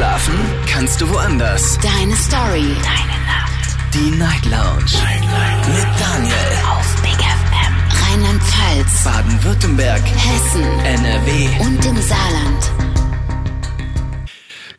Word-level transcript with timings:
Schlafen 0.00 0.32
kannst 0.66 0.98
du 1.02 1.10
woanders. 1.10 1.78
Deine 1.82 2.16
Story. 2.16 2.74
Deine 2.82 3.18
Nacht. 3.26 3.76
Die 3.92 4.10
Night 4.16 4.46
Lounge. 4.46 4.90
Night, 4.94 5.20
Night. 5.20 5.68
Mit 5.68 6.00
Daniel. 6.00 6.34
Auf 6.70 7.02
Big 7.02 7.18
FM. 7.20 7.74
Rheinland-Pfalz. 8.08 9.04
Baden-Württemberg. 9.04 10.00
Hessen. 10.00 10.62
NRW. 10.62 11.48
Und 11.66 11.84
im 11.84 11.96
Saarland. 12.00 12.72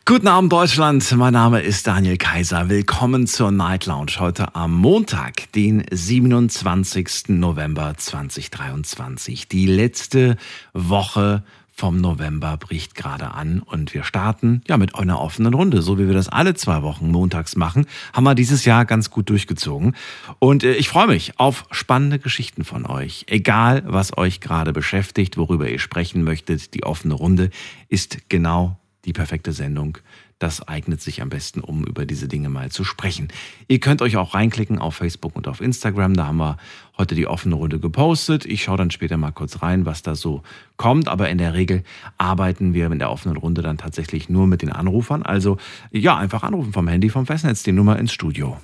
Guten 0.04 0.26
Abend 0.26 0.52
Deutschland, 0.52 1.08
mein 1.12 1.34
Name 1.34 1.60
ist 1.60 1.86
Daniel 1.86 2.16
Kaiser. 2.16 2.68
Willkommen 2.68 3.28
zur 3.28 3.52
Night 3.52 3.86
Lounge 3.86 4.14
heute 4.18 4.56
am 4.56 4.72
Montag, 4.74 5.52
den 5.52 5.84
27. 5.88 7.28
November 7.28 7.94
2023. 7.96 9.46
Die 9.46 9.66
letzte 9.66 10.36
Woche 10.74 11.44
vom 11.82 12.00
November 12.00 12.56
bricht 12.58 12.94
gerade 12.94 13.32
an 13.32 13.58
und 13.58 13.92
wir 13.92 14.04
starten 14.04 14.60
ja 14.68 14.76
mit 14.76 14.94
einer 14.94 15.20
offenen 15.20 15.52
Runde, 15.52 15.82
so 15.82 15.98
wie 15.98 16.06
wir 16.06 16.14
das 16.14 16.28
alle 16.28 16.54
zwei 16.54 16.82
Wochen 16.82 17.10
montags 17.10 17.56
machen, 17.56 17.86
haben 18.12 18.22
wir 18.22 18.36
dieses 18.36 18.64
Jahr 18.64 18.84
ganz 18.84 19.10
gut 19.10 19.28
durchgezogen 19.28 19.96
und 20.38 20.62
äh, 20.62 20.74
ich 20.74 20.88
freue 20.88 21.08
mich 21.08 21.40
auf 21.40 21.66
spannende 21.72 22.20
Geschichten 22.20 22.62
von 22.62 22.86
euch. 22.86 23.24
Egal, 23.26 23.82
was 23.84 24.16
euch 24.16 24.38
gerade 24.38 24.72
beschäftigt, 24.72 25.36
worüber 25.36 25.68
ihr 25.68 25.80
sprechen 25.80 26.22
möchtet, 26.22 26.72
die 26.74 26.84
offene 26.84 27.14
Runde 27.14 27.50
ist 27.88 28.28
genau 28.28 28.78
die 29.04 29.12
perfekte 29.12 29.52
Sendung 29.52 29.98
das 30.42 30.66
eignet 30.66 31.00
sich 31.00 31.22
am 31.22 31.28
besten, 31.28 31.60
um 31.60 31.84
über 31.84 32.04
diese 32.04 32.26
Dinge 32.26 32.48
mal 32.48 32.70
zu 32.70 32.82
sprechen. 32.82 33.28
Ihr 33.68 33.78
könnt 33.78 34.02
euch 34.02 34.16
auch 34.16 34.34
reinklicken 34.34 34.80
auf 34.80 34.96
Facebook 34.96 35.36
und 35.36 35.46
auf 35.46 35.60
Instagram. 35.60 36.14
Da 36.14 36.26
haben 36.26 36.38
wir 36.38 36.56
heute 36.98 37.14
die 37.14 37.26
offene 37.26 37.54
Runde 37.54 37.78
gepostet. 37.78 38.44
Ich 38.44 38.64
schaue 38.64 38.76
dann 38.76 38.90
später 38.90 39.16
mal 39.16 39.32
kurz 39.32 39.62
rein, 39.62 39.86
was 39.86 40.02
da 40.02 40.14
so 40.14 40.42
kommt. 40.76 41.08
Aber 41.08 41.28
in 41.30 41.38
der 41.38 41.54
Regel 41.54 41.82
arbeiten 42.18 42.74
wir 42.74 42.86
in 42.90 42.98
der 42.98 43.10
offenen 43.10 43.36
Runde 43.36 43.62
dann 43.62 43.78
tatsächlich 43.78 44.28
nur 44.28 44.46
mit 44.46 44.62
den 44.62 44.72
Anrufern. 44.72 45.22
Also 45.22 45.58
ja, 45.90 46.16
einfach 46.16 46.42
anrufen 46.42 46.72
vom 46.72 46.88
Handy, 46.88 47.08
vom 47.08 47.26
Festnetz, 47.26 47.62
die 47.62 47.72
Nummer 47.72 47.98
ins 47.98 48.12
Studio. 48.12 48.58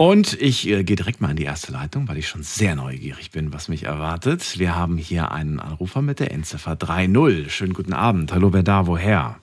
Und 0.00 0.40
ich 0.40 0.66
äh, 0.66 0.82
gehe 0.82 0.96
direkt 0.96 1.20
mal 1.20 1.28
in 1.28 1.36
die 1.36 1.44
erste 1.44 1.72
Leitung, 1.72 2.08
weil 2.08 2.16
ich 2.16 2.26
schon 2.26 2.42
sehr 2.42 2.74
neugierig 2.74 3.32
bin, 3.32 3.52
was 3.52 3.68
mich 3.68 3.82
erwartet. 3.82 4.58
Wir 4.58 4.74
haben 4.74 4.96
hier 4.96 5.30
einen 5.30 5.60
Anrufer 5.60 6.00
mit 6.00 6.20
der 6.20 6.30
Endziffer 6.30 6.72
3.0. 6.72 7.50
Schönen 7.50 7.74
guten 7.74 7.92
Abend. 7.92 8.32
Hallo, 8.32 8.54
wer 8.54 8.62
da? 8.62 8.86
Woher? 8.86 9.39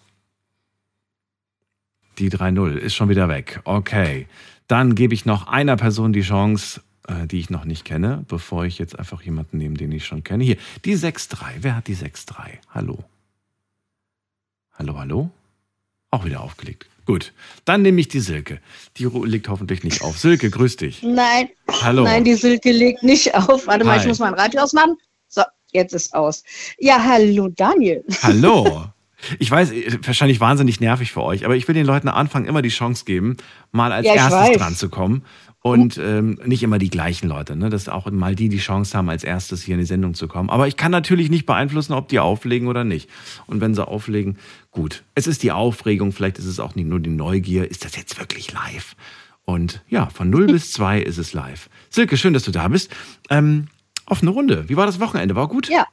Die 2.20 2.32
3.0 2.32 2.78
ist 2.78 2.96
schon 2.96 3.10
wieder 3.10 3.30
weg. 3.30 3.62
Okay. 3.64 4.28
Dann 4.68 4.96
gebe 4.96 5.14
ich 5.14 5.26
noch 5.26 5.48
einer 5.48 5.78
Person 5.78 6.14
die 6.14 6.22
Chance, 6.22 6.82
äh, 7.08 7.28
die 7.28 7.40
ich 7.40 7.50
noch 7.50 7.64
nicht 7.64 7.86
kenne, 7.86 8.26
bevor 8.28 8.66
ich 8.66 8.80
jetzt 8.80 8.98
einfach 8.98 9.22
jemanden 9.22 9.58
nehme, 9.58 9.76
den 9.76 9.92
ich 9.92 10.06
schon 10.06 10.24
kenne. 10.24 10.44
Hier, 10.44 10.58
die 10.84 10.98
6.3. 10.98 11.38
Wer 11.62 11.76
hat 11.76 11.88
die 11.88 11.96
6.3? 11.96 12.58
Hallo. 12.74 13.04
Hallo, 14.74 14.98
hallo? 14.98 15.32
Auch 16.12 16.26
wieder 16.26 16.42
aufgelegt. 16.42 16.88
Gut, 17.06 17.32
dann 17.64 17.84
nehme 17.84 18.02
ich 18.02 18.10
die 18.10 18.20
Silke. 18.20 18.60
Die 18.98 19.06
legt 19.06 19.48
hoffentlich 19.48 19.84
nicht 19.84 20.02
auf. 20.02 20.18
Silke, 20.18 20.50
grüß 20.50 20.76
dich. 20.76 21.04
Nein. 21.04 21.50
Hallo. 21.82 22.04
Nein, 22.04 22.26
die 22.26 22.36
Silke 22.36 22.72
legt 22.72 23.02
nicht 23.04 23.34
auf. 23.34 23.66
Warte 23.68 23.86
mal, 23.86 23.94
Hi. 23.94 24.02
ich 24.02 24.08
muss 24.08 24.20
mein 24.20 24.34
Radio 24.34 24.62
ausmachen. 24.62 24.98
So, 25.30 25.44
jetzt 25.72 25.94
ist 25.94 26.14
aus. 26.14 26.44
Ja, 26.78 27.02
hallo 27.02 27.48
Daniel. 27.48 28.04
Hallo. 28.22 28.86
Ich 29.40 29.50
weiß, 29.50 29.72
wahrscheinlich 30.04 30.40
wahnsinnig 30.40 30.80
nervig 30.80 31.12
für 31.12 31.24
euch, 31.24 31.44
aber 31.46 31.56
ich 31.56 31.68
will 31.68 31.74
den 31.76 31.86
Leuten 31.86 32.08
am 32.08 32.16
Anfang 32.16 32.46
immer 32.46 32.62
die 32.62 32.70
Chance 32.70 33.04
geben, 33.06 33.38
mal 33.72 33.92
als 33.92 34.06
Ja, 34.06 34.14
erstes 34.14 34.34
weiß. 34.34 34.58
dran 34.58 34.76
zu 34.76 34.90
kommen. 34.90 35.24
Und 35.64 35.98
ähm, 35.98 36.40
nicht 36.46 36.64
immer 36.64 36.78
die 36.78 36.90
gleichen 36.90 37.28
Leute, 37.28 37.56
ne? 37.58 37.70
dass 37.70 37.90
auch 37.90 38.10
mal 38.12 38.36
die 38.36 38.48
die 38.48 38.60
Chance 38.60 38.96
haben, 38.98 39.10
als 39.10 39.24
erstes 39.26 39.64
hier 39.64 39.74
in 39.74 39.80
die 39.80 39.86
Sendung 39.88 40.14
zu 40.14 40.28
kommen. 40.30 40.50
Aber 40.50 40.68
ich 40.68 40.78
kann 40.78 40.92
natürlich 40.92 41.30
nicht 41.30 41.46
beeinflussen, 41.46 41.94
ob 41.94 42.08
die 42.08 42.20
auflegen 42.20 42.68
oder 42.70 42.84
nicht. 42.86 43.10
Und 43.48 43.60
wenn 43.60 43.74
sie 43.74 43.86
auflegen, 43.86 44.38
gut. 44.72 45.04
Es 45.16 45.28
ist 45.28 45.44
die 45.44 45.52
Aufregung, 45.52 46.14
vielleicht 46.14 46.38
ist 46.38 46.46
es 46.46 46.60
auch 46.62 46.76
nicht 46.76 46.88
nur 46.88 47.00
die 47.02 47.10
Neugier. 47.10 47.70
Ist 47.70 47.84
das 47.84 47.98
jetzt 47.98 48.18
wirklich 48.20 48.54
live? 48.54 48.96
Und 49.44 49.82
ja, 49.90 50.06
von 50.08 50.30
0 50.30 50.46
bis 50.48 50.72
2 50.72 51.02
ist 51.02 51.18
es 51.18 51.34
live. 51.34 51.70
Silke, 51.90 52.16
schön, 52.18 52.34
dass 52.34 52.44
du 52.44 52.52
da 52.52 52.68
bist. 52.70 52.96
Ähm, 53.30 53.68
offene 54.06 54.32
Runde. 54.32 54.70
Wie 54.70 54.78
war 54.78 54.86
das 54.86 55.00
Wochenende? 55.02 55.36
War 55.36 55.48
gut? 55.50 55.68
Ja. 55.70 55.86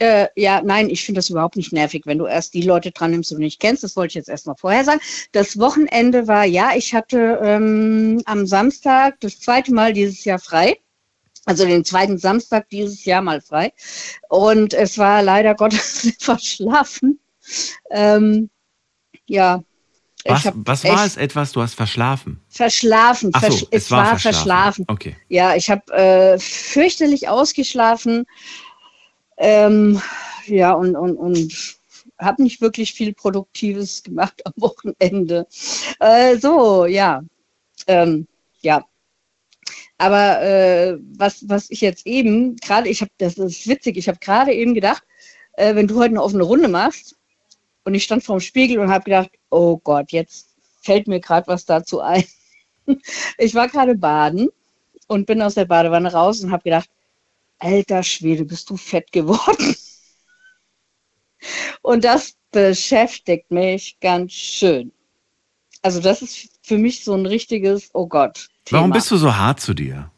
Äh, 0.00 0.28
ja, 0.36 0.62
nein, 0.62 0.90
ich 0.90 1.04
finde 1.04 1.18
das 1.18 1.28
überhaupt 1.30 1.56
nicht 1.56 1.72
nervig, 1.72 2.02
wenn 2.06 2.18
du 2.18 2.26
erst 2.26 2.54
die 2.54 2.62
Leute 2.62 2.92
dran 2.92 3.10
nimmst, 3.10 3.30
die 3.30 3.34
du 3.34 3.40
nicht 3.40 3.58
kennst. 3.60 3.82
Das 3.82 3.96
wollte 3.96 4.12
ich 4.12 4.14
jetzt 4.14 4.28
erst 4.28 4.46
mal 4.46 4.54
vorher 4.54 4.84
sagen. 4.84 5.00
Das 5.32 5.58
Wochenende 5.58 6.28
war, 6.28 6.44
ja, 6.44 6.70
ich 6.76 6.94
hatte 6.94 7.40
ähm, 7.42 8.22
am 8.24 8.46
Samstag 8.46 9.18
das 9.20 9.40
zweite 9.40 9.72
Mal 9.74 9.92
dieses 9.92 10.24
Jahr 10.24 10.38
frei. 10.38 10.78
Also 11.46 11.64
den 11.64 11.84
zweiten 11.84 12.18
Samstag 12.18 12.68
dieses 12.68 13.04
Jahr 13.06 13.22
mal 13.22 13.40
frei. 13.40 13.72
Und 14.28 14.74
es 14.74 14.98
war 14.98 15.22
leider 15.22 15.54
Gottes 15.54 16.12
verschlafen. 16.20 17.18
Ähm, 17.90 18.50
ja. 19.26 19.62
Was, 20.26 20.50
was 20.54 20.84
war 20.84 21.06
es 21.06 21.16
etwas, 21.16 21.52
du 21.52 21.62
hast 21.62 21.74
verschlafen? 21.74 22.40
Verschlafen. 22.50 23.30
Ach 23.32 23.40
so, 23.42 23.48
Versch- 23.48 23.68
es 23.70 23.90
war 23.90 24.18
verschlafen. 24.18 24.84
Okay. 24.88 25.16
Ja, 25.28 25.54
ich 25.56 25.70
habe 25.70 25.90
äh, 25.92 26.38
fürchterlich 26.38 27.28
ausgeschlafen. 27.28 28.26
Ähm, 29.38 30.00
ja, 30.46 30.72
und, 30.72 30.96
und, 30.96 31.16
und 31.16 31.78
habe 32.18 32.42
nicht 32.42 32.60
wirklich 32.60 32.92
viel 32.92 33.14
Produktives 33.14 34.02
gemacht 34.02 34.40
am 34.46 34.52
Wochenende. 34.56 35.46
Äh, 36.00 36.36
so, 36.36 36.86
ja. 36.86 37.22
Ähm, 37.86 38.26
ja. 38.60 38.84
Aber 39.98 40.42
äh, 40.42 40.98
was, 41.16 41.48
was 41.48 41.70
ich 41.70 41.80
jetzt 41.80 42.06
eben 42.06 42.56
gerade, 42.56 42.88
ich 42.88 43.00
habe, 43.00 43.10
das 43.18 43.36
ist 43.36 43.66
witzig, 43.66 43.96
ich 43.96 44.08
habe 44.08 44.18
gerade 44.20 44.52
eben 44.52 44.74
gedacht, 44.74 45.02
äh, 45.54 45.74
wenn 45.74 45.88
du 45.88 45.96
heute 45.96 46.10
eine 46.10 46.22
offene 46.22 46.44
Runde 46.44 46.68
machst, 46.68 47.18
und 47.88 47.94
ich 47.94 48.04
stand 48.04 48.22
vorm 48.22 48.40
Spiegel 48.40 48.80
und 48.80 48.90
habe 48.90 49.04
gedacht, 49.04 49.30
oh 49.48 49.78
Gott, 49.78 50.12
jetzt 50.12 50.54
fällt 50.82 51.08
mir 51.08 51.20
gerade 51.20 51.46
was 51.46 51.64
dazu 51.64 52.00
ein. 52.00 52.24
Ich 53.36 53.54
war 53.54 53.68
gerade 53.68 53.94
baden 53.94 54.48
und 55.08 55.26
bin 55.26 55.42
aus 55.42 55.54
der 55.54 55.66
Badewanne 55.66 56.10
raus 56.10 56.42
und 56.42 56.50
habe 56.50 56.62
gedacht, 56.62 56.88
alter 57.58 58.02
Schwede, 58.02 58.44
bist 58.44 58.70
du 58.70 58.76
fett 58.76 59.10
geworden. 59.12 59.74
Und 61.82 62.04
das 62.04 62.34
beschäftigt 62.50 63.50
mich 63.50 63.98
ganz 64.00 64.32
schön. 64.32 64.92
Also 65.82 66.00
das 66.00 66.22
ist 66.22 66.48
für 66.62 66.78
mich 66.78 67.04
so 67.04 67.14
ein 67.14 67.26
richtiges, 67.26 67.90
oh 67.94 68.08
Gott. 68.08 68.48
Thema. 68.64 68.80
Warum 68.80 68.90
bist 68.92 69.10
du 69.10 69.16
so 69.16 69.36
hart 69.36 69.60
zu 69.60 69.74
dir? 69.74 70.10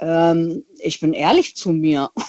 Ähm, 0.00 0.64
ich 0.78 1.00
bin 1.00 1.12
ehrlich 1.12 1.56
zu 1.56 1.72
mir. 1.72 2.10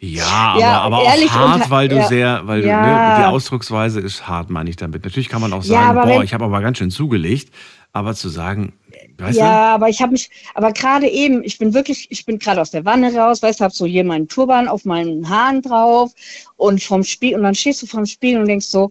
Ja, 0.00 0.56
Ja, 0.60 0.80
aber, 0.82 0.98
aber 0.98 1.08
auch 1.08 1.28
hart, 1.30 1.62
und- 1.64 1.70
weil 1.70 1.88
du 1.88 1.96
ja. 1.96 2.06
sehr, 2.06 2.46
weil 2.46 2.62
du, 2.62 2.68
Ja. 2.68 3.16
ne, 3.16 3.18
die 3.18 3.24
Ausdrucksweise 3.26 3.98
ist 3.98 4.28
hart, 4.28 4.48
meine 4.48 4.70
ich 4.70 4.76
damit. 4.76 5.02
Natürlich 5.02 5.28
kann 5.28 5.40
man 5.40 5.52
auch 5.52 5.64
sagen, 5.64 6.08
boah, 6.08 6.22
ich 6.22 6.32
habe 6.34 6.44
aber 6.44 6.60
ganz 6.60 6.78
schön 6.78 6.92
zugelegt, 6.92 7.52
aber 7.92 8.14
zu 8.14 8.28
sagen, 8.28 8.74
weißt 9.18 9.38
ja, 9.38 9.74
aber 9.74 9.88
ich 9.88 10.00
habe 10.00 10.12
mich, 10.12 10.30
aber 10.54 10.72
gerade 10.72 11.08
eben, 11.08 11.42
ich 11.42 11.58
bin 11.58 11.74
wirklich, 11.74 12.06
ich 12.10 12.24
bin 12.26 12.38
gerade 12.38 12.60
aus 12.60 12.70
der 12.70 12.84
Wanne 12.84 13.14
raus, 13.14 13.42
weißt, 13.42 13.60
hab 13.60 13.72
so 13.72 13.86
hier 13.86 14.04
meinen 14.04 14.28
Turban 14.28 14.68
auf 14.68 14.84
meinen 14.84 15.28
Haaren 15.28 15.62
drauf 15.62 16.12
und 16.56 16.82
vom 16.82 17.02
Spiel 17.02 17.34
und 17.34 17.42
dann 17.42 17.54
stehst 17.54 17.82
du 17.82 17.86
vorm 17.86 18.06
Spiel 18.06 18.38
und 18.38 18.46
denkst 18.46 18.66
so, 18.66 18.90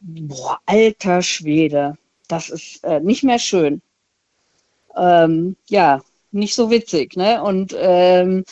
boah, 0.00 0.58
alter 0.66 1.22
Schwede, 1.22 1.96
das 2.28 2.50
ist 2.50 2.82
äh, 2.84 3.00
nicht 3.00 3.22
mehr 3.22 3.38
schön. 3.38 3.82
Ähm, 4.96 5.56
ja, 5.68 6.00
nicht 6.32 6.54
so 6.54 6.70
witzig, 6.70 7.16
ne? 7.16 7.42
Und 7.42 7.74
ähm, 7.78 8.44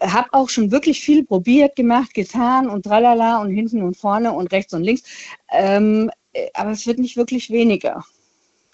habe 0.00 0.28
auch 0.32 0.48
schon 0.48 0.70
wirklich 0.70 1.00
viel 1.00 1.24
probiert, 1.24 1.76
gemacht, 1.76 2.14
getan 2.14 2.68
und 2.68 2.84
tralala 2.84 3.40
und 3.40 3.50
hinten 3.50 3.82
und 3.82 3.96
vorne 3.96 4.32
und 4.32 4.52
rechts 4.52 4.74
und 4.74 4.84
links. 4.84 5.02
Ähm, 5.50 6.10
äh, 6.32 6.48
aber 6.54 6.70
es 6.70 6.86
wird 6.86 6.98
nicht 6.98 7.16
wirklich 7.16 7.50
weniger. 7.50 8.04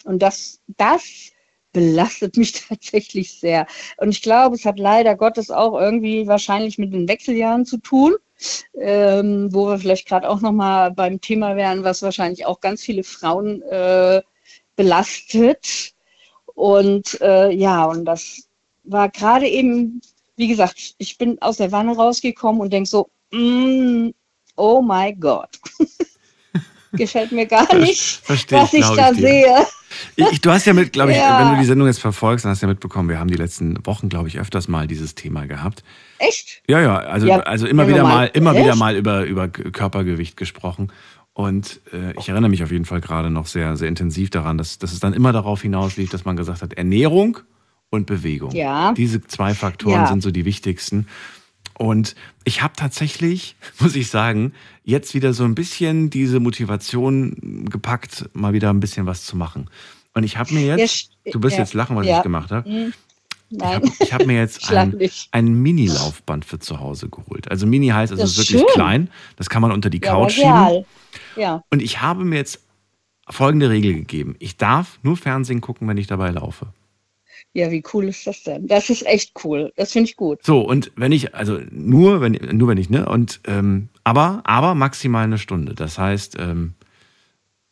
Und 0.04 0.22
das, 0.22 0.60
das 0.76 1.32
belastet 1.72 2.36
mich 2.36 2.52
tatsächlich 2.68 3.38
sehr. 3.38 3.66
Und 3.98 4.10
ich 4.10 4.22
glaube, 4.22 4.56
es 4.56 4.64
hat 4.64 4.78
leider 4.78 5.14
Gottes 5.16 5.50
auch 5.50 5.78
irgendwie 5.78 6.26
wahrscheinlich 6.26 6.78
mit 6.78 6.92
den 6.92 7.08
Wechseljahren 7.08 7.64
zu 7.64 7.78
tun, 7.78 8.14
ähm, 8.80 9.52
wo 9.52 9.68
wir 9.68 9.78
vielleicht 9.78 10.08
gerade 10.08 10.28
auch 10.28 10.40
nochmal 10.40 10.90
beim 10.92 11.20
Thema 11.20 11.56
wären, 11.56 11.84
was 11.84 12.02
wahrscheinlich 12.02 12.46
auch 12.46 12.60
ganz 12.60 12.82
viele 12.82 13.04
Frauen 13.04 13.62
äh, 13.62 14.22
belastet. 14.76 15.94
Und 16.54 17.20
äh, 17.20 17.50
ja, 17.52 17.84
und 17.84 18.04
das 18.04 18.48
war 18.84 19.08
gerade 19.08 19.46
eben, 19.46 20.00
wie 20.36 20.48
gesagt, 20.48 20.94
ich 20.98 21.18
bin 21.18 21.40
aus 21.42 21.58
der 21.58 21.72
Wanne 21.72 21.94
rausgekommen 21.94 22.60
und 22.60 22.72
denke 22.72 22.88
so, 22.88 23.08
mm, 23.32 24.10
oh 24.56 24.82
my 24.82 25.14
Gott. 25.14 25.58
Gefällt 26.92 27.32
mir 27.32 27.46
gar 27.46 27.72
nicht, 27.76 28.20
Verstehe 28.24 28.60
was 28.60 28.72
ich 28.72 28.84
da 28.84 29.12
dir. 29.12 29.20
sehe. 29.20 29.66
Ich, 30.16 30.26
ich, 30.32 30.40
du 30.40 30.50
hast 30.50 30.64
ja 30.66 30.72
mit, 30.74 30.92
glaube 30.92 31.12
ich, 31.12 31.18
Ja. 31.18 31.40
wenn 31.40 31.54
du 31.54 31.60
die 31.60 31.66
Sendung 31.66 31.86
jetzt 31.86 32.00
verfolgst, 32.00 32.44
dann 32.44 32.50
hast 32.52 32.62
du 32.62 32.66
ja 32.66 32.72
mitbekommen, 32.72 33.08
wir 33.08 33.18
haben 33.18 33.28
die 33.30 33.36
letzten 33.36 33.84
Wochen, 33.86 34.08
glaube 34.08 34.28
ich, 34.28 34.38
öfters 34.38 34.68
mal 34.68 34.86
dieses 34.86 35.14
Thema 35.14 35.46
gehabt. 35.46 35.82
Echt? 36.18 36.62
Ja, 36.68 36.80
ja, 36.80 36.96
also, 36.98 37.26
Ja, 37.26 37.40
also 37.40 37.66
immer 37.66 37.88
wieder 37.88 38.02
mal- 38.02 38.08
mal, 38.14 38.30
immer 38.34 38.54
wieder 38.56 38.74
mal 38.76 38.96
über, 38.96 39.24
über 39.24 39.48
Körpergewicht 39.48 40.36
gesprochen. 40.36 40.92
Und 41.32 41.80
äh, 41.92 42.18
ich 42.18 42.28
erinnere 42.28 42.50
mich 42.50 42.62
auf 42.64 42.72
jeden 42.72 42.84
Fall 42.84 43.00
gerade 43.00 43.30
noch 43.30 43.46
sehr, 43.46 43.76
sehr 43.76 43.88
intensiv 43.88 44.28
daran, 44.30 44.58
dass, 44.58 44.78
dass 44.78 44.92
es 44.92 44.98
dann 45.00 45.12
immer 45.12 45.32
darauf 45.32 45.62
hinauslief, 45.62 46.10
dass 46.10 46.24
man 46.24 46.36
gesagt 46.36 46.62
hat, 46.62 46.72
Ernährung 46.74 47.38
und 47.90 48.06
Bewegung. 48.06 48.50
Ja. 48.54 48.92
Diese 48.92 49.22
zwei 49.26 49.54
Faktoren 49.54 49.94
Ja. 50.02 50.06
sind 50.08 50.22
so 50.22 50.30
die 50.30 50.44
wichtigsten. 50.44 51.06
Und 51.78 52.14
ich 52.44 52.62
habe 52.62 52.74
tatsächlich, 52.76 53.56
muss 53.80 53.94
ich 53.96 54.08
sagen, 54.10 54.52
jetzt 54.84 55.14
wieder 55.14 55.32
so 55.32 55.44
ein 55.44 55.54
bisschen 55.54 56.10
diese 56.10 56.40
Motivation 56.40 57.64
gepackt, 57.70 58.28
mal 58.34 58.52
wieder 58.52 58.70
ein 58.70 58.80
bisschen 58.80 59.06
was 59.06 59.24
zu 59.24 59.36
machen. 59.36 59.70
Und 60.14 60.24
ich 60.24 60.36
habe 60.36 60.52
mir 60.52 60.76
jetzt, 60.76 61.10
Ja, 61.24 61.32
du 61.32 61.42
wirst 61.42 61.54
ja, 61.56 61.62
jetzt 61.62 61.74
lachen, 61.74 61.96
was 61.96 62.06
ja. 62.06 62.18
ich 62.18 62.22
gemacht 62.22 62.50
habe. 62.50 62.68
Hm, 62.68 62.92
Ich 63.50 63.58
Nein. 63.58 63.74
habe 63.74 63.88
ich 64.00 64.12
hab 64.12 64.26
mir 64.26 64.36
jetzt 64.38 64.68
ein, 64.72 64.98
ein 65.30 65.54
Mini-Laufband 65.62 66.44
für 66.44 66.58
zu 66.58 66.80
Hause 66.80 67.08
geholt. 67.08 67.50
Also 67.50 67.66
Mini 67.66 67.88
heißt, 67.88 68.12
also 68.12 68.24
es 68.24 68.32
ist 68.32 68.38
ist 68.38 68.50
wirklich 68.52 68.60
schön. 68.62 68.74
klein. 68.74 69.10
Das 69.36 69.48
kann 69.48 69.62
man 69.62 69.70
unter 69.72 69.88
die 69.90 70.00
Couch 70.00 70.32
schieben. 70.32 70.84
Ja. 71.36 71.62
Und 71.70 71.80
ich 71.80 72.00
habe 72.00 72.24
mir 72.24 72.36
jetzt 72.36 72.60
folgende 73.30 73.70
Regel 73.70 73.94
gegeben. 73.94 74.34
Ich 74.38 74.56
darf 74.56 74.98
nur 75.02 75.16
Fernsehen 75.16 75.60
gucken, 75.60 75.86
wenn 75.86 75.96
ich 75.98 76.06
dabei 76.08 76.30
laufe. 76.30 76.66
Ja, 77.58 77.70
wie 77.70 77.82
cool 77.92 78.08
ist 78.08 78.26
das 78.26 78.42
denn? 78.44 78.66
Das 78.66 78.88
ist 78.90 79.04
echt 79.06 79.32
cool. 79.44 79.72
Das 79.76 79.92
finde 79.92 80.08
ich 80.10 80.16
gut. 80.16 80.40
So, 80.44 80.60
und 80.60 80.90
wenn 80.96 81.12
ich, 81.12 81.34
also 81.34 81.60
nur 81.70 82.20
wenn, 82.20 82.32
nur 82.52 82.68
wenn 82.68 82.78
ich, 82.78 82.88
ne? 82.90 83.06
Und 83.08 83.40
ähm, 83.46 83.88
aber, 84.04 84.40
aber 84.44 84.74
maximal 84.74 85.24
eine 85.24 85.38
Stunde. 85.38 85.74
Das 85.74 85.98
heißt, 85.98 86.36
ähm, 86.38 86.74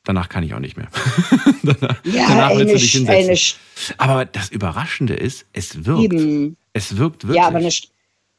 danach 0.05 0.29
kann 0.29 0.45
ich 0.45 0.55
auch 0.55 0.61
nicht 0.61 0.77
mehr. 0.77 0.89
danach 1.63 2.05
Ja, 2.05 2.25
danach 2.29 2.51
willst 2.57 2.75
du 2.75 2.79
dich 2.79 2.93
hinsetzen. 2.93 3.59
aber 3.99 4.25
das 4.25 4.51
Überraschende 4.51 5.15
ist, 5.15 5.47
es 5.53 5.85
wirkt. 5.85 6.03
eben. 6.13 6.57
Es 6.73 6.97
wirkt 6.97 7.23
wirklich. 7.25 7.37
Ja, 7.41 7.47
aber 7.49 7.59
eine, 7.59 7.71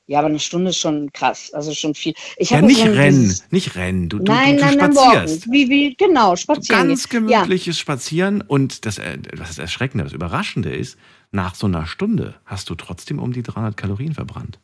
ja, 0.10 0.20
aber 0.20 0.28
eine 0.30 0.40
Stunde 0.40 0.70
ist 0.70 0.78
schon 0.78 1.12
krass. 1.12 1.52
Also 1.54 1.74
schon 1.74 1.94
viel. 1.94 2.14
Ich 2.38 2.52
Ja, 2.52 2.62
nicht 2.62 2.78
so 2.80 2.84
rennen, 2.86 3.24
dieses- 3.24 3.52
nicht 3.52 3.76
rennen. 3.76 4.08
Du, 4.10 4.20
du, 4.20 4.32
Nein, 4.32 4.56
du, 4.58 4.62
du 4.62 4.66
nein, 4.68 4.78
nein, 4.78 4.94
spazierst. 4.94 5.42
walken. 5.48 5.52
Wie, 5.54 5.70
wie, 5.70 5.96
genau, 5.96 6.36
spazieren. 6.38 6.88
Ganz 6.90 7.10
gehen. 7.10 7.28
Ja, 7.28 7.42
gemütliches 7.42 7.78
Spazieren 7.80 8.42
und 8.42 8.86
das, 8.86 9.00
äh, 9.00 9.18
das 9.18 9.58
Erschreckende, 9.58 10.06
das 10.06 10.14
Überraschende 10.14 10.70
ist, 10.70 10.98
nach 11.32 11.56
so 11.56 11.68
einer 11.68 11.86
Stunde 11.86 12.36
hast 12.46 12.70
du 12.70 12.76
trotzdem 12.76 13.20
um 13.20 13.34
die 13.34 13.44
300 13.44 13.76
Kalorien 13.78 14.14
verbrannt. 14.14 14.60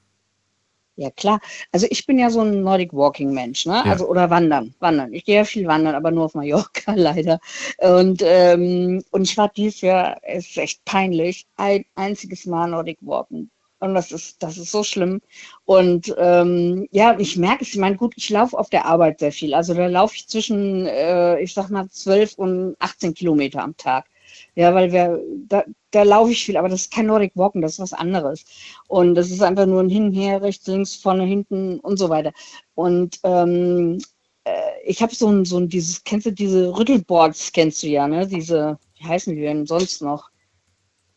ja, 0.95 1.09
klar. 1.11 1.39
Also 1.71 1.87
ich 1.89 2.05
bin 2.05 2.19
ja 2.19 2.29
so 2.29 2.41
ein 2.41 2.61
Nordic 2.61 2.93
Walking 2.93 3.33
Mensch, 3.33 3.65
ne? 3.65 3.81
Ja. 3.85 3.91
Also 3.91 4.07
oder 4.07 4.29
wandern, 4.29 4.73
wandern. 4.79 5.13
Ich 5.13 5.25
gehe 5.25 5.37
ja 5.37 5.45
viel 5.45 5.67
wandern, 5.67 5.95
aber 5.95 6.11
nur 6.11 6.25
auf 6.25 6.35
Mallorca 6.35 6.93
leider. 6.95 7.39
Und 7.79 8.21
ähm, 8.23 9.03
und 9.11 9.23
ich 9.23 9.37
war 9.37 9.49
dieses 9.49 9.81
Jahr, 9.81 10.17
es 10.23 10.49
ist 10.49 10.57
echt 10.57 10.85
peinlich, 10.85 11.47
ein 11.57 11.85
einziges 11.95 12.45
Mal 12.45 12.69
Nordic 12.69 12.99
Walken. 13.01 13.49
Und 13.79 13.95
das 13.95 14.13
ist, 14.13 14.41
das 14.41 14.57
ist 14.57 14.71
so 14.71 14.83
schlimm. 14.83 15.19
Und 15.65 16.15
ähm, 16.17 16.87
ja, 16.91 17.19
ich 17.19 17.35
merke 17.37 17.63
es, 17.63 17.73
ich 17.73 17.77
meine, 17.77 17.97
gut, 17.97 18.13
ich 18.15 18.29
laufe 18.29 18.57
auf 18.57 18.69
der 18.69 18.85
Arbeit 18.85 19.19
sehr 19.19 19.33
viel. 19.33 19.53
Also 19.53 19.73
da 19.73 19.87
laufe 19.87 20.15
ich 20.15 20.27
zwischen, 20.29 20.85
äh, 20.85 21.41
ich 21.41 21.53
sag 21.53 21.69
mal, 21.69 21.89
12 21.89 22.35
und 22.37 22.75
18 22.79 23.13
Kilometer 23.13 23.61
am 23.61 23.75
Tag. 23.75 24.05
Ja, 24.55 24.73
weil 24.75 24.91
wir, 24.91 25.19
da, 25.47 25.63
da 25.91 26.03
laufe 26.03 26.31
ich 26.31 26.45
viel, 26.45 26.57
aber 26.57 26.69
das 26.69 26.81
ist 26.81 26.93
kein 26.93 27.07
Nordic 27.07 27.31
Walken, 27.35 27.61
das 27.61 27.73
ist 27.73 27.79
was 27.79 27.93
anderes. 27.93 28.45
Und 28.87 29.15
das 29.15 29.31
ist 29.31 29.41
einfach 29.41 29.65
nur 29.65 29.81
ein 29.81 29.89
Hin, 29.89 30.11
her, 30.13 30.41
rechts, 30.41 30.67
links, 30.67 30.95
vorne, 30.95 31.23
hinten 31.25 31.79
und 31.79 31.97
so 31.97 32.09
weiter. 32.09 32.31
Und 32.75 33.19
ähm, 33.23 33.99
äh, 34.43 34.51
ich 34.85 35.01
habe 35.01 35.15
so 35.15 35.29
ein, 35.29 35.45
so 35.45 35.57
ein, 35.57 35.69
dieses, 35.69 36.03
kennst 36.03 36.25
du 36.27 36.31
diese 36.31 36.75
Rüttelboards, 36.77 37.51
kennst 37.51 37.81
du 37.83 37.87
ja, 37.87 38.07
ne? 38.07 38.27
Diese, 38.27 38.77
wie 38.99 39.05
heißen 39.07 39.35
die 39.35 39.41
denn 39.41 39.65
sonst 39.65 40.01
noch? 40.01 40.29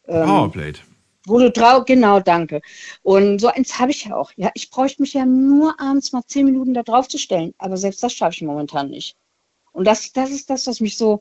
Ähm, 0.08 0.26
Powerplate. 0.26 0.80
wo 1.26 1.38
du 1.38 1.50
drauf, 1.50 1.84
genau, 1.84 2.20
danke. 2.20 2.60
Und 3.02 3.40
so 3.40 3.48
eins 3.48 3.78
habe 3.78 3.90
ich 3.90 4.04
ja 4.04 4.16
auch. 4.16 4.32
Ja, 4.36 4.50
ich 4.54 4.70
bräuchte 4.70 5.02
mich 5.02 5.14
ja 5.14 5.26
nur 5.26 5.78
abends 5.80 6.12
mal 6.12 6.22
zehn 6.26 6.46
Minuten 6.46 6.74
da 6.74 6.82
drauf 6.82 7.08
zu 7.08 7.18
stellen. 7.18 7.54
Aber 7.58 7.76
selbst 7.76 8.02
das 8.02 8.12
schaffe 8.14 8.34
ich 8.36 8.42
momentan 8.42 8.90
nicht. 8.90 9.16
Und 9.72 9.86
das, 9.86 10.12
das 10.12 10.30
ist 10.30 10.48
das, 10.50 10.66
was 10.66 10.80
mich 10.80 10.96
so 10.96 11.20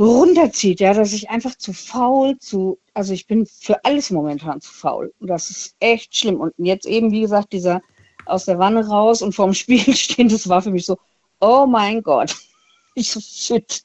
runterzieht, 0.00 0.80
ja, 0.80 0.94
dass 0.94 1.12
ich 1.12 1.28
einfach 1.30 1.54
zu 1.56 1.72
faul, 1.72 2.38
zu, 2.38 2.78
also 2.94 3.12
ich 3.12 3.26
bin 3.26 3.46
für 3.46 3.84
alles 3.84 4.10
momentan 4.10 4.60
zu 4.60 4.72
faul. 4.72 5.12
Und 5.20 5.28
das 5.28 5.50
ist 5.50 5.76
echt 5.78 6.16
schlimm. 6.16 6.40
Und 6.40 6.54
jetzt 6.58 6.86
eben, 6.86 7.12
wie 7.12 7.20
gesagt, 7.20 7.52
dieser 7.52 7.82
aus 8.26 8.46
der 8.46 8.58
Wanne 8.58 8.86
raus 8.86 9.22
und 9.22 9.34
vorm 9.34 9.54
Spiegel 9.54 9.94
stehen, 9.96 10.28
das 10.28 10.48
war 10.48 10.62
für 10.62 10.70
mich 10.70 10.86
so, 10.86 10.98
oh 11.40 11.66
mein 11.66 12.02
Gott. 12.02 12.34
Ich 12.96 13.12
so, 13.12 13.20
shit. 13.20 13.84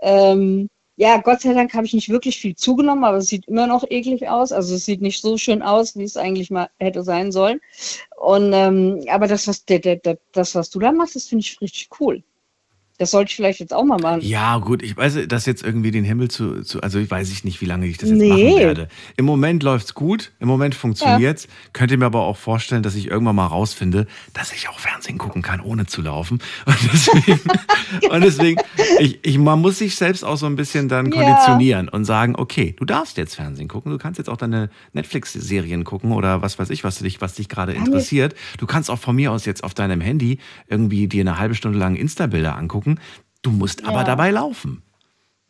ähm, 0.00 0.70
ja, 0.94 1.18
Gott 1.18 1.40
sei 1.40 1.54
Dank 1.54 1.74
habe 1.74 1.86
ich 1.86 1.92
nicht 1.92 2.08
wirklich 2.08 2.38
viel 2.38 2.54
zugenommen, 2.54 3.02
aber 3.02 3.16
es 3.16 3.26
sieht 3.26 3.48
immer 3.48 3.66
noch 3.66 3.84
eklig 3.90 4.28
aus. 4.28 4.52
Also 4.52 4.76
es 4.76 4.84
sieht 4.84 5.02
nicht 5.02 5.20
so 5.20 5.36
schön 5.36 5.60
aus, 5.60 5.96
wie 5.96 6.04
es 6.04 6.16
eigentlich 6.16 6.48
mal 6.48 6.70
hätte 6.78 7.02
sein 7.02 7.32
sollen. 7.32 7.60
Und 8.16 8.52
ähm, 8.52 9.04
aber 9.08 9.26
das, 9.26 9.48
was 9.48 9.64
der, 9.64 9.80
der, 9.80 9.96
der, 9.96 10.18
das, 10.30 10.54
was 10.54 10.70
du 10.70 10.78
da 10.78 10.92
machst, 10.92 11.16
das 11.16 11.26
finde 11.26 11.40
ich 11.44 11.60
richtig 11.60 11.88
cool. 11.98 12.22
Das 13.02 13.10
sollte 13.10 13.30
ich 13.30 13.36
vielleicht 13.36 13.58
jetzt 13.58 13.74
auch 13.74 13.82
mal 13.84 13.98
machen. 13.98 14.20
Ja, 14.22 14.58
gut, 14.58 14.80
ich 14.80 14.96
weiß, 14.96 15.18
das 15.26 15.44
jetzt 15.44 15.64
irgendwie 15.64 15.90
den 15.90 16.04
Himmel 16.04 16.30
zu, 16.30 16.62
zu 16.62 16.80
also 16.82 17.00
ich 17.00 17.10
weiß 17.10 17.32
ich 17.32 17.42
nicht, 17.42 17.60
wie 17.60 17.64
lange 17.64 17.86
ich 17.86 17.98
das 17.98 18.10
jetzt 18.10 18.18
Nee. 18.20 18.28
machen 18.28 18.56
werde. 18.58 18.88
Im 19.16 19.24
Moment 19.24 19.64
läuft's 19.64 19.92
gut, 19.94 20.30
im 20.38 20.46
Moment 20.46 20.76
funktioniert's. 20.76 21.48
Könnte 21.72 21.96
mir 21.96 22.06
aber 22.06 22.20
auch 22.20 22.36
vorstellen, 22.36 22.84
dass 22.84 22.94
ich 22.94 23.08
irgendwann 23.08 23.34
mal 23.34 23.46
rausfinde, 23.46 24.06
dass 24.34 24.52
ich 24.52 24.68
auch 24.68 24.78
Fernsehen 24.78 25.18
gucken 25.18 25.42
kann, 25.42 25.60
ohne 25.60 25.86
zu 25.86 26.00
laufen. 26.00 26.38
Und 26.64 26.76
deswegen, 26.92 27.40
und 28.08 28.20
deswegen 28.22 28.60
ich, 29.00 29.18
ich, 29.24 29.38
man 29.38 29.60
muss 29.60 29.78
sich 29.78 29.96
selbst 29.96 30.24
auch 30.24 30.36
so 30.36 30.46
ein 30.46 30.54
bisschen 30.54 30.88
dann 30.88 31.06
Ja. 31.06 31.12
konditionieren 31.18 31.88
und 31.88 32.04
sagen, 32.04 32.36
okay, 32.36 32.76
du 32.78 32.84
darfst 32.84 33.16
jetzt 33.16 33.34
Fernsehen 33.34 33.66
gucken, 33.66 33.90
du 33.90 33.98
kannst 33.98 34.18
jetzt 34.18 34.28
auch 34.30 34.36
deine 34.36 34.70
Netflix-Serien 34.92 35.84
gucken 35.84 36.12
oder 36.12 36.42
was 36.42 36.58
weiß 36.58 36.70
ich, 36.70 36.84
was 36.84 36.98
dich, 36.98 37.20
was 37.20 37.34
dich 37.34 37.48
gerade 37.48 37.72
interessiert. 37.72 38.34
Du 38.58 38.66
kannst 38.66 38.90
auch 38.90 38.98
von 38.98 39.16
mir 39.16 39.32
aus 39.32 39.44
jetzt 39.44 39.64
auf 39.64 39.74
deinem 39.74 40.00
Handy 40.00 40.38
irgendwie 40.68 41.08
dir 41.08 41.22
eine 41.22 41.38
halbe 41.38 41.54
Stunde 41.54 41.78
lang 41.78 41.96
Insta-Bilder 41.96 42.56
angucken. 42.56 42.91
Du 43.42 43.50
musst 43.50 43.84
aber 43.84 44.00
Ja. 44.00 44.04
dabei 44.04 44.30
laufen. 44.30 44.82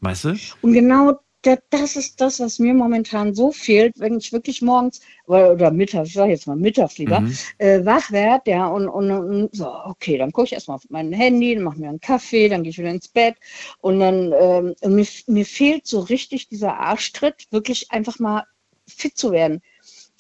Weißt 0.01 0.25
du? 0.25 0.35
Und 0.63 0.73
genau 0.73 1.21
da, 1.43 1.57
das 1.71 1.97
ist 1.97 2.21
das, 2.21 2.39
was 2.41 2.59
mir 2.61 2.73
momentan 2.73 3.35
so 3.35 3.51
fehlt, 3.51 3.99
wenn 3.99 4.17
ich 4.19 4.33
wirklich 4.33 4.63
morgens 4.63 5.01
oder, 5.27 5.71
mittags, 5.73 6.09
ich 6.09 6.15
sag 6.15 6.29
jetzt 6.29 6.47
mal 6.47 6.57
mittags 6.57 6.99
lieber, 6.99 7.21
Mhm. 7.21 7.37
äh, 7.59 7.85
wach 7.85 8.11
werde, 8.13 8.51
ja, 8.53 8.67
und, 8.69 8.89
und, 8.89 9.11
und 9.11 9.55
so, 9.55 9.67
okay, 9.87 10.19
dann 10.19 10.31
gucke 10.31 10.47
ich 10.47 10.53
erstmal 10.53 10.77
auf 10.77 10.85
mein 10.89 11.13
Handy, 11.13 11.55
dann 11.55 11.65
mache 11.65 11.81
mir 11.81 11.89
einen 11.89 12.01
Kaffee, 12.01 12.49
dann 12.49 12.63
gehe 12.63 12.71
ich 12.71 12.79
wieder 12.79 12.91
ins 12.91 13.09
Bett 13.09 13.35
und 13.81 13.99
dann, 13.99 14.33
ähm, 14.41 14.75
und 14.81 14.95
mir, 14.95 15.07
mir 15.27 15.45
fehlt 15.45 15.87
so 15.87 15.99
richtig 16.01 16.49
dieser 16.49 16.79
Arschtritt, 16.79 17.47
wirklich 17.51 17.91
einfach 17.91 18.21
mal 18.21 18.45
fit 18.87 19.19
zu 19.19 19.33
werden. 19.33 19.63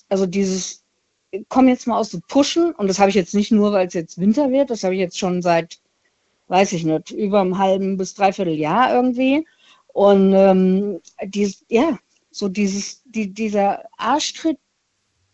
Also 0.08 0.26
dieses, 0.26 0.82
komm 1.48 1.69
jetzt 1.69 1.86
mal 1.86 1.98
aus 1.98 2.10
dem 2.10 2.22
Pushen 2.22 2.72
und 2.72 2.88
das 2.88 2.98
habe 2.98 3.10
ich 3.10 3.14
jetzt 3.16 3.34
nicht 3.34 3.52
nur, 3.52 3.70
weil 3.72 3.86
es 3.86 3.94
jetzt 3.94 4.19
Winter 4.19 4.50
wird, 4.50 4.70
das 4.70 4.82
habe 4.82 4.94
ich 4.94 5.00
jetzt 5.00 5.19
schon 5.19 5.40
seit, 5.40 5.78
weiß 6.52 6.75
ich 6.75 6.84
nicht, 6.84 7.10
über 7.12 7.40
einem 7.40 7.56
halben 7.56 7.96
bis 7.96 8.12
dreiviertel 8.12 8.52
Jahr 8.52 8.94
irgendwie. 8.94 9.46
Und 9.87 10.34
ähm, 10.34 11.00
dies, 11.25 11.64
ja, 11.70 11.99
so 12.31 12.46
dieses, 12.50 13.02
die, 13.06 13.32
dieser 13.32 13.84
Arschtritt, 13.96 14.58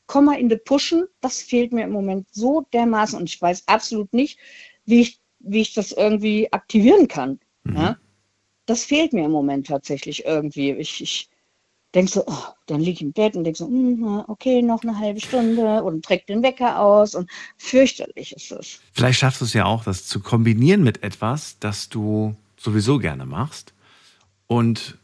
komm 0.07 0.27
mal 0.27 0.39
in 0.39 0.49
die 0.49 0.57
Pushen, 0.57 1.09
das 1.21 1.43
fehlt 1.43 1.73
mir 1.73 1.83
im 1.83 1.91
Moment 1.91 2.29
so 2.31 2.67
dermaßen 2.73 3.19
und 3.19 3.29
ich 3.29 3.43
weiß 3.43 3.65
absolut 3.67 4.13
nicht, 4.13 4.39
wie 4.85 5.01
ich, 5.01 5.21
wie 5.41 5.61
ich 5.61 5.75
das 5.75 5.91
irgendwie 5.91 6.53
aktivieren 6.53 7.09
kann. 7.09 7.41
Ja? 7.65 7.99
Das 8.67 8.85
fehlt 8.85 9.13
mir 9.13 9.25
im 9.25 9.33
Moment 9.33 9.67
tatsächlich 9.67 10.25
irgendwie. 10.25 10.71
Ich, 10.71 11.03
ich 11.03 11.31
denke 11.95 12.11
so, 12.11 12.25
oh, 12.27 12.45
dann 12.67 12.81
liege 12.81 12.93
ich 12.93 13.03
im 13.03 13.13
Bett 13.13 13.35
und 13.35 13.57
so, 13.57 13.67
hm, 13.67 14.01
na, 14.01 14.25
okay, 14.29 14.63
noch 14.63 14.83
eine 14.83 14.99
halbe 14.99 15.21
Stunde 15.21 15.83
und 15.83 16.05
trägt 16.05 16.29
den 16.29 16.43
Wecker 16.43 16.81
aus 16.81 17.15
und 17.15 17.31
fürchterlich 17.57 18.33
ist 18.37 18.53
es. 18.53 18.81
Vielleicht 18.93 19.19
schaffst 19.19 19.41
du 19.41 19.47
es 19.47 19.55
ja 19.55 19.65
auch, 19.65 19.85
das 19.85 20.07
zu 20.07 20.21
kombinieren 20.21 20.83
mit 20.83 21.03
etwas, 21.03 21.59
das 21.61 21.89
du 21.89 22.37
sowieso 22.59 22.99
gerne 22.99 23.25
machst 23.25 23.73
und 24.47 24.99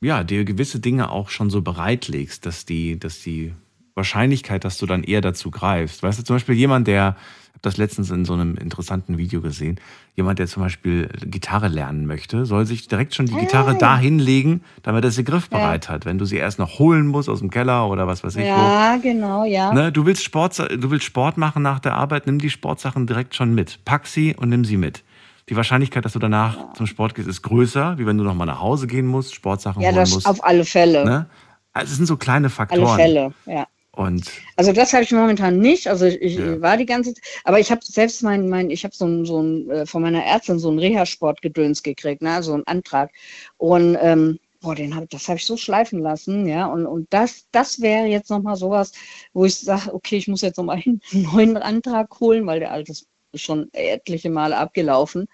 ja, 0.00 0.24
dir 0.24 0.44
gewisse 0.44 0.80
Dinge 0.80 1.10
auch 1.10 1.28
schon 1.28 1.50
so 1.50 1.62
bereitlegst, 1.62 2.46
dass 2.46 2.64
die, 2.64 2.98
dass 2.98 3.20
die 3.20 3.52
Wahrscheinlichkeit, 3.94 4.64
dass 4.64 4.78
du 4.78 4.86
dann 4.86 5.02
eher 5.02 5.20
dazu 5.20 5.50
greifst. 5.50 6.02
Weißt 6.02 6.18
du, 6.18 6.24
zum 6.24 6.36
Beispiel 6.36 6.54
jemand, 6.54 6.86
der, 6.86 7.16
das 7.62 7.76
letztens 7.76 8.10
in 8.10 8.24
so 8.24 8.32
einem 8.32 8.56
interessanten 8.56 9.18
Video 9.18 9.40
gesehen, 9.40 9.78
jemand, 10.14 10.38
der 10.38 10.46
zum 10.46 10.62
Beispiel 10.62 11.08
Gitarre 11.24 11.68
lernen 11.68 12.06
möchte, 12.06 12.46
soll 12.46 12.66
sich 12.66 12.88
direkt 12.88 13.14
schon 13.14 13.26
die 13.26 13.34
Gitarre 13.36 13.72
ja. 13.72 13.78
da 13.78 13.98
hinlegen, 13.98 14.62
damit 14.82 15.04
er 15.04 15.10
sie 15.10 15.24
griffbereit 15.24 15.88
hat. 15.88 16.06
Wenn 16.06 16.18
du 16.18 16.24
sie 16.24 16.36
erst 16.36 16.58
noch 16.58 16.78
holen 16.78 17.06
musst 17.06 17.28
aus 17.28 17.40
dem 17.40 17.50
Keller 17.50 17.88
oder 17.88 18.06
was 18.06 18.24
weiß 18.24 18.36
ich 18.36 18.44
wo. 18.44 18.48
Ja, 18.48 18.96
genau, 18.96 19.44
ja. 19.44 19.72
Ne, 19.72 19.92
du, 19.92 20.06
willst 20.06 20.22
Sport, 20.24 20.58
du 20.58 20.90
willst 20.90 21.04
Sport 21.04 21.36
machen 21.36 21.62
nach 21.62 21.80
der 21.80 21.94
Arbeit, 21.94 22.26
nimm 22.26 22.38
die 22.38 22.50
Sportsachen 22.50 23.06
direkt 23.06 23.34
schon 23.34 23.54
mit. 23.54 23.84
Pack 23.84 24.06
sie 24.06 24.34
und 24.34 24.48
nimm 24.48 24.64
sie 24.64 24.76
mit. 24.76 25.04
Die 25.48 25.56
Wahrscheinlichkeit, 25.56 26.04
dass 26.04 26.12
du 26.12 26.18
danach 26.20 26.74
zum 26.74 26.86
Sport 26.86 27.14
gehst, 27.14 27.28
ist 27.28 27.42
größer, 27.42 27.98
wie 27.98 28.06
wenn 28.06 28.16
du 28.16 28.24
nochmal 28.24 28.46
nach 28.46 28.60
Hause 28.60 28.86
gehen 28.86 29.06
musst, 29.06 29.34
Sportsachen 29.34 29.82
Ja, 29.82 29.88
holen 29.88 29.96
das 29.96 30.10
musst. 30.12 30.26
auf 30.26 30.44
alle 30.44 30.64
Fälle. 30.64 31.04
ne? 31.04 31.26
Also 31.72 31.90
es 31.90 31.96
sind 31.96 32.06
so 32.06 32.16
kleine 32.16 32.46
Alle 32.46 32.50
Faktoren. 32.50 32.96
Fälle, 32.96 33.32
ja. 33.46 33.66
Und 33.92 34.30
Also 34.56 34.72
das 34.72 34.92
habe 34.92 35.02
ich 35.02 35.10
momentan 35.12 35.58
nicht. 35.58 35.88
Also 35.88 36.06
ich, 36.06 36.36
Ja. 36.36 36.60
war 36.60 36.76
die 36.76 36.86
ganze 36.86 37.12
Zeit, 37.14 37.24
aber 37.44 37.58
ich 37.58 37.70
habe 37.70 37.80
selbst 37.84 38.22
mein, 38.22 38.48
mein, 38.48 38.70
ich 38.70 38.84
habe 38.84 38.94
so 38.94 39.06
ein, 39.06 39.24
so 39.24 39.42
ein 39.42 39.70
äh, 39.70 39.86
von 39.86 40.02
meiner 40.02 40.24
Ärztin 40.24 40.58
so 40.58 40.70
ein 40.70 40.78
Reha-Sportgedöns 40.78 41.82
gekriegt, 41.82 42.22
ne, 42.22 42.42
so 42.42 42.54
einen 42.54 42.66
Antrag. 42.66 43.10
Und 43.56 43.96
ähm, 44.00 44.38
boah, 44.60 44.74
den 44.74 44.94
hab, 44.94 45.08
das 45.10 45.26
habe 45.28 45.38
ich 45.38 45.46
so 45.46 45.56
schleifen 45.56 46.00
lassen, 46.00 46.46
ja. 46.46 46.66
Und, 46.66 46.86
und 46.86 47.12
das, 47.12 47.46
das 47.50 47.80
wäre 47.80 48.06
jetzt 48.06 48.30
nochmal 48.30 48.56
sowas, 48.56 48.92
wo 49.32 49.44
ich 49.44 49.56
sage, 49.58 49.92
okay, 49.94 50.16
ich 50.16 50.28
muss 50.28 50.42
jetzt 50.42 50.56
nochmal 50.58 50.82
einen 50.84 51.00
neuen 51.12 51.56
Antrag 51.56 52.20
holen, 52.20 52.46
weil 52.46 52.60
der 52.60 52.70
alte 52.72 52.92
ist 52.92 53.08
schon 53.34 53.68
etliche 53.72 54.30
Male 54.30 54.56
abgelaufen. 54.56 55.26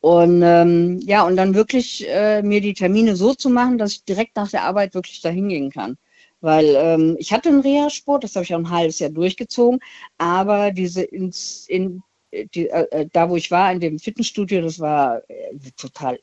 Und 0.00 0.42
ähm, 0.44 1.00
ja, 1.04 1.24
und 1.24 1.36
dann 1.36 1.54
wirklich 1.54 2.06
äh, 2.08 2.42
mir 2.42 2.60
die 2.60 2.74
Termine 2.74 3.16
so 3.16 3.34
zu 3.34 3.50
machen, 3.50 3.78
dass 3.78 3.92
ich 3.92 4.04
direkt 4.04 4.36
nach 4.36 4.50
der 4.50 4.64
Arbeit 4.64 4.94
wirklich 4.94 5.20
da 5.22 5.30
hingehen 5.30 5.70
kann. 5.70 5.96
Weil 6.40 6.74
ähm, 6.76 7.16
ich 7.18 7.32
hatte 7.32 7.48
einen 7.48 7.60
Reha-Sport, 7.60 8.24
das 8.24 8.36
habe 8.36 8.44
ich 8.44 8.54
auch 8.54 8.58
ein 8.58 8.70
halbes 8.70 8.98
Jahr 8.98 9.10
durchgezogen, 9.10 9.80
aber 10.18 10.70
diese 10.70 11.02
ins, 11.02 11.66
in, 11.68 12.02
die, 12.54 12.68
äh, 12.68 12.86
äh, 12.90 13.08
da, 13.12 13.30
wo 13.30 13.36
ich 13.36 13.50
war, 13.50 13.72
in 13.72 13.80
dem 13.80 13.98
Fitnessstudio, 13.98 14.60
das 14.60 14.78
war 14.78 15.22
äh, 15.28 15.56
total 15.76 16.18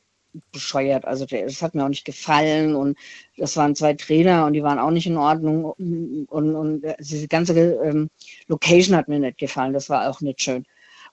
bescheuert. 0.52 1.04
Also 1.04 1.26
das 1.26 1.62
hat 1.62 1.74
mir 1.74 1.84
auch 1.84 1.88
nicht 1.88 2.04
gefallen 2.04 2.74
und 2.74 2.98
das 3.36 3.56
waren 3.56 3.76
zwei 3.76 3.94
Trainer 3.94 4.46
und 4.46 4.54
die 4.54 4.62
waren 4.62 4.78
auch 4.78 4.90
nicht 4.90 5.06
in 5.06 5.16
Ordnung 5.16 5.64
und, 5.64 6.26
und, 6.26 6.56
und 6.56 6.82
diese 7.00 7.28
ganze 7.28 7.54
ähm, 7.54 8.10
Location 8.48 8.96
hat 8.96 9.08
mir 9.08 9.20
nicht 9.20 9.38
gefallen. 9.38 9.72
Das 9.72 9.88
war 9.90 10.10
auch 10.10 10.20
nicht 10.20 10.40
schön. 10.40 10.64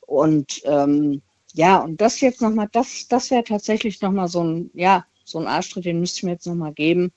Und 0.01 0.61
ähm, 0.65 1.21
ja, 1.53 1.77
und 1.79 2.01
das 2.01 2.21
jetzt 2.21 2.41
nochmal, 2.41 2.69
das, 2.71 3.07
das 3.07 3.29
wäre 3.31 3.43
tatsächlich 3.43 4.01
nochmal 4.01 4.27
so 4.27 4.43
ein, 4.43 4.71
ja, 4.73 5.05
so 5.23 5.39
ein 5.39 5.47
Arschtritt, 5.47 5.85
den 5.85 5.99
müsste 5.99 6.19
ich 6.19 6.23
mir 6.23 6.31
jetzt 6.31 6.47
nochmal 6.47 6.73
geben. 6.73 7.11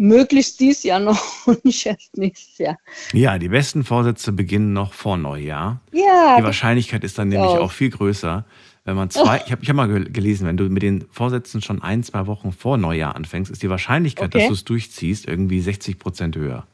Möglichst 0.00 0.58
dies 0.60 0.82
Jahr 0.82 0.98
noch 0.98 1.22
und 1.46 1.62
nicht 1.64 1.84
erst 1.84 2.16
nächstes 2.16 2.56
Jahr. 2.58 2.78
Ja, 3.12 3.38
die 3.38 3.48
besten 3.50 3.84
Vorsätze 3.84 4.32
beginnen 4.32 4.72
noch 4.72 4.94
vor 4.94 5.18
Neujahr. 5.18 5.80
Ja. 5.92 6.36
Die 6.38 6.42
Wahrscheinlichkeit 6.44 7.04
ist 7.04 7.18
dann 7.18 7.28
nämlich 7.28 7.50
Ja. 7.52 7.60
auch 7.60 7.70
viel 7.70 7.90
größer, 7.90 8.46
wenn 8.86 8.96
man 8.96 9.10
zwei, 9.10 9.42
ich 9.44 9.52
habe 9.52 9.62
ich 9.62 9.68
hab 9.68 9.76
mal 9.76 9.88
gel- 9.88 10.10
gelesen, 10.10 10.46
wenn 10.46 10.56
du 10.56 10.64
mit 10.70 10.82
den 10.82 11.04
Vorsätzen 11.10 11.60
schon 11.60 11.82
ein, 11.82 12.02
zwei 12.02 12.26
Wochen 12.26 12.50
vor 12.50 12.78
Neujahr 12.78 13.14
anfängst, 13.14 13.50
ist 13.50 13.62
die 13.62 13.68
Wahrscheinlichkeit, 13.68 14.34
Okay. 14.34 14.38
dass 14.38 14.48
du 14.48 14.54
es 14.54 14.64
durchziehst, 14.64 15.28
irgendwie 15.28 15.60
60 15.60 15.98
Prozent 15.98 16.34
höher. 16.34 16.66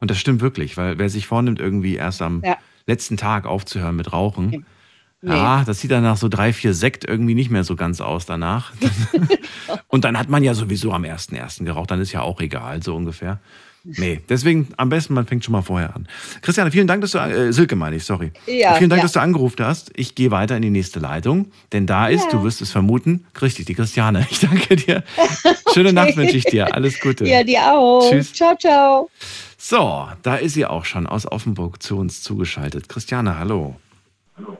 Und 0.00 0.12
das 0.12 0.18
stimmt 0.18 0.40
wirklich, 0.40 0.76
weil 0.76 0.96
wer 0.98 1.08
sich 1.08 1.26
vornimmt, 1.26 1.58
irgendwie 1.58 1.96
erst 1.96 2.22
am 2.22 2.40
Ja. 2.44 2.56
letzten 2.86 3.16
Tag 3.16 3.46
aufzuhören 3.46 3.96
mit 3.96 4.12
Rauchen, 4.12 4.64
Nee. 5.24 5.34
ja, 5.34 5.64
das 5.64 5.80
sieht 5.80 5.90
dann 5.90 6.02
nach 6.02 6.18
so 6.18 6.28
drei, 6.28 6.52
vier 6.52 6.74
Sekt 6.74 7.06
irgendwie 7.06 7.34
nicht 7.34 7.50
mehr 7.50 7.64
so 7.64 7.76
ganz 7.76 8.02
aus 8.02 8.26
danach. 8.26 8.72
Und 9.88 10.04
dann 10.04 10.18
hat 10.18 10.28
man 10.28 10.44
ja 10.44 10.52
sowieso 10.52 10.92
am 10.92 11.04
1.1. 11.04 11.64
geraucht, 11.64 11.90
dann 11.90 12.00
ist 12.00 12.12
ja 12.12 12.20
auch 12.20 12.40
egal, 12.40 12.82
so 12.82 12.94
ungefähr. 12.94 13.40
Nee, 13.84 14.20
deswegen 14.28 14.68
am 14.78 14.88
besten, 14.88 15.12
man 15.12 15.26
fängt 15.26 15.44
schon 15.44 15.52
mal 15.52 15.62
vorher 15.62 15.94
an. 15.94 16.08
Christiane, 16.42 16.70
vielen 16.70 16.86
Dank, 16.86 17.02
dass 17.02 17.12
du, 17.12 17.18
äh, 17.18 17.52
Silke 17.52 17.76
meine 17.76 17.96
ich, 17.96 18.04
sorry. 18.04 18.32
Ja, 18.46 18.74
vielen 18.74 18.88
Dank, 18.88 19.00
ja. 19.00 19.04
dass 19.04 19.12
du 19.12 19.20
angerufen 19.20 19.64
hast. 19.64 19.92
Ich 19.94 20.14
gehe 20.14 20.30
weiter 20.30 20.56
in 20.56 20.62
die 20.62 20.70
nächste 20.70 21.00
Leitung, 21.00 21.52
denn 21.72 21.86
da 21.86 22.08
ist, 22.08 22.32
du 22.32 22.42
wirst 22.42 22.62
es 22.62 22.70
vermuten, 22.70 23.26
richtig, 23.40 23.66
die 23.66 23.74
Christiane. 23.74 24.26
Ich 24.30 24.40
danke 24.40 24.76
dir. 24.76 25.04
Schöne 25.72 25.92
Nacht 25.92 26.16
wünsche 26.16 26.36
ich 26.36 26.44
dir. 26.44 26.74
Alles 26.74 26.98
Gute. 26.98 27.26
Ja, 27.26 27.44
dir 27.44 27.72
auch. 27.72 28.10
Tschüss. 28.10 28.32
Ciao, 28.32 28.56
ciao. 28.56 29.10
So, 29.58 30.08
da 30.22 30.36
ist 30.36 30.54
sie 30.54 30.66
auch 30.66 30.84
schon 30.84 31.06
aus 31.06 31.30
Offenburg 31.30 31.82
zu 31.82 31.98
uns 31.98 32.22
zugeschaltet. 32.22 32.88
Christiane, 32.88 33.38
hallo. 33.38 33.76
Hallo? 34.36 34.58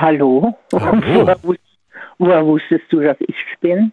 Hallo. 0.00 0.56
Woher, 0.70 1.36
wus- 1.42 1.58
woher 2.18 2.44
wusstest 2.46 2.84
du, 2.90 3.00
dass 3.00 3.16
ich 3.20 3.34
bin? 3.60 3.92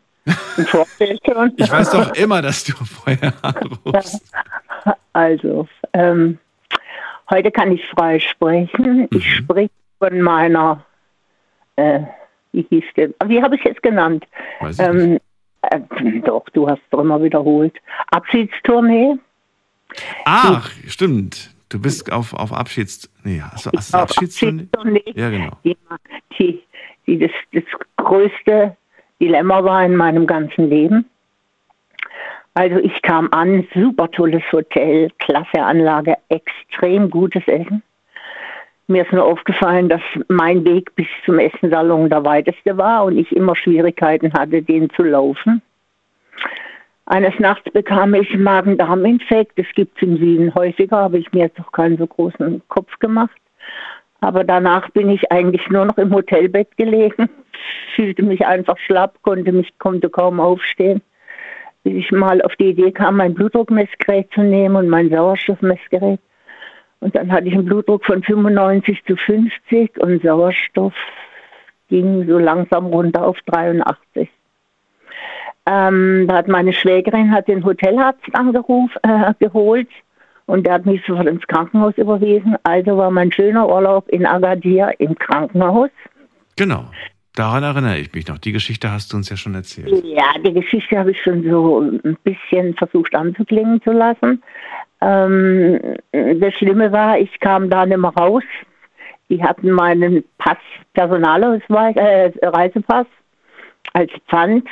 Im 0.57 0.65
Vorfeld 0.65 1.21
schon? 1.25 1.53
Ich 1.57 1.71
weiß 1.71 1.91
doch 1.91 2.13
immer, 2.15 2.41
dass 2.41 2.63
du 2.63 2.73
vorher 2.73 3.33
anrufst. 3.41 4.21
Also, 5.13 5.67
ähm, 5.93 6.37
heute 7.31 7.49
kann 7.51 7.71
ich 7.71 7.83
frei 7.87 8.19
sprechen. 8.19 9.07
Ich 9.11 9.35
spreche 9.37 9.71
von 9.97 10.21
meiner, 10.21 10.85
äh, 11.75 12.01
wie 12.51 12.61
hieß 12.69 12.83
der, 12.95 13.09
wie 13.25 13.41
habe 13.41 13.55
ich 13.55 13.65
es 13.65 13.81
genannt? 13.81 14.25
Weiß 14.59 14.77
ich. 14.79 14.85
Ähm, 14.85 15.19
äh, 15.63 15.79
doch, 16.23 16.45
du 16.53 16.69
hast 16.69 16.81
es 16.91 16.99
immer 16.99 17.21
wiederholt. 17.21 17.73
Abschiedstournee. 18.11 19.15
Ach, 20.25 20.69
stimmt. 20.87 21.49
Du 21.69 21.81
bist 21.81 22.11
auf, 22.11 22.33
auf 22.33 22.53
Abschieds... 22.53 23.09
Nee, 23.23 23.41
hast 23.41 23.65
du, 23.65 23.71
hast 23.75 23.93
du 23.93 23.97
Abschiedstournee? 23.97 25.03
Ja, 25.15 25.29
genau. 25.29 25.51
die, 25.63 25.77
die, 26.37 26.63
die 27.05 27.19
das, 27.19 27.31
das 27.51 27.63
größte 27.97 28.77
Dilemma 29.19 29.63
war 29.63 29.85
in 29.85 29.95
meinem 29.95 30.25
ganzen 30.27 30.69
Leben. 30.69 31.05
Also 32.53 32.77
ich 32.77 33.01
kam 33.01 33.27
an, 33.31 33.67
super 33.73 34.09
tolles 34.09 34.43
Hotel, 34.51 35.11
klasse 35.19 35.61
Anlage, 35.61 36.15
extrem 36.29 37.09
gutes 37.09 37.43
Essen. 37.47 37.83
Mir 38.87 39.03
ist 39.03 39.11
nur 39.11 39.25
aufgefallen, 39.25 39.89
dass 39.89 40.01
mein 40.29 40.63
Weg 40.65 40.95
bis 40.95 41.07
zum 41.25 41.39
Essensalon 41.39 42.09
der 42.09 42.23
weiteste 42.23 42.77
war 42.77 43.03
und 43.03 43.17
ich 43.17 43.35
immer 43.35 43.55
Schwierigkeiten 43.55 44.31
hatte, 44.33 44.61
den 44.61 44.89
zu 44.91 45.03
laufen. 45.03 45.61
Eines 47.09 47.39
Nachts 47.39 47.71
bekam 47.71 48.13
ich 48.15 48.35
Magen-Darm-Infekt. 48.35 49.57
Das 49.57 49.65
gibt 49.73 49.95
es 49.95 50.03
im 50.03 50.17
Süden 50.17 50.53
häufiger, 50.53 50.97
habe 50.97 51.17
ich 51.17 51.31
mir 51.31 51.45
jetzt 51.45 51.59
auch 51.61 51.71
keinen 51.71 51.97
so 51.97 52.05
großen 52.05 52.61
Kopf 52.67 52.99
gemacht. 52.99 53.37
Aber 54.19 54.43
danach 54.43 54.89
bin 54.89 55.09
ich 55.09 55.31
eigentlich 55.31 55.69
nur 55.69 55.85
noch 55.85 55.97
im 55.97 56.13
Hotelbett 56.13 56.75
gelegen, 56.75 57.29
fühlte 57.95 58.23
mich 58.23 58.45
einfach 58.45 58.77
schlapp, 58.79 59.21
konnte 59.21 59.53
mich 59.53 59.77
konnte 59.79 60.09
kaum 60.09 60.41
aufstehen, 60.41 61.01
bis 61.85 61.93
ich 61.93 62.11
mal 62.11 62.41
auf 62.41 62.57
die 62.57 62.71
Idee 62.71 62.91
kam, 62.91 63.15
mein 63.15 63.33
Blutdruckmessgerät 63.33 64.29
zu 64.33 64.41
nehmen 64.41 64.75
und 64.75 64.89
mein 64.89 65.09
Sauerstoffmessgerät. 65.09 66.19
Und 66.99 67.15
dann 67.15 67.31
hatte 67.31 67.47
ich 67.47 67.53
einen 67.53 67.65
Blutdruck 67.65 68.03
von 68.03 68.21
95 68.21 69.05
zu 69.05 69.15
50 69.15 69.97
und 70.01 70.23
Sauerstoff 70.23 70.95
ging 71.87 72.27
so 72.27 72.37
langsam 72.37 72.87
runter 72.87 73.25
auf 73.25 73.37
83. 73.45 74.29
Ähm, 75.69 76.27
da 76.27 76.37
hat 76.37 76.47
meine 76.47 76.71
Schwägerin 76.71 77.31
hat 77.31 77.47
den 77.47 77.63
Hotelarzt 77.65 78.23
angerufen, 78.33 78.97
äh, 79.03 79.33
geholt 79.39 79.89
und 80.45 80.65
der 80.65 80.75
hat 80.75 80.85
mich 80.85 81.01
sofort 81.05 81.27
ins 81.27 81.45
Krankenhaus 81.45 81.93
überwiesen. 81.97 82.55
Also 82.63 82.97
war 82.97 83.11
mein 83.11 83.31
schöner 83.31 83.67
Urlaub 83.67 84.07
in 84.07 84.25
Agadir 84.25 84.91
im 84.99 85.15
Krankenhaus. 85.15 85.89
Genau. 86.55 86.85
Daran 87.35 87.63
erinnere 87.63 87.97
ich 87.97 88.11
mich 88.13 88.27
noch. 88.27 88.39
Die 88.39 88.51
Geschichte 88.51 88.91
hast 88.91 89.11
du 89.11 89.17
uns 89.17 89.29
ja 89.29 89.37
schon 89.37 89.53
erzählt. 89.53 90.03
Ja, 90.05 90.33
die 90.43 90.53
Geschichte 90.53 90.97
habe 90.97 91.11
ich 91.11 91.21
schon 91.21 91.43
so 91.43 91.81
ein 91.81 92.17
bisschen 92.23 92.73
versucht 92.75 93.13
anzuklingen 93.13 93.81
zu 93.83 93.91
lassen. 93.91 94.41
Ähm, 95.01 95.79
das 96.11 96.53
Schlimme 96.55 96.91
war, 96.91 97.19
ich 97.19 97.39
kam 97.39 97.69
da 97.69 97.85
nicht 97.85 97.99
mehr 97.99 98.13
raus. 98.17 98.43
Die 99.29 99.43
hatten 99.43 99.69
meinen 99.69 100.23
Pass, 100.37 100.57
Personalausweis, 100.93 101.95
äh, 101.97 102.31
Reisepass 102.41 103.05
als 103.93 104.11
Pfand. 104.29 104.67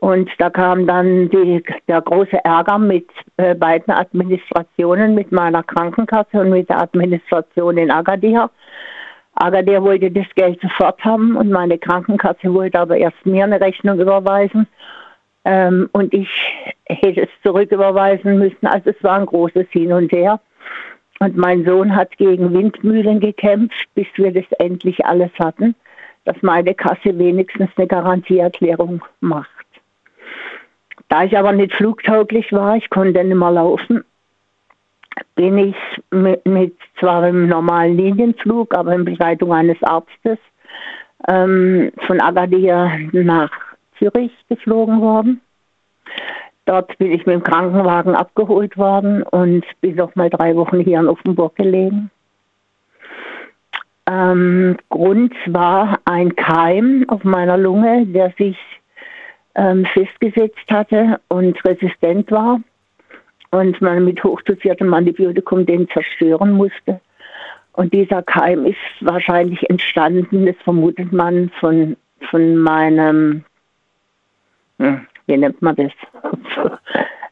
Und 0.00 0.30
da 0.38 0.50
kam 0.50 0.86
dann 0.86 1.30
die, 1.30 1.62
der 1.88 2.02
große 2.02 2.44
Ärger 2.44 2.78
mit 2.78 3.08
äh, 3.38 3.54
beiden 3.54 3.92
Administrationen, 3.92 5.14
mit 5.14 5.32
meiner 5.32 5.62
Krankenkasse 5.62 6.40
und 6.40 6.50
mit 6.50 6.68
der 6.68 6.82
Administration 6.82 7.78
in 7.78 7.90
Agadir. 7.90 8.50
Agadir 9.36 9.82
wollte 9.82 10.10
das 10.10 10.26
Geld 10.34 10.60
sofort 10.60 11.02
haben 11.04 11.36
und 11.36 11.50
meine 11.50 11.78
Krankenkasse 11.78 12.52
wollte 12.52 12.78
aber 12.78 12.96
erst 12.96 13.24
mir 13.24 13.44
eine 13.44 13.60
Rechnung 13.60 13.98
überweisen. 13.98 14.66
Ähm, 15.44 15.88
und 15.92 16.12
ich 16.12 16.28
hätte 16.86 17.22
es 17.22 17.28
zurücküberweisen 17.42 18.38
müssen. 18.38 18.66
Also 18.66 18.90
es 18.90 19.02
war 19.02 19.18
ein 19.18 19.26
großes 19.26 19.66
Hin 19.70 19.92
und 19.92 20.12
Her. 20.12 20.40
Und 21.20 21.36
mein 21.36 21.64
Sohn 21.64 21.94
hat 21.94 22.16
gegen 22.18 22.52
Windmühlen 22.52 23.20
gekämpft, 23.20 23.88
bis 23.94 24.06
wir 24.16 24.32
das 24.32 24.44
endlich 24.58 25.04
alles 25.06 25.30
hatten, 25.38 25.74
dass 26.24 26.36
meine 26.42 26.74
Kasse 26.74 27.18
wenigstens 27.18 27.70
eine 27.76 27.86
Garantieerklärung 27.86 29.02
macht. 29.20 29.55
Da 31.08 31.24
ich 31.24 31.36
aber 31.38 31.52
nicht 31.52 31.74
flugtauglich 31.74 32.52
war, 32.52 32.76
ich 32.76 32.90
konnte 32.90 33.22
nicht 33.22 33.36
mehr 33.36 33.50
laufen, 33.52 34.04
bin 35.34 35.58
ich 35.58 35.76
mit, 36.10 36.44
mit 36.46 36.76
zwar 36.98 37.26
im 37.28 37.48
normalen 37.48 37.96
Linienflug, 37.96 38.74
aber 38.74 38.94
in 38.94 39.04
Begleitung 39.04 39.52
eines 39.52 39.82
Arztes 39.82 40.38
ähm, 41.28 41.92
von 42.06 42.20
Agadir 42.20 42.90
nach 43.12 43.50
Zürich 43.98 44.32
geflogen 44.48 45.00
worden. 45.00 45.40
Dort 46.64 46.98
bin 46.98 47.12
ich 47.12 47.24
mit 47.26 47.34
dem 47.34 47.44
Krankenwagen 47.44 48.16
abgeholt 48.16 48.76
worden 48.76 49.22
und 49.22 49.64
bin 49.80 49.94
noch 49.94 50.14
mal 50.16 50.28
drei 50.28 50.56
Wochen 50.56 50.80
hier 50.80 50.98
in 50.98 51.08
Offenburg 51.08 51.54
gelegen. 51.54 52.10
Ähm, 54.08 54.76
Grund 54.88 55.34
war 55.46 55.98
ein 56.04 56.34
Keim 56.34 57.04
auf 57.08 57.24
meiner 57.24 57.56
Lunge, 57.56 58.06
der 58.06 58.32
sich 58.36 58.56
ähm, 59.56 59.86
festgesetzt 59.86 60.70
hatte 60.70 61.20
und 61.28 61.62
resistent 61.64 62.30
war 62.30 62.60
und 63.50 63.80
man 63.80 64.04
mit 64.04 64.22
hochdosiertem 64.22 64.92
Antibiotikum 64.92 65.66
den 65.66 65.88
zerstören 65.88 66.52
musste. 66.52 67.00
Und 67.72 67.92
dieser 67.92 68.22
Keim 68.22 68.64
ist 68.64 68.76
wahrscheinlich 69.00 69.68
entstanden, 69.68 70.46
das 70.46 70.56
vermutet 70.64 71.12
man 71.12 71.50
von, 71.60 71.96
von 72.30 72.56
meinem, 72.56 73.44
hm, 74.78 75.06
wie 75.26 75.36
nennt 75.36 75.60
man 75.60 75.76
das? 75.76 75.92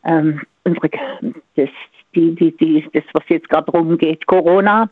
ähm, 0.05 0.41
das, 0.65 1.69
die, 2.15 2.35
die, 2.35 2.57
die, 2.57 2.89
das, 2.93 3.05
was 3.13 3.25
jetzt 3.29 3.49
gerade 3.49 3.71
rumgeht, 3.71 4.27
Corona. 4.27 4.89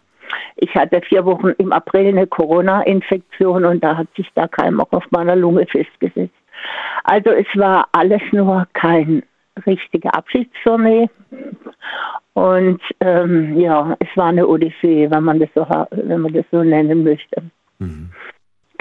Ich 0.57 0.75
hatte 0.75 1.01
vier 1.03 1.25
Wochen 1.25 1.51
im 1.59 1.73
April 1.73 2.09
eine 2.09 2.27
Corona-Infektion 2.27 3.65
und 3.65 3.85
da 3.85 3.97
hat 3.97 4.09
sich 4.17 4.29
der 4.35 4.49
Keim 4.49 4.81
auch 4.81 4.93
auf 4.93 5.05
meiner 5.11 5.37
Lunge 5.37 5.67
festgesetzt. 5.67 6.42
Also 7.05 7.31
es 7.31 7.47
war 7.55 7.89
alles 7.93 8.23
nur 8.33 8.67
kein 8.73 9.23
richtige 9.67 10.13
Abschiedstournee. 10.13 11.09
Und 12.35 12.81
ähm, 13.01 13.59
ja, 13.59 13.97
es 13.99 14.09
war 14.17 14.27
eine 14.27 14.47
Odyssee, 14.47 15.11
wenn 15.11 15.25
man 15.25 15.39
das 15.39 15.51
so, 15.55 15.67
wenn 15.91 16.21
man 16.21 16.33
das 16.33 16.45
so 16.51 16.63
nennen 16.63 17.05
möchte. 17.05 17.43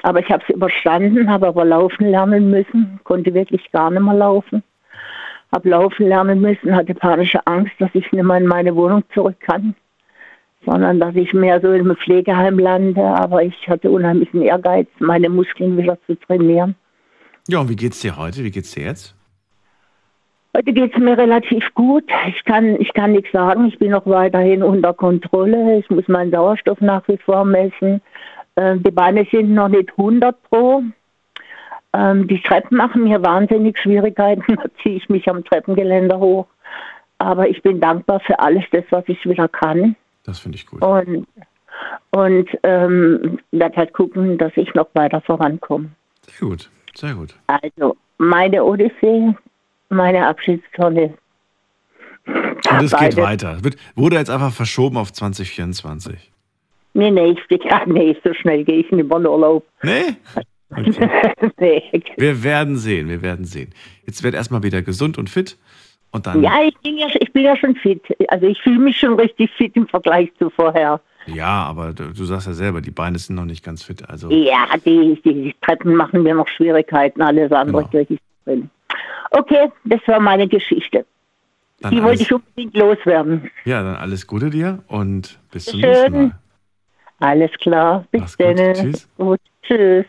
Aber 0.04 0.20
ich 0.20 0.30
habe 0.32 0.44
es 0.48 0.56
überstanden, 0.56 1.30
habe 1.30 1.48
aber 1.48 1.66
laufen 1.66 2.10
lernen 2.10 2.50
müssen, 2.50 3.00
konnte 3.04 3.34
wirklich 3.34 3.72
gar 3.72 3.92
nicht 3.92 4.02
mehr 4.02 4.14
laufen. 4.14 4.64
habe 5.52 5.70
laufen 5.70 6.08
lernen 6.08 6.42
müssen, 6.42 6.76
hatte 6.76 6.96
panische 6.96 7.46
Angst, 7.46 7.74
dass 7.80 7.90
ich 7.94 8.12
nicht 8.12 8.24
mehr 8.24 8.38
in 8.38 8.48
meine 8.48 8.76
Wohnung 8.76 9.04
zurück 9.14 9.40
kann, 9.42 9.76
sondern 10.66 11.00
dass 11.00 11.16
ich 11.16 11.34
mehr 11.34 11.60
so 11.60 11.72
in 11.72 11.82
einem 11.82 11.98
Pflegeheim 11.98 12.58
lande. 12.58 13.04
Aber 13.04 13.44
ich 13.44 13.68
hatte 13.68 13.92
unheimlichen 13.92 14.42
Ehrgeiz, 14.42 14.88
meine 15.00 15.30
Muskeln 15.30 15.78
wieder 15.78 15.98
zu 16.08 16.16
trainieren. 16.16 16.76
Ja, 17.52 17.60
und 17.60 17.68
wie 17.68 17.76
geht's 17.76 18.00
dir 18.00 18.16
heute? 18.16 18.46
Wie 18.46 18.50
geht's 18.50 18.72
dir 18.72 18.86
jetzt? 18.86 19.14
Heute 20.56 20.72
geht 20.72 20.94
es 20.94 20.98
mir 20.98 21.18
relativ 21.18 21.66
gut. 21.74 22.06
Ich 22.30 22.46
kann, 22.46 22.80
ich 22.80 22.94
kann 22.94 23.12
nichts 23.12 23.30
sagen. 23.34 23.66
Ich 23.66 23.78
bin 23.78 23.92
noch 23.92 24.06
weiterhin 24.06 24.64
unter 24.64 24.94
Kontrolle. 24.94 25.80
Ich 25.80 25.90
muss 25.90 26.08
meinen 26.08 26.32
Sauerstoff 26.32 26.80
nach 26.80 27.06
wie 27.10 27.18
vor 27.18 27.44
messen. 27.44 28.02
Ähm, 28.56 28.82
die 28.84 28.92
Beine 28.92 29.28
sind 29.30 29.54
noch 29.54 29.68
nicht 29.68 29.90
100 29.98 30.42
pro. 30.44 30.82
Ähm, 31.92 32.26
die 32.30 32.42
Treppen 32.42 32.78
machen 32.78 33.04
mir 33.04 33.22
wahnsinnig 33.22 33.78
Schwierigkeiten. 33.80 34.46
Da 34.56 34.70
ziehe 34.82 34.96
ich 34.96 35.10
mich 35.10 35.28
am 35.28 35.44
Treppengeländer 35.44 36.20
hoch. 36.20 36.48
Aber 37.18 37.50
ich 37.50 37.62
bin 37.62 37.82
dankbar 37.82 38.22
für 38.22 38.40
alles 38.40 38.64
das, 38.72 38.86
was 38.92 39.04
ich 39.08 39.26
wieder 39.26 39.50
kann. 39.50 39.98
Das 40.24 40.40
finde 40.40 40.56
ich 40.56 40.66
gut. 40.66 40.82
Und, 40.82 41.28
und 42.12 42.50
ähm, 42.64 43.40
werde 43.52 43.76
halt 43.76 43.92
gucken, 43.92 44.38
dass 44.38 44.54
ich 44.56 44.74
noch 44.74 44.88
weiter 44.94 45.20
vorankomme. 45.20 45.90
Sehr 46.22 46.48
gut, 46.48 46.70
sehr 46.96 47.14
gut. 47.16 47.36
Also, 47.48 47.98
meine 48.18 48.64
Odyssee 48.64 49.34
meine 49.92 50.28
Abschiedstonne. 50.28 51.14
Und 52.26 52.84
es 52.84 52.96
geht 52.98 53.18
weiter. 53.18 53.64
Wird, 53.64 53.76
wurde 53.96 54.16
jetzt 54.16 54.30
einfach 54.30 54.54
verschoben 54.54 54.98
auf 54.98 55.12
2024. 55.12 56.32
Nee, 56.94 57.12
nee, 57.12 57.36
ich, 57.50 57.64
ja, 57.64 57.84
nee, 57.86 58.16
so 58.24 58.34
schnell 58.34 58.64
gehe 58.64 58.80
ich 58.80 58.92
nicht 58.92 59.12
in 59.12 59.28
Urlaub. 59.28 59.66
Nee? 59.82 60.16
Okay. 60.74 60.94
nee. 61.60 62.04
Wir 62.18 62.44
werden 62.44 62.78
sehen, 62.78 63.10
wir 63.10 63.22
werden 63.22 63.46
sehen. 63.46 63.74
Jetzt 64.06 64.24
wird 64.24 64.36
erstmal 64.36 64.64
wieder 64.64 64.82
gesund 64.82 65.18
und 65.18 65.30
fit. 65.30 65.58
Und 66.12 66.28
dann 66.28 66.44
ja, 66.44 66.64
ich 66.66 66.78
bin 66.80 66.98
ja, 66.98 67.08
ich 67.20 67.32
bin 67.32 67.44
ja 67.44 67.56
schon 67.56 67.76
fit. 67.76 68.02
Also 68.28 68.46
ich 68.46 68.62
fühle 68.62 68.80
mich 68.80 68.98
schon 68.98 69.20
richtig 69.20 69.50
fit 69.52 69.76
im 69.76 69.88
Vergleich 69.88 70.30
zu 70.38 70.50
vorher. 70.50 71.00
Ja, 71.28 71.64
aber 71.64 71.94
du, 71.94 72.14
du, 72.14 72.26
sagst 72.26 72.48
ja 72.48 72.54
selber, 72.54 72.82
die 72.82 72.92
Beine 72.92 73.18
sind 73.20 73.36
noch 73.36 73.46
nicht 73.46 73.64
ganz 73.64 73.84
fit. 73.84 74.08
Also 74.10 74.30
ja, 74.30 74.68
die, 74.86 75.22
die 75.24 75.56
Treppen 75.62 75.96
machen 75.96 76.24
mir 76.24 76.34
noch 76.34 76.48
Schwierigkeiten, 76.48 77.22
alles 77.22 77.52
andere 77.52 77.78
genau. 77.78 77.90
kriege 77.90 78.14
ich 78.16 78.20
drin. 78.46 78.70
Okay, 79.32 79.72
das 79.86 80.00
war 80.08 80.20
meine 80.20 80.48
Geschichte. 80.48 81.06
Dann 81.80 81.96
Die 81.96 82.04
wollte 82.04 82.22
ich 82.24 82.34
unbedingt 82.34 82.76
loswerden. 82.76 83.50
Ja, 83.66 83.82
dann 83.84 83.96
alles 83.96 84.28
Gute 84.28 84.50
dir 84.50 84.84
und 84.88 85.40
bis 85.52 85.66
zum 85.66 85.80
nächsten 85.80 86.12
Mal. 86.12 86.40
Alles 87.20 87.52
klar, 87.60 88.06
bis 88.12 88.36
dann. 88.38 88.56
Tschüss. 88.56 89.08
Gut, 89.18 89.40
tschüss. 89.64 90.06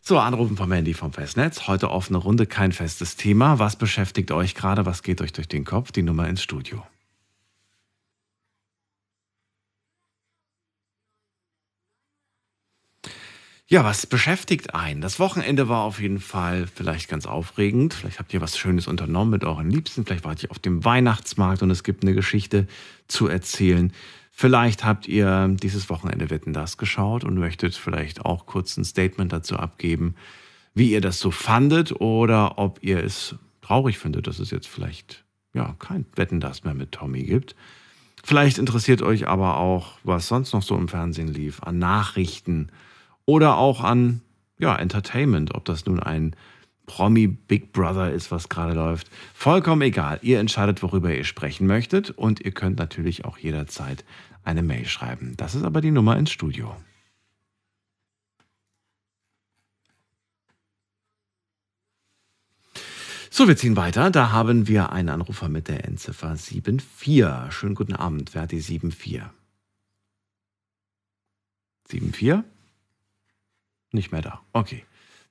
So, 0.00 0.18
Anrufen 0.18 0.56
vom 0.56 0.70
Handy 0.70 0.92
vom 0.92 1.12
Festnetz. 1.12 1.66
Heute 1.66 1.90
offene 1.90 2.18
Runde, 2.18 2.44
kein 2.44 2.72
festes 2.72 3.16
Thema. 3.16 3.58
Was 3.58 3.76
beschäftigt 3.76 4.30
euch 4.32 4.54
gerade? 4.54 4.84
Was 4.84 5.02
geht 5.02 5.22
euch 5.22 5.32
durch 5.32 5.48
den 5.48 5.64
Kopf? 5.64 5.92
Die 5.92 6.02
Nummer 6.02 6.28
ins 6.28 6.42
Studio. 6.42 6.82
Ja, 13.74 13.82
was 13.82 14.06
beschäftigt 14.06 14.72
einen? 14.72 15.00
Das 15.00 15.18
Wochenende 15.18 15.68
war 15.68 15.82
auf 15.82 16.00
jeden 16.00 16.20
Fall 16.20 16.68
vielleicht 16.72 17.08
ganz 17.08 17.26
aufregend. 17.26 17.92
Vielleicht 17.92 18.20
habt 18.20 18.32
ihr 18.32 18.40
was 18.40 18.56
Schönes 18.56 18.86
unternommen 18.86 19.32
mit 19.32 19.42
euren 19.42 19.68
Liebsten. 19.68 20.04
Vielleicht 20.04 20.22
wart 20.22 20.44
ihr 20.44 20.52
auf 20.52 20.60
dem 20.60 20.84
Weihnachtsmarkt 20.84 21.60
und 21.60 21.70
es 21.70 21.82
gibt 21.82 22.04
eine 22.04 22.14
Geschichte 22.14 22.68
zu 23.08 23.26
erzählen. 23.26 23.92
Vielleicht 24.30 24.84
habt 24.84 25.08
ihr 25.08 25.48
dieses 25.60 25.90
Wochenende 25.90 26.30
Wetten 26.30 26.52
das 26.52 26.78
geschaut 26.78 27.24
und 27.24 27.36
möchtet 27.36 27.74
vielleicht 27.74 28.24
auch 28.24 28.46
kurz 28.46 28.76
ein 28.76 28.84
Statement 28.84 29.32
dazu 29.32 29.56
abgeben, 29.56 30.14
wie 30.74 30.92
ihr 30.92 31.00
das 31.00 31.18
so 31.18 31.32
fandet 31.32 32.00
oder 32.00 32.58
ob 32.58 32.78
ihr 32.80 33.02
es 33.02 33.34
traurig 33.60 33.98
findet, 33.98 34.28
dass 34.28 34.38
es 34.38 34.52
jetzt 34.52 34.68
vielleicht 34.68 35.24
ja 35.52 35.74
kein 35.80 36.06
Wetten 36.14 36.38
das 36.38 36.62
mehr 36.62 36.74
mit 36.74 36.92
Tommy 36.92 37.24
gibt. 37.24 37.56
Vielleicht 38.22 38.58
interessiert 38.58 39.02
euch 39.02 39.26
aber 39.26 39.56
auch, 39.56 39.98
was 40.04 40.28
sonst 40.28 40.52
noch 40.52 40.62
so 40.62 40.76
im 40.76 40.86
Fernsehen 40.86 41.26
lief, 41.26 41.60
an 41.64 41.80
Nachrichten 41.80 42.70
oder 43.26 43.56
auch 43.56 43.82
an 43.82 44.20
ja, 44.58 44.76
Entertainment, 44.76 45.54
ob 45.54 45.64
das 45.64 45.86
nun 45.86 46.00
ein 46.00 46.36
Promi 46.86 47.26
Big 47.26 47.72
Brother 47.72 48.12
ist, 48.12 48.30
was 48.30 48.48
gerade 48.48 48.74
läuft. 48.74 49.10
Vollkommen 49.32 49.82
egal. 49.82 50.18
Ihr 50.22 50.38
entscheidet, 50.38 50.82
worüber 50.82 51.14
ihr 51.14 51.24
sprechen 51.24 51.66
möchtet 51.66 52.10
und 52.10 52.40
ihr 52.40 52.52
könnt 52.52 52.78
natürlich 52.78 53.24
auch 53.24 53.38
jederzeit 53.38 54.04
eine 54.44 54.62
Mail 54.62 54.86
schreiben. 54.86 55.34
Das 55.36 55.54
ist 55.54 55.64
aber 55.64 55.80
die 55.80 55.90
Nummer 55.90 56.16
ins 56.18 56.30
Studio. 56.30 56.76
So, 63.30 63.48
wir 63.48 63.56
ziehen 63.56 63.76
weiter. 63.76 64.10
Da 64.10 64.30
haben 64.30 64.68
wir 64.68 64.92
einen 64.92 65.08
Anrufer 65.08 65.48
mit 65.48 65.66
der 65.66 65.84
Endziffer 65.86 66.36
74. 66.36 67.24
Schönen 67.50 67.74
guten 67.74 67.94
Abend. 67.94 68.32
Wer 68.32 68.42
hat 68.42 68.52
die 68.52 68.60
74? 68.60 69.22
74? 71.88 72.53
Nicht 73.94 74.10
mehr 74.10 74.22
da. 74.22 74.40
Okay. 74.52 74.84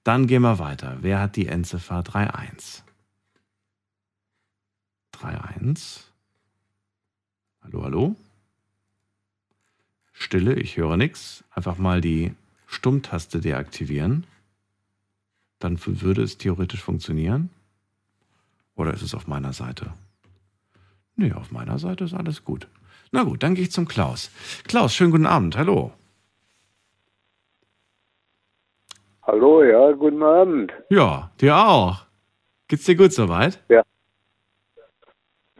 Dann 0.05 0.25
gehen 0.25 0.41
wir 0.41 0.57
weiter. 0.57 0.97
Wer 1.01 1.19
hat 1.19 1.35
die 1.35 1.47
Endziffer 1.47 1.97
31? 1.97 2.81
31. 5.21 6.05
Hallo, 7.61 7.83
hallo? 7.83 8.15
Stille, 10.13 10.55
ich 10.55 10.77
höre 10.77 10.95
nichts. 10.95 11.43
Einfach 11.51 11.77
mal 11.77 11.99
die 11.99 12.33
Stummtaste 12.65 13.41
deaktivieren. 13.41 14.25
Dann 15.59 15.77
würde 15.85 16.23
es 16.23 16.37
theoretisch 16.37 16.81
funktionieren. 16.81 17.49
Oder 18.75 18.93
ist 18.93 19.01
es 19.01 19.13
auf 19.13 19.27
meiner 19.27 19.51
Seite? 19.51 19.93
Nee, 21.17 21.33
auf 21.33 21.51
meiner 21.51 21.79
Seite 21.79 22.05
ist 22.05 22.13
alles 22.13 22.45
gut. 22.45 22.69
Na 23.11 23.23
gut, 23.23 23.43
dann 23.43 23.55
gehe 23.55 23.65
ich 23.65 23.71
zum 23.71 23.89
Klaus. 23.89 24.31
Klaus, 24.63 24.95
schönen 24.95 25.11
guten 25.11 25.25
Abend. 25.25 25.57
Hallo. 25.57 25.93
Hallo, 29.25 29.63
ja, 29.63 29.91
guten 29.93 30.21
Abend. 30.21 30.73
Ja, 30.89 31.31
dir 31.39 31.55
auch. 31.55 32.05
Geht's 32.67 32.83
dir 32.83 32.95
gut 32.95 33.13
soweit? 33.13 33.63
Ja. 33.69 33.83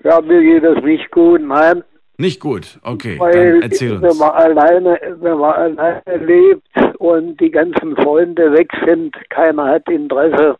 Ja, 0.03 0.19
mir 0.19 0.41
geht 0.41 0.63
es 0.63 0.83
nicht 0.83 1.09
gut, 1.11 1.41
nein. 1.41 1.81
Nicht 2.17 2.41
gut, 2.41 2.79
okay. 2.83 3.17
Weil 3.19 3.61
dann 3.61 3.71
erzähl 3.71 3.93
uns. 3.93 4.01
Wenn 4.01 4.17
man, 4.17 4.31
alleine, 4.31 4.99
wenn 5.19 5.37
man 5.37 5.53
alleine 5.53 6.25
lebt 6.25 6.67
und 6.99 7.39
die 7.39 7.51
ganzen 7.51 7.95
Freunde 7.95 8.51
weg 8.51 8.69
sind, 8.85 9.15
keiner 9.29 9.65
hat 9.65 9.87
Interesse, 9.89 10.57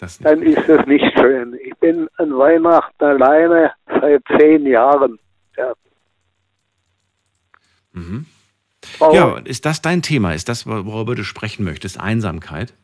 ist 0.00 0.24
dann 0.24 0.42
ist 0.42 0.68
es 0.68 0.86
nicht 0.86 1.16
schön. 1.16 1.56
Ich 1.62 1.76
bin 1.78 2.08
an 2.16 2.36
Weihnachten 2.36 3.04
alleine 3.04 3.72
seit 3.86 4.22
zehn 4.36 4.66
Jahren. 4.66 5.18
Ja. 5.56 5.72
Mhm. 7.92 8.26
Warum? 8.98 9.14
Ja, 9.14 9.38
ist 9.44 9.66
das 9.66 9.82
dein 9.82 10.02
Thema? 10.02 10.34
Ist 10.34 10.48
das, 10.48 10.66
worüber 10.66 11.14
du 11.14 11.24
sprechen 11.24 11.64
möchtest? 11.64 12.00
Einsamkeit? 12.00 12.74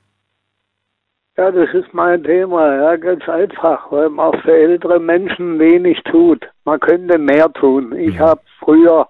Ja, 1.37 1.51
das 1.51 1.69
ist 1.75 1.93
mein 1.93 2.25
Thema, 2.25 2.75
ja, 2.75 2.97
ganz 2.97 3.29
einfach, 3.29 3.93
weil 3.93 4.09
man 4.09 4.35
auch 4.35 4.41
für 4.41 4.57
ältere 4.57 4.99
Menschen 4.99 5.59
wenig 5.59 6.03
tut. 6.05 6.43
Man 6.65 6.81
könnte 6.81 7.19
mehr 7.19 7.53
tun. 7.53 7.95
Ich 7.95 8.15
mhm. 8.15 8.21
habe 8.21 8.41
früher 8.59 9.07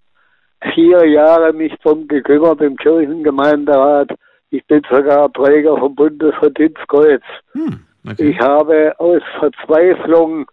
vier 0.75 1.07
Jahre 1.07 1.53
mich 1.53 1.73
darum 1.85 2.09
gekümmert 2.09 2.61
im 2.63 2.77
Kirchengemeinderat. 2.77 4.11
Ich 4.51 4.67
bin 4.67 4.83
sogar 4.91 5.33
Träger 5.33 5.77
vom 5.77 5.95
Bundesverdienstkreuz. 5.95 7.23
Hm, 7.53 7.81
okay. 8.05 8.31
Ich 8.31 8.41
habe 8.41 8.99
aus 8.99 9.23
Verzweiflung 9.39 10.47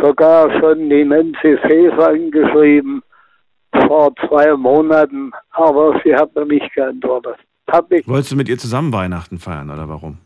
sogar 0.00 0.50
schon 0.60 0.88
die 0.88 1.04
Nancy 1.04 1.58
Faeser 1.58 2.08
angeschrieben 2.08 3.02
vor 3.72 4.14
zwei 4.26 4.54
Monaten, 4.56 5.32
aber 5.50 6.00
sie 6.04 6.14
hat 6.14 6.34
mir 6.34 6.46
nicht 6.46 6.72
geantwortet. 6.74 7.36
Hab 7.68 7.90
ich 7.92 8.06
Wolltest 8.08 8.32
du 8.32 8.36
mit 8.36 8.48
ihr 8.48 8.58
zusammen 8.58 8.92
Weihnachten 8.92 9.38
feiern 9.38 9.70
oder 9.70 9.88
warum? 9.88 10.18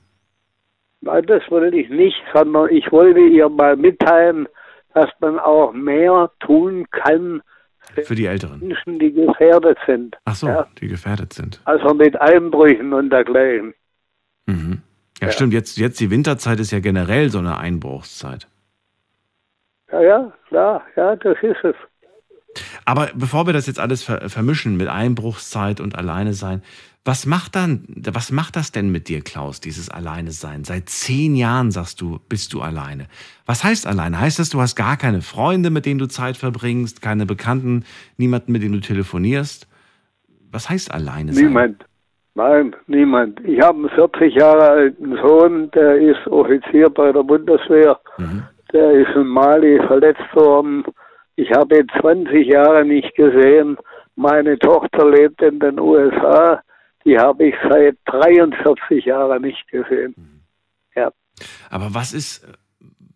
Nein, 1.00 1.24
das 1.26 1.42
wollte 1.50 1.76
ich 1.76 1.90
nicht, 1.90 2.22
sondern 2.32 2.70
ich 2.70 2.90
wollte 2.92 3.20
ihr 3.20 3.48
mal 3.48 3.76
mitteilen, 3.76 4.46
dass 4.94 5.10
man 5.20 5.38
auch 5.38 5.72
mehr 5.72 6.30
tun 6.40 6.86
kann 6.90 7.42
für 8.04 8.14
die 8.14 8.26
Älteren 8.26 8.60
Menschen, 8.60 8.98
die 8.98 9.12
gefährdet 9.12 9.76
sind. 9.86 10.16
Ach 10.24 10.36
so, 10.36 10.46
ja? 10.46 10.66
die 10.80 10.86
gefährdet 10.86 11.32
sind. 11.32 11.60
Also 11.64 11.94
mit 11.94 12.20
Einbrüchen 12.20 12.92
und 12.92 13.10
dergleichen. 13.10 13.74
Mhm. 14.46 14.82
Ja, 15.20 15.26
ja, 15.26 15.32
stimmt. 15.32 15.52
Jetzt, 15.52 15.78
jetzt 15.78 16.00
die 16.00 16.10
Winterzeit 16.10 16.60
ist 16.60 16.70
ja 16.70 16.80
generell 16.80 17.30
so 17.30 17.38
eine 17.38 17.58
Einbruchszeit. 17.58 18.46
Ja, 19.90 20.00
ja, 20.00 20.32
klar, 20.48 20.82
ja, 20.96 21.16
das 21.16 21.36
ist 21.42 21.64
es. 21.64 21.74
Aber 22.84 23.10
bevor 23.14 23.46
wir 23.46 23.52
das 23.52 23.66
jetzt 23.66 23.80
alles 23.80 24.02
vermischen 24.02 24.76
mit 24.76 24.88
Einbruchszeit 24.88 25.80
und 25.80 25.96
Alleine 25.96 26.34
sein, 26.34 26.62
was 27.04 27.26
macht 27.26 27.56
dann, 27.56 27.84
was 27.88 28.30
macht 28.30 28.54
das 28.54 28.70
denn 28.70 28.92
mit 28.92 29.08
dir, 29.08 29.22
Klaus, 29.22 29.60
dieses 29.60 29.90
Alleine 29.90 30.30
sein? 30.30 30.62
Seit 30.62 30.88
zehn 30.88 31.34
Jahren 31.34 31.72
sagst 31.72 32.00
du, 32.00 32.20
bist 32.28 32.52
du 32.52 32.60
alleine. 32.60 33.06
Was 33.44 33.64
heißt 33.64 33.88
alleine? 33.88 34.20
Heißt 34.20 34.38
das, 34.38 34.50
du 34.50 34.60
hast 34.60 34.76
gar 34.76 34.96
keine 34.96 35.20
Freunde, 35.20 35.70
mit 35.70 35.84
denen 35.84 35.98
du 35.98 36.06
Zeit 36.06 36.36
verbringst, 36.36 37.02
keine 37.02 37.26
Bekannten, 37.26 37.84
niemanden, 38.18 38.52
mit 38.52 38.62
dem 38.62 38.72
du 38.72 38.78
telefonierst? 38.78 39.66
Was 40.52 40.70
heißt 40.70 40.94
alleine 40.94 41.32
sein? 41.32 41.46
Niemand. 41.46 41.84
Nein, 42.34 42.74
niemand. 42.86 43.40
Ich 43.40 43.60
habe 43.60 43.78
einen 43.78 43.90
40 43.90 44.34
Jahre 44.36 44.70
alten 44.70 45.16
Sohn, 45.16 45.70
der 45.72 45.96
ist 45.96 46.26
Offizier 46.28 46.88
bei 46.88 47.10
der 47.12 47.24
Bundeswehr. 47.24 47.98
Mhm. 48.16 48.44
der 48.72 48.92
ist 48.92 49.14
in 49.14 49.26
Mali 49.26 49.78
verletzt 49.86 50.34
worden. 50.34 50.84
Ich 51.36 51.50
habe 51.52 51.78
ihn 51.78 51.88
20 52.00 52.46
Jahre 52.46 52.84
nicht 52.84 53.14
gesehen. 53.14 53.76
Meine 54.16 54.58
Tochter 54.58 55.10
lebt 55.10 55.40
in 55.42 55.58
den 55.60 55.78
USA. 55.80 56.62
Die 57.04 57.18
habe 57.18 57.48
ich 57.48 57.54
seit 57.68 57.96
43 58.04 59.04
Jahren 59.04 59.42
nicht 59.42 59.66
gesehen. 59.68 60.14
Ja. 60.94 61.10
Aber 61.70 61.94
was 61.94 62.12
ist, 62.12 62.46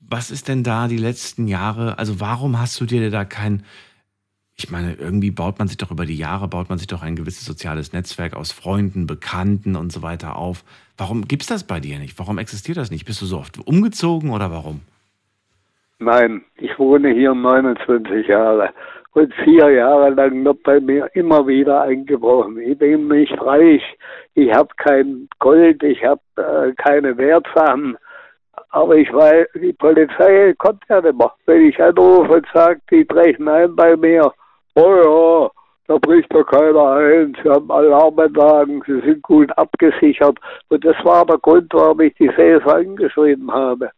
was 0.01 0.31
ist 0.31 0.49
denn 0.49 0.63
da 0.63 0.89
die 0.89 0.97
letzten 0.97 1.47
Jahre? 1.47 1.99
Also 1.99 2.21
warum 2.21 2.59
hast 2.59 2.81
du 2.81 2.87
dir 2.87 3.11
da 3.11 3.25
kein, 3.25 3.63
ich 4.57 4.71
meine, 4.71 4.95
irgendwie 4.95 5.31
baut 5.31 5.59
man 5.59 5.69
sich 5.69 5.77
doch 5.77 5.91
über 5.91 6.07
die 6.07 6.17
Jahre, 6.17 6.49
baut 6.49 6.69
man 6.69 6.79
sich 6.79 6.87
doch 6.87 7.03
ein 7.03 7.17
gewisses 7.17 7.45
soziales 7.45 7.93
Netzwerk 7.93 8.35
aus 8.35 8.51
Freunden, 8.51 9.07
Bekannten 9.07 9.77
und 9.77 9.93
so 9.93 10.03
weiter 10.03 10.37
auf. 10.37 10.65
Warum 10.97 11.29
gibt 11.29 11.43
es 11.43 11.49
das 11.49 11.65
bei 11.65 11.79
dir 11.79 11.99
nicht? 11.99 12.19
Warum 12.19 12.39
existiert 12.39 12.79
das 12.79 12.91
nicht? 12.91 13.05
Bist 13.05 13.21
du 13.21 13.27
so 13.27 13.39
oft 13.39 13.59
umgezogen 13.59 14.31
oder 14.31 14.51
warum? 14.51 14.81
Nein, 15.99 16.45
ich 16.57 16.79
wohne 16.79 17.09
hier 17.09 17.35
29 17.35 18.29
Jahre 18.29 18.71
und 19.15 19.33
vier 19.45 19.71
Jahre 19.71 20.11
lang 20.11 20.45
wird 20.45 20.63
bei 20.63 20.79
mir 20.79 21.09
immer 21.15 21.47
wieder 21.47 21.83
eingebrochen. 21.83 22.59
Ich 22.59 22.77
bin 22.77 23.09
nicht 23.09 23.41
reich, 23.41 23.83
ich 24.35 24.53
habe 24.53 24.69
kein 24.77 25.27
Gold, 25.39 25.83
ich 25.83 26.05
habe 26.05 26.21
äh, 26.37 26.73
keine 26.75 27.17
Wertsachen. 27.17 27.97
Aber 28.69 28.95
ich 28.95 29.11
weiß, 29.11 29.47
die 29.55 29.73
Polizei 29.73 30.55
kommt 30.59 30.83
ja 30.91 31.01
nicht 31.01 31.17
mehr. 31.17 31.33
Wenn 31.47 31.63
ich 31.67 31.83
anrufe 31.83 32.35
und 32.35 32.47
sage, 32.53 32.79
die 32.91 33.05
brechen 33.05 33.49
ein 33.49 33.75
bei 33.75 33.97
mir, 33.97 34.31
oh 34.75 34.97
ja, 35.03 35.51
da 35.89 35.99
bricht 35.99 36.31
doch 36.35 36.45
keiner 36.45 36.91
ein, 36.97 37.35
sie 37.43 37.49
haben 37.49 37.71
Alarmanlagen, 37.71 38.83
sie 38.87 39.01
sind 39.01 39.23
gut 39.23 39.51
abgesichert. 39.57 40.39
Und 40.69 40.85
das 40.85 40.97
war 41.05 41.25
der 41.25 41.39
Grund, 41.39 41.73
warum 41.73 42.03
ich 42.03 42.15
die 42.17 42.31
Saison 42.37 42.71
angeschrieben 42.71 43.51
habe. 43.51 43.91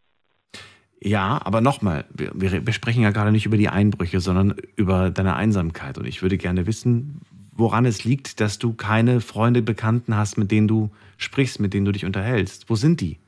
Ja, 1.00 1.40
aber 1.44 1.60
nochmal, 1.60 2.04
wir, 2.12 2.32
wir 2.34 2.72
sprechen 2.72 3.02
ja 3.02 3.10
gerade 3.10 3.30
nicht 3.30 3.46
über 3.46 3.56
die 3.56 3.68
Einbrüche, 3.68 4.20
sondern 4.20 4.56
über 4.76 5.10
deine 5.10 5.36
Einsamkeit. 5.36 5.96
Und 5.96 6.06
ich 6.06 6.22
würde 6.22 6.38
gerne 6.38 6.66
wissen, 6.66 7.20
woran 7.52 7.84
es 7.84 8.04
liegt, 8.04 8.40
dass 8.40 8.58
du 8.58 8.74
keine 8.74 9.20
Freunde, 9.20 9.62
Bekannten 9.62 10.16
hast, 10.16 10.38
mit 10.38 10.50
denen 10.50 10.66
du 10.66 10.90
sprichst, 11.16 11.60
mit 11.60 11.72
denen 11.72 11.84
du 11.84 11.92
dich 11.92 12.04
unterhältst. 12.04 12.68
Wo 12.68 12.74
sind 12.74 13.00
die? 13.00 13.18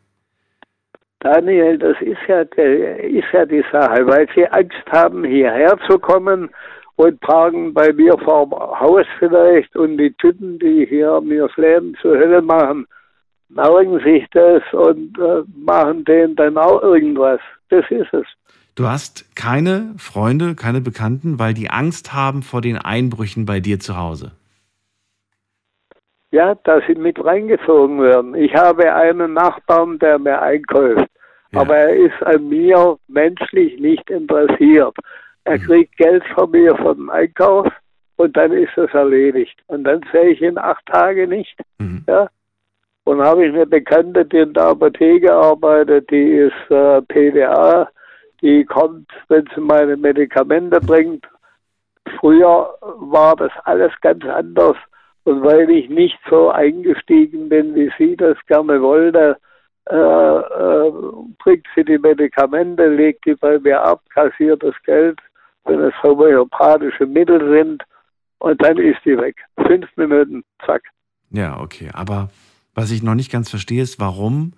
Daniel, 1.20 1.76
das 1.78 2.00
ist 2.00 2.20
ja, 2.28 2.40
ist 2.40 3.32
ja 3.32 3.44
die 3.44 3.64
Sache, 3.70 4.06
weil 4.06 4.26
sie 4.34 4.46
Angst 4.48 4.86
haben, 4.90 5.24
hierher 5.24 5.76
zu 5.86 5.98
kommen 5.98 6.48
und 6.96 7.20
parken 7.20 7.74
bei 7.74 7.92
mir 7.92 8.16
vor 8.24 8.46
dem 8.46 8.58
Haus 8.58 9.06
vielleicht 9.18 9.76
und 9.76 9.98
die 9.98 10.12
Typen, 10.14 10.58
die 10.58 10.86
hier 10.86 11.20
mir 11.20 11.46
das 11.46 11.56
Leben 11.56 11.94
zur 12.00 12.16
Hölle 12.16 12.40
machen, 12.40 12.86
merken 13.50 14.00
sich 14.00 14.26
das 14.32 14.62
und 14.72 15.18
äh, 15.18 15.42
machen 15.54 16.04
denen 16.04 16.36
dann 16.36 16.56
auch 16.56 16.82
irgendwas. 16.82 17.40
Das 17.68 17.84
ist 17.90 18.12
es. 18.12 18.26
Du 18.74 18.86
hast 18.88 19.36
keine 19.36 19.94
Freunde, 19.98 20.54
keine 20.54 20.80
Bekannten, 20.80 21.38
weil 21.38 21.54
die 21.54 21.70
Angst 21.70 22.12
haben 22.12 22.42
vor 22.42 22.60
den 22.60 22.78
Einbrüchen 22.78 23.44
bei 23.44 23.60
dir 23.60 23.78
zu 23.80 23.96
Hause. 23.96 24.32
Ja, 26.32 26.54
dass 26.54 26.82
sie 26.86 26.94
mit 26.94 27.22
reingezogen 27.22 28.00
werden. 28.00 28.34
Ich 28.36 28.54
habe 28.54 28.94
einen 28.94 29.32
Nachbarn, 29.34 29.98
der 29.98 30.18
mir 30.18 30.40
einkauft. 30.40 31.08
Ja. 31.52 31.60
Aber 31.60 31.76
er 31.76 31.96
ist 31.96 32.22
an 32.22 32.48
mir 32.48 32.96
menschlich 33.08 33.80
nicht 33.80 34.08
interessiert. 34.08 34.96
Er 35.44 35.58
mhm. 35.58 35.62
kriegt 35.62 35.96
Geld 35.96 36.22
von 36.34 36.50
mir 36.52 36.76
vom 36.76 37.10
Einkauf 37.10 37.66
und 38.16 38.36
dann 38.36 38.52
ist 38.52 38.76
es 38.78 38.92
erledigt. 38.94 39.60
Und 39.66 39.84
dann 39.84 40.00
sehe 40.12 40.30
ich 40.30 40.40
ihn 40.40 40.58
acht 40.58 40.86
Tage 40.86 41.26
nicht. 41.26 41.58
Mhm. 41.78 42.04
Ja. 42.06 42.28
Und 43.10 43.20
habe 43.20 43.44
ich 43.44 43.52
eine 43.52 43.66
Bekannte, 43.66 44.24
die 44.24 44.36
in 44.36 44.52
der 44.54 44.66
Apotheke 44.66 45.34
arbeitet, 45.34 46.08
die 46.12 46.30
ist 46.30 46.70
äh, 46.70 47.02
PDA, 47.02 47.88
die 48.40 48.64
kommt, 48.64 49.10
wenn 49.26 49.48
sie 49.52 49.60
meine 49.60 49.96
Medikamente 49.96 50.80
bringt. 50.80 51.26
Früher 52.20 52.72
war 52.80 53.34
das 53.34 53.50
alles 53.64 53.90
ganz 54.00 54.24
anders. 54.24 54.76
Und 55.24 55.42
weil 55.42 55.68
ich 55.70 55.90
nicht 55.90 56.20
so 56.30 56.50
eingestiegen 56.50 57.48
bin, 57.48 57.74
wie 57.74 57.90
sie 57.98 58.14
das 58.14 58.36
gerne 58.46 58.80
wollte, 58.80 59.38
äh, 59.90 59.96
äh, 59.96 60.92
bringt 61.42 61.66
sie 61.74 61.84
die 61.84 61.98
Medikamente, 61.98 62.86
legt 62.86 63.26
die 63.26 63.34
bei 63.34 63.58
mir 63.58 63.82
ab, 63.82 64.02
kassiert 64.14 64.62
das 64.62 64.80
Geld, 64.84 65.18
wenn 65.64 65.80
es 65.80 66.00
homöopathische 66.04 67.06
Mittel 67.06 67.40
sind, 67.58 67.82
und 68.38 68.62
dann 68.62 68.78
ist 68.78 69.04
die 69.04 69.18
weg. 69.18 69.34
Fünf 69.66 69.88
Minuten, 69.96 70.44
zack. 70.64 70.82
Ja, 71.32 71.60
okay. 71.60 71.90
Aber 71.92 72.28
was 72.80 72.90
ich 72.90 73.02
noch 73.02 73.14
nicht 73.14 73.30
ganz 73.30 73.50
verstehe, 73.50 73.82
ist, 73.82 73.98
warum, 73.98 74.54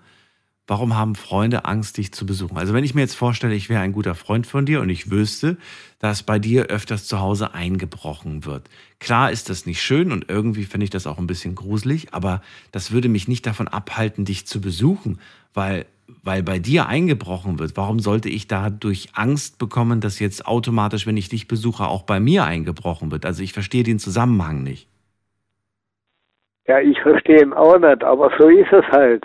warum 0.68 0.96
haben 0.96 1.16
Freunde 1.16 1.64
Angst, 1.64 1.96
dich 1.98 2.12
zu 2.12 2.24
besuchen? 2.24 2.56
Also 2.56 2.72
wenn 2.72 2.84
ich 2.84 2.94
mir 2.94 3.00
jetzt 3.00 3.16
vorstelle, 3.16 3.52
ich 3.52 3.68
wäre 3.68 3.80
ein 3.80 3.90
guter 3.90 4.14
Freund 4.14 4.46
von 4.46 4.64
dir 4.64 4.80
und 4.80 4.90
ich 4.90 5.10
wüsste, 5.10 5.56
dass 5.98 6.22
bei 6.22 6.38
dir 6.38 6.66
öfters 6.66 7.08
zu 7.08 7.18
Hause 7.18 7.52
eingebrochen 7.52 8.44
wird. 8.44 8.70
Klar 9.00 9.32
ist 9.32 9.50
das 9.50 9.66
nicht 9.66 9.82
schön 9.82 10.12
und 10.12 10.26
irgendwie 10.28 10.62
finde 10.64 10.84
ich 10.84 10.90
das 10.90 11.08
auch 11.08 11.18
ein 11.18 11.26
bisschen 11.26 11.56
gruselig, 11.56 12.14
aber 12.14 12.42
das 12.70 12.92
würde 12.92 13.08
mich 13.08 13.26
nicht 13.26 13.44
davon 13.44 13.66
abhalten, 13.66 14.24
dich 14.24 14.46
zu 14.46 14.60
besuchen, 14.60 15.18
weil 15.52 15.86
weil 16.22 16.42
bei 16.42 16.58
dir 16.58 16.86
eingebrochen 16.86 17.58
wird, 17.58 17.76
warum 17.76 17.98
sollte 17.98 18.28
ich 18.28 18.46
dadurch 18.46 19.08
Angst 19.14 19.58
bekommen, 19.58 20.00
dass 20.00 20.18
jetzt 20.18 20.46
automatisch, 20.46 21.06
wenn 21.06 21.16
ich 21.16 21.30
dich 21.30 21.48
besuche, 21.48 21.86
auch 21.86 22.02
bei 22.02 22.20
mir 22.20 22.44
eingebrochen 22.44 23.10
wird? 23.10 23.24
Also 23.24 23.42
ich 23.42 23.54
verstehe 23.54 23.82
den 23.82 23.98
Zusammenhang 23.98 24.62
nicht. 24.62 24.88
Ja, 26.66 26.80
ich 26.80 27.00
verstehe 27.00 27.42
ihn 27.42 27.52
auch 27.52 27.78
nicht, 27.78 28.04
aber 28.04 28.30
so 28.38 28.48
ist 28.48 28.72
es 28.72 28.84
halt. 28.92 29.24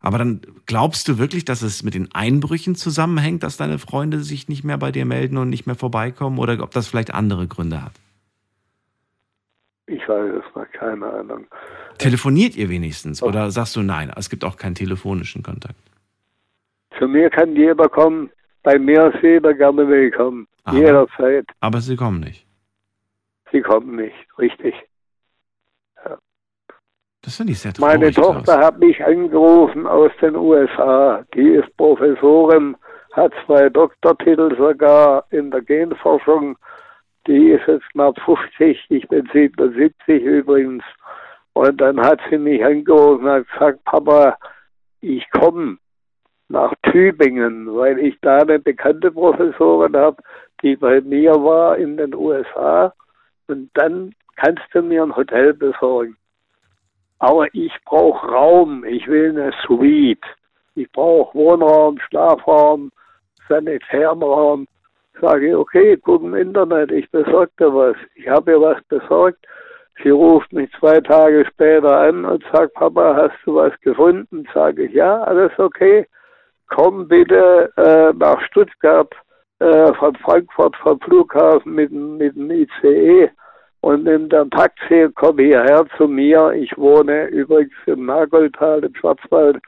Aber 0.00 0.18
dann 0.18 0.40
glaubst 0.66 1.08
du 1.08 1.18
wirklich, 1.18 1.44
dass 1.44 1.62
es 1.62 1.82
mit 1.82 1.94
den 1.94 2.08
Einbrüchen 2.12 2.74
zusammenhängt, 2.74 3.42
dass 3.42 3.56
deine 3.56 3.78
Freunde 3.78 4.20
sich 4.20 4.48
nicht 4.48 4.64
mehr 4.64 4.78
bei 4.78 4.92
dir 4.92 5.04
melden 5.04 5.38
und 5.38 5.50
nicht 5.50 5.66
mehr 5.66 5.74
vorbeikommen 5.74 6.38
oder 6.38 6.62
ob 6.62 6.70
das 6.70 6.88
vielleicht 6.88 7.12
andere 7.12 7.46
Gründe 7.46 7.82
hat? 7.82 7.92
Ich 9.86 10.06
weiß 10.08 10.32
es 10.34 10.54
mal, 10.54 10.66
keine 10.66 11.06
Ahnung. 11.06 11.46
Telefoniert 11.98 12.56
ihr 12.56 12.68
wenigstens 12.68 13.22
oder 13.22 13.50
sagst 13.50 13.74
du 13.74 13.82
nein, 13.82 14.12
es 14.16 14.30
gibt 14.30 14.44
auch 14.44 14.56
keinen 14.56 14.74
telefonischen 14.74 15.42
Kontakt? 15.42 15.76
Zu 16.98 17.08
mir 17.08 17.30
kann 17.30 17.56
jeder 17.56 17.88
kommen, 17.88 18.30
bei 18.62 18.78
mir 18.78 19.12
ist 19.12 19.22
jeder 19.22 19.54
gerne 19.54 19.88
willkommen, 19.88 20.46
aber, 20.64 20.78
jederzeit. 20.78 21.46
Aber 21.60 21.80
sie 21.80 21.96
kommen 21.96 22.20
nicht. 22.20 22.46
Sie 23.50 23.62
kommen 23.62 23.96
nicht, 23.96 24.14
richtig. 24.38 24.74
Das 27.28 27.36
finde 27.36 27.52
ich 27.52 27.58
sehr 27.58 27.74
traurig. 27.74 28.00
Meine 28.00 28.10
Tochter 28.10 28.58
hat 28.58 28.78
mich 28.78 29.04
angerufen 29.04 29.86
aus 29.86 30.10
den 30.22 30.34
USA. 30.34 31.22
Die 31.34 31.56
ist 31.56 31.76
Professorin, 31.76 32.74
hat 33.12 33.34
zwei 33.44 33.68
Doktortitel 33.68 34.56
sogar 34.56 35.26
in 35.28 35.50
der 35.50 35.60
Genforschung. 35.60 36.56
Die 37.26 37.50
ist 37.50 37.66
jetzt 37.66 37.86
knapp 37.92 38.18
50, 38.24 38.82
ich 38.88 39.06
bin 39.08 39.28
77 39.30 40.22
übrigens. 40.22 40.82
Und 41.52 41.78
dann 41.78 42.00
hat 42.00 42.18
sie 42.30 42.38
mich 42.38 42.64
angerufen 42.64 43.26
und 43.26 43.30
hat 43.30 43.48
gesagt, 43.52 43.84
Papa, 43.84 44.38
ich 45.02 45.30
komme 45.32 45.76
nach 46.48 46.72
Tübingen, 46.90 47.76
weil 47.76 47.98
ich 47.98 48.18
da 48.22 48.38
eine 48.38 48.58
bekannte 48.58 49.12
Professorin 49.12 49.94
habe, 49.94 50.16
die 50.62 50.76
bei 50.76 51.02
mir 51.02 51.32
war 51.32 51.76
in 51.76 51.98
den 51.98 52.14
USA. 52.14 52.94
Und 53.48 53.68
dann 53.74 54.14
kannst 54.36 54.64
du 54.72 54.80
mir 54.80 55.02
ein 55.02 55.14
Hotel 55.14 55.52
besorgen 55.52 56.16
aber 57.18 57.52
ich 57.52 57.72
brauche 57.84 58.26
Raum, 58.26 58.84
ich 58.84 59.06
will 59.08 59.30
eine 59.30 59.52
Suite. 59.66 60.24
Ich 60.74 60.90
brauche 60.92 61.36
Wohnraum, 61.36 61.98
Schlafraum, 62.08 62.92
sanitären 63.48 64.22
Raum. 64.22 64.68
Sage 65.20 65.48
ich, 65.48 65.54
okay, 65.54 65.96
guck 65.96 66.22
im 66.22 66.34
Internet, 66.34 66.92
ich 66.92 67.10
besorge 67.10 67.50
dir 67.58 67.74
was. 67.74 67.96
Ich 68.14 68.28
habe 68.28 68.52
ihr 68.52 68.60
was 68.60 68.80
besorgt. 68.84 69.44
Sie 70.02 70.10
ruft 70.10 70.52
mich 70.52 70.70
zwei 70.78 71.00
Tage 71.00 71.44
später 71.46 71.98
an 71.98 72.24
und 72.24 72.44
sagt, 72.52 72.74
Papa, 72.74 73.16
hast 73.16 73.34
du 73.44 73.56
was 73.56 73.72
gefunden? 73.80 74.46
Sage 74.54 74.84
ich, 74.84 74.92
ja, 74.92 75.22
alles 75.22 75.50
okay. 75.58 76.06
Komm 76.68 77.08
bitte 77.08 77.72
äh, 77.76 78.12
nach 78.16 78.40
Stuttgart 78.42 79.12
äh, 79.58 79.92
von 79.94 80.14
Frankfurt 80.16 80.76
vom 80.76 81.00
Flughafen 81.00 81.74
mit, 81.74 81.90
mit 81.90 82.36
dem 82.36 82.50
ICE 82.52 83.30
und 83.80 84.04
nimm 84.04 84.28
dann 84.28 84.50
Taxi, 84.50 85.08
komm 85.14 85.38
hierher 85.38 85.86
zu 85.96 86.08
mir. 86.08 86.52
Ich 86.52 86.76
wohne 86.76 87.26
übrigens 87.26 87.72
im 87.86 88.06
Nagoldtal 88.06 88.84
im 88.84 88.94
Schwarzwald. 88.94 89.58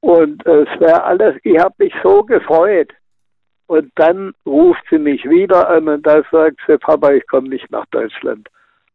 Und 0.00 0.44
es 0.46 0.68
wäre 0.80 1.04
alles, 1.04 1.36
ich 1.42 1.58
habe 1.58 1.74
mich 1.78 1.94
so 2.02 2.22
gefreut. 2.22 2.92
Und 3.66 3.90
dann 3.96 4.32
ruft 4.46 4.82
sie 4.90 4.98
mich 4.98 5.24
wieder 5.28 5.68
an 5.68 5.88
und 5.88 6.06
da 6.06 6.22
sagt 6.30 6.60
sie, 6.66 6.78
Papa, 6.78 7.10
ich 7.12 7.26
komme 7.26 7.48
nicht 7.48 7.68
nach 7.70 7.86
Deutschland. 7.86 8.48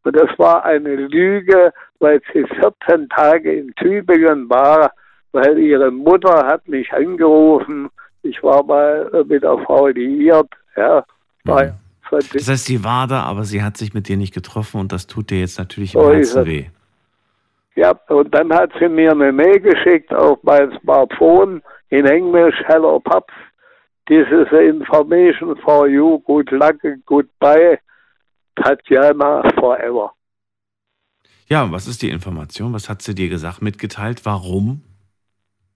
Und 0.04 0.16
das 0.16 0.30
war 0.38 0.64
eine 0.64 0.96
Lüge, 0.96 1.72
weil 2.00 2.20
sie 2.32 2.44
14 2.44 3.08
Tage 3.10 3.52
in 3.52 3.74
Tübingen 3.74 4.48
war, 4.48 4.90
weil 5.32 5.58
ihre 5.58 5.90
Mutter 5.90 6.46
hat 6.46 6.66
mich 6.66 6.92
angerufen. 6.92 7.90
Ich 8.22 8.42
war 8.42 8.64
mal 8.64 9.24
mit 9.26 9.42
der 9.42 9.58
Frau 9.58 9.88
liiert, 9.88 10.48
ja, 10.76 11.04
war 11.44 11.74
mhm. 12.12 12.26
Das 12.32 12.48
heißt, 12.48 12.64
sie 12.64 12.84
war 12.84 13.06
da, 13.06 13.22
aber 13.22 13.44
sie 13.44 13.62
hat 13.62 13.76
sich 13.76 13.94
mit 13.94 14.08
dir 14.08 14.16
nicht 14.16 14.34
getroffen 14.34 14.80
und 14.80 14.92
das 14.92 15.06
tut 15.06 15.30
dir 15.30 15.40
jetzt 15.40 15.58
natürlich 15.58 15.94
im 15.94 16.00
oh, 16.00 16.12
Herzen 16.12 16.46
weh. 16.46 16.66
Ja, 17.74 17.92
und 18.08 18.34
dann 18.34 18.52
hat 18.52 18.70
sie 18.78 18.88
mir 18.88 19.12
eine 19.12 19.32
Mail 19.32 19.60
geschickt 19.60 20.12
auf 20.12 20.38
mein 20.42 20.78
Smartphone. 20.80 21.62
In 21.88 22.06
English, 22.06 22.54
hello 22.66 23.00
pups. 23.00 23.32
This 24.08 24.26
is 24.30 24.48
information 24.52 25.56
for 25.64 25.88
you. 25.88 26.18
Good 26.26 26.50
luck 26.50 26.84
and 26.84 27.04
goodbye. 27.06 27.78
Tatjana 28.56 29.42
forever. 29.58 30.12
Ja, 31.48 31.70
was 31.70 31.86
ist 31.86 32.02
die 32.02 32.10
Information? 32.10 32.72
Was 32.72 32.88
hat 32.88 33.02
sie 33.02 33.14
dir 33.14 33.28
gesagt, 33.28 33.62
mitgeteilt? 33.62 34.24
Warum 34.24 34.82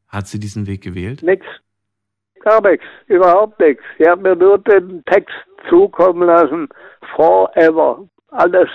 hat 0.09 0.29
sie 0.29 0.39
diesen 0.39 0.67
Weg 0.67 0.83
gewählt? 0.83 1.23
Nix. 1.23 1.47
Gar 2.47 2.61
nichts. 2.61 2.87
Überhaupt 3.09 3.59
nichts. 3.59 3.83
Sie 3.99 4.09
hat 4.09 4.23
mir 4.23 4.37
nur 4.37 4.59
den 4.59 5.05
Text 5.07 5.35
zukommen 5.69 6.29
lassen. 6.29 6.69
Forever. 7.17 8.09
Alles. 8.29 8.69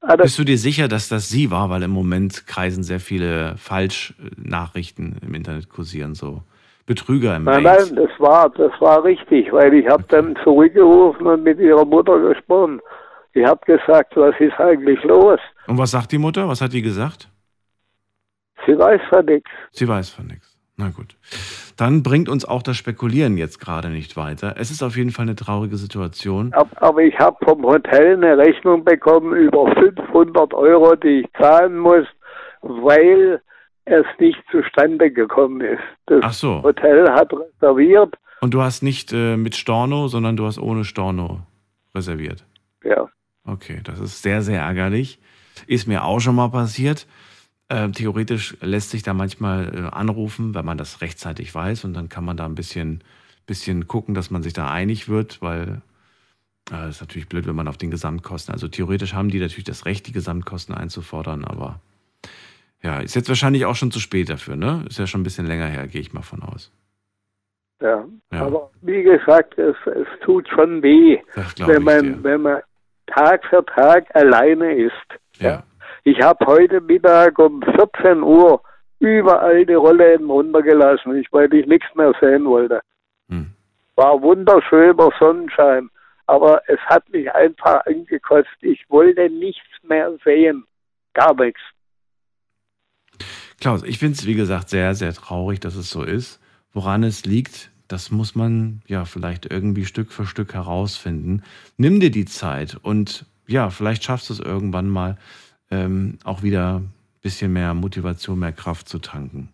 alles. 0.00 0.22
Bist 0.22 0.38
du 0.38 0.44
dir 0.44 0.56
sicher, 0.58 0.86
dass 0.86 1.08
das 1.08 1.28
sie 1.28 1.50
war? 1.50 1.70
Weil 1.70 1.82
im 1.82 1.90
Moment 1.90 2.46
kreisen 2.46 2.84
sehr 2.84 3.00
viele 3.00 3.56
Falschnachrichten 3.56 5.18
im 5.26 5.34
Internet 5.34 5.68
kursieren, 5.68 6.14
so 6.14 6.42
Betrüger 6.86 7.34
im 7.34 7.44
Nein, 7.44 7.64
Mails. 7.64 7.90
nein, 7.90 8.06
das 8.06 8.20
war, 8.20 8.48
das 8.50 8.70
war 8.80 9.02
richtig, 9.02 9.52
weil 9.52 9.74
ich 9.74 9.88
habe 9.88 10.04
dann 10.06 10.36
zurückgerufen 10.44 11.26
und 11.26 11.42
mit 11.42 11.58
ihrer 11.58 11.84
Mutter 11.84 12.20
gesprochen. 12.20 12.80
Ich 13.32 13.44
habe 13.44 13.60
gesagt, 13.66 14.14
was 14.14 14.34
ist 14.38 14.54
eigentlich 14.60 15.02
los? 15.02 15.40
Und 15.66 15.78
was 15.78 15.90
sagt 15.90 16.12
die 16.12 16.18
Mutter? 16.18 16.46
Was 16.46 16.60
hat 16.60 16.72
die 16.74 16.82
gesagt? 16.82 17.28
Sie 18.66 18.78
weiß 18.78 19.00
von 19.08 19.24
nichts. 19.24 19.50
Sie 19.72 19.88
weiß 19.88 20.10
von 20.10 20.28
nichts. 20.28 20.53
Na 20.76 20.88
gut. 20.90 21.16
Dann 21.76 22.02
bringt 22.02 22.28
uns 22.28 22.44
auch 22.44 22.62
das 22.62 22.76
Spekulieren 22.76 23.36
jetzt 23.36 23.60
gerade 23.60 23.88
nicht 23.90 24.16
weiter. 24.16 24.56
Es 24.58 24.70
ist 24.72 24.82
auf 24.82 24.96
jeden 24.96 25.10
Fall 25.12 25.22
eine 25.24 25.36
traurige 25.36 25.76
Situation. 25.76 26.52
Ab- 26.52 26.76
Aber 26.76 27.00
ich 27.02 27.16
habe 27.18 27.36
vom 27.44 27.62
Hotel 27.64 28.14
eine 28.16 28.36
Rechnung 28.36 28.84
bekommen 28.84 29.34
über 29.36 29.72
500 29.74 30.52
Euro, 30.52 30.96
die 30.96 31.20
ich 31.24 31.26
zahlen 31.40 31.78
muss, 31.78 32.06
weil 32.62 33.40
es 33.84 34.04
nicht 34.18 34.38
zustande 34.50 35.10
gekommen 35.12 35.60
ist. 35.60 35.82
Das 36.06 36.20
Ach 36.22 36.32
so. 36.32 36.62
Hotel 36.62 37.08
hat 37.12 37.30
reserviert. 37.32 38.14
Und 38.40 38.52
du 38.54 38.62
hast 38.62 38.82
nicht 38.82 39.12
äh, 39.12 39.36
mit 39.36 39.54
Storno, 39.54 40.08
sondern 40.08 40.36
du 40.36 40.44
hast 40.46 40.58
ohne 40.58 40.84
Storno 40.84 41.40
reserviert. 41.94 42.44
Ja, 42.82 43.08
Okay, 43.46 43.80
das 43.84 44.00
ist 44.00 44.22
sehr, 44.22 44.40
sehr 44.40 44.62
ärgerlich. 44.62 45.18
Ist 45.66 45.86
mir 45.86 46.04
auch 46.04 46.18
schon 46.18 46.34
mal 46.34 46.48
passiert. 46.48 47.06
Äh, 47.68 47.90
theoretisch 47.90 48.56
lässt 48.60 48.90
sich 48.90 49.02
da 49.02 49.14
manchmal 49.14 49.74
äh, 49.74 49.78
anrufen, 49.94 50.54
wenn 50.54 50.64
man 50.64 50.78
das 50.78 51.00
rechtzeitig 51.00 51.54
weiß 51.54 51.84
und 51.84 51.94
dann 51.94 52.08
kann 52.08 52.24
man 52.24 52.36
da 52.36 52.44
ein 52.44 52.54
bisschen, 52.54 53.02
bisschen 53.46 53.88
gucken, 53.88 54.14
dass 54.14 54.30
man 54.30 54.42
sich 54.42 54.52
da 54.52 54.70
einig 54.70 55.08
wird, 55.08 55.40
weil 55.40 55.80
äh, 56.70 56.88
ist 56.90 57.00
natürlich 57.00 57.28
blöd, 57.28 57.46
wenn 57.46 57.56
man 57.56 57.68
auf 57.68 57.78
den 57.78 57.90
Gesamtkosten. 57.90 58.52
Also 58.52 58.68
theoretisch 58.68 59.14
haben 59.14 59.30
die 59.30 59.40
natürlich 59.40 59.64
das 59.64 59.86
Recht, 59.86 60.06
die 60.06 60.12
Gesamtkosten 60.12 60.74
einzufordern, 60.74 61.44
aber 61.44 61.80
ja, 62.82 63.00
ist 63.00 63.14
jetzt 63.14 63.30
wahrscheinlich 63.30 63.64
auch 63.64 63.76
schon 63.76 63.90
zu 63.90 63.98
spät 63.98 64.28
dafür, 64.28 64.56
ne? 64.56 64.84
Ist 64.86 64.98
ja 64.98 65.06
schon 65.06 65.22
ein 65.22 65.24
bisschen 65.24 65.46
länger 65.46 65.66
her, 65.66 65.86
gehe 65.88 66.02
ich 66.02 66.12
mal 66.12 66.22
von 66.22 66.42
aus. 66.42 66.70
ja. 67.80 68.04
Ja. 68.30 68.46
Aber 68.46 68.70
wie 68.82 69.02
gesagt, 69.02 69.58
es, 69.58 69.76
es 69.86 70.06
tut 70.22 70.48
schon 70.48 70.82
weh, 70.82 71.18
wenn 71.58 71.82
man, 71.82 72.22
wenn 72.24 72.42
man 72.42 72.60
Tag 73.06 73.44
für 73.46 73.64
Tag 73.64 74.14
alleine 74.14 74.74
ist. 74.74 74.92
Ja. 75.38 75.62
Ich 76.04 76.20
habe 76.20 76.44
heute 76.44 76.82
Mittag 76.82 77.38
um 77.38 77.62
14 77.62 78.22
Uhr 78.22 78.62
überall 78.98 79.64
die 79.64 79.72
Rollen 79.72 80.26
runtergelassen, 80.26 81.16
ich, 81.16 81.32
weil 81.32 81.52
ich 81.54 81.66
nichts 81.66 81.86
mehr 81.94 82.12
sehen 82.20 82.44
wollte. 82.44 82.80
Hm. 83.30 83.52
War 83.96 84.20
wunderschöner 84.20 85.10
Sonnenschein, 85.18 85.88
aber 86.26 86.60
es 86.66 86.78
hat 86.80 87.08
mich 87.08 87.32
einfach 87.32 87.86
angekotzt. 87.86 88.56
Ich 88.60 88.84
wollte 88.90 89.30
nichts 89.30 89.66
mehr 89.82 90.12
sehen. 90.24 90.64
Gar 91.14 91.34
nichts. 91.36 91.60
Klaus, 93.58 93.82
ich 93.82 93.98
finde 93.98 94.14
es, 94.18 94.26
wie 94.26 94.34
gesagt, 94.34 94.68
sehr, 94.68 94.94
sehr 94.94 95.14
traurig, 95.14 95.60
dass 95.60 95.74
es 95.74 95.88
so 95.88 96.02
ist. 96.02 96.38
Woran 96.74 97.02
es 97.02 97.24
liegt, 97.24 97.70
das 97.88 98.10
muss 98.10 98.34
man 98.34 98.82
ja 98.86 99.06
vielleicht 99.06 99.50
irgendwie 99.50 99.86
Stück 99.86 100.12
für 100.12 100.26
Stück 100.26 100.52
herausfinden. 100.52 101.42
Nimm 101.78 101.98
dir 102.00 102.10
die 102.10 102.26
Zeit 102.26 102.76
und 102.82 103.24
ja, 103.46 103.70
vielleicht 103.70 104.04
schaffst 104.04 104.28
du 104.28 104.34
es 104.34 104.40
irgendwann 104.40 104.88
mal 104.88 105.16
ähm, 105.74 106.18
auch 106.24 106.42
wieder 106.42 106.76
ein 106.76 106.92
bisschen 107.22 107.52
mehr 107.52 107.74
Motivation, 107.74 108.38
mehr 108.38 108.52
Kraft 108.52 108.88
zu 108.88 108.98
tanken. 108.98 109.48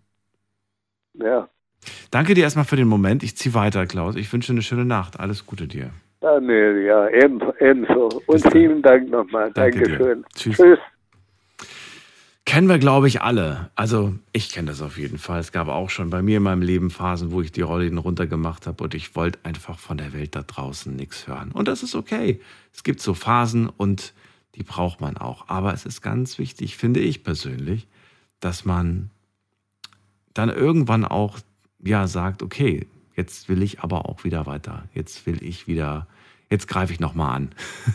Ja. 1.14 1.48
Danke 2.11 2.35
dir 2.35 2.44
erstmal 2.44 2.64
für 2.64 2.76
den 2.76 2.88
Moment. 2.88 3.22
Ich 3.22 3.37
ziehe 3.37 3.54
weiter, 3.54 3.87
Klaus. 3.87 4.16
Ich 4.16 4.33
wünsche 4.33 4.52
eine 4.52 4.62
schöne 4.62 4.85
Nacht. 4.85 5.18
Alles 5.18 5.46
Gute 5.46 5.66
dir. 5.66 5.90
Daniel, 6.20 6.85
ja, 6.87 7.09
ebenso. 7.09 8.22
Und 8.26 8.44
dann. 8.44 8.52
vielen 8.52 8.83
Dank 8.83 9.09
nochmal. 9.09 9.50
Danke 9.54 9.78
dir. 9.78 9.85
Dankeschön. 9.85 10.24
Tschüss. 10.35 10.56
Tschüss. 10.56 10.78
Kennen 12.44 12.68
wir, 12.68 12.78
glaube 12.78 13.06
ich, 13.06 13.22
alle. 13.22 13.70
Also 13.76 14.14
ich 14.33 14.50
kenne 14.50 14.68
das 14.68 14.83
auf 14.83 14.98
jeden 14.98 15.18
Fall. 15.18 15.38
Es 15.38 15.52
gab 15.52 15.68
auch 15.68 15.88
schon 15.88 16.11
bei 16.11 16.20
mir 16.20 16.38
in 16.38 16.42
meinem 16.42 16.62
Leben 16.62 16.90
Phasen, 16.90 17.30
wo 17.30 17.40
ich 17.40 17.52
die 17.52 17.61
Rollläden 17.61 17.96
runtergemacht 17.96 18.66
habe 18.66 18.83
und 18.83 18.94
ich 18.94 19.14
wollte 19.14 19.38
einfach 19.44 19.78
von 19.78 19.98
der 19.98 20.12
Welt 20.12 20.35
da 20.35 20.42
draußen 20.42 20.94
nichts 20.94 21.28
hören. 21.28 21.52
Und 21.52 21.68
das 21.68 21.83
ist 21.83 21.94
okay. 21.94 22.40
Es 22.74 22.83
gibt 22.83 23.00
so 23.00 23.14
Phasen 23.14 23.68
und 23.68 24.12
die 24.54 24.62
braucht 24.62 25.00
man 25.00 25.16
auch. 25.16 25.48
Aber 25.48 25.72
es 25.72 25.86
ist 25.86 26.02
ganz 26.02 26.38
wichtig, 26.38 26.76
finde 26.76 27.00
ich 27.00 27.24
persönlich, 27.24 27.86
dass 28.40 28.64
man 28.64 29.10
dann 30.34 30.48
irgendwann 30.48 31.04
auch 31.04 31.38
ja 31.82 32.06
sagt, 32.06 32.42
okay, 32.42 32.86
jetzt 33.16 33.48
will 33.48 33.62
ich 33.62 33.80
aber 33.80 34.06
auch 34.06 34.24
wieder 34.24 34.46
weiter. 34.46 34.84
Jetzt 34.94 35.26
will 35.26 35.42
ich 35.42 35.66
wieder, 35.66 36.06
jetzt 36.48 36.68
greife 36.68 36.92
ich 36.92 37.00
noch 37.00 37.14
mal 37.14 37.32
an. 37.32 37.50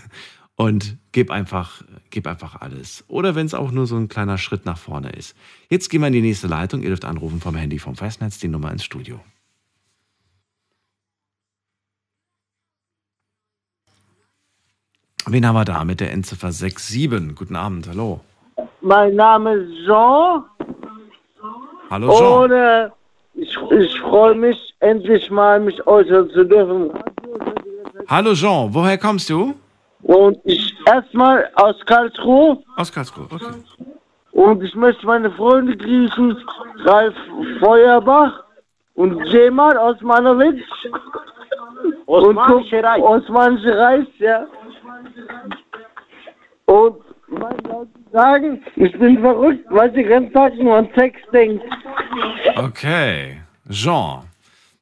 und 0.55 0.97
gib 1.11 1.31
einfach, 1.31 1.83
gib 2.09 2.27
einfach 2.27 2.55
alles. 2.61 3.03
Oder 3.07 3.35
wenn 3.35 3.45
es 3.45 3.53
auch 3.53 3.71
nur 3.71 3.87
so 3.87 3.97
ein 3.97 4.07
kleiner 4.07 4.37
Schritt 4.37 4.65
nach 4.65 4.77
vorne 4.77 5.09
ist. 5.09 5.35
Jetzt 5.69 5.89
gehen 5.89 6.01
wir 6.01 6.07
in 6.07 6.13
die 6.13 6.21
nächste 6.21 6.47
Leitung. 6.47 6.81
Ihr 6.81 6.89
dürft 6.89 7.05
anrufen 7.05 7.41
vom 7.41 7.55
Handy 7.55 7.79
vom 7.79 7.95
Festnetz, 7.95 8.39
die 8.39 8.47
Nummer 8.47 8.71
ins 8.71 8.83
Studio. 8.83 9.19
Wen 15.27 15.45
haben 15.47 15.55
wir 15.55 15.65
da 15.65 15.83
mit 15.83 15.99
der 15.99 16.11
Endziffer 16.11 16.51
67? 16.51 17.35
Guten 17.35 17.55
Abend, 17.55 17.87
hallo. 17.89 18.19
Mein 18.81 19.15
Name 19.15 19.53
ist 19.53 19.85
Jean 19.85 20.43
Hallo 21.89 22.13
Jean. 22.17 22.51
äh, 22.51 22.89
ich, 23.33 23.57
ich 23.71 23.99
freue 24.01 24.35
mich, 24.35 24.57
endlich 24.79 25.29
mal 25.31 25.59
mich 25.59 25.85
äußern 25.87 26.29
zu 26.29 26.43
dürfen. 26.43 26.91
Hallo 28.07 28.33
Jean, 28.33 28.73
woher 28.73 28.97
kommst 28.97 29.29
du? 29.29 29.55
Und 30.03 30.37
ich 30.43 30.73
erstmal 30.85 31.49
aus 31.55 31.75
Karlsruhe 31.85 32.59
Aus 32.77 32.91
Karlsruhe, 32.91 33.25
okay. 33.31 33.45
und 34.31 34.61
ich 34.63 34.75
möchte 34.75 35.05
meine 35.07 35.31
Freunde 35.31 35.75
grüßen, 35.75 36.37
Ralf 36.83 37.15
Feuerbach 37.59 38.43
und 38.93 39.27
Cemal 39.29 39.75
aus 39.77 39.99
Manowitz. 40.01 40.61
Osmanische 42.05 42.83
Reich. 42.83 43.01
Osmanische 43.01 43.75
Reich, 43.77 44.07
ja. 44.19 44.45
Und 46.65 46.97
meine 47.27 47.61
Leute 47.63 47.89
sagen, 48.11 48.61
ich 48.75 48.97
bin 48.97 49.19
verrückt, 49.19 49.65
weil 49.69 49.91
sie 49.91 50.03
den 50.03 50.09
ganzen 50.09 50.33
Tag 50.33 50.55
nur 50.57 50.77
an 50.77 50.89
Sex 50.95 51.19
denkt. 51.31 51.63
Okay, 52.55 53.41
Jean. 53.69 54.23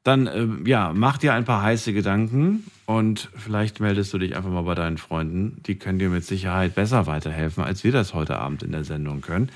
Dann 0.03 0.27
äh, 0.27 0.69
ja, 0.69 0.91
mach 0.93 1.17
dir 1.17 1.33
ein 1.33 1.45
paar 1.45 1.63
heiße 1.63 1.93
Gedanken 1.93 2.65
und 2.85 3.29
vielleicht 3.35 3.79
meldest 3.79 4.13
du 4.13 4.17
dich 4.17 4.35
einfach 4.35 4.49
mal 4.49 4.63
bei 4.63 4.75
deinen 4.75 4.97
Freunden. 4.97 5.61
Die 5.65 5.75
können 5.75 5.97
dir 5.97 6.09
mit 6.09 6.25
Sicherheit 6.25 6.75
besser 6.75 7.07
weiterhelfen, 7.07 7.63
als 7.63 7.85
wir 7.85 7.93
das 7.93 8.13
heute 8.13 8.37
Abend 8.37 8.63
in 8.63 8.73
der 8.73 8.83
Sendung 8.83 9.21
können. 9.21 9.49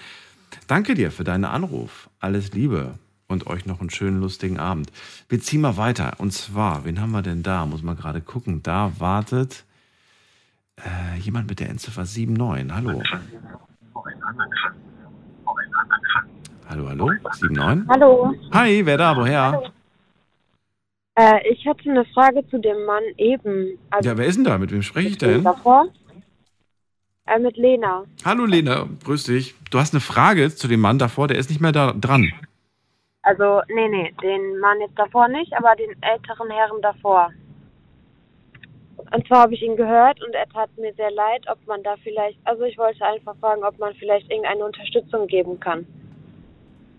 Danke 0.67 0.95
dir 0.95 1.11
für 1.11 1.25
deinen 1.25 1.43
Anruf. 1.43 2.09
Alles 2.21 2.53
Liebe 2.53 2.93
und 3.27 3.47
euch 3.47 3.65
noch 3.65 3.81
einen 3.81 3.89
schönen, 3.89 4.21
lustigen 4.21 4.57
Abend. 4.57 4.89
Wir 5.27 5.41
ziehen 5.41 5.59
mal 5.59 5.75
weiter. 5.75 6.13
Und 6.17 6.31
zwar, 6.31 6.85
wen 6.85 7.01
haben 7.01 7.11
wir 7.11 7.21
denn 7.21 7.43
da? 7.43 7.65
Muss 7.65 7.83
man 7.83 7.97
gerade 7.97 8.21
gucken. 8.21 8.63
Da 8.63 8.93
wartet 8.99 9.65
äh, 10.83 11.17
jemand 11.19 11.49
mit 11.49 11.59
der 11.59 11.69
Endziffer 11.69 12.03
79. 12.05 12.71
Hallo. 12.73 13.01
Hallo, 16.69 16.89
hallo. 16.89 17.11
79? 17.41 17.87
Hallo, 17.89 18.33
Hi, 18.53 18.85
wer 18.85 18.97
da? 18.97 19.15
Woher? 19.15 19.71
äh, 21.15 21.47
ich 21.49 21.65
hatte 21.65 21.89
eine 21.89 22.05
Frage 22.05 22.45
zu 22.49 22.59
dem 22.59 22.85
Mann 22.85 23.03
eben. 23.17 23.77
Also 23.89 24.09
Ja, 24.09 24.17
wer 24.17 24.25
ist 24.25 24.35
denn 24.35 24.43
da? 24.43 24.57
Mit 24.57 24.71
wem 24.71 24.81
spreche 24.81 25.07
ich 25.09 25.17
den 25.17 25.29
denn? 25.29 25.43
Davor? 25.43 25.87
Äh, 27.25 27.39
mit 27.39 27.57
Lena. 27.57 28.03
Hallo 28.25 28.45
Lena, 28.45 28.87
grüß 29.03 29.23
dich. 29.25 29.55
Du 29.71 29.79
hast 29.79 29.93
eine 29.93 30.01
Frage 30.01 30.53
zu 30.53 30.67
dem 30.67 30.79
Mann 30.81 30.99
davor, 30.99 31.27
der 31.27 31.37
ist 31.37 31.49
nicht 31.49 31.61
mehr 31.61 31.71
da 31.71 31.93
dran. 31.93 32.31
Also, 33.23 33.61
nee, 33.73 33.89
nee, 33.89 34.13
den 34.21 34.59
Mann 34.59 34.79
jetzt 34.79 34.97
davor 34.97 35.27
nicht, 35.27 35.51
aber 35.53 35.75
den 35.75 35.91
älteren 36.01 36.49
Herren 36.49 36.81
davor. 36.81 37.29
Und 39.11 39.25
zwar 39.27 39.43
habe 39.43 39.53
ich 39.53 39.61
ihn 39.61 39.75
gehört 39.75 40.21
und 40.23 40.33
er 40.33 40.47
tat 40.49 40.69
mir 40.77 40.93
sehr 40.95 41.11
leid, 41.11 41.45
ob 41.49 41.65
man 41.65 41.81
da 41.83 41.95
vielleicht, 42.03 42.37
also 42.43 42.63
ich 42.63 42.77
wollte 42.77 43.05
einfach 43.05 43.35
fragen, 43.37 43.63
ob 43.63 43.77
man 43.79 43.93
vielleicht 43.95 44.29
irgendeine 44.29 44.65
Unterstützung 44.65 45.27
geben 45.27 45.59
kann. 45.59 45.85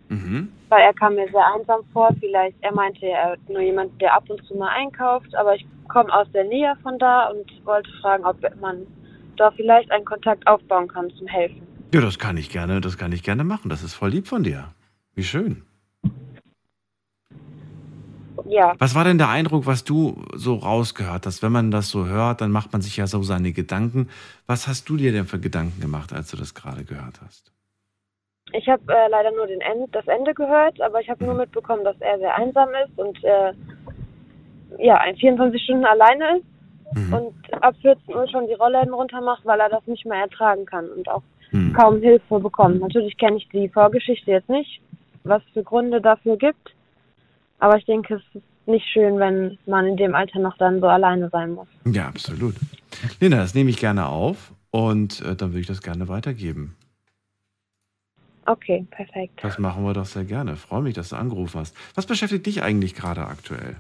Mhm. 0.09 0.51
Weil 0.71 0.83
er 0.83 0.95
kam 0.95 1.17
mir 1.17 1.29
sehr 1.29 1.47
einsam 1.55 1.81
vor, 1.93 2.11
vielleicht, 2.19 2.57
er 2.63 2.73
meinte, 2.73 3.07
er 3.07 3.35
ist 3.35 3.49
nur 3.49 3.61
jemand, 3.61 4.01
der 4.01 4.15
ab 4.15 4.25
und 4.29 4.43
zu 4.47 4.55
mal 4.55 4.71
einkauft, 4.71 5.35
aber 5.35 5.55
ich 5.55 5.67
komme 5.89 6.13
aus 6.15 6.31
der 6.33 6.45
Nähe 6.45 6.75
von 6.83 6.99
da 6.99 7.29
und 7.29 7.45
wollte 7.67 7.91
fragen, 8.01 8.25
ob 8.25 8.37
man 8.61 8.87
da 9.37 9.51
vielleicht 9.51 9.91
einen 9.91 10.05
Kontakt 10.05 10.47
aufbauen 10.47 10.89
kann 10.89 11.11
zum 11.11 11.27
Helfen. 11.27 11.63
Ja, 11.93 12.01
das 12.01 12.19
kann 12.19 12.37
ich 12.37 12.51
gerne, 12.51 12.81
das 12.81 12.99
kann 12.99 13.13
ich 13.13 13.23
gerne 13.23 13.45
machen. 13.45 13.69
Das 13.69 13.83
ist 13.83 13.95
voll 13.95 14.11
lieb 14.11 14.27
von 14.27 14.43
dir. 14.43 14.75
Wie 15.15 15.25
schön. 15.25 15.68
Ja, 18.49 18.75
Was 18.79 18.95
war 18.95 19.05
denn 19.05 19.19
der 19.19 19.29
Eindruck, 19.29 19.67
was 19.67 19.85
du 19.85 20.23
so 20.35 20.55
rausgehört 20.55 21.27
hast? 21.27 21.43
Wenn 21.43 21.53
man 21.53 21.71
das 21.71 21.91
so 21.91 22.07
hört, 22.07 22.41
dann 22.41 22.51
macht 22.51 22.73
man 22.73 22.81
sich 22.83 22.97
ja 22.97 23.07
so 23.07 23.23
seine 23.23 23.53
Gedanken. 23.53 24.09
Was 24.47 24.67
hast 24.67 24.89
du 24.89 24.97
dir 24.97 25.13
denn 25.13 25.27
für 25.27 25.39
Gedanken 25.39 25.81
gemacht, 25.81 26.13
als 26.13 26.31
du 26.31 26.37
das 26.37 26.55
gerade 26.55 26.85
gehört 26.85 27.21
hast? 27.25 27.53
ich 28.53 28.67
habe 28.67 28.83
äh, 28.91 29.09
leider 29.11 29.31
nur 29.33 29.47
End, 29.47 29.95
das 29.95 30.07
Ende 30.07 30.33
gehört, 30.33 30.81
aber 30.81 31.01
ich 31.03 31.11
habe 31.11 31.23
nur 31.23 31.35
mitbekommen, 31.35 31.85
dass 31.85 32.01
er 32.01 32.19
sehr 32.19 32.35
einsam 32.35 32.71
ist 32.83 32.99
und 32.99 33.23
äh, 33.23 33.53
ja, 34.79 34.97
ein 34.99 35.17
24 35.17 35.63
Stunden 35.63 35.85
alleine 35.85 36.39
ist 36.39 36.45
Mhm. 36.95 37.13
und 37.13 37.63
ab 37.63 37.75
14 37.83 38.15
Uhr 38.15 38.27
schon 38.29 38.47
die 38.47 38.55
Rollläden 38.55 38.95
runter 38.95 39.21
macht, 39.21 39.45
weil 39.45 39.61
er 39.61 39.69
das 39.69 39.87
nicht 39.87 40.07
mehr 40.07 40.21
ertragen 40.21 40.65
kann 40.65 40.89
und 40.89 41.07
auch 41.11 41.23
Hm. 41.51 41.75
kaum 41.75 42.01
Hilfe 42.01 42.41
bekommt. 42.41 42.81
Natürlich 42.81 43.17
kenne 43.19 43.37
ich 43.37 43.49
die 43.51 43.69
Vorgeschichte 43.69 44.31
jetzt 44.31 44.49
nicht, 44.49 44.81
was 45.25 45.43
für 45.53 45.63
Gründe 45.63 46.01
dafür 46.01 46.39
gibt, 46.39 46.75
aber 47.59 47.77
ich 47.77 47.85
denke, 47.85 48.15
es 48.15 48.23
ist 48.35 48.45
nicht 48.67 48.87
schön, 48.93 49.19
wenn 49.19 49.59
man 49.67 49.87
in 49.87 49.97
dem 49.97 50.15
Alter 50.15 50.39
noch 50.39 50.57
dann 50.59 50.81
so 50.81 50.87
alleine 50.87 51.29
sein 51.31 51.53
muss. 51.53 51.69
Ja, 51.85 52.07
absolut. 52.07 52.55
Lena, 53.21 53.39
das 53.39 53.55
nehme 53.55 53.71
ich 53.71 53.79
gerne 53.79 54.07
auf 54.07 54.53
und 54.71 55.21
äh, 55.23 55.35
dann 55.35 55.51
würde 55.51 55.61
ich 55.61 55.67
das 55.67 55.83
gerne 55.83 56.09
weitergeben. 56.09 56.77
Okay, 58.47 58.87
perfekt. 58.91 59.41
Das 59.43 59.59
machen 59.59 59.85
wir 59.85 59.93
doch 59.93 60.07
sehr 60.07 60.25
gerne. 60.25 60.57
Freue 60.57 60.83
mich, 60.83 60.95
dass 60.95 61.11
du 61.11 61.17
angerufen 61.17 61.61
hast. 61.61 61.77
Was 61.95 62.07
beschäftigt 62.07 62.47
dich 62.47 62.63
eigentlich 62.63 62.95
gerade 62.95 63.27
aktuell? 63.27 63.77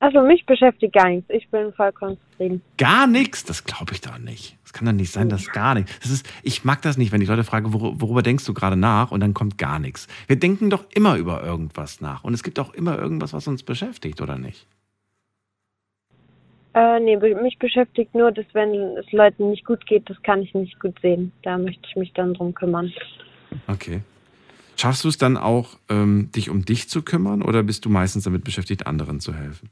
Also 0.00 0.20
mich 0.20 0.46
beschäftigt 0.46 0.94
gar 0.94 1.08
nichts. 1.08 1.28
Ich 1.28 1.48
bin 1.50 1.72
vollkommen 1.72 2.18
zufrieden. 2.30 2.62
Gar 2.76 3.08
nichts? 3.08 3.44
Das 3.44 3.64
glaube 3.64 3.94
ich 3.94 4.00
doch 4.00 4.18
nicht. 4.18 4.56
Das 4.62 4.72
kann 4.72 4.86
doch 4.86 4.92
nicht 4.92 5.10
sein, 5.10 5.28
dass 5.28 5.50
gar 5.50 5.74
nichts. 5.74 5.98
Das 6.00 6.10
ist, 6.10 6.28
ich 6.44 6.64
mag 6.64 6.82
das 6.82 6.96
nicht, 6.98 7.10
wenn 7.10 7.20
ich 7.20 7.28
Leute 7.28 7.42
frage, 7.42 7.72
wor 7.72 8.00
worüber 8.00 8.22
denkst 8.22 8.44
du 8.44 8.54
gerade 8.54 8.76
nach 8.76 9.10
und 9.10 9.20
dann 9.20 9.34
kommt 9.34 9.58
gar 9.58 9.80
nichts. 9.80 10.06
Wir 10.28 10.36
denken 10.36 10.70
doch 10.70 10.84
immer 10.94 11.16
über 11.16 11.42
irgendwas 11.42 12.00
nach 12.00 12.22
und 12.22 12.32
es 12.32 12.44
gibt 12.44 12.60
auch 12.60 12.74
immer 12.74 12.96
irgendwas, 12.96 13.32
was 13.32 13.48
uns 13.48 13.64
beschäftigt, 13.64 14.20
oder 14.20 14.38
nicht? 14.38 14.66
Äh, 16.74 17.00
nee, 17.00 17.16
mich 17.16 17.58
beschäftigt 17.58 18.14
nur, 18.14 18.30
dass 18.30 18.46
wenn 18.52 18.72
es 18.98 19.10
Leuten 19.10 19.50
nicht 19.50 19.64
gut 19.64 19.84
geht, 19.86 20.08
das 20.08 20.22
kann 20.22 20.42
ich 20.42 20.54
nicht 20.54 20.78
gut 20.78 20.94
sehen. 21.02 21.32
Da 21.42 21.58
möchte 21.58 21.82
ich 21.88 21.96
mich 21.96 22.12
dann 22.12 22.34
drum 22.34 22.54
kümmern. 22.54 22.92
Okay. 23.66 24.02
Schaffst 24.76 25.02
du 25.02 25.08
es 25.08 25.18
dann 25.18 25.36
auch, 25.36 25.76
ähm, 25.88 26.30
dich 26.36 26.50
um 26.50 26.64
dich 26.64 26.88
zu 26.88 27.02
kümmern 27.02 27.42
oder 27.42 27.64
bist 27.64 27.84
du 27.84 27.88
meistens 27.88 28.24
damit 28.24 28.44
beschäftigt, 28.44 28.86
anderen 28.86 29.18
zu 29.18 29.34
helfen? 29.34 29.70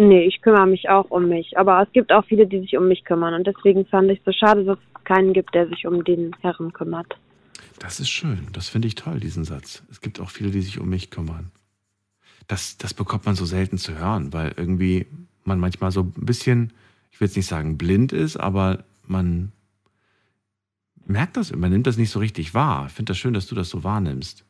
Nee, 0.00 0.22
ich 0.22 0.40
kümmere 0.40 0.66
mich 0.66 0.88
auch 0.88 1.10
um 1.10 1.28
mich. 1.28 1.58
Aber 1.58 1.82
es 1.82 1.92
gibt 1.92 2.10
auch 2.10 2.24
viele, 2.24 2.46
die 2.46 2.60
sich 2.60 2.74
um 2.78 2.88
mich 2.88 3.04
kümmern. 3.04 3.34
Und 3.34 3.46
deswegen 3.46 3.84
fand 3.84 4.10
ich 4.10 4.18
es 4.20 4.24
so 4.24 4.32
schade, 4.32 4.64
dass 4.64 4.78
es 4.78 5.04
keinen 5.04 5.34
gibt, 5.34 5.54
der 5.54 5.68
sich 5.68 5.86
um 5.86 6.04
den 6.04 6.34
Herren 6.40 6.72
kümmert. 6.72 7.18
Das 7.80 8.00
ist 8.00 8.08
schön. 8.08 8.46
Das 8.54 8.70
finde 8.70 8.88
ich 8.88 8.94
toll, 8.94 9.20
diesen 9.20 9.44
Satz. 9.44 9.82
Es 9.90 10.00
gibt 10.00 10.18
auch 10.18 10.30
viele, 10.30 10.50
die 10.50 10.62
sich 10.62 10.80
um 10.80 10.88
mich 10.88 11.10
kümmern. 11.10 11.50
Das, 12.48 12.78
das 12.78 12.94
bekommt 12.94 13.26
man 13.26 13.34
so 13.34 13.44
selten 13.44 13.76
zu 13.76 13.98
hören, 13.98 14.32
weil 14.32 14.54
irgendwie 14.56 15.06
man 15.44 15.60
manchmal 15.60 15.90
so 15.90 16.00
ein 16.00 16.12
bisschen, 16.24 16.72
ich 17.10 17.20
will 17.20 17.28
jetzt 17.28 17.36
nicht 17.36 17.46
sagen 17.46 17.76
blind 17.76 18.12
ist, 18.12 18.38
aber 18.38 18.84
man 19.06 19.52
merkt 21.04 21.36
das, 21.36 21.54
man 21.54 21.70
nimmt 21.70 21.86
das 21.86 21.98
nicht 21.98 22.10
so 22.10 22.20
richtig 22.20 22.54
wahr. 22.54 22.86
Ich 22.86 22.94
finde 22.94 23.10
das 23.10 23.18
schön, 23.18 23.34
dass 23.34 23.46
du 23.46 23.54
das 23.54 23.68
so 23.68 23.84
wahrnimmst. 23.84 24.46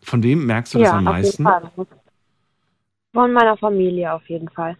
Von 0.00 0.22
wem 0.22 0.46
merkst 0.46 0.72
du 0.72 0.78
das 0.78 0.88
am 0.88 1.06
auf 1.06 1.12
meisten? 1.12 1.42
jeden 1.42 1.70
Fall. 1.76 1.86
Von 3.16 3.32
meiner 3.32 3.56
Familie 3.56 4.12
auf 4.12 4.28
jeden 4.28 4.50
Fall. 4.50 4.76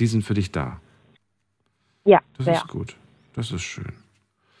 Die 0.00 0.08
sind 0.08 0.22
für 0.24 0.34
dich 0.34 0.50
da. 0.50 0.80
Ja, 2.04 2.18
Das 2.36 2.46
sehr. 2.46 2.54
ist 2.56 2.66
gut. 2.66 2.96
Das 3.34 3.52
ist 3.52 3.62
schön. 3.62 3.92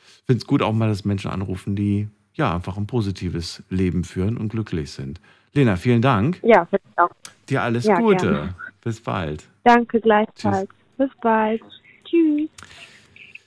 Ich 0.06 0.22
finde 0.26 0.38
es 0.42 0.46
gut 0.46 0.62
auch 0.62 0.72
mal, 0.72 0.88
dass 0.88 1.04
Menschen 1.04 1.32
anrufen, 1.32 1.74
die 1.74 2.06
ja 2.34 2.54
einfach 2.54 2.76
ein 2.76 2.86
positives 2.86 3.64
Leben 3.68 4.04
führen 4.04 4.36
und 4.36 4.50
glücklich 4.50 4.92
sind. 4.92 5.20
Lena, 5.54 5.74
vielen 5.74 6.02
Dank. 6.02 6.38
Ja, 6.44 6.66
finde 6.66 6.84
ich 6.88 6.98
auch. 7.00 7.10
Dir 7.48 7.62
alles 7.64 7.84
Ja, 7.86 7.98
Gute. 7.98 8.26
gerne. 8.30 8.54
Bis 8.84 9.00
bald. 9.00 9.42
Danke 9.64 10.00
gleichfalls. 10.00 10.68
Bis 10.96 11.10
bald. 11.20 11.60
Tschüss. 12.04 12.48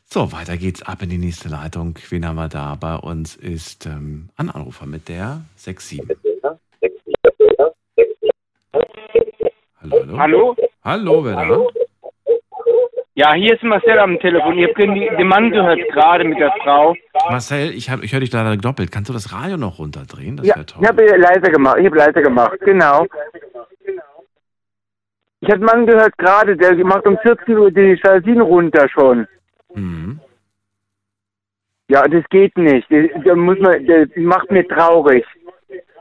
So, 0.08 0.30
weiter 0.34 0.58
geht's 0.58 0.82
ab 0.82 1.02
in 1.04 1.10
die 1.10 1.18
nächste 1.18 1.48
Leitung. 1.48 1.98
Wen 2.10 2.26
haben 2.26 2.36
wir 2.36 2.50
da? 2.50 2.76
Bei 2.76 2.96
uns 2.98 3.38
ist 3.38 3.86
ähm, 3.86 4.28
ein 4.36 4.50
Anrufer 4.50 4.86
mit 4.88 5.08
der 5.08 5.46
67. 5.56 6.02
Hallo, 10.18 10.56
hallo. 10.84 11.24
Hallo? 11.24 11.24
Wer 11.26 11.36
da? 11.36 11.66
Ja, 13.16 13.34
hier 13.34 13.54
ist 13.54 13.64
Marcel 13.64 14.00
am 14.00 14.18
Telefon. 14.20 14.58
Ihr 14.58 14.70
habt 14.70 14.78
den, 14.80 15.28
Mann 15.28 15.52
gehört 15.52 15.80
gerade 15.92 16.24
mit 16.24 16.40
der 16.40 16.54
Frau. 16.64 16.96
Marcel, 17.30 17.72
ich, 17.74 17.90
hab- 17.90 18.02
ich 18.02 18.14
höre 18.14 18.22
dich 18.22 18.32
leider 18.32 18.56
doppelt. 18.56 18.92
Kannst 18.92 19.10
du 19.10 19.14
das 19.14 19.34
Radio 19.34 19.58
noch 19.58 19.78
runterdrehen? 19.80 20.38
Das 20.38 20.48
Ja, 20.48 20.56
wäre 20.56 20.66
toll. 20.66 20.82
ich 20.84 20.88
habe 20.88 21.04
leiser 21.18 21.52
gemacht. 21.52 21.78
Ich 21.80 21.86
habe 21.86 21.98
leiser 21.98 22.22
gemacht, 22.22 22.58
genau. 22.62 23.06
Ich 25.42 25.50
habe 25.50 25.56
einen 25.56 25.64
Mann 25.66 25.86
gehört 25.86 26.18
gerade, 26.18 26.56
der 26.56 26.76
macht 26.86 27.06
um 27.08 27.18
14 27.18 27.58
Uhr 27.58 27.72
die 27.72 28.00
Jalousien 28.04 28.42
runter 28.42 28.88
schon. 28.90 29.28
Mhm. 29.74 30.20
Ja, 31.90 32.04
das 32.08 32.24
geht 32.30 32.58
nicht. 32.58 32.88
Das, 32.90 33.06
da 33.26 33.36
muss 33.36 33.58
man, 33.60 33.86
das 33.86 34.08
macht 34.16 34.50
mir 34.52 34.66
traurig. 34.68 35.26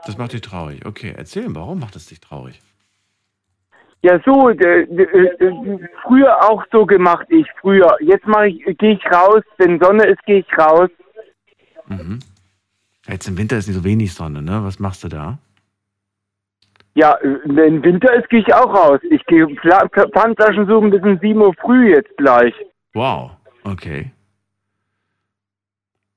Das 0.05 0.17
macht 0.17 0.33
dich 0.33 0.41
traurig. 0.41 0.85
Okay, 0.85 1.13
erzähl, 1.17 1.45
warum 1.49 1.79
macht 1.79 1.95
es 1.95 2.05
dich 2.07 2.19
traurig? 2.21 2.61
Ja, 4.01 4.19
so, 4.25 4.49
äh, 4.49 4.87
früher 6.03 6.49
auch 6.49 6.63
so 6.71 6.85
gemacht 6.85 7.27
ich, 7.29 7.45
früher. 7.59 7.97
Jetzt 7.99 8.25
mache 8.25 8.47
ich, 8.47 8.77
gehe 8.77 8.93
ich 8.93 9.05
raus, 9.11 9.43
wenn 9.57 9.79
Sonne 9.79 10.05
ist, 10.05 10.23
gehe 10.25 10.39
ich 10.39 10.57
raus. 10.57 10.89
Mhm. 11.87 12.19
Jetzt 13.07 13.27
im 13.27 13.37
Winter 13.37 13.57
ist 13.57 13.67
nicht 13.67 13.75
so 13.75 13.83
wenig 13.83 14.13
Sonne, 14.13 14.41
ne? 14.41 14.63
Was 14.63 14.79
machst 14.79 15.03
du 15.03 15.09
da? 15.09 15.37
Ja, 16.93 17.17
wenn 17.45 17.83
Winter 17.83 18.13
ist, 18.13 18.29
gehe 18.29 18.39
ich 18.39 18.53
auch 18.53 18.73
raus. 18.73 18.99
Ich 19.09 19.25
gehe 19.25 19.47
Pfandflaschen 19.47 20.67
suchen 20.67 20.91
bis 20.91 21.01
um 21.01 21.17
7 21.19 21.39
Uhr 21.39 21.53
früh 21.55 21.93
jetzt 21.93 22.15
gleich. 22.17 22.53
Wow, 22.93 23.31
okay. 23.63 24.11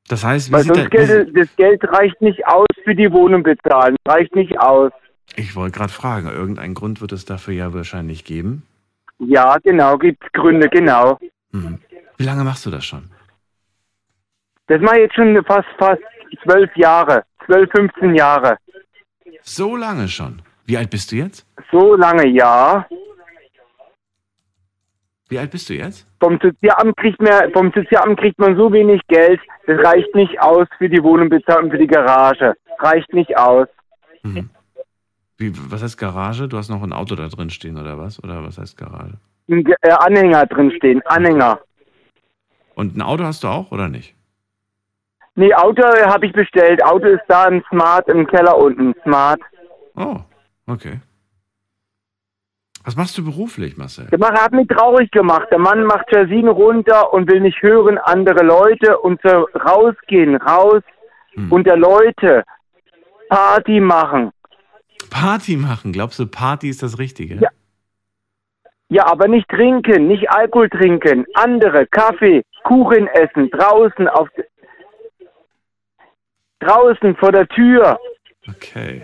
Das 0.09 0.25
heißt, 0.25 0.51
wie 0.51 0.55
Weil 0.55 0.65
sonst 0.65 0.91
Geld, 0.91 1.37
das 1.37 1.57
Geld 1.57 1.85
reicht 1.85 2.21
nicht 2.21 2.47
aus 2.47 2.67
für 2.85 2.95
die 2.95 3.11
Wohnung 3.13 3.43
bezahlen. 3.43 3.97
Reicht 4.07 4.35
nicht 4.35 4.59
aus. 4.59 4.93
Ich 5.37 5.57
wollte 5.57 5.79
gerade 5.79 5.93
fragen, 5.93 6.29
irgendeinen 6.29 6.75
Grund 6.75 7.01
wird 7.01 7.13
es 7.13 7.25
dafür 7.25 7.55
ja 7.55 7.73
wahrscheinlich 7.73 8.25
geben. 8.25 8.63
Ja, 9.19 9.59
genau, 9.63 9.99
gibt's 9.99 10.27
Gründe, 10.33 10.69
genau. 10.69 11.19
Mhm. 11.53 11.79
Wie 12.17 12.25
lange 12.25 12.45
machst 12.45 12.67
du 12.67 12.71
das 12.71 12.85
schon? 12.85 13.11
Das 14.67 14.81
mache 14.81 14.97
ich 14.97 15.03
jetzt 15.03 15.15
schon 15.15 15.45
fast, 15.45 15.69
fast 15.79 16.03
zwölf 16.45 16.75
Jahre. 16.77 17.25
Zwölf, 17.47 17.71
15 17.75 18.15
Jahre. 18.15 18.57
So 19.43 19.77
lange 19.77 20.09
schon. 20.09 20.43
Wie 20.65 20.77
alt 20.77 20.91
bist 20.91 21.11
du 21.13 21.17
jetzt? 21.17 21.47
So 21.71 21.97
lange, 21.97 22.27
ja. 22.29 22.87
Wie 25.29 25.39
alt 25.39 25.51
bist 25.51 25.69
du 25.71 25.75
jetzt? 25.75 26.07
Vom 26.21 26.39
Sozialamt 26.43 26.97
kriegt 26.97 27.21
man, 27.21 27.51
vom 27.53 27.73
Sozialamt 27.75 28.21
kriegt 28.21 28.39
man 28.39 28.57
so 28.57 28.73
wenig 28.73 29.01
Geld, 29.09 29.41
das 29.67 29.79
reicht 29.85 30.15
nicht 30.15 30.41
aus 30.41 30.69
für 30.79 30.89
die 30.89 31.03
Wohnung 31.03 31.29
bezahlen, 31.31 31.71
für 31.71 31.79
die 31.79 31.87
Garage. 31.87 32.55
Reicht 32.79 33.13
nicht 33.13 33.37
aus. 33.37 33.67
Mhm. 34.23 34.51
Wie, 35.43 35.53
was 35.73 35.83
heißt 35.83 35.99
Garage? 35.99 36.47
Du 36.47 36.57
hast 36.57 36.69
noch 36.69 36.85
ein 36.85 36.93
Auto 36.93 37.17
da 37.17 37.27
drin 37.27 37.51
stehen 37.51 37.77
oder 37.77 37.99
was? 37.99 38.23
Oder 38.23 38.45
was 38.45 38.59
heißt 38.59 38.77
Garage? 38.79 39.15
Ein 39.51 39.67
äh, 39.83 39.91
Anhänger 39.91 40.47
drin 40.47 40.71
stehen, 40.77 41.03
Anhänger. 41.07 41.59
Und 42.77 42.97
ein 42.97 43.03
Auto 43.03 43.25
hast 43.25 43.43
du 43.43 43.49
auch 43.49 43.73
oder 43.73 43.89
nicht? 43.89 44.15
Nee, 45.35 45.53
Auto 45.55 45.83
habe 45.83 46.27
ich 46.27 46.33
bestellt. 46.33 46.85
Auto 46.85 47.07
ist 47.07 47.25
da 47.27 47.47
im 47.47 47.61
Smart 47.69 48.07
im 48.09 48.25
Keller 48.29 48.57
unten. 48.57 48.95
Smart. 49.03 49.41
Oh, 49.97 50.19
okay. 50.69 51.01
Was 52.85 52.95
machst 52.97 53.19
du 53.19 53.25
beruflich, 53.25 53.77
Marcel? 53.77 54.07
Der 54.13 54.19
Mann 54.21 54.35
hat 54.35 54.53
mich 54.53 54.69
traurig 54.69 55.11
gemacht. 55.11 55.49
Der 55.51 55.59
Mann 55.59 55.83
macht 55.85 56.07
Jalousien 56.13 56.49
runter 56.49 57.13
und 57.13 57.29
will 57.31 57.41
nicht 57.41 57.61
hören 57.63 57.99
andere 57.99 58.45
Leute 58.45 58.97
und 59.01 59.21
so 59.25 59.49
rausgehen, 59.59 60.37
raus 60.37 60.83
Hm. 61.35 61.51
unter 61.51 61.77
Leute. 61.77 62.45
Party 63.29 63.81
machen. 63.81 64.31
Party 65.13 65.57
machen. 65.57 65.93
Glaubst 65.93 66.19
du, 66.19 66.27
Party 66.27 66.69
ist 66.69 66.83
das 66.83 66.99
Richtige? 66.99 67.37
Ja. 67.37 67.51
Ja, 68.89 69.07
aber 69.07 69.27
nicht 69.27 69.49
trinken, 69.49 70.07
nicht 70.07 70.31
Alkohol 70.31 70.69
trinken. 70.69 71.25
Andere, 71.33 71.87
Kaffee, 71.87 72.43
Kuchen 72.65 73.07
essen, 73.09 73.49
draußen 73.51 74.07
auf 74.09 74.29
draußen 76.61 77.17
vor 77.17 77.33
der 77.33 77.49
Tür. 77.49 77.99
Okay. 78.49 79.03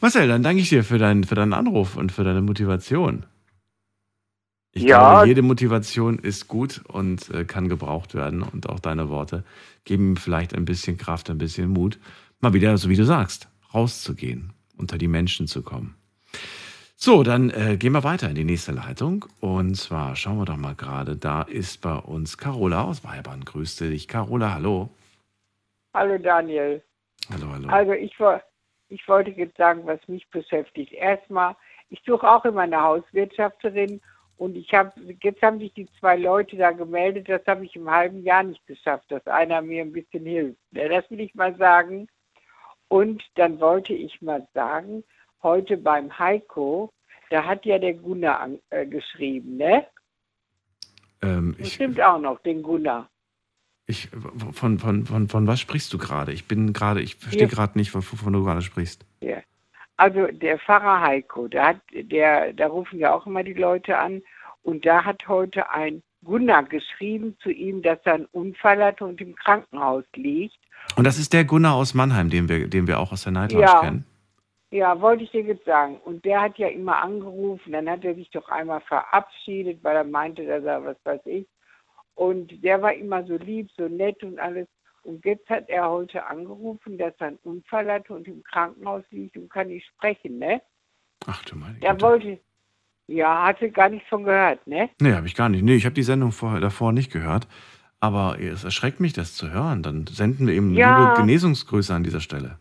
Marcel, 0.00 0.28
dann 0.28 0.42
danke 0.42 0.62
ich 0.62 0.70
dir 0.70 0.84
für, 0.84 0.98
dein, 0.98 1.24
für 1.24 1.34
deinen 1.34 1.52
Anruf 1.52 1.96
und 1.96 2.12
für 2.12 2.24
deine 2.24 2.40
Motivation. 2.40 3.26
Ich 4.72 4.82
Ja. 4.82 5.12
glaube, 5.12 5.28
jede 5.28 5.42
Motivation 5.42 6.18
ist 6.18 6.48
gut 6.48 6.82
und 6.88 7.30
äh, 7.30 7.44
kann 7.44 7.68
gebraucht 7.68 8.14
werden. 8.14 8.42
Und 8.42 8.68
auch 8.68 8.80
deine 8.80 9.08
Worte 9.08 9.44
geben 9.84 10.10
ihm 10.12 10.16
vielleicht 10.16 10.54
ein 10.54 10.64
bisschen 10.64 10.98
Kraft, 10.98 11.30
ein 11.30 11.38
bisschen 11.38 11.70
Mut, 11.70 11.98
mal 12.40 12.52
wieder, 12.52 12.76
so 12.76 12.88
wie 12.88 12.96
du 12.96 13.04
sagst, 13.04 13.48
rauszugehen, 13.72 14.52
unter 14.78 14.98
die 14.98 15.08
Menschen 15.08 15.46
zu 15.46 15.62
kommen. 15.62 15.96
So, 16.98 17.22
dann 17.22 17.50
äh, 17.50 17.76
gehen 17.76 17.92
wir 17.92 18.04
weiter 18.04 18.30
in 18.30 18.34
die 18.34 18.44
nächste 18.44 18.72
Leitung. 18.72 19.26
Und 19.40 19.74
zwar 19.76 20.16
schauen 20.16 20.38
wir 20.38 20.46
doch 20.46 20.56
mal 20.56 20.74
gerade, 20.74 21.16
da 21.16 21.42
ist 21.42 21.82
bei 21.82 21.94
uns 21.94 22.38
Carola 22.38 22.84
aus 22.84 23.04
Weibern. 23.04 23.44
Grüße 23.44 23.90
dich, 23.90 24.08
Carola, 24.08 24.54
hallo. 24.54 24.88
Hallo 25.92 26.16
Daniel. 26.16 26.82
Hallo, 27.30 27.52
hallo. 27.52 27.68
Also 27.68 27.92
ich, 27.92 28.16
ich 28.88 29.08
wollte 29.08 29.30
jetzt 29.30 29.56
sagen, 29.56 29.82
was 29.84 30.00
mich 30.08 30.28
beschäftigt. 30.30 30.92
Erstmal, 30.92 31.54
ich 31.90 32.02
suche 32.06 32.28
auch 32.28 32.44
immer 32.44 32.62
eine 32.62 32.80
Hauswirtschafterin 32.80 34.00
und 34.38 34.56
ich 34.56 34.72
habe, 34.72 34.92
jetzt 35.22 35.42
haben 35.42 35.58
sich 35.58 35.72
die 35.74 35.88
zwei 35.98 36.16
Leute 36.16 36.56
da 36.56 36.70
gemeldet, 36.72 37.28
das 37.28 37.42
habe 37.46 37.64
ich 37.64 37.76
im 37.76 37.90
halben 37.90 38.22
Jahr 38.22 38.42
nicht 38.42 38.66
geschafft, 38.66 39.10
dass 39.10 39.26
einer 39.26 39.62
mir 39.62 39.82
ein 39.82 39.92
bisschen 39.92 40.24
hilft. 40.24 40.58
Das 40.72 41.10
will 41.10 41.20
ich 41.20 41.34
mal 41.34 41.56
sagen. 41.56 42.08
Und 42.88 43.22
dann 43.34 43.60
wollte 43.60 43.92
ich 43.92 44.20
mal 44.22 44.46
sagen, 44.54 45.04
heute 45.42 45.76
beim 45.76 46.18
Heiko, 46.18 46.92
da 47.30 47.44
hat 47.44 47.66
ja 47.66 47.78
der 47.78 47.94
Gunnar 47.94 48.40
an, 48.40 48.58
äh, 48.70 48.86
geschrieben, 48.86 49.56
ne? 49.56 49.86
Ähm, 51.22 51.56
ich, 51.58 51.74
stimmt 51.74 52.00
auch 52.00 52.20
noch, 52.20 52.40
den 52.40 52.62
Gunnar. 52.62 53.08
ich, 53.86 54.08
von, 54.52 54.78
von, 54.78 55.06
von, 55.06 55.28
von 55.28 55.46
was 55.46 55.60
sprichst 55.60 55.92
du 55.92 55.98
gerade? 55.98 56.32
Ich 56.32 56.46
bin 56.46 56.72
gerade, 56.72 57.00
ich 57.00 57.16
verstehe 57.16 57.48
gerade 57.48 57.78
nicht, 57.78 57.94
wovon 57.94 58.32
du 58.32 58.44
gerade 58.44 58.62
sprichst. 58.62 59.04
Ja. 59.20 59.42
Also 59.96 60.26
der 60.26 60.58
Pfarrer 60.58 61.00
Heiko, 61.00 61.48
der 61.48 61.68
hat, 61.68 61.80
der, 61.92 62.52
da 62.52 62.66
rufen 62.66 62.98
ja 62.98 63.14
auch 63.14 63.26
immer 63.26 63.42
die 63.42 63.54
Leute 63.54 63.96
an 63.96 64.22
und 64.62 64.84
da 64.84 65.04
hat 65.04 65.26
heute 65.26 65.70
ein 65.70 66.02
Gunnar 66.22 66.64
geschrieben 66.64 67.36
zu 67.40 67.50
ihm, 67.50 67.82
dass 67.82 67.98
er 68.04 68.14
einen 68.14 68.26
Unfall 68.26 68.82
hatte 68.84 69.06
und 69.06 69.20
im 69.20 69.34
Krankenhaus 69.34 70.04
liegt. 70.14 70.58
Und 70.94 71.04
das 71.04 71.18
ist 71.18 71.32
der 71.32 71.44
Gunnar 71.44 71.74
aus 71.74 71.94
Mannheim, 71.94 72.30
den 72.30 72.48
wir, 72.48 72.68
den 72.68 72.86
wir 72.86 72.98
auch 73.00 73.12
aus 73.12 73.24
der 73.24 73.32
Night 73.32 73.52
Lounge 73.52 73.64
Ja. 73.66 73.80
kennen. 73.80 74.06
Ja, 74.70 75.00
wollte 75.00 75.24
ich 75.24 75.30
dir 75.30 75.42
jetzt 75.42 75.64
sagen. 75.64 75.96
Und 76.04 76.24
der 76.24 76.40
hat 76.42 76.58
ja 76.58 76.68
immer 76.68 76.98
angerufen, 77.02 77.72
dann 77.72 77.88
hat 77.88 78.04
er 78.04 78.14
sich 78.14 78.28
doch 78.30 78.48
einmal 78.48 78.80
verabschiedet, 78.80 79.82
weil 79.82 79.96
er 79.96 80.04
meinte, 80.04 80.44
dass 80.44 80.64
er 80.64 80.84
was 80.84 80.96
weiß 81.04 81.20
ich. 81.26 81.46
Und 82.14 82.62
der 82.64 82.82
war 82.82 82.92
immer 82.94 83.24
so 83.24 83.36
lieb, 83.36 83.70
so 83.76 83.88
nett 83.88 84.22
und 84.22 84.38
alles. 84.38 84.66
Und 85.04 85.24
jetzt 85.24 85.48
hat 85.48 85.68
er 85.68 85.88
heute 85.88 86.26
angerufen, 86.26 86.98
dass 86.98 87.14
er 87.20 87.28
einen 87.28 87.38
Unfall 87.44 87.90
hatte 87.90 88.12
und 88.12 88.26
im 88.26 88.42
Krankenhaus 88.42 89.04
liegt 89.10 89.36
und 89.36 89.48
kann 89.50 89.68
nicht 89.68 89.86
sprechen, 89.86 90.38
ne? 90.38 90.60
Ach 91.26 91.44
du 91.44 91.56
meine 91.56 91.78
Der 91.78 92.00
wollte, 92.00 92.40
ja, 93.06 93.44
hatte 93.46 93.70
gar 93.70 93.88
nichts 93.88 94.08
von 94.08 94.24
gehört, 94.24 94.66
ne? 94.66 94.90
Nee, 95.00 95.12
habe 95.12 95.26
ich 95.28 95.36
gar 95.36 95.48
nicht. 95.48 95.62
Nee, 95.62 95.76
ich 95.76 95.84
habe 95.84 95.94
die 95.94 96.02
Sendung 96.02 96.32
vorher, 96.32 96.60
davor 96.60 96.92
nicht 96.92 97.12
gehört. 97.12 97.46
Aber 98.00 98.38
es 98.40 98.64
erschreckt 98.64 99.00
mich, 99.00 99.12
das 99.12 99.34
zu 99.34 99.50
hören. 99.50 99.82
Dann 99.82 100.06
senden 100.06 100.46
wir 100.46 100.54
eben 100.54 100.74
Ja. 100.74 101.14
liebe 101.14 101.22
Genesungsgrüße 101.22 101.94
an 101.94 102.04
dieser 102.04 102.20
Stelle. 102.20 102.58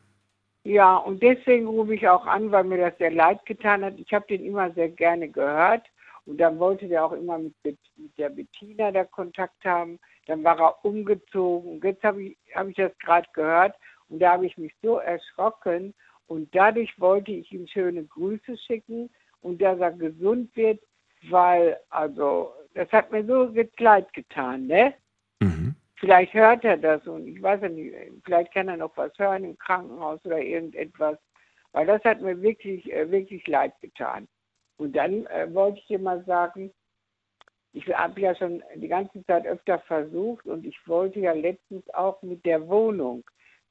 Ja, 0.63 0.95
und 0.97 1.21
deswegen 1.21 1.67
rufe 1.67 1.93
ich 1.93 2.07
auch 2.07 2.25
an, 2.25 2.51
weil 2.51 2.63
mir 2.63 2.77
das 2.77 2.97
sehr 2.97 3.11
leid 3.11 3.45
getan 3.45 3.83
hat. 3.83 3.99
Ich 3.99 4.11
habe 4.13 4.25
den 4.27 4.43
immer 4.43 4.71
sehr 4.71 4.89
gerne 4.89 5.29
gehört. 5.29 5.85
Und 6.25 6.37
dann 6.37 6.57
wollte 6.57 6.87
der 6.87 7.05
auch 7.05 7.11
immer 7.11 7.37
mit, 7.37 7.53
mit 7.63 8.17
der 8.17 8.29
Bettina 8.29 8.91
da 8.91 9.03
Kontakt 9.03 9.63
haben. 9.63 9.99
Dann 10.25 10.43
war 10.43 10.59
er 10.59 10.83
umgezogen. 10.83 11.73
Und 11.73 11.83
jetzt 11.83 12.03
habe 12.03 12.23
ich, 12.23 12.37
hab 12.55 12.67
ich 12.67 12.75
das 12.75 12.97
gerade 12.97 13.27
gehört. 13.33 13.75
Und 14.09 14.19
da 14.19 14.33
habe 14.33 14.47
ich 14.47 14.57
mich 14.57 14.73
so 14.81 14.97
erschrocken. 14.97 15.93
Und 16.27 16.53
dadurch 16.55 16.99
wollte 16.99 17.31
ich 17.31 17.51
ihm 17.51 17.67
schöne 17.67 18.03
Grüße 18.03 18.57
schicken 18.57 19.11
und 19.41 19.61
dass 19.61 19.79
er 19.79 19.91
gesund 19.91 20.55
wird, 20.55 20.81
weil, 21.29 21.77
also, 21.91 22.51
das 22.73 22.91
hat 22.91 23.11
mir 23.11 23.23
so 23.25 23.53
leid 23.77 24.11
getan, 24.13 24.65
ne? 24.65 24.95
Vielleicht 26.05 26.35
hört 26.35 26.63
er 26.63 26.77
das 26.77 27.01
und 27.07 27.27
ich 27.27 27.41
weiß 27.41 27.63
ja 27.63 27.69
nicht, 27.69 27.95
vielleicht 28.23 28.53
kann 28.53 28.67
er 28.67 28.77
noch 28.77 28.95
was 28.95 29.11
hören 29.17 29.43
im 29.43 29.57
Krankenhaus 29.57 30.19
oder 30.23 30.39
irgendetwas. 30.39 31.17
Weil 31.71 31.87
das 31.87 32.03
hat 32.03 32.21
mir 32.21 32.39
wirklich, 32.43 32.93
äh, 32.93 33.09
wirklich 33.09 33.47
leid 33.47 33.73
getan. 33.81 34.27
Und 34.77 34.95
dann 34.95 35.25
äh, 35.25 35.51
wollte 35.51 35.79
ich 35.79 35.87
dir 35.87 35.97
mal 35.97 36.23
sagen, 36.25 36.69
ich 37.73 37.87
habe 37.87 38.21
ja 38.21 38.35
schon 38.35 38.61
die 38.75 38.87
ganze 38.87 39.25
Zeit 39.25 39.47
öfter 39.47 39.79
versucht 39.79 40.45
und 40.45 40.63
ich 40.63 40.77
wollte 40.85 41.21
ja 41.21 41.33
letztens 41.33 41.83
auch 41.95 42.21
mit 42.21 42.45
der 42.45 42.67
Wohnung, 42.67 43.23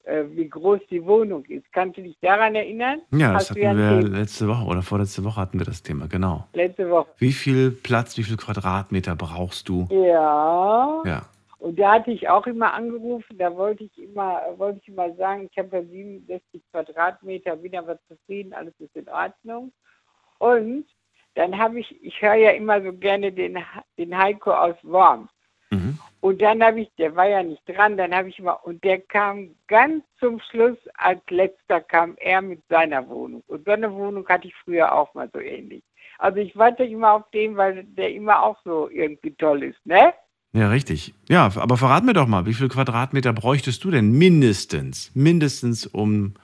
äh, 0.02 0.24
wie 0.30 0.48
groß 0.48 0.80
die 0.90 1.04
Wohnung 1.04 1.44
ist. 1.44 1.70
Kannst 1.72 1.98
du 1.98 2.02
dich 2.02 2.18
daran 2.20 2.56
erinnern? 2.56 3.00
Ja, 3.12 3.34
das 3.34 3.42
Hast 3.42 3.50
hatten 3.50 3.62
ja 3.62 3.74
wir 3.76 4.02
letzte 4.08 4.48
Woche 4.48 4.64
oder 4.64 4.82
vorletzte 4.82 5.22
Woche 5.22 5.40
hatten 5.40 5.60
wir 5.60 5.66
das 5.66 5.84
Thema, 5.84 6.08
genau. 6.08 6.48
letzte 6.52 6.90
Woche. 6.90 7.10
Wie 7.18 7.32
viel 7.32 7.70
Platz, 7.70 8.18
wie 8.18 8.24
viel 8.24 8.36
Quadratmeter 8.36 9.14
brauchst 9.14 9.68
du? 9.68 9.86
Ja. 9.88 11.00
Ja. 11.04 11.22
Und 11.64 11.78
da 11.78 11.92
hatte 11.92 12.10
ich 12.10 12.28
auch 12.28 12.46
immer 12.46 12.74
angerufen, 12.74 13.38
da 13.38 13.56
wollte 13.56 13.84
ich 13.84 13.96
immer, 13.96 14.42
wollte 14.58 14.80
ich 14.82 14.88
immer 14.88 15.14
sagen, 15.14 15.48
ich 15.50 15.56
habe 15.56 15.78
ja 15.78 15.82
67 15.82 16.62
Quadratmeter, 16.70 17.56
bin 17.56 17.74
aber 17.74 17.98
zufrieden, 18.06 18.52
alles 18.52 18.78
ist 18.80 18.94
in 18.94 19.08
Ordnung. 19.08 19.72
Und 20.40 20.84
dann 21.36 21.56
habe 21.56 21.80
ich, 21.80 22.04
ich 22.04 22.20
höre 22.20 22.34
ja 22.34 22.50
immer 22.50 22.82
so 22.82 22.92
gerne 22.92 23.32
den, 23.32 23.58
den 23.96 24.18
Heiko 24.18 24.52
aus 24.52 24.76
Worms. 24.82 25.30
Mhm. 25.70 25.98
Und 26.20 26.42
dann 26.42 26.62
habe 26.62 26.82
ich, 26.82 26.94
der 26.98 27.16
war 27.16 27.28
ja 27.28 27.42
nicht 27.42 27.66
dran, 27.66 27.96
dann 27.96 28.14
habe 28.14 28.28
ich 28.28 28.38
immer, 28.38 28.62
und 28.66 28.84
der 28.84 29.00
kam 29.00 29.56
ganz 29.66 30.04
zum 30.20 30.40
Schluss, 30.40 30.76
als 30.98 31.22
letzter 31.30 31.80
kam 31.80 32.14
er 32.18 32.42
mit 32.42 32.62
seiner 32.68 33.08
Wohnung. 33.08 33.42
Und 33.46 33.64
so 33.64 33.70
eine 33.70 33.90
Wohnung 33.90 34.28
hatte 34.28 34.48
ich 34.48 34.54
früher 34.56 34.92
auch 34.94 35.14
mal 35.14 35.30
so 35.32 35.40
ähnlich. 35.40 35.82
Also 36.18 36.40
ich 36.40 36.54
warte 36.58 36.84
immer 36.84 37.14
auf 37.14 37.30
den, 37.30 37.56
weil 37.56 37.84
der 37.84 38.12
immer 38.12 38.42
auch 38.42 38.58
so 38.64 38.90
irgendwie 38.90 39.34
toll 39.36 39.62
ist, 39.62 39.86
ne? 39.86 40.12
Ja, 40.54 40.68
richtig. 40.68 41.12
Ja, 41.28 41.50
aber 41.56 41.76
verrat 41.76 42.04
mir 42.04 42.12
doch 42.12 42.28
mal, 42.28 42.46
wie 42.46 42.54
viel 42.54 42.68
Quadratmeter 42.68 43.32
bräuchtest 43.32 43.82
du 43.82 43.90
denn 43.90 44.12
mindestens, 44.12 45.10
mindestens, 45.12 45.84
um 45.84 46.34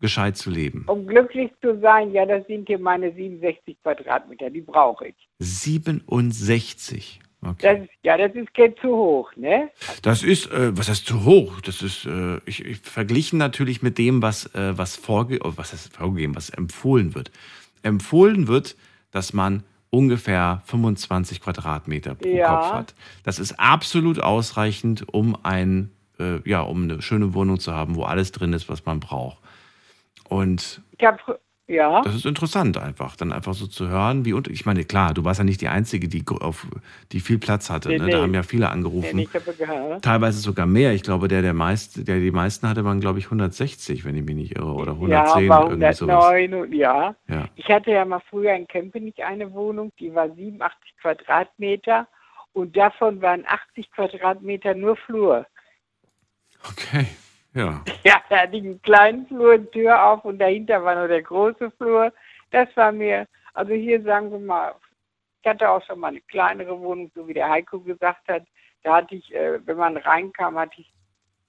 gescheit 0.00 0.36
zu 0.36 0.50
leben? 0.50 0.84
Um 0.86 1.04
glücklich 1.04 1.50
zu 1.60 1.78
sein, 1.80 2.12
ja, 2.12 2.24
das 2.24 2.46
sind 2.46 2.68
hier 2.68 2.78
meine 2.78 3.12
67 3.12 3.76
Quadratmeter, 3.82 4.50
die 4.50 4.60
brauche 4.60 5.08
ich. 5.08 5.16
67. 5.40 7.20
Okay. 7.42 7.56
Das 7.60 7.80
ist, 7.80 7.90
ja, 8.04 8.16
das 8.18 8.34
ist 8.34 8.54
geht 8.54 8.78
zu 8.80 8.88
hoch, 8.88 9.32
ne? 9.34 9.70
Das 10.02 10.22
ist, 10.22 10.52
äh, 10.52 10.76
was 10.76 10.88
heißt 10.88 11.06
zu 11.06 11.24
hoch? 11.24 11.60
Das 11.62 11.82
ist, 11.82 12.06
äh, 12.06 12.38
ich, 12.46 12.64
ich 12.64 12.78
verglichen 12.78 13.38
natürlich 13.38 13.82
mit 13.82 13.98
dem, 13.98 14.22
was, 14.22 14.54
äh, 14.54 14.78
was 14.78 14.94
vorge 14.96 15.40
oh, 15.42 15.54
was 15.56 15.72
heißt 15.72 15.96
vorgegeben, 15.96 16.36
was 16.36 16.50
empfohlen 16.50 17.14
wird. 17.14 17.32
Empfohlen 17.82 18.46
wird, 18.46 18.76
dass 19.10 19.32
man 19.32 19.64
ungefähr 19.90 20.62
25 20.66 21.40
Quadratmeter 21.40 22.14
pro 22.14 22.28
Ja. 22.28 22.56
Kopf 22.56 22.72
hat. 22.72 22.94
Das 23.24 23.38
ist 23.38 23.58
absolut 23.58 24.20
ausreichend, 24.20 25.04
um 25.12 25.36
ein, 25.42 25.90
äh, 26.18 26.48
ja, 26.48 26.60
um 26.62 26.84
eine 26.84 27.02
schöne 27.02 27.34
Wohnung 27.34 27.58
zu 27.58 27.72
haben, 27.74 27.96
wo 27.96 28.04
alles 28.04 28.32
drin 28.32 28.52
ist, 28.52 28.68
was 28.68 28.84
man 28.86 29.00
braucht. 29.00 29.38
Und 30.28 30.80
Ich 30.96 31.04
habe, 31.04 31.18
ja, 31.70 32.02
das 32.02 32.16
ist 32.16 32.26
interessant 32.26 32.76
einfach, 32.78 33.14
dann 33.14 33.32
einfach 33.32 33.54
so 33.54 33.68
zu 33.68 33.88
hören, 33.88 34.24
wie 34.24 34.32
und 34.32 34.48
ich 34.48 34.66
meine, 34.66 34.84
klar, 34.84 35.14
du 35.14 35.24
warst 35.24 35.38
ja 35.38 35.44
nicht 35.44 35.60
die 35.60 35.68
Einzige, 35.68 36.08
die 36.08 36.24
auf, 36.40 36.66
die 37.12 37.20
viel 37.20 37.38
Platz 37.38 37.70
hatte. 37.70 37.90
Nee, 37.90 37.98
ne? 37.98 38.04
nee. 38.06 38.10
Da 38.10 38.22
haben 38.22 38.34
ja 38.34 38.42
viele 38.42 38.70
angerufen. 38.70 39.16
nee, 39.16 39.22
ich 39.22 39.34
habe 39.34 39.52
gehört. 39.52 40.04
Teilweise 40.04 40.40
sogar 40.40 40.66
mehr. 40.66 40.92
Ich 40.94 41.04
glaube, 41.04 41.28
der, 41.28 41.42
der, 41.42 41.54
meist, 41.54 42.08
der 42.08 42.18
die 42.18 42.32
meisten 42.32 42.68
hatte, 42.68 42.84
waren, 42.84 42.98
glaube 42.98 43.20
ich, 43.20 43.26
160, 43.26 44.04
wenn 44.04 44.16
ich 44.16 44.24
mich 44.24 44.34
nicht 44.34 44.56
irre. 44.56 44.72
Oder 44.72 44.92
110, 44.94 45.46
ja, 45.46 45.54
aber 45.54 45.70
irgendwie 45.70 45.92
sowas. 45.92 46.24
109 46.24 46.54
und 46.54 46.74
ja. 46.74 47.14
Ja. 47.28 47.44
Ich 47.54 47.68
hatte 47.68 47.92
ja 47.92 48.04
mal 48.04 48.20
früher 48.28 48.52
in 48.54 48.66
Kempenich 48.66 49.22
eine 49.24 49.52
Wohnung, 49.52 49.92
die 50.00 50.12
war 50.12 50.28
87 50.28 50.96
Quadratmeter 51.00 52.08
und 52.52 52.76
davon 52.76 53.22
waren 53.22 53.44
80 53.46 53.92
Quadratmeter 53.92 54.74
nur 54.74 54.96
Flur. 54.96 55.46
Okay, 56.68 57.06
ja. 57.54 57.82
Ja, 58.04 58.22
da 58.28 58.38
hatte 58.38 58.56
ich 58.56 58.64
einen 58.64 58.82
kleinen 58.82 59.26
Flur, 59.26 59.54
eine 59.54 59.70
Tür 59.70 60.04
auf 60.04 60.24
und 60.24 60.38
dahinter 60.38 60.82
war 60.82 60.94
nur 60.94 61.08
der 61.08 61.22
große 61.22 61.70
Flur. 61.72 62.12
Das 62.50 62.68
war 62.76 62.92
mir, 62.92 63.26
also 63.54 63.72
hier 63.72 64.02
sagen 64.02 64.30
wir 64.30 64.38
mal, 64.38 64.74
ich 65.42 65.48
hatte 65.48 65.68
auch 65.68 65.84
schon 65.84 66.00
mal 66.00 66.08
eine 66.08 66.20
kleinere 66.22 66.78
Wohnung, 66.78 67.10
so 67.14 67.26
wie 67.26 67.34
der 67.34 67.48
Heiko 67.48 67.80
gesagt 67.80 68.28
hat. 68.28 68.44
Da 68.82 68.96
hatte 68.96 69.14
ich, 69.14 69.34
äh, 69.34 69.64
wenn 69.66 69.76
man 69.76 69.96
reinkam, 69.96 70.58
hatte 70.58 70.80
ich 70.80 70.92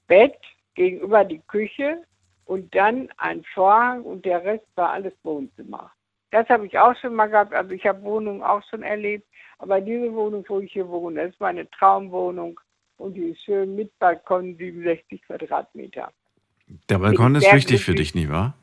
Bett 0.08 0.38
gegenüber 0.76 1.24
die 1.24 1.42
Küche 1.48 2.04
und 2.46 2.74
dann 2.76 3.10
ein 3.18 3.44
Vorhang 3.54 4.04
und 4.04 4.26
der 4.26 4.44
Rest 4.44 4.66
war 4.76 4.92
alles 4.92 5.14
Wohnzimmer. 5.24 5.92
Das 6.32 6.48
habe 6.50 6.66
ich 6.66 6.78
auch 6.78 6.96
schon 6.96 7.16
mal 7.16 7.28
gehabt, 7.28 7.54
also 7.54 7.72
ich 7.72 7.86
habe 7.86 8.02
Wohnungen 8.04 8.42
auch 8.42 8.62
schon 8.70 8.84
erlebt, 8.84 9.28
aber 9.60 9.82
diese 9.82 10.14
Wohnung, 10.14 10.46
wo 10.48 10.60
ich 10.60 10.72
hier 10.72 10.88
wohne, 10.88 11.24
ist 11.24 11.40
meine 11.40 11.70
Traumwohnung 11.72 12.60
und 13.02 13.16
die 13.16 13.30
ist 13.30 13.44
schön 13.44 13.76
mit 13.76 13.98
Balkon 14.00 14.56
67 14.56 15.22
Quadratmeter. 15.24 16.12
Der 16.90 17.00
Balkon 17.00 17.34
Bin 17.34 17.42
ist 17.42 17.54
wichtig 17.54 17.84
für 17.84 17.96
dich, 17.96 18.16
nicht 18.16 18.30
wahr? 18.30 18.56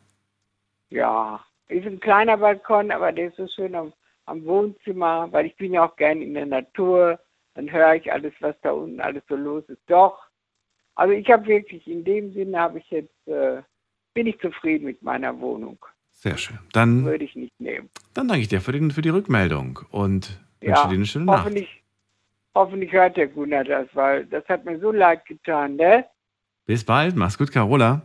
Ja, 0.90 1.44
ist 1.68 1.86
ein 1.86 2.00
kleiner 2.00 2.38
Balkon, 2.38 2.90
aber 2.90 3.12
der 3.12 3.28
ist 3.28 3.36
so 3.36 3.46
schön 3.48 3.74
am, 3.74 3.92
am 4.24 4.44
Wohnzimmer, 4.44 5.30
weil 5.32 5.46
ich 5.46 5.56
bin 5.56 5.74
ja 5.74 5.86
auch 5.86 5.96
gern 5.96 6.22
in 6.22 6.34
der 6.34 6.46
Natur. 6.46 7.20
Dann 7.54 7.70
höre 7.70 7.94
ich 7.96 8.10
alles, 8.10 8.32
was 8.40 8.54
da 8.62 8.70
unten 8.70 9.00
alles 9.00 9.22
so 9.28 9.36
los 9.36 9.64
ist. 9.68 9.82
Doch. 9.86 10.18
Also 10.94 11.12
ich 11.12 11.28
habe 11.30 11.46
wirklich, 11.46 11.86
in 11.86 12.04
dem 12.04 12.32
Sinne 12.32 12.58
habe 12.58 12.78
ich 12.78 12.90
jetzt, 12.90 13.28
äh, 13.28 13.62
bin 14.14 14.26
ich 14.26 14.38
zufrieden 14.40 14.84
mit 14.84 15.02
meiner 15.02 15.38
Wohnung. 15.40 15.78
Sehr 16.12 16.36
schön. 16.38 16.58
Dann, 16.72 17.04
Würde 17.04 17.24
ich 17.24 17.36
nicht 17.36 17.60
nehmen. 17.60 17.90
dann 18.14 18.28
danke 18.28 18.42
ich 18.42 18.48
dir 18.48 18.60
für, 18.60 18.72
den, 18.72 18.90
für 18.90 19.02
die 19.02 19.08
Rückmeldung 19.10 19.80
und 19.90 20.40
wünsche 20.60 20.80
Ja, 20.82 20.88
dir 20.88 20.94
eine 20.94 21.06
schöne 21.06 21.26
Nacht. 21.26 21.52
Hoffentlich, 22.58 22.92
hört 22.92 23.16
der 23.16 23.28
Gunnar 23.28 23.64
das, 23.64 23.86
weil 23.94 24.26
das 24.26 24.44
hat 24.48 24.64
mir 24.64 24.78
so 24.80 24.90
leid 24.90 25.24
getan, 25.26 25.76
ne? 25.76 26.04
Bis 26.66 26.84
bald. 26.84 27.16
Mach's 27.16 27.38
gut, 27.38 27.52
Carola. 27.52 28.02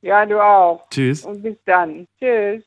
Ja, 0.00 0.24
du 0.24 0.40
auch. 0.40 0.88
Tschüss. 0.90 1.24
Und 1.24 1.42
bis 1.42 1.56
dann. 1.64 2.06
Tschüss. 2.18 2.64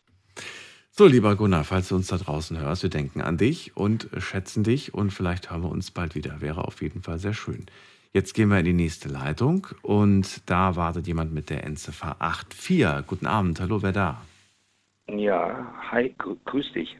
So, 0.92 1.06
lieber 1.08 1.36
Gunnar, 1.38 1.64
falls 1.64 1.88
du 1.88 1.96
uns 1.96 2.08
da 2.08 2.18
draußen 2.18 2.60
hörst, 2.60 2.84
wir 2.84 2.90
denken 2.90 3.22
an 3.22 3.38
dich 3.38 3.78
und 3.78 4.10
schätzen 4.18 4.64
dich 4.64 4.94
und 4.94 5.12
vielleicht 5.12 5.50
hören 5.50 5.64
wir 5.64 5.70
uns 5.70 5.92
bald 5.92 6.14
wieder. 6.16 6.42
Wäre 6.42 6.66
auf 6.66 6.82
jeden 6.82 7.02
Fall 7.02 7.20
sehr 7.20 7.34
schön. 7.34 7.68
Jetzt 8.12 8.34
gehen 8.34 8.50
wir 8.50 8.60
in 8.60 8.66
die 8.66 8.74
nächste 8.74 9.08
Leitung 9.08 9.68
und 9.82 10.50
da 10.50 10.76
wartet 10.76 11.08
jemand 11.08 11.32
mit 11.32 11.50
der 11.50 11.64
Endziffer 11.64 12.18
84. 12.20 13.08
Guten 13.08 13.28
Abend, 13.28 13.62
hallo, 13.62 13.82
wer 13.82 13.94
da? 13.94 14.22
Ja, 15.08 15.74
hi, 15.92 16.14
grü 16.18 16.36
grüß 16.44 16.74
dich. 16.74 16.98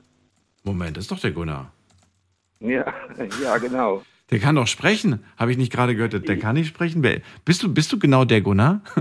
Moment, 0.64 0.96
das 0.96 1.06
ist 1.06 1.12
doch 1.12 1.20
der 1.20 1.32
Gunnar. 1.32 1.72
Ja, 2.60 2.86
ja, 3.44 3.58
genau. 3.58 4.02
Der 4.32 4.40
kann 4.40 4.56
doch 4.56 4.68
sprechen. 4.68 5.24
Habe 5.38 5.52
ich 5.52 5.58
nicht 5.58 5.72
gerade 5.72 5.96
gehört, 5.96 6.28
der 6.28 6.38
kann 6.38 6.56
nicht 6.56 6.68
sprechen? 6.68 7.02
Wer- 7.02 7.22
Bist 7.46 7.64
du, 7.64 7.74
bist 7.74 7.92
du 7.92 8.00
genau 8.00 8.26
der 8.26 8.42
Gunnar? 8.42 8.82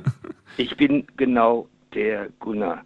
Ich 0.61 0.77
bin 0.77 1.07
genau 1.17 1.69
der 1.95 2.31
Gunnar. 2.41 2.83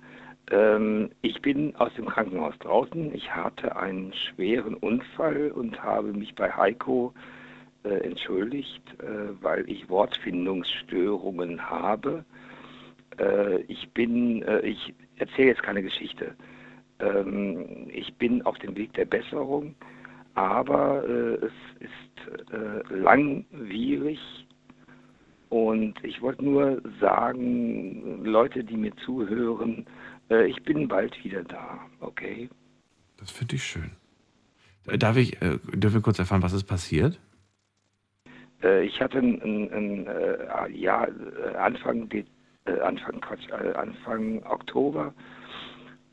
Ähm, 0.50 1.08
ich 1.22 1.40
bin 1.40 1.74
aus 1.76 1.90
dem 1.94 2.04
Krankenhaus 2.04 2.52
draußen. 2.58 3.14
Ich 3.14 3.34
hatte 3.34 3.76
einen 3.76 4.12
schweren 4.12 4.74
Unfall 4.74 5.50
und 5.52 5.82
habe 5.82 6.12
mich 6.12 6.34
bei 6.34 6.52
Heiko 6.52 7.14
äh, 7.84 7.94
entschuldigt, 8.06 8.82
äh, 9.00 9.32
weil 9.40 9.64
ich 9.70 9.88
Wortfindungsstörungen 9.88 11.70
habe. 11.70 12.26
Äh, 13.18 13.62
ich 13.68 13.88
bin, 13.94 14.42
äh, 14.42 14.60
ich 14.60 14.92
erzähle 15.16 15.48
jetzt 15.48 15.62
keine 15.62 15.82
Geschichte. 15.82 16.34
Ähm, 17.00 17.88
ich 17.90 18.12
bin 18.16 18.42
auf 18.42 18.58
dem 18.58 18.76
Weg 18.76 18.92
der 18.92 19.06
Besserung, 19.06 19.74
aber 20.34 21.04
äh, 21.04 21.46
es 21.46 21.52
ist 21.80 22.52
äh, 22.52 22.94
langwierig 22.94 24.18
und 25.48 26.02
ich 26.02 26.22
wollte 26.22 26.44
nur 26.44 26.80
sagen, 27.00 28.24
Leute, 28.24 28.64
die 28.64 28.76
mir 28.76 28.94
zuhören, 28.96 29.86
äh, 30.30 30.46
ich 30.46 30.62
bin 30.62 30.88
bald 30.88 31.22
wieder 31.24 31.44
da, 31.44 31.80
okay? 32.00 32.48
Das 33.18 33.30
finde 33.30 33.56
ich 33.56 33.64
schön. 33.64 33.90
Darf 34.98 35.16
ich, 35.16 35.40
äh, 35.42 35.58
dürfen 35.74 35.96
wir 35.96 36.00
kurz 36.02 36.18
erfahren, 36.18 36.42
was 36.42 36.54
ist 36.54 36.64
passiert? 36.64 37.20
Äh, 38.62 38.84
ich 38.84 39.00
hatte 39.00 39.18
ein, 39.18 39.40
ein, 39.42 39.72
ein 39.72 40.06
äh, 40.06 40.70
ja, 40.72 41.06
äh, 41.06 41.56
Anfang, 41.56 42.08
äh, 42.10 42.80
Anfang, 42.80 43.20
Quatsch, 43.20 43.48
äh, 43.50 43.72
Anfang 43.74 44.42
Oktober 44.44 45.12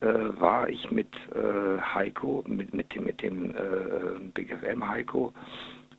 äh, 0.02 0.40
war 0.40 0.70
ich 0.70 0.92
mit 0.92 1.14
äh, 1.36 1.80
Heiko, 1.82 2.44
mit, 2.48 2.74
mit 2.74 2.94
dem, 2.96 3.04
mit 3.04 3.22
dem 3.22 3.56
äh, 3.56 4.20
Big 4.34 4.56
FM 4.58 4.88
Heiko, 4.88 5.34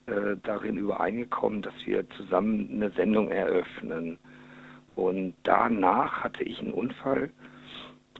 äh, 0.07 0.37
darin 0.43 0.77
übereingekommen, 0.77 1.63
dass 1.63 1.75
wir 1.85 2.09
zusammen 2.11 2.69
eine 2.73 2.91
Sendung 2.91 3.31
eröffnen. 3.31 4.19
Und 4.97 5.35
danach 5.43 6.25
hatte 6.25 6.45
ich 6.45 6.61
einen 6.61 6.73
Unfall 6.73 7.31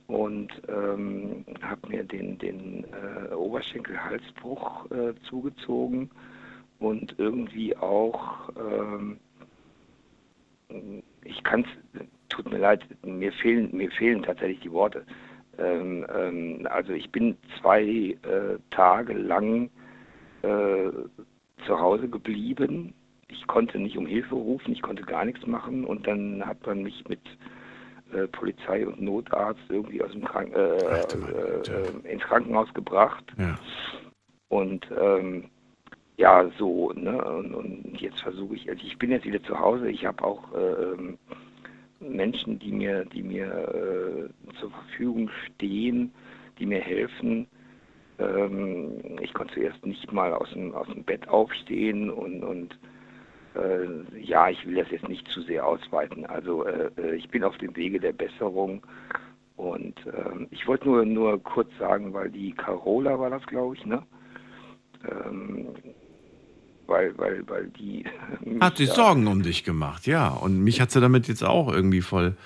und 0.07 0.51
ähm, 0.69 1.45
habe 1.63 1.89
mir 1.89 2.05
den, 2.05 2.39
den 2.39 2.85
äh, 2.85 3.35
Oberschenkel-Halsbruch 3.35 4.87
zugezogen 5.29 6.11
und 6.81 7.15
irgendwie 7.19 7.77
auch, 7.77 8.51
ähm, 8.59 9.19
ich 11.23 11.43
kann 11.45 11.65
es, 11.95 12.01
tut 12.29 12.51
mir 12.51 12.59
leid, 12.59 12.85
mir 13.05 13.33
fehlen, 13.33 13.69
mir 13.77 13.91
fehlen 13.91 14.23
tatsächlich 14.23 14.61
die 14.61 14.73
Worte. 14.73 15.05
Ähm, 15.61 16.07
ähm, 16.15 16.67
also 16.71 16.93
ich 16.93 17.11
bin 17.11 17.37
zwei 17.61 17.83
äh, 17.83 18.59
Tage 18.71 19.13
lang 19.13 19.71
äh, 20.43 20.91
zu 21.67 21.79
Hause 21.79 22.09
geblieben. 22.09 22.95
Ich 23.29 23.47
konnte 23.47 23.79
nicht 23.79 23.97
um 23.97 24.07
Hilfe 24.07 24.35
rufen, 24.35 24.73
ich 24.73 24.83
konnte 24.83 25.03
gar 25.03 25.25
nichts 25.25 25.47
machen 25.47 25.85
und 25.85 26.07
dann 26.07 26.45
hat 26.45 26.67
man 26.67 26.83
mich 26.83 27.05
mit 27.09 27.21
äh, 28.13 28.27
Polizei 28.27 28.87
und 28.87 29.01
Notarzt 29.01 29.61
irgendwie 29.69 30.03
aus 30.03 30.13
dem 30.13 30.25
Krank 30.25 30.53
äh, 30.55 30.77
äh, 30.77 32.07
äh, 32.07 32.13
ins 32.13 32.23
Krankenhaus 32.23 32.73
gebracht. 32.75 33.25
Ja. 33.39 33.57
Und 34.49 34.89
ähm, 35.01 35.45
ja, 36.17 36.51
so, 36.59 36.93
ne? 36.93 37.25
Und, 37.25 37.55
und 37.55 38.01
jetzt 38.01 38.21
versuche 38.21 38.55
ich, 38.55 38.69
also 38.69 38.83
ich 38.85 38.99
bin 38.99 39.11
jetzt 39.11 39.25
wieder 39.25 39.43
zu 39.45 39.59
Hause, 39.59 39.89
ich 39.89 40.05
habe 40.05 40.25
auch 40.25 40.43
ähm, 40.55 41.19
Menschen, 42.01 42.59
die 42.59 42.73
mir, 42.73 43.05
die 43.05 43.23
mir 43.23 43.47
äh, 43.47 44.55
zur 44.59 44.71
Verfügung 44.71 45.31
stehen, 45.47 46.13
die 46.59 46.67
mir 46.67 46.81
helfen. 46.81 47.47
Ähm, 48.19 49.19
ich 49.21 49.33
konnte 49.35 49.55
zuerst 49.55 49.85
nicht 49.85 50.13
mal 50.13 50.33
aus 50.33 50.51
dem, 50.53 50.75
aus 50.75 50.89
dem 50.89 51.05
Bett 51.05 51.29
aufstehen 51.29 52.11
und, 52.11 52.43
und 52.43 52.79
äh, 53.55 54.19
ja, 54.19 54.49
ich 54.49 54.67
will 54.67 54.77
das 54.77 54.91
jetzt 54.91 55.09
nicht 55.09 55.27
zu 55.29 55.43
sehr 55.43 55.67
ausweiten. 55.67 56.27
Also 56.27 56.65
äh, 56.65 56.91
äh, 56.97 57.15
ich 57.17 57.29
bin 57.29 57.45
auf 57.45 57.57
dem 57.59 57.75
Wege 57.77 58.01
der 58.01 58.13
Besserung 58.13 58.87
und 59.57 59.95
ähm, 60.07 60.49
ich 60.51 60.67
wollte 60.67 60.89
nur, 60.89 61.05
nur 61.05 61.43
kurz 61.43 61.71
sagen, 61.79 62.13
weil 62.15 62.31
die 62.31 62.53
Carola 62.53 63.19
war 63.19 63.31
das, 63.31 63.47
glaube 63.47 63.77
ich, 63.77 63.85
ne? 63.85 64.03
Ähm, 65.07 65.69
weil, 66.91 67.17
weil, 67.17 67.49
weil 67.49 67.69
die 67.69 68.05
Hat 68.61 68.77
sich 68.77 68.91
Sorgen 68.91 69.27
um 69.27 69.43
dich 69.43 69.65
gemacht, 69.65 70.07
ja. 70.07 70.29
Und 70.29 70.61
mich 70.61 70.81
hat 70.81 70.91
sie 70.91 71.01
damit 71.01 71.29
jetzt 71.29 71.43
auch 71.43 71.73
irgendwie 71.73 72.03
voll 72.03 72.37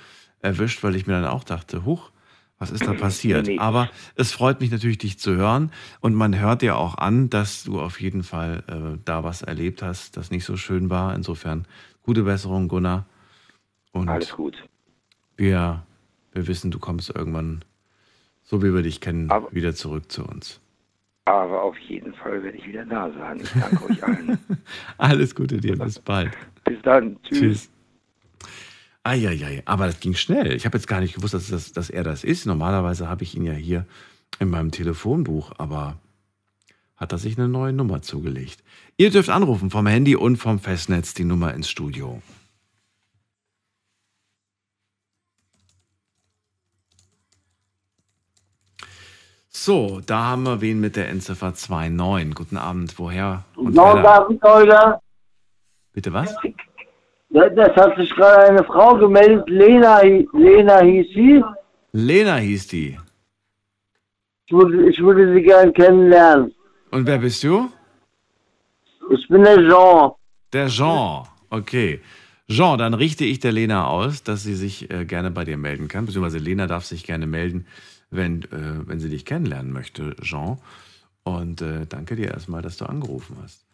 erwischt, 0.40 0.84
weil 0.84 0.95
ich 0.95 1.07
mir 1.07 1.14
dann 1.14 1.24
auch 1.24 1.42
dachte, 1.42 1.84
huch, 1.84 2.11
was 2.59 2.70
ist 2.70 2.86
da 2.86 2.92
passiert? 3.01 3.47
Nee. 3.47 3.59
Aber 3.59 3.88
es 4.14 4.30
freut 4.30 4.61
mich 4.61 4.70
natürlich, 4.70 4.99
dich 4.99 5.18
zu 5.18 5.34
hören. 5.34 5.72
Und 6.01 6.14
man 6.14 6.38
hört 6.38 6.62
dir 6.62 6.76
auch 6.76 6.97
an, 6.97 7.30
dass 7.30 7.64
du 7.64 7.80
auf 7.80 8.01
jeden 8.01 8.22
Fall 8.22 8.62
äh, 8.68 8.99
da 9.05 9.24
was 9.24 9.42
erlebt 9.42 9.82
hast, 9.82 10.16
das 10.16 10.30
nicht 10.30 10.45
so 10.45 10.57
schön 10.57 10.90
war. 10.90 11.14
Insofern 11.14 11.66
gute 12.03 12.22
Besserung, 12.22 12.68
Gunnar. 12.68 13.07
Und 13.92 14.09
Alles 14.09 14.32
gut. 14.32 14.62
Wir, 15.36 15.84
wir 16.32 16.47
wissen, 16.47 16.70
du 16.70 16.78
kommst 16.78 17.11
irgendwann, 17.11 17.64
so 18.42 18.62
wie 18.62 18.72
wir 18.72 18.82
dich 18.82 19.01
kennen, 19.01 19.30
wieder 19.51 19.74
zurück 19.74 20.12
zu 20.12 20.24
uns. 20.24 20.61
Aber 21.27 21.62
auf 21.62 21.79
jeden 21.79 22.12
Fall 22.14 22.43
werde 22.43 22.59
ich 22.59 22.66
wieder 22.66 22.85
da 22.85 23.11
sein. 23.12 23.41
Ich 23.41 23.51
danke 23.53 23.85
euch 23.85 24.05
allen. 24.05 24.39
Alles 24.99 25.35
Gute 25.35 25.59
dir, 25.59 25.77
bis 25.79 25.99
bald. 25.99 26.33
Bis 26.64 26.81
dann. 26.83 27.16
Tschüss. 27.22 27.39
Tschüss. 27.41 27.70
Eieiei, 29.07 29.62
aber 29.66 29.87
das 29.87 30.01
ging 30.01 30.14
schnell. 30.14 30.55
Ich 30.55 30.64
habe 30.64 30.79
jetzt 30.79 30.87
gar 30.87 31.01
nicht 31.01 31.14
gewusst, 31.14 31.35
dass, 31.35 31.49
das, 31.49 31.72
dass 31.72 31.91
er 31.91 32.05
das 32.05 32.25
ist. 32.25 32.47
Normalerweise 32.47 33.09
habe 33.09 33.22
ich 33.22 33.37
ihn 33.37 33.45
ja 33.45 33.53
hier 33.53 33.87
in 34.39 34.49
meinem 34.49 34.70
Telefonbuch, 34.70 35.53
aber 35.59 35.99
hat 36.97 37.12
er 37.12 37.18
sich 37.18 37.37
eine 37.37 37.49
neue 37.49 37.75
Nummer 37.75 38.01
zugelegt. 38.01 38.64
Ihr 38.97 39.11
dürft 39.11 39.29
anrufen 39.29 39.70
vom 39.70 39.87
Handy 39.87 40.16
und 40.16 40.37
vom 40.37 40.59
Festnetz 40.59 41.12
die 41.12 41.25
Nummer 41.25 41.53
ins 41.53 41.68
Studio. 41.68 42.22
So, 49.57 50.00
da 50.05 50.24
haben 50.24 50.42
wir 50.42 50.61
wen 50.61 50.80
mit 50.80 50.96
der 50.96 51.09
Endziffer 51.09 51.52
29. 51.68 52.34
Guten 52.34 52.57
Abend, 52.57 52.98
woher? 52.98 53.44
Und 53.55 53.76
Guten? 53.76 53.78
Abend, 53.78 54.42
Olga. 54.42 55.00
Bitte 55.92 56.12
was? 56.12 56.34
Das 57.30 57.76
hat 57.76 57.96
sich 57.96 58.11
gerade 58.11 58.48
eine 58.48 58.64
Frau 58.64 58.96
gemeldet, 58.96 59.48
Lena, 59.48 60.02
Lena 60.32 60.80
hieß 60.80 61.07
sie. 61.14 61.44
Lena 61.92 62.36
hieß 62.36 62.66
die. 62.66 62.98
Ich 64.46 64.52
würde, 64.52 64.90
ich 64.90 64.98
würde 64.98 65.32
sie 65.32 65.42
gern 65.42 65.72
kennenlernen. 65.72 66.52
Und 66.90 67.07
wer 67.07 67.18
bist 67.18 67.42
du? 67.44 67.70
Ich 69.11 69.28
bin 69.28 69.44
der 69.44 69.59
Jean. 69.59 70.11
Der 70.52 70.66
Jean, 70.66 71.28
okay. 71.50 72.00
Jean, 72.48 72.78
dann 72.78 72.92
richte 72.92 73.24
ich 73.24 73.38
der 73.38 73.52
Lena 73.52 73.86
aus, 73.86 74.24
dass 74.24 74.42
sie 74.42 74.55
sich 74.55 74.90
äh, 74.90 75.05
gerne 75.05 75.30
bei 75.30 75.44
dir 75.44 75.57
melden 75.57 75.86
kann. 75.86 76.07
Beziehungsweise 76.07 76.38
Lena 76.38 76.66
darf 76.66 76.84
sich 76.84 77.05
gerne 77.05 77.26
melden, 77.26 77.66
wenn, 78.15 78.43
äh, 78.43 78.87
wenn 78.87 79.01
sie 79.01 79.11
dich 79.11 79.25
kennenlernen 79.25 79.73
möchte, 79.73 80.17
Jean. 80.23 80.59
Und 81.25 81.62
äh, 81.62 81.87
danke 81.89 82.17
dir 82.17 82.29
erstmal, 82.29 82.62
dass 82.62 82.77
du 82.77 82.87
angerufen 82.87 83.37
hast. 83.43 83.65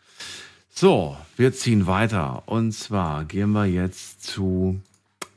So, 0.68 1.16
wir 1.36 1.52
ziehen 1.52 1.86
weiter. 1.86 2.42
Und 2.46 2.72
zwar 2.72 3.24
gehen 3.24 3.52
wir 3.52 3.66
jetzt 3.66 4.24
zu 4.24 4.80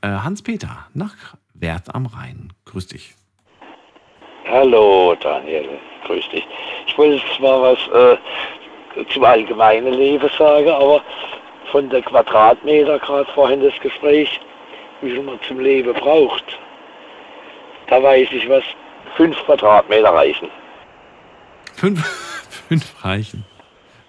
äh, 0.02 0.08
Hans-Peter 0.08 0.88
nach 0.94 1.16
Wert 1.54 1.94
am 1.94 2.06
Rhein. 2.06 2.54
Grüß 2.66 2.88
dich. 2.88 3.16
Hallo 4.46 5.16
Daniel, 5.20 5.70
grüß 6.06 6.30
dich. 6.30 6.46
Ich 6.86 6.98
wollte 6.98 7.24
zwar 7.38 7.62
was 7.62 7.80
äh, 7.88 8.18
zum 9.12 9.24
allgemeinen 9.24 9.94
Leben 9.94 10.30
sagen, 10.38 10.70
aber 10.70 11.02
von 11.72 11.90
der 11.90 12.02
Quadratmeter, 12.04 13.00
gerade 13.00 13.32
vorhin 13.32 13.64
das 13.64 13.74
Gespräch, 13.80 14.40
wie 15.02 15.12
viel 15.12 15.24
man 15.24 15.40
zum 15.48 15.60
Leben 15.60 15.94
braucht, 15.94 16.60
da 17.88 18.04
weiß 18.04 18.28
ich 18.32 18.48
was, 18.48 18.64
fünf 19.16 19.38
Quadratmeter 19.46 20.10
reichen. 20.10 20.50
Fünf, 21.76 22.06
fünf 22.70 23.06
reichen. 23.06 23.46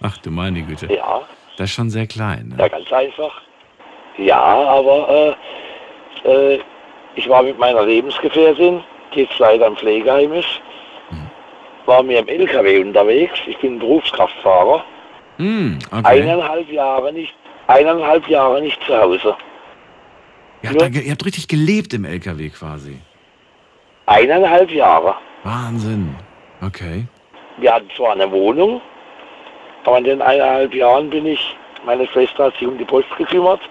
Ach 0.01 0.17
du 0.17 0.31
meine 0.31 0.61
Güte. 0.61 0.93
Ja. 0.93 1.21
Das 1.57 1.69
ist 1.69 1.75
schon 1.75 1.89
sehr 1.89 2.07
klein. 2.07 2.49
Ne? 2.49 2.55
Ja, 2.59 2.67
ganz 2.67 2.91
einfach. 2.91 3.41
Ja, 4.17 4.41
aber 4.41 5.35
äh, 6.23 6.29
äh, 6.29 6.59
ich 7.15 7.29
war 7.29 7.43
mit 7.43 7.57
meiner 7.57 7.85
Lebensgefährtin, 7.85 8.83
die 9.13 9.21
jetzt 9.21 9.39
leider 9.39 9.67
im 9.67 9.77
Pflegeheim 9.77 10.33
ist, 10.33 10.61
war 11.85 12.03
mir 12.03 12.19
im 12.19 12.27
LKW 12.27 12.79
unterwegs. 12.81 13.39
Ich 13.47 13.57
bin 13.57 13.79
Berufskraftfahrer. 13.79 14.83
Hm, 15.37 15.79
okay. 15.91 16.21
Eineinhalb 16.21 16.71
Jahre 16.71 17.13
nicht, 17.13 17.33
eineinhalb 17.67 18.27
Jahre 18.27 18.61
nicht 18.61 18.81
zu 18.83 18.97
Hause. 18.97 19.35
Ihr 20.61 20.69
habt, 20.69 20.81
da, 20.81 20.87
ihr 20.87 21.11
habt 21.11 21.25
richtig 21.25 21.47
gelebt 21.47 21.93
im 21.93 22.05
LKW 22.05 22.49
quasi. 22.49 22.99
Eineinhalb 24.05 24.69
Jahre. 24.71 25.15
Wahnsinn. 25.43 26.15
Okay. 26.61 27.05
Wir 27.57 27.73
hatten 27.73 27.89
zwar 27.95 28.13
eine 28.13 28.29
Wohnung, 28.31 28.81
aber 29.85 29.97
in 29.99 30.03
den 30.03 30.21
eineinhalb 30.21 30.73
Jahren 30.73 31.09
bin 31.09 31.25
ich 31.25 31.55
Meine 31.85 32.07
Schwester 32.07 32.45
hat 32.45 32.53
sich 32.57 32.67
um 32.67 32.77
die 32.77 32.85
Post 32.85 33.07
gekümmert. 33.17 33.61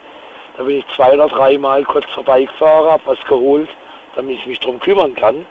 Da 0.57 0.63
bin 0.63 0.79
ich 0.79 0.85
zwei 0.95 1.13
oder 1.15 1.27
dreimal 1.29 1.83
kurz 1.85 2.05
vorbeigefahren, 2.13 2.89
habe 2.93 3.03
was 3.07 3.19
geholt, 3.25 3.69
damit 4.15 4.39
ich 4.39 4.47
mich 4.47 4.61
drum 4.61 4.79
kümmern 4.79 5.15
kann. 5.17 5.45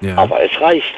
Ja. 0.00 0.16
Aber 0.16 0.42
es 0.42 0.60
reicht. 0.60 0.92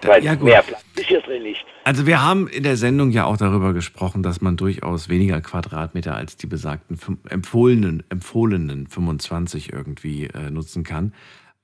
Da- 0.00 0.10
Weil 0.10 0.24
ja, 0.24 0.34
gut. 0.34 0.44
mehr 0.44 0.62
Platz 0.62 0.84
ist 0.94 1.06
hier 1.06 1.20
drin 1.20 1.42
nicht. 1.42 1.64
Also 1.82 2.06
wir 2.06 2.22
haben 2.22 2.46
in 2.46 2.62
der 2.62 2.76
Sendung 2.76 3.10
ja 3.10 3.24
auch 3.24 3.36
darüber 3.36 3.72
gesprochen, 3.72 4.22
dass 4.22 4.40
man 4.40 4.56
durchaus 4.56 5.08
weniger 5.08 5.40
Quadratmeter 5.40 6.14
als 6.14 6.36
die 6.36 6.46
besagten 6.46 6.96
empfohlenen, 7.28 8.04
empfohlenen 8.10 8.86
25 8.86 9.72
irgendwie 9.72 10.26
äh, 10.26 10.50
nutzen 10.50 10.84
kann. 10.84 11.12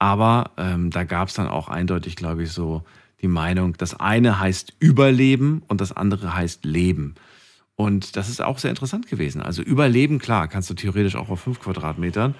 Aber 0.00 0.50
ähm, 0.56 0.90
da 0.90 1.04
gab 1.04 1.28
es 1.28 1.34
dann 1.34 1.46
auch 1.46 1.68
eindeutig, 1.68 2.16
glaube 2.16 2.42
ich, 2.42 2.52
so 2.52 2.82
die 3.20 3.28
Meinung, 3.28 3.76
das 3.76 4.00
eine 4.00 4.40
heißt 4.40 4.74
Überleben 4.80 5.62
und 5.68 5.80
das 5.80 5.92
andere 5.92 6.34
heißt 6.34 6.64
Leben. 6.64 7.16
Und 7.76 8.16
das 8.16 8.30
ist 8.30 8.40
auch 8.40 8.58
sehr 8.58 8.70
interessant 8.70 9.08
gewesen. 9.08 9.42
Also 9.42 9.62
Überleben, 9.62 10.18
klar, 10.18 10.48
kannst 10.48 10.70
du 10.70 10.74
theoretisch 10.74 11.16
auch 11.16 11.28
auf 11.28 11.40
5 11.40 11.60
Quadratmetern. 11.60 12.34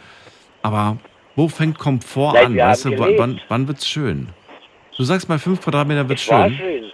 Aber 0.63 0.97
wo 1.37 1.49
fängt 1.49 1.79
Komfort 1.79 2.33
Nein, 2.33 2.47
an? 2.47 2.57
Weißt 2.57 2.87
du, 2.87 2.99
wann, 2.99 3.41
wann, 3.49 3.69
wird's 3.69 3.87
schön? 3.87 4.31
Du 4.97 5.05
sagst 5.05 5.29
mal, 5.29 5.39
5 5.39 5.61
Quadratmeter 5.61 6.09
wird 6.09 6.21
schön. 6.21 6.55
schön. 6.57 6.85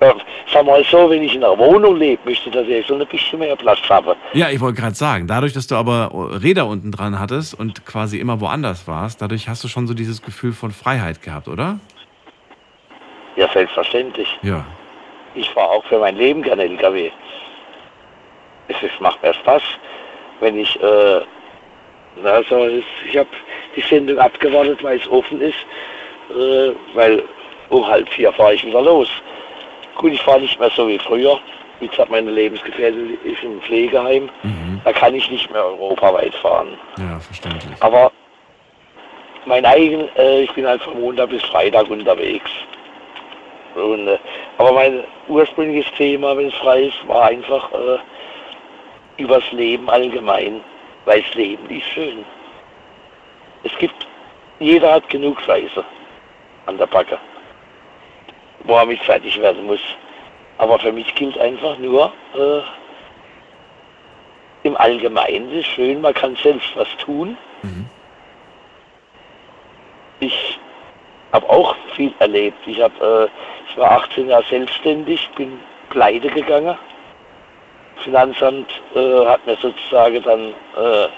Ja, 0.00 0.14
sag 0.52 0.64
mal 0.64 0.84
so, 0.84 1.10
wenn 1.10 1.24
ich 1.24 1.34
in 1.34 1.42
einer 1.42 1.58
Wohnung 1.58 1.96
lebe, 1.96 2.22
möchte 2.24 2.48
ich 2.48 2.54
natürlich 2.54 2.86
so 2.86 2.94
ein 2.94 3.06
bisschen 3.06 3.40
mehr 3.40 3.56
Platz 3.56 3.80
haben. 3.88 4.14
Ja, 4.32 4.48
ich 4.48 4.60
wollte 4.60 4.80
gerade 4.80 4.94
sagen, 4.94 5.26
dadurch, 5.26 5.52
dass 5.52 5.66
du 5.66 5.74
aber 5.74 6.10
Räder 6.40 6.66
unten 6.66 6.92
dran 6.92 7.18
hattest 7.18 7.58
und 7.58 7.84
quasi 7.84 8.18
immer 8.18 8.40
woanders 8.40 8.86
warst, 8.86 9.20
dadurch 9.20 9.48
hast 9.48 9.64
du 9.64 9.68
schon 9.68 9.88
so 9.88 9.94
dieses 9.94 10.22
Gefühl 10.22 10.52
von 10.52 10.70
Freiheit 10.70 11.22
gehabt, 11.22 11.48
oder? 11.48 11.80
Ja, 13.34 13.48
selbstverständlich. 13.52 14.28
Ja. 14.42 14.64
Ich 15.34 15.50
fahre 15.50 15.68
auch 15.68 15.84
für 15.86 15.98
mein 15.98 16.16
Leben 16.16 16.42
gerne 16.42 16.62
LKW. 16.62 17.10
Es, 18.68 18.76
es 18.82 19.00
macht 19.00 19.20
mir 19.22 19.34
Spaß, 19.34 19.62
wenn 20.40 20.58
ich, 20.58 20.80
äh, 20.80 21.20
na, 22.22 22.42
so, 22.48 22.64
es, 22.64 22.84
ich 23.08 23.16
habe 23.16 23.28
die 23.74 23.80
Sendung 23.80 24.18
abgewartet, 24.18 24.82
weil 24.82 24.98
es 24.98 25.08
offen 25.08 25.40
ist, 25.40 25.58
äh, 26.30 26.72
weil 26.94 27.22
um 27.68 27.86
halb 27.86 28.08
vier 28.10 28.32
fahre 28.32 28.54
ich 28.54 28.64
wieder 28.64 28.82
los. 28.82 29.08
Gut, 29.98 30.12
ich 30.12 30.22
fahre 30.22 30.40
nicht 30.40 30.58
mehr 30.58 30.70
so 30.70 30.88
wie 30.88 30.98
früher. 30.98 31.38
Wie 31.80 31.88
gesagt, 31.88 32.10
meine 32.10 32.30
Lebensgefährtin 32.30 33.18
ist 33.24 33.42
im 33.42 33.60
Pflegeheim. 33.60 34.30
Da 34.84 34.92
kann 34.92 35.14
ich 35.14 35.30
nicht 35.30 35.50
mehr 35.52 35.64
europaweit 35.64 36.34
fahren. 36.36 36.78
Ja, 36.98 37.20
verständlich. 37.20 37.76
Aber 37.80 38.10
mein 39.44 39.64
eigen, 39.64 40.08
äh, 40.16 40.42
ich 40.42 40.52
bin 40.54 40.66
halt 40.66 40.82
von 40.82 41.00
Montag 41.00 41.30
bis 41.30 41.42
Freitag 41.42 41.90
unterwegs. 41.90 42.50
Und, 43.74 44.08
äh, 44.08 44.18
aber 44.56 44.72
mein 44.72 45.04
ursprüngliches 45.28 45.92
Thema, 45.94 46.36
wenn 46.36 46.48
es 46.48 46.54
frei 46.54 46.82
ist, 46.82 47.08
war 47.08 47.24
einfach 47.24 47.70
äh, 47.72 47.98
übers 49.22 49.50
Leben 49.52 49.88
allgemein. 49.90 50.60
Weil 51.04 51.22
das 51.22 51.34
Leben 51.34 51.68
ist 51.70 51.86
schön. 51.86 52.24
Es 53.64 53.76
gibt, 53.78 54.06
jeder 54.60 54.92
hat 54.94 55.08
genug 55.08 55.40
Scheiße 55.40 55.84
an 56.66 56.78
der 56.78 56.86
Backe, 56.86 57.18
wo 58.64 58.74
er 58.74 58.86
mit 58.86 59.00
fertig 59.00 59.40
werden 59.40 59.66
muss. 59.66 59.80
Aber 60.58 60.78
für 60.78 60.92
mich 60.92 61.14
gilt 61.14 61.38
einfach 61.38 61.78
nur, 61.78 62.12
äh, 62.34 62.60
im 64.64 64.76
Allgemeinen 64.76 65.50
ist 65.52 65.66
schön, 65.66 66.00
man 66.00 66.14
kann 66.14 66.36
selbst 66.36 66.68
was 66.74 66.88
tun. 66.98 67.36
Ich 70.20 70.58
habe 71.32 71.48
auch 71.48 71.76
viel 71.94 72.12
erlebt. 72.18 72.58
Ich, 72.66 72.80
hab, 72.80 72.92
äh, 73.00 73.28
ich 73.68 73.76
war 73.76 73.92
18 73.92 74.28
Jahre 74.28 74.44
selbstständig, 74.44 75.28
bin 75.36 75.60
pleite 75.90 76.28
gegangen. 76.28 76.76
Finanzamt 77.98 78.70
äh, 78.94 79.26
hat 79.26 79.44
mir 79.46 79.56
sozusagen 79.56 80.22
dann 80.22 80.48
äh, 80.76 81.08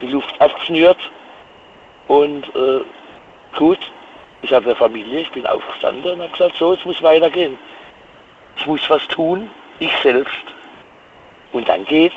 die 0.00 0.08
Luft 0.08 0.40
abgeschnürt. 0.40 0.98
Und 2.08 2.44
äh, 2.54 2.80
gut, 3.56 3.78
ich 4.42 4.52
hatte 4.52 4.66
eine 4.66 4.76
Familie, 4.76 5.20
ich 5.20 5.30
bin 5.30 5.46
aufgestanden 5.46 6.12
und 6.12 6.22
habe 6.22 6.32
gesagt, 6.32 6.56
so, 6.56 6.72
es 6.72 6.84
muss 6.84 7.02
weitergehen. 7.02 7.58
Ich 8.56 8.66
muss 8.66 8.80
was 8.88 9.06
tun, 9.08 9.50
ich 9.78 9.92
selbst. 10.02 10.32
Und 11.52 11.68
dann 11.68 11.84
geht's. 11.84 12.14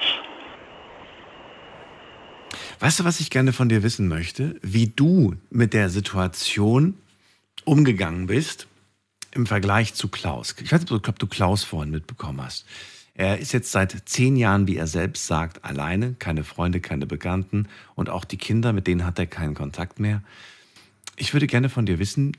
Weißt 2.80 3.00
du, 3.00 3.06
was 3.06 3.20
ich 3.20 3.30
gerne 3.30 3.54
von 3.54 3.70
dir 3.70 3.84
wissen 3.84 4.08
möchte? 4.08 4.56
Wie 4.62 4.88
du 4.88 5.36
mit 5.50 5.74
der 5.74 5.90
Situation 5.90 6.98
umgegangen 7.66 8.28
bist 8.28 8.68
im 9.32 9.46
Vergleich 9.46 9.94
zu 9.94 10.10
Klaus. 10.10 10.56
Ich 10.62 10.72
weiß 10.72 10.82
nicht, 10.82 10.92
ob 10.92 11.20
du 11.20 11.28
Klaus 11.28 11.64
vorhin 11.64 11.92
mitbekommen 11.92 12.42
hast. 12.44 12.66
Er 13.16 13.38
ist 13.38 13.54
jetzt 13.54 13.72
seit 13.72 14.10
zehn 14.10 14.36
Jahren, 14.36 14.68
wie 14.68 14.76
er 14.76 14.88
selbst 14.88 15.28
sagt, 15.28 15.64
alleine, 15.64 16.16
keine 16.18 16.44
Freunde, 16.44 16.82
keine 16.82 17.06
Bekannten 17.06 17.68
und 17.96 18.10
auch 18.10 18.26
die 18.26 18.38
Kinder, 18.38 18.74
mit 18.74 18.88
denen 18.88 19.06
hat 19.06 19.20
er 19.20 19.28
keinen 19.28 19.54
Kontakt 19.54 20.00
mehr. 20.00 20.22
Ich 21.16 21.34
würde 21.34 21.48
gerne 21.48 21.70
von 21.70 21.86
dir 21.86 22.00
wissen, 22.00 22.36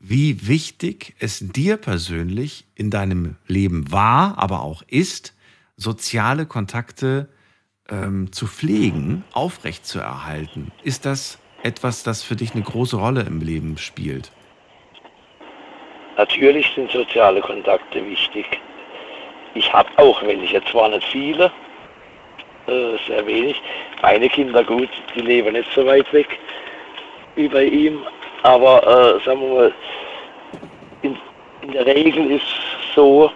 wie 0.00 0.46
wichtig 0.48 1.14
es 1.18 1.40
dir 1.40 1.76
persönlich 1.76 2.66
in 2.74 2.90
deinem 2.90 3.36
Leben 3.46 3.90
war, 3.90 4.38
aber 4.38 4.62
auch 4.62 4.82
ist, 4.88 5.34
soziale 5.76 6.46
Kontakte 6.46 7.28
ähm, 7.90 8.32
zu 8.32 8.46
pflegen, 8.46 9.24
aufrechtzuerhalten. 9.32 10.72
Ist 10.82 11.04
das 11.04 11.38
etwas, 11.62 12.02
das 12.02 12.22
für 12.22 12.36
dich 12.36 12.54
eine 12.54 12.62
große 12.62 12.96
Rolle 12.96 13.22
im 13.22 13.40
Leben 13.40 13.78
spielt? 13.78 14.30
Natürlich 16.16 16.70
sind 16.74 16.90
soziale 16.90 17.40
Kontakte 17.40 18.04
wichtig. 18.06 18.46
Ich 19.54 19.72
habe 19.72 19.88
auch 19.96 20.22
welche, 20.22 20.62
zwar 20.64 20.88
nicht 20.88 21.06
viele, 21.08 21.50
äh, 22.66 22.96
sehr 23.06 23.26
wenig. 23.26 23.60
Meine 24.02 24.28
Kinder, 24.28 24.62
gut, 24.64 24.90
die 25.14 25.20
leben 25.20 25.52
nicht 25.52 25.68
so 25.74 25.84
weit 25.86 26.10
weg 26.12 26.38
wie 27.36 27.48
bei 27.48 27.64
ihm, 27.64 28.00
aber 28.42 28.82
äh, 28.82 29.24
sagen 29.24 29.40
wir 29.40 29.54
mal, 29.54 29.74
in, 31.02 31.18
in 31.62 31.72
der 31.72 31.86
Regel 31.86 32.30
ist 32.32 32.46
so, 32.94 33.30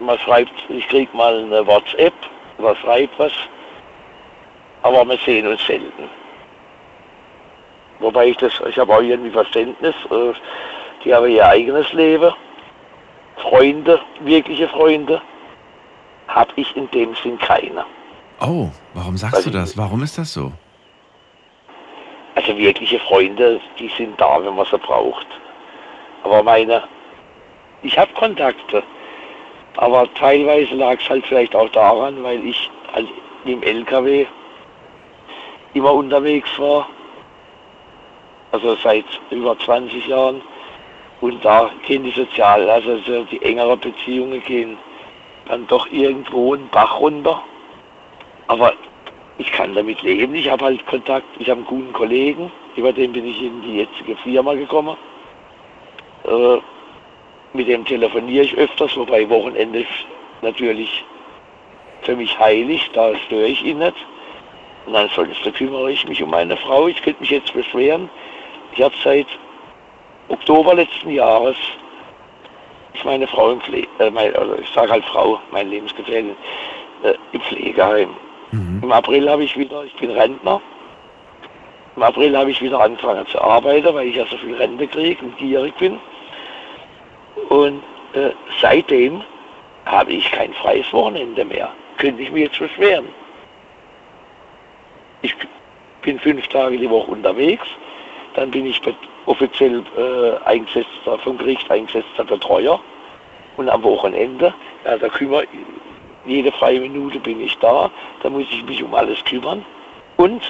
man 0.00 0.18
schreibt, 0.18 0.52
ich 0.68 0.86
krieg 0.88 1.12
mal 1.14 1.38
eine 1.38 1.66
WhatsApp 1.66 2.14
oder 2.58 2.76
schreibt 2.76 3.18
was, 3.18 3.32
aber 4.82 5.04
wir 5.08 5.18
sehen 5.18 5.46
uns 5.46 5.64
selten. 5.66 6.08
Wobei 8.00 8.26
ich 8.28 8.36
das, 8.36 8.52
ich 8.68 8.78
habe 8.78 8.94
auch 8.94 9.02
irgendwie 9.02 9.30
Verständnis, 9.30 9.94
äh, 10.10 10.32
die 11.04 11.14
haben 11.14 11.28
ihr 11.30 11.46
eigenes 11.46 11.92
Leben. 11.92 12.32
Freunde, 13.36 14.00
wirkliche 14.20 14.68
Freunde, 14.68 15.20
habe 16.26 16.50
ich 16.56 16.76
in 16.76 16.90
dem 16.90 17.14
Sinn 17.22 17.38
keine. 17.38 17.84
Oh, 18.40 18.68
warum 18.94 19.16
sagst 19.16 19.46
du 19.46 19.50
das? 19.50 19.76
Warum 19.76 20.02
ist 20.02 20.18
das 20.18 20.32
so? 20.32 20.52
Also 22.38 22.56
wirkliche 22.56 23.00
Freunde, 23.00 23.60
die 23.80 23.88
sind 23.98 24.20
da, 24.20 24.40
wenn 24.40 24.54
man 24.54 24.64
sie 24.64 24.78
braucht. 24.78 25.26
Aber 26.22 26.40
meine, 26.44 26.84
ich 27.82 27.98
habe 27.98 28.12
Kontakte. 28.14 28.84
Aber 29.76 30.06
teilweise 30.14 30.76
lag 30.76 31.00
es 31.00 31.10
halt 31.10 31.26
vielleicht 31.26 31.56
auch 31.56 31.68
daran, 31.70 32.22
weil 32.22 32.46
ich 32.46 32.70
halt 32.94 33.08
im 33.44 33.60
LKW 33.60 34.24
immer 35.74 35.92
unterwegs 35.92 36.48
war. 36.60 36.88
Also 38.52 38.76
seit 38.84 39.06
über 39.30 39.58
20 39.58 40.06
Jahren. 40.06 40.40
Und 41.20 41.44
da 41.44 41.72
gehen 41.88 42.04
die 42.04 42.12
sozial, 42.12 42.70
also 42.70 42.98
so 42.98 43.24
die 43.24 43.42
engeren 43.42 43.80
Beziehungen 43.80 44.40
gehen 44.44 44.78
dann 45.46 45.66
doch 45.66 45.88
irgendwo 45.90 46.54
einen 46.54 46.68
Bach 46.68 47.00
runter. 47.00 47.42
Aber 48.46 48.74
ich 49.38 49.52
kann 49.52 49.74
damit 49.74 50.02
leben. 50.02 50.34
Ich 50.34 50.50
habe 50.50 50.64
halt 50.64 50.84
Kontakt, 50.86 51.26
ich 51.38 51.48
habe 51.48 51.58
einen 51.58 51.66
guten 51.66 51.92
Kollegen, 51.92 52.50
über 52.76 52.92
den 52.92 53.12
bin 53.12 53.24
ich 53.26 53.42
in 53.42 53.62
die 53.62 53.78
jetzige 53.78 54.16
Firma 54.16 54.54
gekommen. 54.54 54.96
Äh, 56.24 56.58
mit 57.54 57.68
dem 57.68 57.84
telefoniere 57.84 58.44
ich 58.44 58.56
öfters, 58.56 58.96
wobei 58.96 59.28
Wochenende 59.30 59.80
ist 59.80 60.06
natürlich 60.42 61.04
für 62.02 62.14
mich 62.16 62.38
heilig, 62.38 62.90
da 62.92 63.14
störe 63.26 63.46
ich 63.46 63.64
ihn 63.64 63.78
nicht. 63.78 63.96
Und 64.86 64.96
ansonsten 64.96 65.52
kümmere 65.52 65.92
ich 65.92 66.06
mich 66.06 66.22
um 66.22 66.30
meine 66.30 66.56
Frau. 66.56 66.88
Ich 66.88 67.00
könnte 67.02 67.20
mich 67.20 67.30
jetzt 67.30 67.52
beschweren. 67.52 68.10
Ich 68.72 68.82
habe 68.82 68.94
seit 69.02 69.26
Oktober 70.28 70.74
letzten 70.74 71.10
Jahres 71.10 71.56
ist 72.94 73.04
meine 73.04 73.26
Frau 73.26 73.52
im 73.52 73.60
Pflege, 73.60 73.88
äh, 73.98 74.10
mein, 74.10 74.34
also 74.34 74.56
ich 74.58 74.68
sage 74.70 74.90
halt 74.90 75.04
Frau, 75.04 75.40
meine 75.52 75.70
Lebensgefährtin, 75.70 76.36
äh, 77.02 77.14
im 77.32 77.40
Pflegeheim. 77.42 78.16
Im 78.52 78.92
April 78.92 79.28
habe 79.28 79.44
ich 79.44 79.56
wieder, 79.56 79.84
ich 79.84 79.94
bin 79.94 80.10
Rentner, 80.10 80.60
im 81.96 82.02
April 82.02 82.36
habe 82.36 82.50
ich 82.50 82.62
wieder 82.62 82.80
angefangen 82.80 83.26
zu 83.26 83.40
arbeiten, 83.40 83.92
weil 83.92 84.06
ich 84.06 84.16
ja 84.16 84.24
so 84.26 84.36
viel 84.36 84.54
Rente 84.54 84.86
kriege 84.86 85.24
und 85.24 85.36
gierig 85.36 85.76
bin. 85.78 85.98
Und 87.48 87.82
äh, 88.12 88.30
seitdem 88.60 89.22
habe 89.84 90.12
ich 90.12 90.30
kein 90.30 90.52
freies 90.54 90.90
Wochenende 90.92 91.44
mehr. 91.44 91.70
Könnte 91.96 92.22
ich 92.22 92.30
mir 92.30 92.44
jetzt 92.44 92.58
beschweren. 92.58 93.06
Ich 95.22 95.34
bin 96.02 96.18
fünf 96.20 96.46
Tage 96.48 96.78
die 96.78 96.88
Woche 96.88 97.10
unterwegs, 97.10 97.66
dann 98.34 98.50
bin 98.50 98.66
ich 98.66 98.80
offiziell 99.26 99.82
äh, 99.96 100.44
eingesetzter, 100.44 101.18
vom 101.18 101.36
Gericht 101.36 101.68
eingesetzter 101.70 102.24
Betreuer. 102.24 102.80
Und 103.56 103.68
am 103.68 103.82
Wochenende, 103.82 104.54
ja, 104.84 104.96
da 104.96 105.08
kümmere 105.08 105.46
jede 106.28 106.52
freie 106.52 106.80
Minute 106.80 107.18
bin 107.18 107.40
ich 107.40 107.56
da, 107.58 107.90
da 108.22 108.30
muss 108.30 108.46
ich 108.50 108.64
mich 108.64 108.82
um 108.82 108.94
alles 108.94 109.22
kümmern. 109.24 109.64
Und 110.16 110.42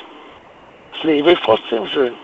das 0.93 1.03
Leben 1.05 1.29
ist 1.29 1.43
trotzdem 1.45 1.87
schön. 1.87 2.15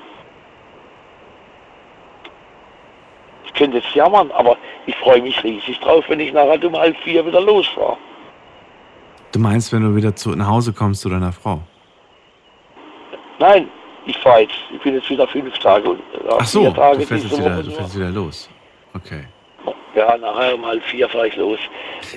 Ich 3.44 3.54
könnte 3.54 3.78
jetzt 3.78 3.94
jammern, 3.94 4.30
aber 4.32 4.56
ich 4.86 4.96
freue 4.96 5.22
mich 5.22 5.42
riesig 5.44 5.78
drauf, 5.80 6.04
wenn 6.08 6.20
ich 6.20 6.32
nachher 6.32 6.64
um 6.64 6.76
halb 6.76 6.96
vier 6.98 7.24
wieder 7.24 7.40
losfahre. 7.40 7.96
Du 9.32 9.38
meinst, 9.38 9.72
wenn 9.72 9.82
du 9.82 9.94
wieder 9.94 10.14
zu, 10.14 10.30
nach 10.30 10.48
Hause 10.48 10.72
kommst 10.72 11.02
zu 11.02 11.08
deiner 11.08 11.32
Frau? 11.32 11.60
Nein, 13.38 13.68
ich 14.06 14.16
fahre 14.18 14.42
jetzt, 14.42 14.54
ich 14.72 14.80
bin 14.80 14.94
jetzt 14.94 15.08
wieder 15.10 15.26
fünf 15.26 15.58
Tage 15.58 15.90
und 15.90 15.98
äh, 15.98 16.36
Ach 16.38 16.44
so, 16.44 16.62
vier 16.62 16.74
Tage 16.74 16.98
du 16.98 17.06
fährst, 17.06 17.24
jetzt 17.24 17.38
wieder, 17.38 17.62
du 17.62 17.70
fährst 17.70 17.96
wieder 17.96 18.10
los. 18.10 18.50
Okay. 18.94 19.24
Ja, 19.94 20.16
nachher 20.16 20.54
um 20.54 20.66
halb 20.66 20.82
vier 20.84 21.08
fahre 21.08 21.28
ich 21.28 21.36
los. 21.36 21.58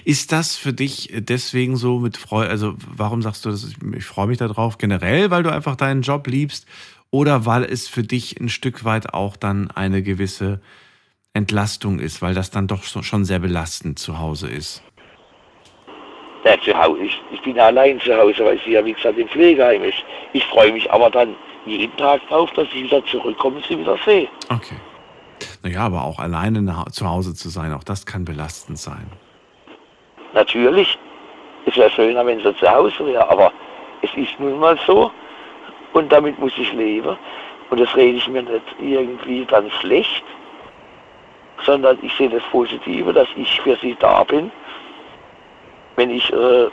Ist 0.03 0.31
das 0.31 0.55
für 0.55 0.73
dich 0.73 1.11
deswegen 1.13 1.75
so 1.75 1.99
mit 1.99 2.17
Freude, 2.17 2.49
also 2.49 2.73
warum 2.77 3.21
sagst 3.21 3.45
du, 3.45 3.51
das 3.51 3.75
ich 3.95 4.05
freue 4.05 4.27
mich 4.27 4.39
darauf, 4.39 4.77
generell, 4.77 5.29
weil 5.29 5.43
du 5.43 5.51
einfach 5.51 5.75
deinen 5.75 6.01
Job 6.01 6.27
liebst 6.27 6.67
oder 7.11 7.45
weil 7.45 7.63
es 7.63 7.87
für 7.87 8.03
dich 8.03 8.39
ein 8.39 8.49
Stück 8.49 8.83
weit 8.83 9.13
auch 9.13 9.37
dann 9.37 9.69
eine 9.71 10.01
gewisse 10.01 10.59
Entlastung 11.33 11.99
ist, 11.99 12.21
weil 12.21 12.33
das 12.33 12.49
dann 12.49 12.67
doch 12.67 12.83
so, 12.83 13.03
schon 13.03 13.25
sehr 13.25 13.39
belastend 13.39 13.99
zu 13.99 14.19
Hause 14.19 14.49
ist? 14.49 14.81
Ja, 16.43 16.59
zu 16.61 16.75
Hause, 16.75 17.03
ich, 17.03 17.21
ich 17.31 17.41
bin 17.41 17.59
allein 17.59 17.99
zu 17.99 18.15
Hause, 18.15 18.43
weil 18.43 18.59
sie 18.65 18.71
ja 18.71 18.83
wie 18.83 18.93
gesagt 18.93 19.19
im 19.19 19.27
Pflegeheim 19.27 19.83
ist. 19.83 20.03
Ich 20.33 20.43
freue 20.45 20.71
mich 20.71 20.91
aber 20.91 21.09
dann 21.11 21.35
jeden 21.65 21.95
Tag 21.97 22.27
drauf, 22.27 22.49
dass 22.51 22.67
ich 22.69 22.83
wieder 22.83 23.05
zurückkomme 23.05 23.57
und 23.57 23.65
sie 23.65 23.77
wieder 23.77 23.97
sehe. 24.05 24.27
Okay. 24.49 24.75
Naja, 25.63 25.81
aber 25.81 26.03
auch 26.03 26.19
alleine 26.19 26.63
zu 26.91 27.09
Hause 27.09 27.33
zu 27.33 27.49
sein, 27.49 27.73
auch 27.73 27.83
das 27.83 28.05
kann 28.05 28.25
belastend 28.25 28.77
sein. 28.77 29.07
Natürlich, 30.33 30.97
es 31.65 31.75
wäre 31.75 31.89
schöner, 31.89 32.25
wenn 32.25 32.39
sie 32.39 32.55
zu 32.55 32.69
Hause 32.69 33.05
wäre, 33.05 33.29
aber 33.29 33.51
es 34.01 34.09
ist 34.15 34.39
nun 34.39 34.59
mal 34.59 34.77
so 34.85 35.11
und 35.93 36.11
damit 36.11 36.37
muss 36.39 36.53
ich 36.57 36.71
leben. 36.73 37.17
Und 37.69 37.79
das 37.79 37.93
rede 37.95 38.17
ich 38.17 38.27
mir 38.27 38.43
nicht 38.43 38.63
irgendwie 38.79 39.45
dann 39.45 39.69
schlecht, 39.71 40.23
sondern 41.65 41.97
ich 42.01 42.13
sehe 42.15 42.29
das 42.29 42.43
Positive, 42.51 43.11
dass 43.11 43.27
ich 43.35 43.59
für 43.61 43.75
sie 43.77 43.95
da 43.99 44.23
bin. 44.23 44.51
Wenn 45.95 46.11
ich 46.11 46.31
äh, 46.31 46.67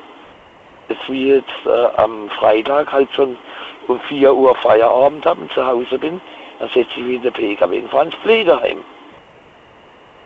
jetzt 0.88 1.08
wie 1.08 1.28
jetzt 1.28 1.66
äh, 1.66 1.86
am 1.96 2.28
Freitag 2.30 2.92
halt 2.92 3.08
schon 3.14 3.36
um 3.88 3.98
4 4.00 4.34
Uhr 4.34 4.54
Feierabend 4.56 5.24
habe 5.26 5.40
und 5.42 5.52
zu 5.52 5.66
Hause 5.66 5.98
bin, 5.98 6.20
dann 6.64 6.72
setze 6.72 6.98
ich 6.98 7.04
mich 7.04 7.16
in 7.16 7.22
den 7.22 7.32
PKW 7.32 7.80
und 7.80 7.90
fahre 7.90 8.06
ins 8.06 8.14
Pflegeheim. 8.16 8.78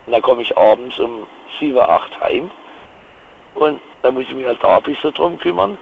Und 0.05 0.13
dann 0.13 0.21
komme 0.21 0.41
ich 0.41 0.57
abends 0.57 0.97
um 0.99 1.27
7, 1.59 1.77
8 1.77 2.21
heim 2.21 2.49
und 3.55 3.81
dann 4.01 4.13
muss 4.13 4.23
ich 4.23 4.33
mich 4.33 4.45
halt 4.45 4.63
da 4.63 4.77
ein 4.77 4.83
bisschen 4.83 5.13
drum 5.13 5.37
kümmern. 5.37 5.77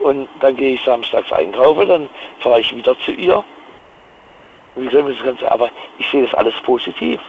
Und 0.00 0.28
dann 0.40 0.56
gehe 0.56 0.74
ich 0.74 0.84
samstags 0.84 1.32
einkaufen, 1.32 1.88
dann 1.88 2.08
fahre 2.40 2.60
ich 2.60 2.74
wieder 2.74 2.98
zu 2.98 3.12
ihr. 3.12 3.42
Wie 4.76 4.86
gesagt, 4.86 5.08
das 5.08 5.24
Ganze, 5.24 5.50
aber 5.50 5.70
ich 5.98 6.06
sehe 6.10 6.24
das 6.24 6.34
alles 6.34 6.54
positiv. 6.62 7.20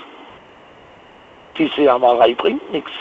Diese 1.58 1.84
Jammerei 1.84 2.34
bringt 2.34 2.70
nichts. 2.72 2.92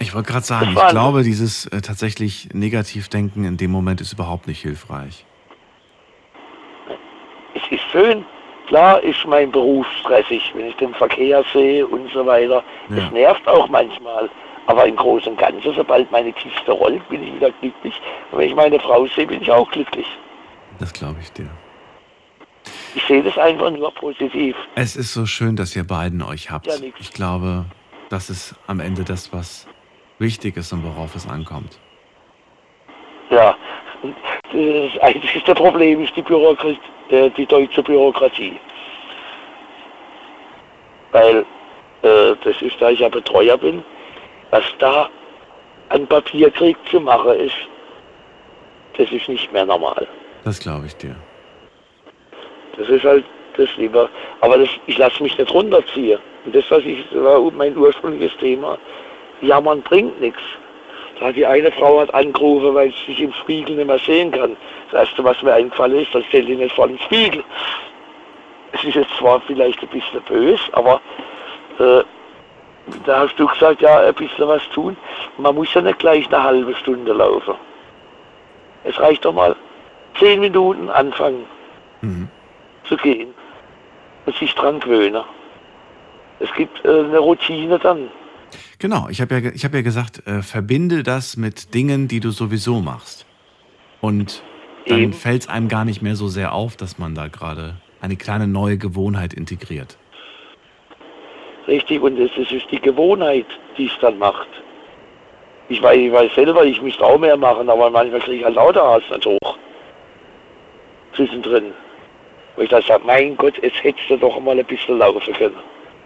Ich 0.00 0.14
wollte 0.14 0.32
gerade 0.32 0.44
sagen, 0.44 0.70
ich 0.74 0.88
glaube, 0.88 1.22
dieses 1.22 1.66
äh, 1.66 1.82
tatsächlich 1.82 2.48
Negativdenken 2.52 3.44
in 3.44 3.56
dem 3.58 3.70
Moment 3.70 4.00
ist 4.00 4.12
überhaupt 4.12 4.48
nicht 4.48 4.62
hilfreich. 4.62 5.24
Es 7.54 7.62
ist 7.70 7.84
schön. 7.92 8.24
Klar 8.70 9.02
ist 9.02 9.26
mein 9.26 9.50
Beruf 9.50 9.84
stressig, 9.98 10.52
wenn 10.54 10.66
ich 10.66 10.76
den 10.76 10.94
Verkehr 10.94 11.42
sehe 11.52 11.84
und 11.84 12.08
so 12.12 12.24
weiter. 12.24 12.62
Ja. 12.88 12.98
Es 12.98 13.10
nervt 13.10 13.48
auch 13.48 13.68
manchmal. 13.68 14.30
Aber 14.66 14.86
im 14.86 14.94
Großen 14.94 15.32
und 15.32 15.40
Ganzen, 15.40 15.74
sobald 15.74 16.08
meine 16.12 16.32
Kiste 16.32 16.70
rollt, 16.70 17.06
bin 17.08 17.20
ich 17.20 17.34
wieder 17.34 17.50
glücklich. 17.60 18.00
Und 18.30 18.38
wenn 18.38 18.48
ich 18.48 18.54
meine 18.54 18.78
Frau 18.78 19.04
sehe, 19.08 19.26
bin 19.26 19.42
ich 19.42 19.50
auch 19.50 19.68
glücklich. 19.72 20.06
Das 20.78 20.92
glaube 20.92 21.16
ich 21.20 21.32
dir. 21.32 21.50
Ich 22.94 23.02
sehe 23.08 23.24
das 23.24 23.36
einfach 23.38 23.72
nur 23.72 23.92
positiv. 23.92 24.54
Es 24.76 24.94
ist 24.94 25.14
so 25.14 25.26
schön, 25.26 25.56
dass 25.56 25.74
ihr 25.74 25.84
beiden 25.84 26.22
euch 26.22 26.52
habt. 26.52 26.68
Ja. 26.68 26.74
Ich 27.00 27.12
glaube, 27.12 27.64
das 28.08 28.30
ist 28.30 28.54
am 28.68 28.78
Ende 28.78 29.02
das, 29.02 29.32
was 29.32 29.66
wichtig 30.20 30.56
ist 30.56 30.72
und 30.72 30.84
worauf 30.84 31.16
es 31.16 31.28
ankommt. 31.28 31.80
Ja, 33.30 33.56
das 34.52 35.02
einzige 35.02 35.54
Problem 35.56 36.04
ist 36.04 36.14
die, 36.14 36.22
Bürokrat 36.22 36.78
äh, 37.10 37.30
die 37.30 37.46
deutsche 37.46 37.82
Bürokratie. 37.82 38.58
Weil, 41.12 41.44
äh, 42.02 42.34
das 42.44 42.60
ist, 42.62 42.80
da 42.80 42.90
ich 42.90 43.00
ja 43.00 43.08
Betreuer 43.08 43.56
bin, 43.58 43.84
was 44.50 44.64
da 44.78 45.08
an 45.88 46.06
Papierkrieg 46.06 46.76
zu 46.88 47.00
machen 47.00 47.32
ist, 47.32 47.56
das 48.96 49.10
ist 49.10 49.28
nicht 49.28 49.52
mehr 49.52 49.66
normal. 49.66 50.06
Das 50.44 50.60
glaube 50.60 50.86
ich 50.86 50.96
dir. 50.96 51.16
Das 52.76 52.88
ist 52.88 53.04
halt 53.04 53.24
das 53.56 53.68
lieber. 53.76 54.08
Aber 54.40 54.58
das, 54.58 54.68
ich 54.86 54.98
lasse 54.98 55.22
mich 55.22 55.36
nicht 55.36 55.52
runterziehen. 55.52 56.18
Und 56.44 56.54
das, 56.54 56.64
was 56.70 56.82
ich, 56.84 57.04
das 57.12 57.22
war 57.22 57.40
mein 57.50 57.76
ursprüngliches 57.76 58.36
Thema. 58.38 58.78
Jammern 59.42 59.82
bringt 59.82 60.20
nichts. 60.20 60.42
Da 61.20 61.26
hat 61.26 61.36
die 61.36 61.46
eine 61.46 61.70
Frau 61.72 62.00
hat 62.00 62.12
angerufen, 62.14 62.74
weil 62.74 62.92
sie 62.92 63.12
sich 63.12 63.20
im 63.20 63.32
Spiegel 63.34 63.76
nicht 63.76 63.86
mehr 63.86 63.98
sehen 63.98 64.32
kann. 64.32 64.56
Das 64.90 65.06
erste, 65.06 65.22
was 65.22 65.42
mir 65.42 65.52
eingefallen 65.52 66.00
ist, 66.00 66.14
dann 66.14 66.24
stell 66.28 66.46
dich 66.46 66.58
nicht 66.58 66.74
vor 66.74 66.88
den 66.88 66.98
Spiegel. 66.98 67.44
Es 68.72 68.82
ist 68.84 68.94
jetzt 68.94 69.14
zwar 69.18 69.40
vielleicht 69.42 69.80
ein 69.82 69.88
bisschen 69.88 70.22
böse, 70.22 70.62
aber 70.72 71.00
äh, 71.78 72.02
da 73.04 73.20
hast 73.20 73.36
du 73.36 73.46
gesagt, 73.46 73.82
ja, 73.82 74.00
ein 74.00 74.14
bisschen 74.14 74.48
was 74.48 74.66
tun. 74.70 74.96
Man 75.36 75.54
muss 75.54 75.72
ja 75.74 75.82
nicht 75.82 75.98
gleich 75.98 76.26
eine 76.28 76.42
halbe 76.42 76.74
Stunde 76.76 77.12
laufen. 77.12 77.54
Es 78.84 78.98
reicht 78.98 79.24
doch 79.24 79.34
mal 79.34 79.54
zehn 80.18 80.40
Minuten 80.40 80.88
anfangen 80.88 81.44
zu 82.84 82.96
gehen 82.96 83.34
und 84.24 84.34
sich 84.36 84.54
dran 84.54 84.80
gewöhnen. 84.80 85.22
Es 86.38 86.52
gibt 86.54 86.82
äh, 86.84 86.88
eine 86.88 87.18
Routine 87.18 87.78
dann. 87.78 88.08
Genau, 88.78 89.08
ich 89.08 89.20
habe 89.20 89.34
ja, 89.38 89.50
ich 89.52 89.64
hab 89.64 89.74
ja 89.74 89.82
gesagt, 89.82 90.26
äh, 90.26 90.42
verbinde 90.42 91.02
das 91.02 91.36
mit 91.36 91.74
Dingen, 91.74 92.08
die 92.08 92.20
du 92.20 92.30
sowieso 92.30 92.80
machst. 92.80 93.26
Und 94.00 94.42
dann 94.86 95.12
fällt 95.12 95.42
es 95.42 95.48
einem 95.48 95.68
gar 95.68 95.84
nicht 95.84 96.02
mehr 96.02 96.16
so 96.16 96.28
sehr 96.28 96.52
auf, 96.52 96.76
dass 96.76 96.98
man 96.98 97.14
da 97.14 97.28
gerade 97.28 97.76
eine 98.00 98.16
kleine 98.16 98.46
neue 98.46 98.78
Gewohnheit 98.78 99.34
integriert. 99.34 99.98
Richtig, 101.68 102.00
und 102.00 102.18
es 102.18 102.30
es 102.36 102.50
ist 102.50 102.70
die 102.70 102.80
Gewohnheit, 102.80 103.46
die 103.76 103.86
es 103.86 103.92
dann 104.00 104.18
macht. 104.18 104.48
Ich 105.68 105.80
weiß, 105.80 105.96
ich 105.96 106.10
weiß 106.10 106.34
selber, 106.34 106.64
ich 106.64 106.82
müsste 106.82 107.04
auch 107.04 107.18
mehr 107.18 107.36
machen, 107.36 107.68
aber 107.68 107.90
manchmal 107.90 108.20
kriege 108.20 108.38
ich 108.38 108.44
halt 108.44 108.56
lauter 108.56 108.82
Hass 108.82 109.02
nicht 109.10 109.26
hoch. 109.26 109.56
Zwischendrin. 111.14 111.72
Wo 112.56 112.62
ich 112.62 112.68
dann 112.68 112.82
sage, 112.82 113.02
mein 113.04 113.36
Gott, 113.36 113.54
jetzt 113.62 113.82
hättest 113.84 114.10
du 114.10 114.16
doch 114.16 114.40
mal 114.40 114.58
ein 114.58 114.64
bisschen 114.64 114.98
laufen 114.98 115.32
können. 115.34 115.56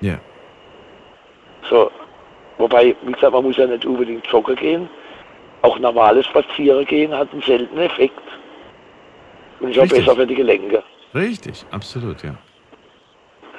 Ja. 0.01 0.19
So. 1.71 1.91
Wobei, 2.59 2.95
wie 3.03 3.13
gesagt, 3.13 3.33
man 3.33 3.43
muss 3.45 3.57
ja 3.57 3.67
nicht 3.67 3.85
unbedingt 3.85 4.27
joggen 4.29 4.57
gehen. 4.57 4.89
Auch 5.63 5.79
normales 5.79 6.27
Spazieren 6.27 6.85
gehen 6.87 7.13
hat 7.13 7.33
einen 7.33 7.43
seltenen 7.43 7.85
Effekt. 7.85 8.21
Und 9.61 9.71
ist 9.71 9.79
auch 9.79 9.89
besser 9.89 10.15
für 10.15 10.27
die 10.27 10.35
Gelenke. 10.35 10.83
Richtig, 11.15 11.65
absolut, 11.71 12.23
ja. 12.23 12.35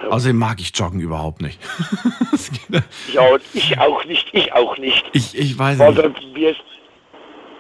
Außerdem 0.09 0.37
mag 0.37 0.59
ich 0.59 0.71
Joggen 0.77 0.99
überhaupt 0.99 1.41
nicht. 1.41 1.59
Geht- 2.69 2.83
Ich 3.07 3.17
auch, 3.17 3.39
ich 3.53 3.79
auch 3.79 4.05
nicht, 4.05 4.27
ich 4.33 4.53
auch 4.53 4.77
nicht. 4.77 5.05
ich, 5.13 5.37
ich 5.37 5.57
weiß 5.57 5.79
Also, 5.81 6.03
nicht. 6.03 6.33
mir 6.33 6.49
ist, 6.51 6.61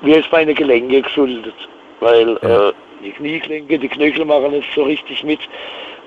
mir 0.01 0.17
ist 0.19 0.31
meine 0.31 0.53
Gelenke 0.53 1.01
geschuldet, 1.01 1.55
weil 2.01 2.37
äh, 2.37 2.73
die 3.03 3.11
Kniegelenke, 3.11 3.79
die 3.79 3.87
Knöchel 3.87 4.25
machen 4.25 4.51
nicht 4.51 4.67
so 4.75 4.83
richtig 4.83 5.23
mit 5.23 5.39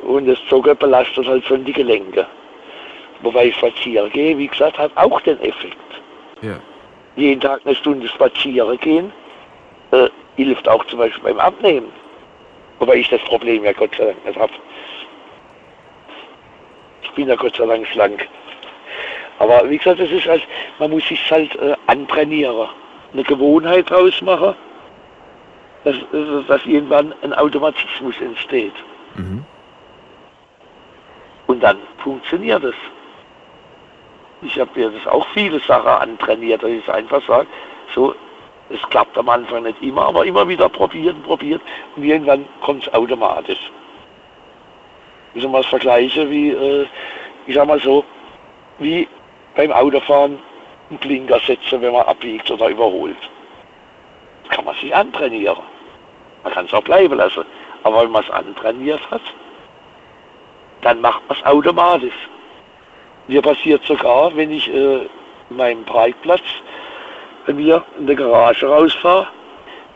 und 0.03 0.27
das 0.27 0.39
Joggen 0.49 0.77
belastet 0.77 1.27
halt 1.27 1.45
schon 1.45 1.65
die 1.65 1.73
Gelenke. 1.73 2.27
Wobei 3.23 3.51
spazieren 3.51 4.11
gehe, 4.11 4.39
wie 4.39 4.47
gesagt, 4.47 4.79
hat 4.79 4.93
auch 4.97 5.21
den 5.23 5.41
Effekt. 5.41 5.77
Ja. 6.43 6.59
Jeden 7.17 7.41
Tag 7.41 7.61
eine 7.65 7.75
Stunde 7.75 8.07
spazieren 8.09 8.79
gehen 8.79 9.13
äh, 9.91 10.09
hilft 10.37 10.69
auch 10.69 10.85
zum 10.87 10.99
Beispiel 10.99 11.23
beim 11.23 11.41
Abnehmen. 11.41 11.91
Wobei 12.79 12.97
ich 12.97 13.09
das 13.09 13.21
Problem 13.23 13.65
ja 13.65 13.73
Gott 13.73 13.95
sei 13.97 14.07
Dank 14.07 14.25
nicht 14.25 14.39
habe. 14.39 14.53
Ich 17.03 17.11
bin 17.13 17.29
ja 17.29 17.35
Gott 17.35 17.57
sei 17.57 17.67
Dank 17.67 17.87
schlank. 17.87 18.29
Aber 19.39 19.69
wie 19.69 19.79
gesagt, 19.79 20.01
das 20.01 20.11
ist 20.11 20.27
halt, 20.27 20.47
man 20.79 20.91
muss 20.91 21.07
sich 21.07 21.31
halt 21.31 21.55
äh, 21.57 21.75
antrainieren. 21.87 22.69
Eine 23.13 23.23
Gewohnheit 23.25 23.91
draus 23.91 24.21
machen, 24.21 24.55
dass, 25.85 25.97
dass, 26.13 26.47
dass 26.47 26.67
irgendwann 26.67 27.15
ein 27.23 27.33
Automatismus 27.33 28.21
entsteht. 28.21 28.75
Mhm. 29.15 29.45
Und 31.47 31.63
dann 31.63 31.79
funktioniert 32.03 32.63
es. 32.63 32.75
Ich 34.43 34.59
habe 34.59 34.71
mir 34.75 34.91
das 34.91 35.07
auch 35.07 35.27
viele 35.35 35.59
Sachen 35.61 35.89
antrainiert, 35.89 36.63
dass 36.63 36.71
ich 36.71 36.89
einfach 36.89 37.23
sage, 37.27 37.49
so, 37.95 38.15
es 38.71 38.81
klappt 38.91 39.17
am 39.19 39.29
Anfang 39.29 39.63
nicht 39.63 39.81
immer, 39.83 40.07
aber 40.07 40.25
immer 40.27 40.47
wieder 40.47 40.69
probiert 40.69 41.17
und 41.17 41.23
probiert 41.23 41.63
und 41.97 42.05
irgendwann 42.05 42.47
kommt 42.61 42.87
es 42.87 42.95
automatisch. 42.95 43.71
Soll 45.35 45.51
mal 45.51 45.63
das 45.63 45.71
vergleichen 45.71 46.31
wie, 46.31 46.51
äh, 46.51 46.87
ich 47.47 47.55
sag 47.55 47.67
mal 47.67 47.81
so, 47.81 48.05
wie 48.79 49.09
beim 49.55 49.73
Autofahren 49.73 50.39
einen 50.91 50.99
Blinker 50.99 51.41
setzen, 51.41 51.81
wenn 51.81 51.93
man 51.93 52.07
abbiegt 52.07 52.51
oder 52.51 52.69
überholt. 52.69 53.17
Das 54.45 54.57
kann 54.57 54.65
man 54.65 54.75
sich 54.77 54.95
antrainieren. 54.95 55.63
Man 56.45 56.53
kann 56.53 56.67
es 56.67 56.75
auch 56.75 56.83
bleiben 56.83 57.17
lassen. 57.17 57.45
Aber 57.83 58.03
wenn 58.03 58.11
man 58.11 58.25
es 58.25 58.31
antrainiert 58.31 59.01
hat, 59.11 59.23
dann 60.83 61.01
macht 61.01 61.23
man 61.29 61.39
es 61.39 61.45
automatisch. 61.45 62.29
Mir 63.29 63.43
passiert 63.43 63.85
sogar, 63.85 64.35
wenn 64.37 64.51
ich 64.51 64.69
äh, 64.69 65.07
in 65.51 65.57
meinem 65.57 65.85
Breitplatz 65.85 66.43
bei 67.47 67.53
mir 67.53 67.85
in 67.99 68.07
der 68.07 68.17
Garage 68.17 68.67
rausfahre, 68.67 69.29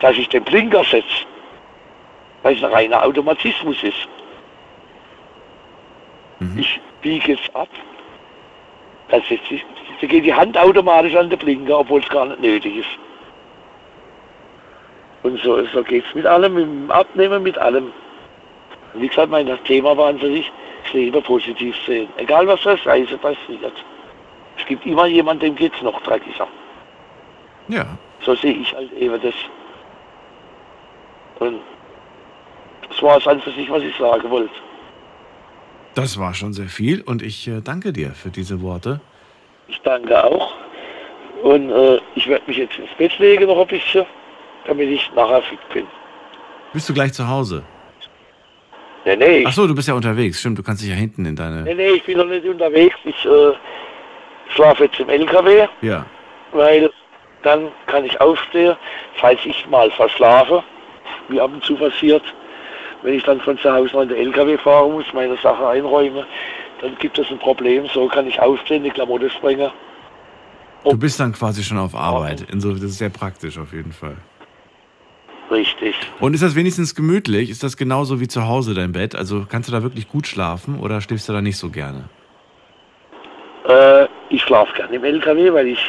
dass 0.00 0.16
ich 0.16 0.28
den 0.28 0.44
Blinker 0.44 0.84
setze. 0.84 1.26
Weil 2.42 2.56
es 2.56 2.64
ein 2.64 2.72
reiner 2.72 3.02
Automatismus 3.04 3.82
ist. 3.82 4.08
Ich 6.56 6.80
biege 7.00 7.32
jetzt 7.32 7.54
ab. 7.54 7.68
Dann, 9.08 9.22
setze 9.28 9.54
ich, 9.54 9.64
dann 10.00 10.10
geht 10.10 10.24
die 10.24 10.34
Hand 10.34 10.58
automatisch 10.58 11.14
an 11.14 11.30
den 11.30 11.38
Blinker, 11.38 11.78
obwohl 11.80 12.00
es 12.00 12.08
gar 12.08 12.26
nicht 12.26 12.40
nötig 12.40 12.78
ist. 12.78 12.88
Und 15.22 15.40
so, 15.40 15.64
so 15.66 15.84
geht 15.84 16.04
es 16.06 16.14
mit 16.14 16.26
allem, 16.26 16.54
mit 16.54 16.64
dem 16.64 16.90
Abnehmen, 16.90 17.42
mit 17.42 17.56
allem. 17.58 17.92
Und 18.92 19.02
wie 19.02 19.08
gesagt, 19.08 19.30
mein 19.30 19.46
Thema 19.64 19.96
war 19.96 20.08
an 20.08 20.18
sich, 20.18 20.50
das 20.92 21.00
Leben 21.00 21.22
positiv 21.22 21.74
sehen. 21.86 22.08
Egal 22.16 22.46
was 22.46 22.60
für 22.60 22.76
Scheiße 22.76 23.16
passiert. 23.18 23.72
Es 24.58 24.66
gibt 24.66 24.84
immer 24.86 25.06
jemanden, 25.06 25.40
dem 25.40 25.54
geht 25.54 25.74
es 25.74 25.82
noch 25.82 26.00
dreckiger. 26.02 26.46
Ja. 27.68 27.86
So 28.20 28.34
sehe 28.34 28.54
ich 28.54 28.72
halt 28.74 28.92
eben 28.92 29.20
das. 29.20 29.34
Und 31.40 31.60
das 32.88 33.02
war 33.02 33.16
es 33.18 33.26
an 33.26 33.40
für 33.40 33.50
sich, 33.52 33.70
was 33.70 33.82
ich 33.82 33.96
sagen 33.96 34.30
wollte. 34.30 34.54
Das 35.94 36.18
war 36.18 36.32
schon 36.34 36.52
sehr 36.52 36.68
viel 36.68 37.02
und 37.02 37.22
ich 37.22 37.48
äh, 37.48 37.60
danke 37.60 37.92
dir 37.92 38.10
für 38.10 38.30
diese 38.30 38.62
Worte. 38.62 39.00
Ich 39.68 39.80
danke 39.82 40.24
auch. 40.24 40.54
Und 41.42 41.70
äh, 41.70 41.98
ich 42.14 42.28
werde 42.28 42.44
mich 42.46 42.56
jetzt 42.56 42.78
ins 42.78 42.90
Bett 42.96 43.18
legen 43.18 43.46
noch 43.46 43.60
ein 43.60 43.66
bisschen, 43.66 44.06
damit 44.66 44.88
ich 44.88 45.10
nachher 45.14 45.42
fit 45.42 45.58
bin. 45.72 45.86
Bist 46.72 46.88
du 46.88 46.94
gleich 46.94 47.12
zu 47.12 47.26
Hause? 47.28 47.62
Nee, 49.04 49.16
nee. 49.16 49.44
Ach 49.46 49.52
so, 49.52 49.66
du 49.66 49.74
bist 49.74 49.88
ja 49.88 49.94
unterwegs. 49.94 50.38
Stimmt, 50.40 50.58
du 50.58 50.62
kannst 50.62 50.82
dich 50.82 50.90
ja 50.90 50.94
hinten 50.96 51.24
in 51.26 51.34
deine. 51.36 51.62
Nee, 51.62 51.74
nee, 51.74 51.88
ich 51.90 52.04
bin 52.04 52.18
noch 52.18 52.26
nicht 52.26 52.46
unterwegs. 52.46 52.94
Ich 53.04 53.24
äh, 53.24 53.52
schlafe 54.54 54.84
jetzt 54.84 55.00
im 55.00 55.08
LKW, 55.08 55.66
Ja. 55.80 56.06
weil 56.52 56.90
dann 57.42 57.68
kann 57.86 58.04
ich 58.04 58.20
aufstehen, 58.20 58.76
falls 59.16 59.40
ich 59.44 59.66
mal 59.68 59.90
verschlafe, 59.90 60.62
wie 61.28 61.40
ab 61.40 61.50
und 61.52 61.64
zu 61.64 61.74
passiert. 61.76 62.22
Wenn 63.02 63.14
ich 63.14 63.24
dann 63.24 63.40
von 63.40 63.58
zu 63.58 63.72
Hause 63.72 63.92
noch 63.94 64.02
in 64.02 64.08
den 64.10 64.18
LKW 64.18 64.56
fahren 64.58 64.92
muss, 64.92 65.06
meine 65.12 65.36
Sache 65.38 65.66
einräume, 65.66 66.24
dann 66.80 66.96
gibt 67.00 67.18
es 67.18 67.28
ein 67.30 67.38
Problem. 67.40 67.86
So 67.92 68.06
kann 68.06 68.28
ich 68.28 68.38
aufstehen, 68.40 68.84
die 68.84 68.90
Klamotte 68.90 69.28
springen. 69.30 69.70
Du 70.84 70.96
bist 70.96 71.18
dann 71.18 71.32
quasi 71.32 71.64
schon 71.64 71.78
auf 71.78 71.94
Arbeit. 71.96 72.44
Insofern 72.52 72.80
das 72.80 72.90
ist 72.90 72.98
sehr 72.98 73.08
praktisch 73.08 73.58
auf 73.58 73.72
jeden 73.72 73.92
Fall. 73.92 74.16
Richtig. 75.52 75.94
Und 76.18 76.32
ist 76.32 76.42
das 76.42 76.56
wenigstens 76.56 76.94
gemütlich? 76.94 77.50
Ist 77.50 77.62
das 77.62 77.76
genauso 77.76 78.20
wie 78.20 78.28
zu 78.28 78.48
Hause 78.48 78.72
dein 78.72 78.92
Bett? 78.92 79.14
Also 79.14 79.44
kannst 79.48 79.68
du 79.68 79.72
da 79.72 79.82
wirklich 79.82 80.08
gut 80.08 80.26
schlafen 80.26 80.80
oder 80.80 81.02
schläfst 81.02 81.28
du 81.28 81.34
da 81.34 81.42
nicht 81.42 81.58
so 81.58 81.68
gerne? 81.68 82.04
Äh, 83.68 84.06
ich 84.30 84.42
schlafe 84.42 84.74
gerne 84.74 84.96
im 84.96 85.04
LKW, 85.04 85.52
weil 85.52 85.68
ich, 85.68 85.84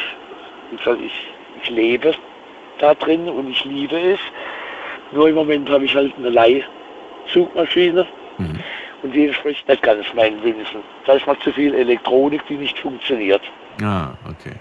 wie 0.70 0.76
gesagt, 0.76 1.00
ich, 1.00 1.28
ich 1.62 1.70
lebe 1.70 2.14
da 2.78 2.94
drin 2.94 3.26
und 3.26 3.50
ich 3.50 3.64
liebe 3.64 3.98
es. 3.98 4.20
Nur 5.12 5.28
im 5.28 5.34
Moment 5.34 5.70
habe 5.70 5.86
ich 5.86 5.94
halt 5.94 6.12
eine 6.18 6.28
Leihzugmaschine 6.28 8.06
und 9.02 9.14
die 9.14 9.26
entspricht 9.26 9.66
nicht 9.68 9.82
ganz 9.82 10.06
meinen 10.14 10.42
Wünschen. 10.42 10.82
Da 11.06 11.14
ist 11.14 11.26
mal 11.26 11.38
zu 11.38 11.52
viel 11.52 11.74
Elektronik, 11.74 12.44
die 12.48 12.56
nicht 12.56 12.78
funktioniert. 12.78 13.42
Ah, 13.82 14.08
okay. 14.28 14.56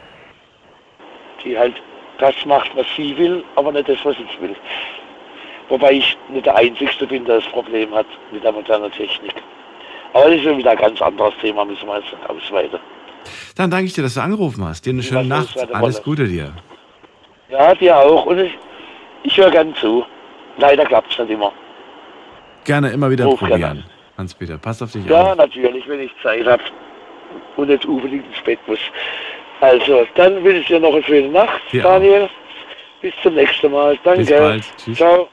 Die 1.44 1.58
halt 1.58 1.82
das 2.24 2.46
macht, 2.46 2.76
was 2.76 2.86
sie 2.96 3.18
will, 3.18 3.44
aber 3.56 3.72
nicht 3.72 3.90
das, 3.90 3.98
was 4.04 4.16
ich 4.18 4.42
will. 4.42 4.56
Wobei 5.70 5.94
ich 5.94 6.18
nicht 6.30 6.46
der 6.46 6.56
Einzige 6.56 7.06
bin, 7.08 7.26
der 7.26 7.36
das 7.38 7.46
Problem 7.46 7.94
hat 7.94 8.06
mit 8.32 8.44
der 8.44 8.52
modernen 8.52 8.92
Technik. 8.92 9.34
Aber 10.14 10.26
das 10.26 10.36
ist 10.36 10.46
ja 10.46 10.58
wieder 10.58 10.72
ein 10.72 10.78
ganz 10.78 11.02
anderes 11.02 11.34
Thema, 11.42 11.66
müssen 11.66 11.88
wir 11.88 11.98
jetzt 12.00 12.14
ausweiten. 12.28 12.80
Dann 13.56 13.72
danke 13.72 13.86
ich 13.86 13.94
dir, 13.94 14.04
dass 14.04 14.14
du 14.14 14.22
angerufen 14.22 14.64
hast. 14.66 14.86
Dir 14.86 14.92
eine 14.92 15.02
schöne 15.04 15.22
Ja, 15.22 15.28
Nacht. 15.38 15.58
Alles 15.74 15.96
Wolle. 15.98 16.04
Gute 16.04 16.28
dir. 16.28 16.54
Ja, 17.50 17.74
dir 17.74 17.98
auch. 17.98 18.26
Und 18.26 18.40
ich, 18.40 18.52
ich 19.24 19.38
höre 19.38 19.50
gern 19.52 19.74
zu. 19.76 20.06
Leider 20.58 20.86
klappt 20.86 21.12
es 21.12 21.18
nicht 21.20 21.32
immer. 21.32 21.52
Gerne 22.66 22.92
immer 22.92 23.10
wieder 23.10 23.26
Ruf 23.26 23.40
gerne 23.40 23.52
probieren. 23.54 23.84
Hans-Peter, 24.18 24.58
pass 24.58 24.82
auf 24.82 24.92
dich 24.92 25.06
Ja, 25.08 25.32
auf. 25.32 25.38
natürlich, 25.38 25.88
wenn 25.88 26.02
ich 26.02 26.12
Zeit 26.22 26.46
habe 26.46 26.64
und 27.58 27.70
nicht 27.70 27.86
unbedingt 27.86 28.26
ins 28.28 28.44
Bett 28.44 28.60
muss. 28.68 28.80
Also, 29.62 30.06
dann 30.16 30.44
wünsche 30.44 30.60
ich 30.60 30.68
dir 30.68 30.80
noch 30.80 30.94
eine 30.94 31.04
schöne 31.04 31.30
Nacht, 31.30 31.62
Dir 31.72 31.84
Daniel. 31.84 32.30
Bis 33.02 33.14
zum 33.22 33.36
nächsten 33.36 33.72
Mal. 33.72 33.98
Danke. 34.04 34.22
Bis 34.22 34.30
bald. 34.30 34.64
Tschüss. 34.78 34.98
Ciao. 34.98 35.30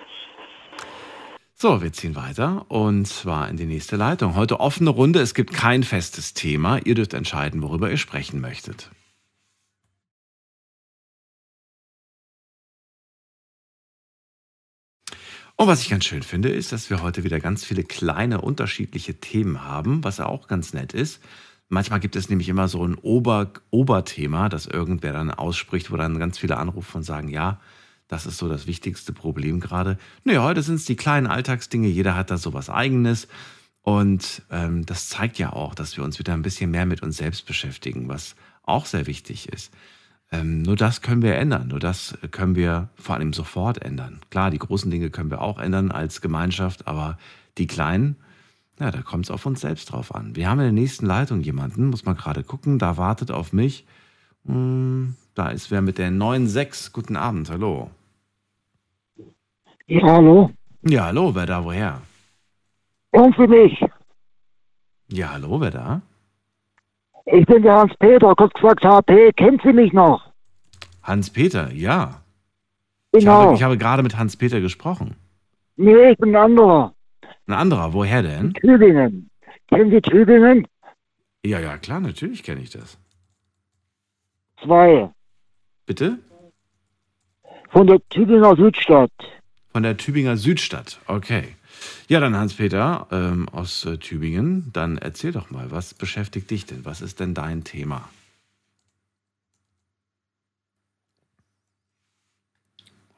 So, 1.54 1.82
wir 1.82 1.92
ziehen 1.92 2.16
weiter 2.16 2.64
und 2.68 3.06
zwar 3.06 3.50
in 3.50 3.58
die 3.58 3.66
nächste 3.66 3.96
Leitung. 3.96 4.34
Heute 4.34 4.60
offene 4.60 4.88
Runde. 4.88 5.20
Es 5.20 5.34
gibt 5.34 5.52
kein 5.52 5.82
festes 5.82 6.32
Thema. 6.32 6.78
Ihr 6.84 6.94
dürft 6.94 7.12
entscheiden, 7.12 7.62
worüber 7.62 7.90
ihr 7.90 7.98
sprechen 7.98 8.40
möchtet. 8.40 8.90
Und 15.56 15.66
was 15.66 15.82
ich 15.82 15.90
ganz 15.90 16.06
schön 16.06 16.22
finde, 16.22 16.48
ist, 16.48 16.72
dass 16.72 16.88
wir 16.88 17.02
heute 17.02 17.22
wieder 17.22 17.38
ganz 17.38 17.66
viele 17.66 17.84
kleine 17.84 18.40
unterschiedliche 18.40 19.20
Themen 19.20 19.62
haben, 19.62 20.02
was 20.02 20.16
ja 20.16 20.24
auch 20.24 20.48
ganz 20.48 20.72
nett 20.72 20.94
ist. 20.94 21.20
Manchmal 21.72 22.00
gibt 22.00 22.16
es 22.16 22.28
nämlich 22.28 22.48
immer 22.48 22.66
so 22.66 22.84
ein 22.84 22.96
Ober 22.96 23.52
Oberthema, 23.70 24.48
das 24.48 24.66
irgendwer 24.66 25.12
dann 25.12 25.30
ausspricht, 25.30 25.92
wo 25.92 25.96
dann 25.96 26.18
ganz 26.18 26.36
viele 26.36 26.56
anrufen 26.56 26.98
und 26.98 27.02
sagen, 27.04 27.28
ja, 27.28 27.60
das 28.08 28.26
ist 28.26 28.38
so 28.38 28.48
das 28.48 28.66
wichtigste 28.66 29.12
Problem 29.12 29.60
gerade. 29.60 29.96
Nee, 30.24 30.38
heute 30.38 30.62
sind 30.62 30.74
es 30.74 30.84
die 30.84 30.96
kleinen 30.96 31.28
Alltagsdinge, 31.28 31.86
jeder 31.86 32.16
hat 32.16 32.32
da 32.32 32.38
so 32.38 32.52
was 32.52 32.70
eigenes. 32.70 33.28
Und 33.82 34.42
ähm, 34.50 34.84
das 34.84 35.08
zeigt 35.08 35.38
ja 35.38 35.52
auch, 35.52 35.76
dass 35.76 35.96
wir 35.96 36.02
uns 36.02 36.18
wieder 36.18 36.34
ein 36.34 36.42
bisschen 36.42 36.72
mehr 36.72 36.86
mit 36.86 37.04
uns 37.04 37.16
selbst 37.16 37.46
beschäftigen, 37.46 38.08
was 38.08 38.34
auch 38.64 38.84
sehr 38.84 39.06
wichtig 39.06 39.48
ist. 39.48 39.72
Ähm, 40.32 40.62
nur 40.62 40.74
das 40.74 41.02
können 41.02 41.22
wir 41.22 41.36
ändern, 41.36 41.68
nur 41.68 41.78
das 41.78 42.18
können 42.32 42.56
wir 42.56 42.88
vor 42.96 43.14
allem 43.14 43.32
sofort 43.32 43.80
ändern. 43.80 44.20
Klar, 44.30 44.50
die 44.50 44.58
großen 44.58 44.90
Dinge 44.90 45.10
können 45.10 45.30
wir 45.30 45.40
auch 45.40 45.60
ändern 45.60 45.92
als 45.92 46.20
Gemeinschaft, 46.20 46.88
aber 46.88 47.16
die 47.58 47.68
kleinen, 47.68 48.16
ja, 48.80 48.90
da 48.90 49.02
kommt 49.02 49.26
es 49.26 49.30
auf 49.30 49.46
uns 49.46 49.60
selbst 49.60 49.92
drauf 49.92 50.14
an. 50.14 50.34
Wir 50.34 50.48
haben 50.48 50.58
in 50.60 50.64
der 50.64 50.72
nächsten 50.72 51.06
Leitung 51.06 51.40
jemanden, 51.42 51.86
muss 51.90 52.04
man 52.04 52.16
gerade 52.16 52.42
gucken, 52.42 52.78
da 52.78 52.96
wartet 52.96 53.30
auf 53.30 53.52
mich. 53.52 53.86
Hm, 54.46 55.14
da 55.34 55.50
ist 55.50 55.70
wer 55.70 55.82
mit 55.82 55.98
der 55.98 56.10
9.6. 56.10 56.92
Guten 56.92 57.16
Abend, 57.16 57.50
hallo. 57.50 57.90
Ja, 59.86 60.02
hallo. 60.02 60.50
Ja, 60.82 61.06
hallo, 61.06 61.34
wer 61.34 61.46
da, 61.46 61.64
woher? 61.64 62.00
Und 63.10 63.34
für 63.34 63.46
mich. 63.46 63.84
Ja, 65.08 65.32
hallo, 65.32 65.60
wer 65.60 65.70
da? 65.70 66.00
Ich 67.26 67.44
bin 67.46 67.62
der 67.62 67.74
Hans-Peter, 67.74 68.34
kurz 68.34 68.52
gesagt 68.54 68.84
HP. 68.84 69.32
Kennt 69.34 69.60
Sie 69.62 69.72
mich 69.72 69.92
noch? 69.92 70.22
Hans-Peter, 71.02 71.72
ja. 71.72 72.22
Ich 73.12 73.20
Genau. 73.24 73.32
habe, 73.42 73.54
ich 73.54 73.62
habe 73.62 73.76
gerade 73.76 74.02
mit 74.02 74.16
Hans-Peter 74.16 74.60
gesprochen. 74.60 75.16
Nee, 75.76 76.12
ich 76.12 76.18
bin 76.18 76.34
ein 76.34 76.42
anderer. 76.42 76.94
Ein 77.50 77.58
anderer, 77.58 77.92
woher 77.92 78.22
denn? 78.22 78.54
Tübingen. 78.54 79.28
Kennen 79.66 79.90
Sie 79.90 80.00
Tübingen? 80.00 80.68
Ja, 81.44 81.58
ja, 81.58 81.78
klar, 81.78 81.98
natürlich 81.98 82.44
kenne 82.44 82.60
ich 82.62 82.70
das. 82.70 82.96
Zwei. 84.62 85.10
Bitte? 85.84 86.20
Von 87.70 87.88
der 87.88 87.98
Tübinger 88.08 88.54
Südstadt. 88.54 89.10
Von 89.72 89.82
der 89.82 89.96
Tübinger 89.96 90.36
Südstadt, 90.36 91.00
okay. 91.08 91.56
Ja, 92.06 92.20
dann 92.20 92.36
Hans-Peter 92.36 93.08
ähm, 93.10 93.48
aus 93.48 93.84
äh, 93.84 93.98
Tübingen, 93.98 94.70
dann 94.72 94.96
erzähl 94.98 95.32
doch 95.32 95.50
mal, 95.50 95.72
was 95.72 95.92
beschäftigt 95.94 96.52
dich 96.52 96.66
denn? 96.66 96.84
Was 96.84 97.00
ist 97.00 97.18
denn 97.18 97.34
dein 97.34 97.64
Thema? 97.64 98.08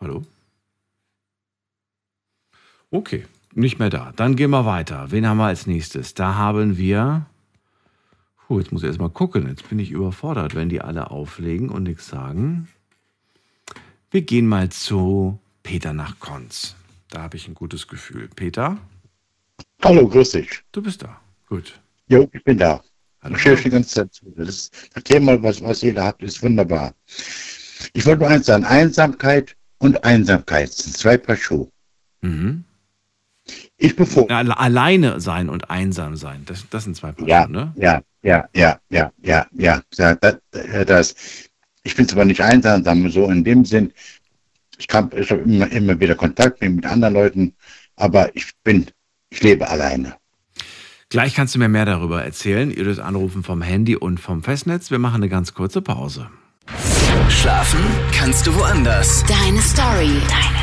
Hallo? 0.00 0.22
Okay, 2.90 3.26
nicht 3.54 3.78
mehr 3.78 3.90
da. 3.90 4.12
Dann 4.16 4.36
gehen 4.36 4.50
wir 4.50 4.64
weiter. 4.66 5.10
Wen 5.10 5.26
haben 5.26 5.38
wir 5.38 5.46
als 5.46 5.66
nächstes? 5.66 6.14
Da 6.14 6.34
haben 6.34 6.76
wir. 6.78 7.26
Puh, 8.46 8.58
jetzt 8.60 8.72
muss 8.72 8.82
ich 8.82 8.88
erst 8.88 9.00
mal 9.00 9.08
gucken. 9.10 9.48
Jetzt 9.48 9.68
bin 9.68 9.78
ich 9.78 9.90
überfordert, 9.90 10.54
wenn 10.54 10.68
die 10.68 10.80
alle 10.80 11.10
auflegen 11.10 11.68
und 11.68 11.84
nichts 11.84 12.08
sagen. 12.08 12.68
Wir 14.10 14.22
gehen 14.22 14.46
mal 14.46 14.68
zu 14.68 15.38
Peter 15.62 15.92
nach 15.92 16.18
Konz. 16.18 16.76
Da 17.08 17.22
habe 17.22 17.36
ich 17.36 17.48
ein 17.48 17.54
gutes 17.54 17.88
Gefühl. 17.88 18.28
Peter, 18.34 18.76
Hallo, 19.82 20.08
grüß 20.08 20.30
dich. 20.30 20.62
du 20.72 20.82
bist 20.82 21.02
da. 21.02 21.20
Gut. 21.48 21.80
Jo, 22.08 22.28
ich 22.32 22.44
bin 22.44 22.58
da. 22.58 22.82
Hallo. 23.22 23.36
Ich 23.36 23.44
höre 23.44 23.56
die 23.56 23.70
ganze 23.70 23.94
Zeit 23.94 24.12
zu. 24.14 24.32
Das, 24.36 24.70
das 24.94 25.04
Thema, 25.04 25.42
was, 25.42 25.62
was 25.62 25.82
jeder 25.82 26.04
hat, 26.04 26.22
ist 26.22 26.42
wunderbar. 26.42 26.94
Ich 27.92 28.04
wollte 28.06 28.20
nur 28.20 28.28
eins 28.30 28.46
sagen, 28.46 28.64
Einsamkeit 28.64 29.56
und 29.78 30.04
Einsamkeit 30.04 30.72
sind 30.72 30.96
zwei 30.96 31.16
Paar 31.16 31.36
Schuhe. 31.36 31.68
Mhm. 32.22 32.64
Ich 33.82 33.96
bevor. 33.96 34.30
Alle- 34.30 34.56
Alleine 34.58 35.20
sein 35.20 35.48
und 35.48 35.68
einsam 35.70 36.16
sein, 36.16 36.42
das, 36.46 36.64
das 36.70 36.84
sind 36.84 36.96
zwei 36.96 37.10
Paar 37.12 37.26
Ja, 37.26 37.46
ne? 37.48 37.72
ja, 37.76 38.00
ja, 38.22 38.48
ja, 38.54 38.78
ja, 38.90 39.10
ja, 39.22 39.46
ja. 39.52 39.82
ja 39.96 40.14
das, 40.14 40.38
das, 40.86 41.14
ich 41.82 41.96
bin 41.96 42.06
zwar 42.08 42.24
nicht 42.24 42.40
einsam, 42.40 42.84
sagen 42.84 43.02
wir 43.02 43.10
so 43.10 43.28
in 43.28 43.42
dem 43.42 43.64
Sinn, 43.64 43.92
ich, 44.78 44.86
kann- 44.86 45.10
ich 45.16 45.30
habe 45.30 45.42
immer, 45.42 45.70
immer 45.72 45.98
wieder 45.98 46.14
Kontakt 46.14 46.60
mit, 46.60 46.76
mit 46.76 46.86
anderen 46.86 47.14
Leuten, 47.14 47.54
aber 47.96 48.34
ich 48.36 48.52
bin, 48.62 48.86
ich 49.30 49.42
lebe 49.42 49.68
alleine. 49.68 50.14
Gleich 51.08 51.34
kannst 51.34 51.54
du 51.54 51.58
mir 51.58 51.68
mehr 51.68 51.84
darüber 51.84 52.24
erzählen. 52.24 52.70
Ihr 52.70 52.84
dürft 52.84 53.00
anrufen 53.00 53.42
vom 53.42 53.60
Handy 53.62 53.96
und 53.96 54.18
vom 54.18 54.42
Festnetz. 54.42 54.90
Wir 54.90 54.98
machen 54.98 55.16
eine 55.16 55.28
ganz 55.28 55.52
kurze 55.52 55.82
Pause. 55.82 56.30
Schlafen 57.28 57.80
kannst 58.12 58.46
du 58.46 58.54
woanders. 58.54 59.22
Deine 59.26 59.60
Story. 59.60 60.12
Deine. 60.28 60.61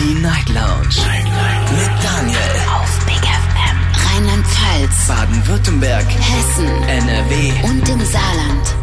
Die 0.00 0.14
Night 0.14 0.48
Lounge. 0.48 0.96
Mit 1.76 1.90
Daniel. 2.02 2.38
Auf 2.74 3.04
Big 3.04 3.16
FM. 3.16 3.76
Rheinland-Pfalz. 4.06 5.06
Baden-Württemberg. 5.06 6.06
Hessen. 6.06 6.66
NRW. 6.88 7.52
Und 7.68 7.86
im 7.86 8.00
Saarland. 8.00 8.74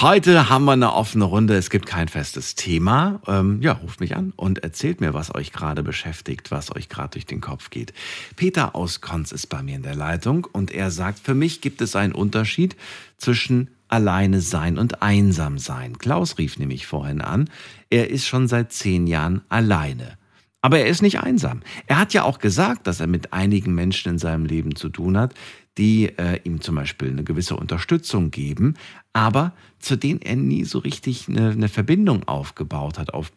Heute 0.00 0.48
haben 0.48 0.66
wir 0.66 0.72
eine 0.72 0.92
offene 0.92 1.24
Runde. 1.24 1.56
Es 1.56 1.68
gibt 1.68 1.86
kein 1.86 2.06
festes 2.06 2.54
Thema. 2.54 3.20
Ähm, 3.26 3.60
ja, 3.60 3.72
ruft 3.72 3.98
mich 3.98 4.14
an 4.14 4.32
und 4.36 4.60
erzählt 4.60 5.00
mir, 5.00 5.14
was 5.14 5.34
euch 5.34 5.50
gerade 5.50 5.82
beschäftigt, 5.82 6.52
was 6.52 6.74
euch 6.74 6.88
gerade 6.88 7.10
durch 7.10 7.26
den 7.26 7.40
Kopf 7.40 7.70
geht. 7.70 7.92
Peter 8.36 8.76
aus 8.76 9.00
Konz 9.00 9.32
ist 9.32 9.48
bei 9.48 9.64
mir 9.64 9.74
in 9.74 9.82
der 9.82 9.96
Leitung 9.96 10.46
und 10.52 10.70
er 10.70 10.92
sagt, 10.92 11.18
für 11.18 11.34
mich 11.34 11.60
gibt 11.60 11.80
es 11.80 11.96
einen 11.96 12.12
Unterschied 12.12 12.76
zwischen 13.18 13.68
alleine 13.92 14.40
sein 14.40 14.78
und 14.78 15.02
einsam 15.02 15.58
sein. 15.58 15.98
Klaus 15.98 16.38
rief 16.38 16.58
nämlich 16.58 16.86
vorhin 16.86 17.20
an. 17.20 17.50
Er 17.92 18.08
ist 18.08 18.26
schon 18.26 18.48
seit 18.48 18.72
zehn 18.72 19.06
Jahren 19.06 19.42
alleine. 19.50 20.16
Aber 20.62 20.78
er 20.78 20.86
ist 20.86 21.02
nicht 21.02 21.20
einsam. 21.20 21.60
Er 21.86 21.98
hat 21.98 22.14
ja 22.14 22.22
auch 22.22 22.38
gesagt, 22.38 22.86
dass 22.86 23.00
er 23.00 23.06
mit 23.06 23.34
einigen 23.34 23.74
Menschen 23.74 24.12
in 24.12 24.18
seinem 24.18 24.46
Leben 24.46 24.76
zu 24.76 24.88
tun 24.88 25.18
hat, 25.18 25.34
die 25.76 26.06
äh, 26.16 26.40
ihm 26.44 26.62
zum 26.62 26.76
Beispiel 26.76 27.10
eine 27.10 27.22
gewisse 27.22 27.54
Unterstützung 27.54 28.30
geben, 28.30 28.76
aber 29.12 29.52
zu 29.78 29.96
denen 29.96 30.22
er 30.22 30.36
nie 30.36 30.64
so 30.64 30.78
richtig 30.78 31.28
eine, 31.28 31.50
eine 31.50 31.68
Verbindung 31.68 32.26
aufgebaut 32.26 32.98
hat 32.98 33.12
auf 33.12 33.30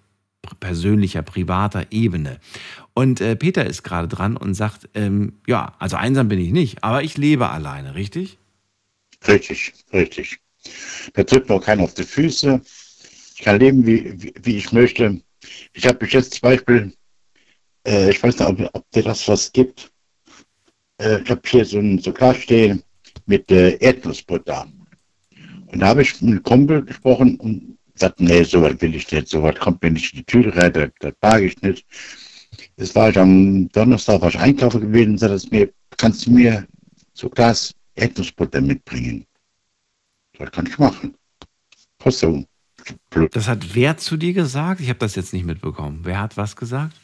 persönlicher, 0.61 1.21
privater 1.21 1.87
Ebene. 1.91 2.39
Und 2.93 3.19
äh, 3.19 3.35
Peter 3.35 3.65
ist 3.65 3.83
gerade 3.83 4.07
dran 4.07 4.37
und 4.37 4.53
sagt, 4.53 4.87
ähm, 4.93 5.33
ja, 5.47 5.73
also 5.79 5.97
einsam 5.97 6.29
bin 6.29 6.39
ich 6.39 6.51
nicht, 6.51 6.81
aber 6.81 7.03
ich 7.03 7.17
lebe 7.17 7.49
alleine, 7.49 7.95
richtig? 7.95 8.37
Richtig, 9.27 9.73
richtig. 9.91 10.39
Da 11.13 11.25
tritt 11.25 11.49
mir 11.49 11.59
keiner 11.59 11.83
auf 11.83 11.93
die 11.93 12.03
Füße. 12.03 12.61
Ich 13.37 13.41
kann 13.41 13.59
leben, 13.59 13.85
wie, 13.85 14.13
wie, 14.23 14.33
wie 14.41 14.57
ich 14.57 14.71
möchte. 14.71 15.21
Ich 15.73 15.85
habe 15.85 16.03
mich 16.03 16.13
jetzt 16.13 16.35
zum 16.35 16.41
Beispiel, 16.41 16.93
äh, 17.85 18.09
ich 18.09 18.23
weiß 18.23 18.39
nicht, 18.39 18.47
ob, 18.47 18.69
ob 18.73 18.89
dir 18.91 19.03
das 19.03 19.27
was 19.27 19.51
gibt. 19.51 19.91
Äh, 21.01 21.21
ich 21.21 21.29
habe 21.29 21.41
hier 21.45 21.65
so 21.65 21.79
ein 21.79 21.99
so 21.99 22.13
Glas 22.13 22.37
stehen 22.37 22.81
mit 23.25 23.51
äh, 23.51 23.75
Erdnussbutter. 23.77 24.67
Und 25.67 25.79
da 25.79 25.87
habe 25.87 26.03
ich 26.03 26.21
mit 26.21 26.31
einem 26.31 26.43
Kumpel 26.43 26.85
gesprochen 26.85 27.37
und 27.41 27.77
gesagt, 27.93 28.21
nee, 28.21 28.43
sowas 28.43 28.79
will 28.79 28.95
ich 28.95 29.11
nicht, 29.11 29.27
sowas 29.27 29.55
kommt 29.59 29.83
mir 29.83 29.91
nicht 29.91 30.13
in 30.13 30.19
die 30.19 30.25
Tüte 30.25 30.55
rein, 30.55 30.71
das, 30.71 30.91
das 30.99 31.13
mag 31.21 31.41
ich 31.41 31.61
nicht. 31.61 31.85
Jetzt 32.77 32.95
war 32.95 33.09
ich 33.09 33.17
am 33.17 33.67
Donnerstag 33.69 34.21
war 34.21 34.29
ich 34.29 34.39
einkaufen 34.39 34.79
gewesen 34.79 35.17
sagte 35.17 35.49
mir, 35.51 35.73
kannst 35.97 36.25
du 36.25 36.31
mir 36.31 36.65
so 37.13 37.29
Glas 37.29 37.73
Erdnussbutter 37.95 38.61
mitbringen? 38.61 39.25
Das 40.37 40.51
kann 40.51 40.67
ich 40.67 40.77
machen. 40.77 41.15
Kostet 41.99 42.45
Das 43.31 43.47
hat 43.47 43.73
wer 43.75 43.97
zu 43.97 44.17
dir 44.17 44.33
gesagt? 44.33 44.81
Ich 44.81 44.89
habe 44.89 44.99
das 44.99 45.15
jetzt 45.15 45.33
nicht 45.33 45.45
mitbekommen. 45.45 46.01
Wer 46.03 46.19
hat 46.19 46.37
was 46.37 46.55
gesagt? 46.55 46.95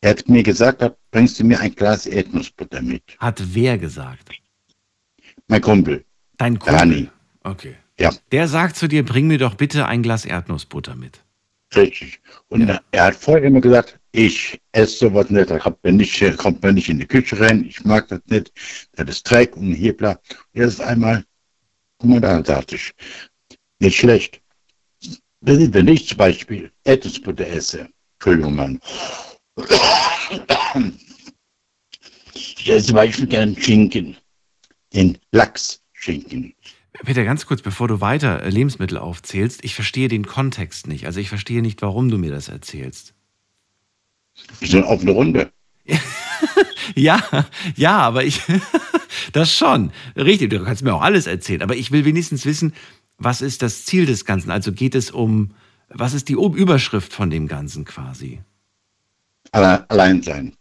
Er 0.00 0.10
hat 0.10 0.28
mir 0.28 0.42
gesagt, 0.42 0.84
bringst 1.10 1.38
du 1.40 1.44
mir 1.44 1.60
ein 1.60 1.74
Glas 1.74 2.06
Erdnussbutter 2.06 2.82
mit. 2.82 3.02
Hat 3.18 3.42
wer 3.54 3.78
gesagt? 3.78 4.30
Mein 5.48 5.60
Kumpel. 5.60 6.04
Dein 6.36 6.58
Kumpel? 6.58 6.78
Dani. 6.78 7.10
Okay. 7.42 7.76
Ja, 7.98 8.12
Der 8.32 8.48
sagt 8.48 8.76
zu 8.76 8.88
dir, 8.88 9.04
bring 9.04 9.28
mir 9.28 9.38
doch 9.38 9.54
bitte 9.54 9.86
ein 9.86 10.02
Glas 10.02 10.24
Erdnussbutter 10.24 10.96
mit. 10.96 11.22
richtig. 11.76 12.20
Und 12.48 12.68
er 12.68 13.04
hat 13.04 13.14
vorher 13.14 13.44
immer 13.44 13.60
gesagt, 13.60 13.98
ich 14.12 14.60
esse 14.72 14.96
sowas 14.98 15.30
nicht, 15.30 15.50
da 15.50 15.58
kommt 15.58 15.82
man 15.84 15.96
nicht, 15.96 16.36
kommt 16.38 16.62
man 16.62 16.74
nicht 16.74 16.88
in 16.88 16.98
die 16.98 17.06
Küche 17.06 17.38
rein, 17.40 17.64
ich 17.64 17.84
mag 17.84 18.06
das 18.08 18.20
nicht, 18.26 18.52
das 18.92 19.08
ist 19.08 19.28
Dreck 19.30 19.56
und 19.56 19.72
hier 19.74 19.96
bla. 19.96 20.18
Jetzt 20.52 20.80
einmal, 20.80 21.24
guck 21.98 22.10
mal 22.10 22.20
da, 22.20 22.44
sagte 22.44 22.76
ich, 22.76 22.92
nicht 23.80 23.96
schlecht. 23.98 24.40
Wenn 25.46 25.88
ich 25.88 26.08
zum 26.08 26.16
Beispiel 26.16 26.70
Erdnussbutter 26.84 27.46
esse, 27.46 27.88
Entschuldigung, 28.14 28.54
Mann. 28.54 28.80
Ich 32.34 32.70
esse 32.70 32.86
zum 32.86 32.96
Beispiel 32.96 33.26
gern 33.26 33.54
Schinken, 33.54 34.16
den 34.94 35.18
Lachsschinken. 35.32 36.54
Peter, 37.04 37.24
ganz 37.24 37.44
kurz, 37.44 37.60
bevor 37.60 37.88
du 37.88 38.00
weiter 38.00 38.42
äh, 38.42 38.48
Lebensmittel 38.48 38.96
aufzählst, 38.96 39.62
ich 39.64 39.74
verstehe 39.74 40.08
den 40.08 40.24
Kontext 40.24 40.86
nicht. 40.86 41.04
Also 41.04 41.20
ich 41.20 41.28
verstehe 41.28 41.60
nicht, 41.60 41.82
warum 41.82 42.08
du 42.08 42.16
mir 42.16 42.30
das 42.30 42.48
erzählst. 42.48 43.14
Wir 44.60 44.68
sind 44.68 44.84
auf 44.84 45.02
eine 45.02 45.10
Runde. 45.10 45.52
Ja, 46.94 47.22
ja, 47.76 47.98
aber 47.98 48.24
ich, 48.24 48.40
das 49.32 49.52
schon. 49.56 49.90
Richtig, 50.16 50.50
du 50.50 50.62
kannst 50.62 50.82
mir 50.82 50.94
auch 50.94 51.00
alles 51.00 51.26
erzählen, 51.26 51.62
aber 51.62 51.74
ich 51.74 51.90
will 51.90 52.04
wenigstens 52.04 52.44
wissen, 52.44 52.74
was 53.18 53.40
ist 53.40 53.62
das 53.62 53.84
Ziel 53.84 54.06
des 54.06 54.24
Ganzen? 54.24 54.50
Also 54.50 54.72
geht 54.72 54.94
es 54.94 55.10
um, 55.10 55.50
was 55.88 56.14
ist 56.14 56.28
die 56.28 56.34
Überschrift 56.34 57.12
von 57.12 57.30
dem 57.30 57.48
Ganzen 57.48 57.84
quasi? 57.84 58.40
Alle, 59.52 59.88
allein 59.90 60.22
sein. 60.22 60.54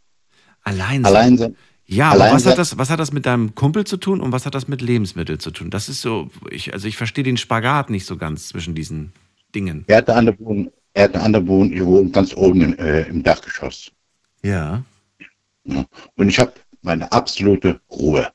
Allein 0.63 1.03
sein. 1.03 1.05
Allein 1.05 1.37
sein. 1.37 1.55
Ja, 1.85 2.11
aber 2.11 2.31
was 2.31 2.45
hat, 2.45 2.57
das, 2.57 2.77
was 2.77 2.89
hat 2.89 2.99
das 2.99 3.11
mit 3.11 3.25
deinem 3.25 3.55
Kumpel 3.55 3.85
zu 3.85 3.97
tun 3.97 4.21
und 4.21 4.31
was 4.31 4.45
hat 4.45 4.55
das 4.55 4.67
mit 4.67 4.81
Lebensmitteln 4.81 5.39
zu 5.39 5.51
tun? 5.51 5.69
Das 5.69 5.89
ist 5.89 6.01
so, 6.01 6.29
ich, 6.49 6.73
also 6.73 6.87
ich 6.87 6.95
verstehe 6.95 7.23
den 7.23 7.37
Spagat 7.37 7.89
nicht 7.89 8.05
so 8.05 8.17
ganz 8.17 8.47
zwischen 8.47 8.73
diesen 8.73 9.11
Dingen. 9.53 9.83
Er 9.87 9.97
hat 9.97 10.09
eine 10.09 10.19
andere 10.19 10.39
Wohnung, 10.39 10.71
er 10.93 11.03
hat 11.03 11.15
eine 11.15 11.23
andere 11.23 11.47
Wohnung, 11.47 11.73
ich 11.73 11.83
wohne 11.83 12.09
ganz 12.09 12.33
oben 12.35 12.61
in, 12.61 12.79
äh, 12.79 13.07
im 13.07 13.21
Dachgeschoss. 13.21 13.91
Ja. 14.43 14.83
Ja. 15.65 15.85
Und 16.15 16.29
ich 16.29 16.39
habe 16.39 16.53
meine 16.81 17.11
absolute 17.11 17.79
Ruhe. 17.91 18.31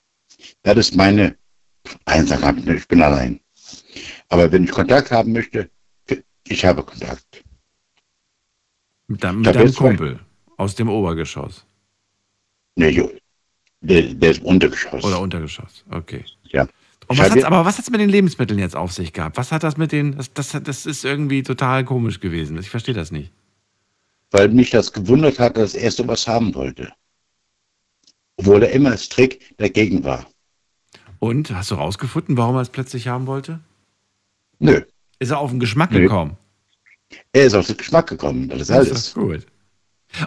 Das 0.62 0.76
ist 0.76 0.94
meine 0.94 1.36
Einsamkeit. 2.04 2.56
Ich 2.68 2.88
bin 2.88 3.02
allein. 3.02 3.40
Aber 4.28 4.50
wenn 4.52 4.64
ich 4.64 4.70
Kontakt 4.70 5.10
haben 5.10 5.32
möchte, 5.32 5.70
ich 6.46 6.64
habe 6.64 6.82
Kontakt. 6.82 7.44
Mit 9.06 9.22
deinem, 9.24 9.40
Ich 9.40 9.46
mit 9.46 9.54
deinem 9.56 9.66
jetzt 9.66 9.76
zwei- 9.76 9.88
Kumpel 9.88 10.20
aus 10.56 10.74
dem 10.74 10.88
Obergeschoss 10.88 11.64
Nee, 12.76 13.10
der, 13.80 14.02
der 14.14 14.30
ist 14.30 14.38
im 14.40 14.46
Untergeschoss. 14.46 15.02
oder 15.04 15.20
Untergeschoss. 15.20 15.84
Okay. 15.90 16.24
Ja. 16.44 16.68
Und 17.08 17.18
was 17.18 17.30
hat's, 17.30 17.42
aber 17.44 17.64
was 17.64 17.78
hat 17.78 17.84
es 17.84 17.90
mit 17.90 18.00
den 18.00 18.10
Lebensmitteln 18.10 18.58
jetzt 18.58 18.76
auf 18.76 18.92
sich 18.92 19.12
gehabt? 19.12 19.36
Was 19.36 19.50
hat 19.50 19.62
das 19.62 19.76
mit 19.76 19.92
den, 19.92 20.16
das, 20.16 20.32
das, 20.32 20.50
das 20.62 20.86
ist 20.86 21.04
irgendwie 21.04 21.42
total 21.42 21.84
komisch 21.84 22.20
gewesen. 22.20 22.58
Ich 22.58 22.70
verstehe 22.70 22.94
das 22.94 23.10
nicht. 23.10 23.32
Weil 24.30 24.48
mich 24.50 24.70
das 24.70 24.92
gewundert 24.92 25.38
hat, 25.38 25.56
dass 25.56 25.74
er 25.74 25.90
sowas 25.90 26.28
haben 26.28 26.54
wollte. 26.54 26.92
Obwohl 28.36 28.62
er 28.62 28.70
immer 28.72 28.96
strikt 28.96 29.58
dagegen 29.58 30.04
war. 30.04 30.26
Und, 31.18 31.50
hast 31.50 31.70
du 31.70 31.76
rausgefunden, 31.76 32.36
warum 32.36 32.56
er 32.56 32.60
es 32.62 32.68
plötzlich 32.68 33.08
haben 33.08 33.26
wollte? 33.26 33.60
Nö. 34.58 34.80
Ist 35.18 35.30
er 35.30 35.38
auf 35.38 35.50
den 35.50 35.60
Geschmack 35.60 35.90
Nö. 35.92 36.00
gekommen? 36.00 36.36
Er 37.32 37.44
ist 37.46 37.54
auf 37.54 37.66
den 37.66 37.76
Geschmack 37.76 38.08
gekommen. 38.08 38.48
Das 38.48 38.60
ist 38.62 38.70
Das 38.70 38.76
alles. 38.76 38.90
ist 38.90 39.14
gut. 39.14 39.46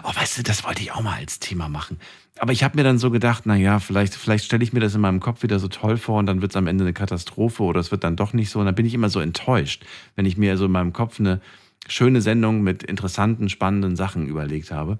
Oh, 0.04 0.14
weißt 0.14 0.38
du, 0.38 0.42
das 0.42 0.64
wollte 0.64 0.82
ich 0.82 0.92
auch 0.92 1.02
mal 1.02 1.16
als 1.18 1.40
Thema 1.40 1.68
machen. 1.68 1.98
Aber 2.38 2.52
ich 2.52 2.62
habe 2.62 2.76
mir 2.76 2.84
dann 2.84 2.98
so 2.98 3.10
gedacht, 3.10 3.42
na 3.46 3.56
ja, 3.56 3.78
vielleicht, 3.78 4.14
vielleicht 4.14 4.44
stelle 4.44 4.62
ich 4.62 4.72
mir 4.72 4.80
das 4.80 4.94
in 4.94 5.00
meinem 5.00 5.20
Kopf 5.20 5.42
wieder 5.42 5.58
so 5.58 5.68
toll 5.68 5.96
vor 5.96 6.18
und 6.18 6.26
dann 6.26 6.40
wird 6.40 6.52
es 6.52 6.56
am 6.56 6.66
Ende 6.66 6.84
eine 6.84 6.92
Katastrophe 6.92 7.62
oder 7.62 7.80
es 7.80 7.90
wird 7.90 8.04
dann 8.04 8.16
doch 8.16 8.32
nicht 8.32 8.50
so. 8.50 8.60
Und 8.60 8.66
dann 8.66 8.74
bin 8.74 8.86
ich 8.86 8.94
immer 8.94 9.08
so 9.10 9.20
enttäuscht, 9.20 9.84
wenn 10.16 10.24
ich 10.24 10.36
mir 10.36 10.56
so 10.56 10.66
in 10.66 10.72
meinem 10.72 10.92
Kopf 10.92 11.18
eine 11.20 11.40
schöne 11.88 12.20
Sendung 12.22 12.62
mit 12.62 12.84
interessanten, 12.84 13.48
spannenden 13.48 13.96
Sachen 13.96 14.26
überlegt 14.28 14.70
habe. 14.70 14.98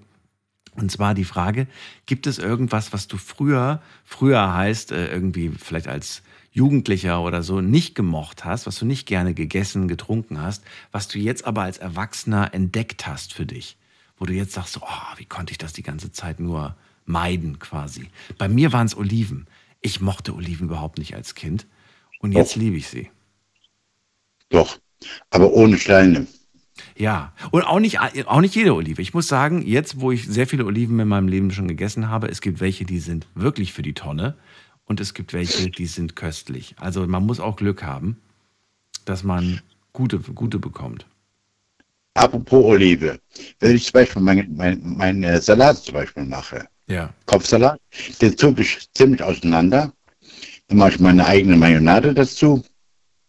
Und 0.75 0.91
zwar 0.91 1.13
die 1.13 1.23
Frage, 1.25 1.67
gibt 2.05 2.27
es 2.27 2.39
irgendwas, 2.39 2.93
was 2.93 3.07
du 3.07 3.17
früher, 3.17 3.81
früher 4.03 4.53
heißt, 4.53 4.91
äh, 4.91 5.11
irgendwie 5.11 5.49
vielleicht 5.49 5.87
als 5.87 6.23
Jugendlicher 6.53 7.21
oder 7.21 7.41
so 7.41 7.61
nicht 7.61 7.95
gemocht 7.95 8.45
hast, 8.45 8.67
was 8.67 8.77
du 8.77 8.85
nicht 8.85 9.07
gerne 9.07 9.33
gegessen, 9.33 9.87
getrunken 9.87 10.39
hast, 10.39 10.63
was 10.91 11.07
du 11.07 11.17
jetzt 11.17 11.45
aber 11.45 11.63
als 11.63 11.79
Erwachsener 11.79 12.53
entdeckt 12.53 13.07
hast 13.07 13.33
für 13.33 13.45
dich? 13.45 13.75
Wo 14.17 14.25
du 14.25 14.33
jetzt 14.33 14.53
sagst, 14.53 14.73
so, 14.73 14.81
oh, 14.83 15.17
wie 15.17 15.25
konnte 15.25 15.51
ich 15.51 15.57
das 15.57 15.73
die 15.73 15.83
ganze 15.83 16.11
Zeit 16.11 16.39
nur 16.39 16.75
meiden 17.05 17.57
quasi? 17.57 18.09
Bei 18.37 18.47
mir 18.47 18.71
waren 18.71 18.85
es 18.85 18.95
Oliven. 18.95 19.47
Ich 19.81 19.99
mochte 19.99 20.35
Oliven 20.35 20.67
überhaupt 20.67 20.99
nicht 20.99 21.15
als 21.15 21.33
Kind 21.33 21.65
und 22.19 22.31
jetzt 22.31 22.55
Doch. 22.55 22.61
liebe 22.61 22.77
ich 22.77 22.87
sie. 22.87 23.09
Doch. 24.49 24.77
Aber 25.31 25.51
ohne 25.51 25.79
Steine. 25.79 26.27
Ja, 26.95 27.33
und 27.51 27.63
auch 27.63 27.79
nicht, 27.79 27.99
auch 27.99 28.41
nicht 28.41 28.55
jede 28.55 28.75
Olive. 28.75 29.01
Ich 29.01 29.13
muss 29.13 29.27
sagen, 29.27 29.63
jetzt, 29.65 29.99
wo 29.99 30.11
ich 30.11 30.27
sehr 30.27 30.47
viele 30.47 30.65
Oliven 30.65 30.99
in 30.99 31.07
meinem 31.07 31.27
Leben 31.27 31.51
schon 31.51 31.67
gegessen 31.67 32.09
habe, 32.09 32.27
es 32.27 32.41
gibt 32.41 32.61
welche, 32.61 32.85
die 32.85 32.99
sind 32.99 33.27
wirklich 33.33 33.73
für 33.73 33.81
die 33.81 33.93
Tonne 33.93 34.35
und 34.85 34.99
es 34.99 35.13
gibt 35.13 35.33
welche, 35.33 35.69
die 35.69 35.85
sind 35.85 36.15
köstlich. 36.15 36.75
Also 36.79 37.05
man 37.07 37.25
muss 37.25 37.39
auch 37.39 37.55
Glück 37.55 37.83
haben, 37.83 38.17
dass 39.05 39.23
man 39.23 39.61
gute, 39.93 40.19
gute 40.19 40.59
bekommt. 40.59 41.05
Apropos 42.15 42.63
Olive. 42.65 43.19
Wenn 43.59 43.75
ich 43.75 43.85
zum 43.85 43.93
Beispiel 43.93 44.21
meinen 44.21 44.55
mein, 44.55 44.81
mein, 44.97 45.23
äh, 45.23 45.41
Salat 45.41 45.77
zum 45.77 45.95
Beispiel 45.95 46.25
mache, 46.25 46.67
Ja. 46.87 47.11
Kopfsalat, 47.25 47.79
den 48.21 48.37
zupfe 48.37 48.61
ich 48.61 48.87
ziemlich 48.93 49.23
auseinander. 49.23 49.91
Dann 50.67 50.77
mache 50.77 50.91
ich 50.91 50.99
meine 50.99 51.25
eigene 51.25 51.55
Mayonnaise 51.55 52.13
dazu. 52.13 52.63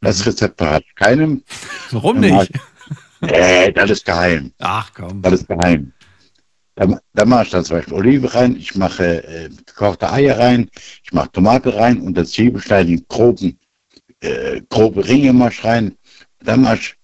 Das 0.01 0.27
Rezept 0.27 0.59
verrate 0.59 0.85
ich 0.87 0.95
keinem. 0.97 1.43
Warum 1.91 2.21
nicht? 2.21 2.51
ich- 2.51 2.61
Äh, 3.31 3.73
das 3.73 3.89
ist 3.91 4.05
geheim. 4.05 4.53
Ach 4.59 4.93
komm. 4.93 5.23
Das 5.23 5.33
ist 5.33 5.49
geheim. 5.49 5.93
Da, 6.77 7.01
da 7.13 7.25
mache 7.25 7.45
ich 7.45 7.51
dann 7.51 7.65
zum 7.65 7.77
Beispiel 7.77 7.95
Olive 7.95 8.35
rein, 8.35 8.57
ich 8.57 8.75
mache 8.75 9.25
äh, 9.25 9.49
gekochte 9.49 10.11
Eier 10.13 10.39
rein, 10.39 10.69
ich 11.05 11.13
mache 11.13 11.31
Tomate 11.31 11.75
rein 11.75 12.01
und 12.01 12.15
das 12.15 12.33
Zwiebelstein 12.33 12.89
in 12.89 13.07
groben, 13.07 13.59
äh, 14.21 14.61
grobe 14.69 15.07
Ringe 15.07 15.33
mache 15.33 15.53
ich 15.53 15.65
rein. 15.65 15.97
Dann 16.41 16.63
mache 16.63 16.77
ich 16.77 16.95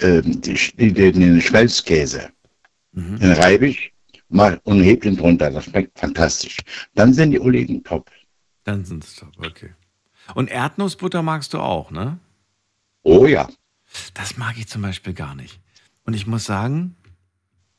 ähm, 0.00 0.40
die, 0.40 0.54
die, 0.76 0.92
den, 0.92 1.20
den 1.20 1.40
Schmelzkäse. 1.40 2.30
Den 2.92 3.32
reibe 3.32 3.68
ich 3.68 3.92
mal 4.28 4.60
und 4.64 4.82
hebe 4.82 5.02
den 5.02 5.16
drunter. 5.16 5.50
Das 5.50 5.64
schmeckt 5.66 5.98
fantastisch. 5.98 6.56
Dann 6.94 7.12
sind 7.12 7.30
die 7.30 7.40
Oliven 7.40 7.84
top. 7.84 8.10
Dann 8.64 8.84
sind 8.84 9.04
es 9.04 9.16
top, 9.16 9.32
okay. 9.38 9.72
Und 10.34 10.50
Erdnussbutter 10.50 11.22
magst 11.22 11.54
du 11.54 11.58
auch, 11.58 11.90
ne? 11.90 12.18
Oh 13.02 13.26
ja. 13.26 13.48
Das 14.14 14.36
mag 14.36 14.58
ich 14.58 14.68
zum 14.68 14.82
Beispiel 14.82 15.14
gar 15.14 15.34
nicht. 15.34 15.60
Und 16.04 16.14
ich 16.14 16.26
muss 16.26 16.44
sagen, 16.44 16.96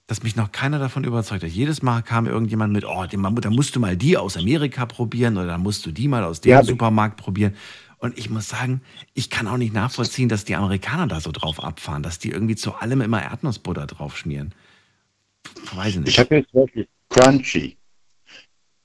dass 0.09 0.23
mich 0.23 0.35
noch 0.35 0.51
keiner 0.51 0.79
davon 0.79 1.03
überzeugt 1.03 1.43
hat. 1.43 1.51
Jedes 1.51 1.83
Mal 1.83 2.01
kam 2.01 2.25
irgendjemand 2.25 2.73
mit, 2.73 2.83
oh, 2.83 3.05
da 3.05 3.49
musst 3.51 3.75
du 3.75 3.79
mal 3.79 3.95
die 3.95 4.17
aus 4.17 4.37
Amerika 4.37 4.87
probieren 4.87 5.37
oder 5.37 5.45
dann 5.45 5.61
musst 5.61 5.85
du 5.85 5.91
die 5.91 6.07
mal 6.07 6.23
aus 6.23 6.41
dem 6.41 6.49
Ja, 6.49 6.63
Supermarkt 6.63 7.17
probieren. 7.17 7.53
Und 7.99 8.17
ich 8.17 8.27
muss 8.27 8.49
sagen, 8.49 8.81
ich 9.13 9.29
kann 9.29 9.47
auch 9.47 9.57
nicht 9.57 9.71
nachvollziehen, 9.71 10.27
dass 10.27 10.45
die 10.45 10.55
Amerikaner 10.55 11.05
da 11.05 11.21
so 11.21 11.31
drauf 11.31 11.63
abfahren, 11.63 12.01
dass 12.01 12.17
die 12.17 12.31
irgendwie 12.31 12.55
zu 12.55 12.73
allem 12.73 13.01
immer 13.01 13.21
Erdnussbutter 13.21 13.85
drauf 13.85 14.17
schmieren. 14.17 14.55
Weiß 15.75 15.89
ich 15.89 15.99
nicht. 15.99 16.09
Ich 16.09 16.17
habe 16.17 16.37
jetzt 16.37 16.51
wirklich 16.55 16.87
Crunchy. 17.09 17.77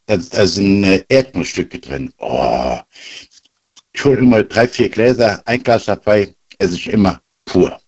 Da, 0.04 0.18
da 0.18 0.46
sind 0.46 0.84
äh, 0.84 1.06
Erdnussstücke 1.08 1.78
drin. 1.78 2.12
Oh. 2.18 2.78
Ich 3.94 4.04
hole 4.04 4.18
immer 4.18 4.42
drei, 4.42 4.68
vier 4.68 4.90
Gläser, 4.90 5.40
ein 5.46 5.62
Glas 5.62 5.86
dabei, 5.86 6.34
esse 6.58 6.74
ich 6.74 6.88
immer 6.88 7.18
pur. 7.46 7.80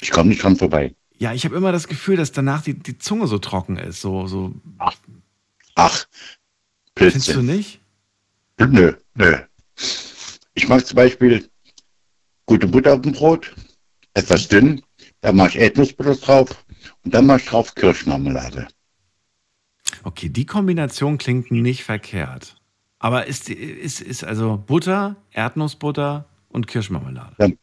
Ich 0.00 0.10
komme 0.10 0.30
nicht 0.30 0.42
dran 0.42 0.56
vorbei. 0.56 0.92
Ja, 1.22 1.32
ich 1.32 1.44
habe 1.44 1.54
immer 1.54 1.70
das 1.70 1.86
Gefühl, 1.86 2.16
dass 2.16 2.32
danach 2.32 2.62
die, 2.62 2.74
die 2.74 2.98
Zunge 2.98 3.28
so 3.28 3.38
trocken 3.38 3.76
ist. 3.76 4.00
So, 4.00 4.26
so. 4.26 4.52
Ach, 5.76 6.04
Findest 6.96 7.28
du 7.32 7.42
nicht? 7.42 7.80
Nö, 8.58 8.94
nö. 9.14 9.36
Ich 10.54 10.66
mache 10.66 10.82
zum 10.82 10.96
Beispiel 10.96 11.48
gute 12.46 12.66
Butter 12.66 12.94
auf 12.94 13.02
dem 13.02 13.12
Brot, 13.12 13.54
etwas 14.14 14.48
dünn, 14.48 14.82
da 15.20 15.30
mache 15.30 15.50
ich 15.50 15.58
Erdnussbutter 15.58 16.16
drauf 16.16 16.64
und 17.04 17.14
dann 17.14 17.26
mache 17.26 17.38
ich 17.38 17.46
drauf 17.46 17.72
Kirschmarmelade. 17.76 18.66
Okay, 20.02 20.28
die 20.28 20.44
Kombination 20.44 21.18
klingt 21.18 21.52
nicht 21.52 21.84
verkehrt. 21.84 22.56
Aber 22.98 23.28
ist, 23.28 23.48
ist, 23.48 24.00
ist 24.00 24.24
also 24.24 24.56
Butter, 24.56 25.14
Erdnussbutter 25.30 26.28
und 26.48 26.66
Kirschmarmelade. 26.66 27.36
Dann, 27.38 27.56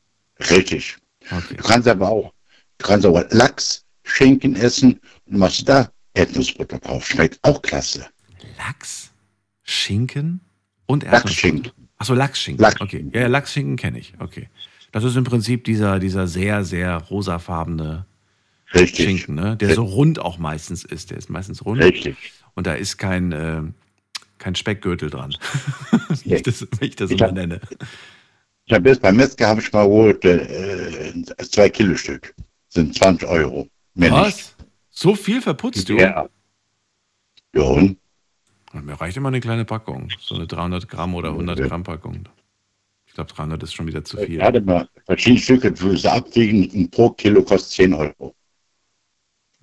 richtig. 0.50 0.96
Okay. 1.30 1.58
Du 1.58 1.64
kannst 1.64 1.90
aber 1.90 2.08
auch, 2.08 2.34
du 2.80 2.86
kannst 2.88 3.06
aber 3.06 3.28
Lachs, 3.30 3.86
Schinken 4.04 4.56
essen 4.56 5.00
und 5.28 5.38
machst 5.38 5.70
da 5.70 5.90
Erdnussbutter 6.16 6.80
drauf. 6.80 7.06
Schmeckt 7.08 7.38
auch 7.44 7.62
klasse. 7.62 8.08
Lachs, 8.58 9.12
Schinken 9.64 10.42
und 10.88 11.04
Erdnussbutter. 11.04 11.30
Lachsschinken. 11.30 11.72
Achso, 11.98 12.14
Lachsschinken. 12.16 12.62
Lachs- 12.64 12.82
Okay. 12.82 13.06
Ja, 13.14 13.28
Lachsschinken 13.28 13.76
kenne 13.76 14.00
ich. 14.00 14.14
Okay. 14.20 14.50
Das 14.92 15.04
ist 15.04 15.16
im 15.16 15.24
Prinzip 15.24 15.64
dieser, 15.66 16.00
dieser 16.00 16.28
sehr, 16.28 16.64
sehr 16.66 16.96
rosafarbene 16.98 18.06
Richtig. 18.74 19.06
Schinken, 19.06 19.36
ne? 19.36 19.56
der 19.58 19.76
so 19.76 19.84
rund 19.84 20.20
auch 20.20 20.38
meistens 20.40 20.84
ist. 20.84 21.12
Der 21.12 21.18
ist 21.18 21.30
meistens 21.30 21.64
rund. 21.66 21.82
Richtig. 21.84 22.16
Und 22.56 22.66
da 22.68 22.74
ist 22.74 22.98
kein, 22.98 23.32
äh, 23.32 23.62
kein 24.40 24.56
Speckgürtel 24.56 25.10
dran. 25.10 25.36
wie, 26.24 26.36
ich 26.36 26.42
das, 26.44 26.66
wie 26.80 26.86
ich 26.86 26.96
das 26.96 27.12
Ich 27.12 27.18
immer 27.20 27.28
hab- 27.28 27.36
nenne. 27.36 27.60
Ich 28.66 28.74
habe 28.74 28.90
jetzt 28.90 29.02
beim 29.02 29.16
Metzger 29.16 29.48
habe 29.48 29.62
ich 29.62 29.72
mal 29.74 29.84
geholt, 29.86 30.24
äh, 30.26 31.14
zwei 31.50 31.70
Kilo 31.70 31.96
Stück. 31.96 32.34
Sind 32.70 32.96
20 32.96 33.28
Euro. 33.28 33.68
Mehr 33.96 34.12
Was? 34.12 34.28
nicht. 34.28 34.56
So 34.90 35.16
viel 35.16 35.42
verputzt 35.42 35.90
du? 35.90 35.98
Ja. 35.98 36.30
Ja, 37.54 37.62
und? 37.64 37.98
Mir 38.74 38.94
reicht 38.94 39.18
immer 39.18 39.30
eine 39.30 39.40
kleine 39.40 39.66
Packung. 39.66 40.10
So 40.20 40.36
eine 40.36 40.46
300 40.46 40.88
Gramm 40.88 41.16
oder 41.16 41.30
100 41.30 41.60
Gramm 41.68 41.84
Packung. 41.84 42.30
Ich 43.08 43.14
glaube, 43.14 43.34
300 43.34 43.64
ist 43.64 43.74
schon 43.74 43.88
wieder 43.88 44.04
zu 44.04 44.18
viel. 44.18 44.38
Ich 44.38 44.42
hatte 44.42 44.62
mal 44.62 44.88
verschiedene 45.06 45.42
Stücke, 45.42 45.74
sie 45.76 46.12
abwiegen, 46.12 46.70
und 46.70 46.92
pro 46.92 47.10
Kilo 47.10 47.44
kostet 47.44 47.72
10 47.72 47.94
Euro. 47.96 48.36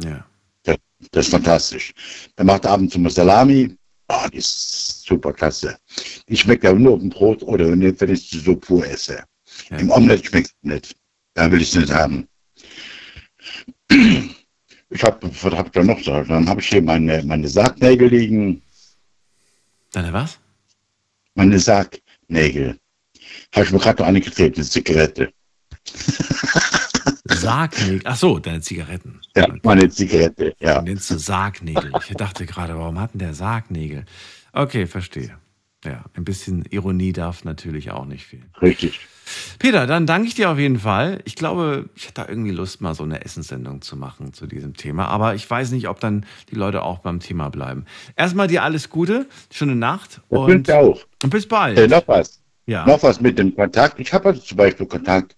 Ja. 0.02 0.26
Das, 0.64 0.76
das 1.12 1.26
ist 1.26 1.30
fantastisch. 1.30 1.94
Dann 2.34 2.46
macht 2.46 2.66
abends 2.66 2.96
immer 2.96 3.10
Salami. 3.10 3.76
Oh, 4.08 4.26
die 4.32 4.38
ist 4.38 5.04
super 5.04 5.32
klasse. 5.32 5.78
Die 6.28 6.36
schmeckt 6.36 6.64
aber 6.64 6.78
nur 6.78 6.94
auf 6.94 7.00
dem 7.00 7.10
Brot 7.10 7.42
oder 7.44 7.68
wenn 7.68 7.82
ich 7.82 8.28
sie 8.28 8.40
so 8.40 8.56
pur 8.56 8.84
esse. 8.86 9.24
Im 9.70 9.90
Omelett 9.90 10.26
schmeckt 10.26 10.48
es 10.48 10.54
nicht. 10.62 10.96
Da 11.34 11.50
will 11.50 11.60
ich 11.60 11.68
es 11.68 11.76
nicht 11.76 11.92
haben. 11.92 12.28
Ich 13.88 15.02
habe, 15.02 15.28
was 15.42 15.52
habe 15.52 15.68
ich 15.68 15.72
da 15.72 15.82
noch? 15.82 16.00
Dann 16.02 16.48
habe 16.48 16.60
ich 16.60 16.68
hier 16.68 16.82
meine, 16.82 17.22
meine 17.24 17.48
Sargnägel 17.48 18.08
liegen. 18.08 18.62
Deine 19.92 20.12
was? 20.12 20.38
Meine 21.34 21.58
Sargnägel. 21.58 22.78
Habe 23.54 23.66
ich 23.66 23.72
mir 23.72 23.78
gerade 23.78 24.02
noch 24.02 24.08
eine 24.08 24.20
getreten, 24.20 24.56
eine 24.56 24.64
Zigarette. 24.64 25.32
Sargnägel. 27.24 28.00
Ach 28.04 28.16
so, 28.16 28.38
deine 28.38 28.60
Zigaretten. 28.60 29.20
Ja, 29.34 29.48
meine 29.62 29.88
Zigarette, 29.88 30.54
ja. 30.60 30.78
Du 30.78 30.84
nennst 30.84 31.10
du 31.10 31.18
Sargnägel. 31.18 31.92
Ich 32.08 32.14
dachte 32.14 32.46
gerade, 32.46 32.78
warum 32.78 33.00
hat 33.00 33.12
denn 33.14 33.20
der 33.20 33.34
Sargnägel? 33.34 34.04
Okay, 34.52 34.86
verstehe. 34.86 35.36
Ja, 35.86 36.04
ein 36.14 36.24
bisschen 36.24 36.64
Ironie 36.70 37.12
darf 37.12 37.44
natürlich 37.44 37.92
auch 37.92 38.06
nicht 38.06 38.26
fehlen. 38.26 38.50
Richtig. 38.60 39.00
Peter, 39.58 39.86
dann 39.86 40.06
danke 40.06 40.26
ich 40.28 40.34
dir 40.34 40.50
auf 40.50 40.58
jeden 40.58 40.80
Fall. 40.80 41.20
Ich 41.24 41.36
glaube, 41.36 41.88
ich 41.94 42.04
hätte 42.04 42.14
da 42.22 42.28
irgendwie 42.28 42.50
Lust, 42.50 42.80
mal 42.80 42.94
so 42.94 43.04
eine 43.04 43.24
Essenssendung 43.24 43.82
zu 43.82 43.96
machen 43.96 44.32
zu 44.32 44.46
diesem 44.46 44.74
Thema. 44.74 45.06
Aber 45.06 45.34
ich 45.34 45.48
weiß 45.48 45.70
nicht, 45.70 45.88
ob 45.88 46.00
dann 46.00 46.26
die 46.50 46.56
Leute 46.56 46.82
auch 46.82 46.98
beim 46.98 47.20
Thema 47.20 47.48
bleiben. 47.48 47.84
Erstmal 48.16 48.48
dir 48.48 48.64
alles 48.64 48.90
Gute, 48.90 49.26
schöne 49.50 49.76
Nacht 49.76 50.20
Das 50.28 50.40
und, 50.40 50.70
auch. 50.72 51.00
und 51.22 51.30
bis 51.30 51.46
bald. 51.46 51.78
Äh, 51.78 51.88
noch 51.88 52.06
was. 52.08 52.40
Ja. 52.66 52.84
Noch 52.84 53.02
was 53.02 53.20
mit 53.20 53.38
dem 53.38 53.54
Kontakt. 53.54 54.00
Ich 54.00 54.12
habe 54.12 54.30
also 54.30 54.40
zum 54.40 54.56
Beispiel 54.58 54.86
Kontakt. 54.86 55.36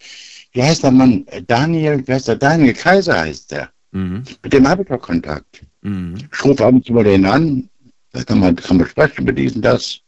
Wie 0.53 0.62
heißt 0.62 0.82
der 0.82 0.90
Mann? 0.90 1.26
Äh, 1.26 1.42
Daniel, 1.42 2.03
wie 2.07 2.12
heißt 2.12 2.28
der? 2.28 2.36
Daniel 2.36 2.72
Kaiser 2.72 3.20
heißt 3.20 3.53
der. 3.53 3.70
Mhm. 3.92 4.22
Mit 4.42 4.53
dem 4.53 4.66
habe 4.66 4.82
ich 4.82 4.88
doch 4.88 5.01
Kontakt. 5.01 5.62
Mhm. 5.82 6.16
Ich 6.32 6.44
rufe 6.44 6.64
ab 6.64 6.72
und 6.72 6.84
zu 6.86 6.92
mal 6.94 7.05
den 7.05 7.26
an. 7.26 7.68
Da 8.12 8.24
kann 8.24 8.40
man, 8.40 8.57
kann 8.57 8.78
man 8.78 8.86
sprechen 8.86 9.22
über 9.22 9.32
diesen, 9.32 9.61
das. 9.62 10.01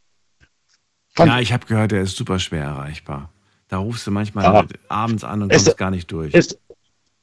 Ja, 1.18 1.40
ich 1.40 1.52
habe 1.52 1.66
gehört, 1.66 1.92
er 1.92 2.02
ist 2.02 2.16
super 2.16 2.38
schwer 2.38 2.64
erreichbar. 2.64 3.30
Da 3.68 3.78
rufst 3.78 4.06
du 4.06 4.10
manchmal 4.10 4.44
Ja. 4.44 4.64
abends 4.88 5.24
an 5.24 5.42
und 5.42 5.52
Ist- 5.52 5.64
kommst 5.64 5.78
gar 5.78 5.90
nicht 5.90 6.10
durch. 6.10 6.34
Ist, 6.34 6.58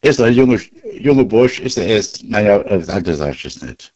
ist 0.02 0.22
ein 0.22 0.34
junge, 0.34 0.60
junge 1.00 1.26
Bursch, 1.26 1.60
ist 1.60 1.78
er 1.78 1.88
erst, 1.88 2.24
naja, 2.24 2.60
das 2.64 2.90
Alter 2.90 3.16
sag 3.16 3.34
ich 3.36 3.46
es 3.46 3.62
nicht. 3.62 3.92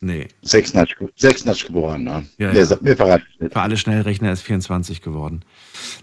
Nee. 0.00 0.28
86, 0.42 0.96
ge- 0.98 1.08
86 1.16 1.66
geboren, 1.66 2.04
ne? 2.04 2.26
Ja, 2.38 2.52
Der 2.52 2.64
ja. 2.64 2.76
Mir 2.80 2.96
verraten 2.96 3.24
nicht. 3.38 3.52
Für 3.52 3.60
alle 3.60 3.76
Schnellrechner 3.76 4.32
ist 4.32 4.42
24 4.42 5.02
geworden. 5.02 5.44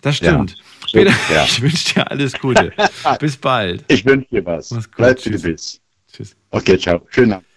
Das 0.02 0.20
Ja. 0.20 0.32
stimmt. 0.34 0.58
Stimmt, 0.86 1.08
Peter, 1.08 1.16
ja. 1.34 1.44
ich 1.46 1.62
wünsche 1.62 1.94
dir 1.96 2.12
alles 2.12 2.34
Gute. 2.34 2.74
Bis 3.20 3.38
bald. 3.38 3.84
Ich 3.88 4.06
wünsche 4.06 4.28
dir 4.30 4.46
was. 4.46 4.72
Mach's 4.72 4.86
gut. 4.88 4.98
Bleib 4.98 5.18
wie 5.26 5.30
du 5.30 5.36
Tschüss. 5.38 5.42
bist. 5.44 5.82
Tschüss. 6.12 6.36
Okay, 6.52 6.78
ciao. 6.78 7.02
Schönen 7.10 7.34
Abend. 7.34 7.48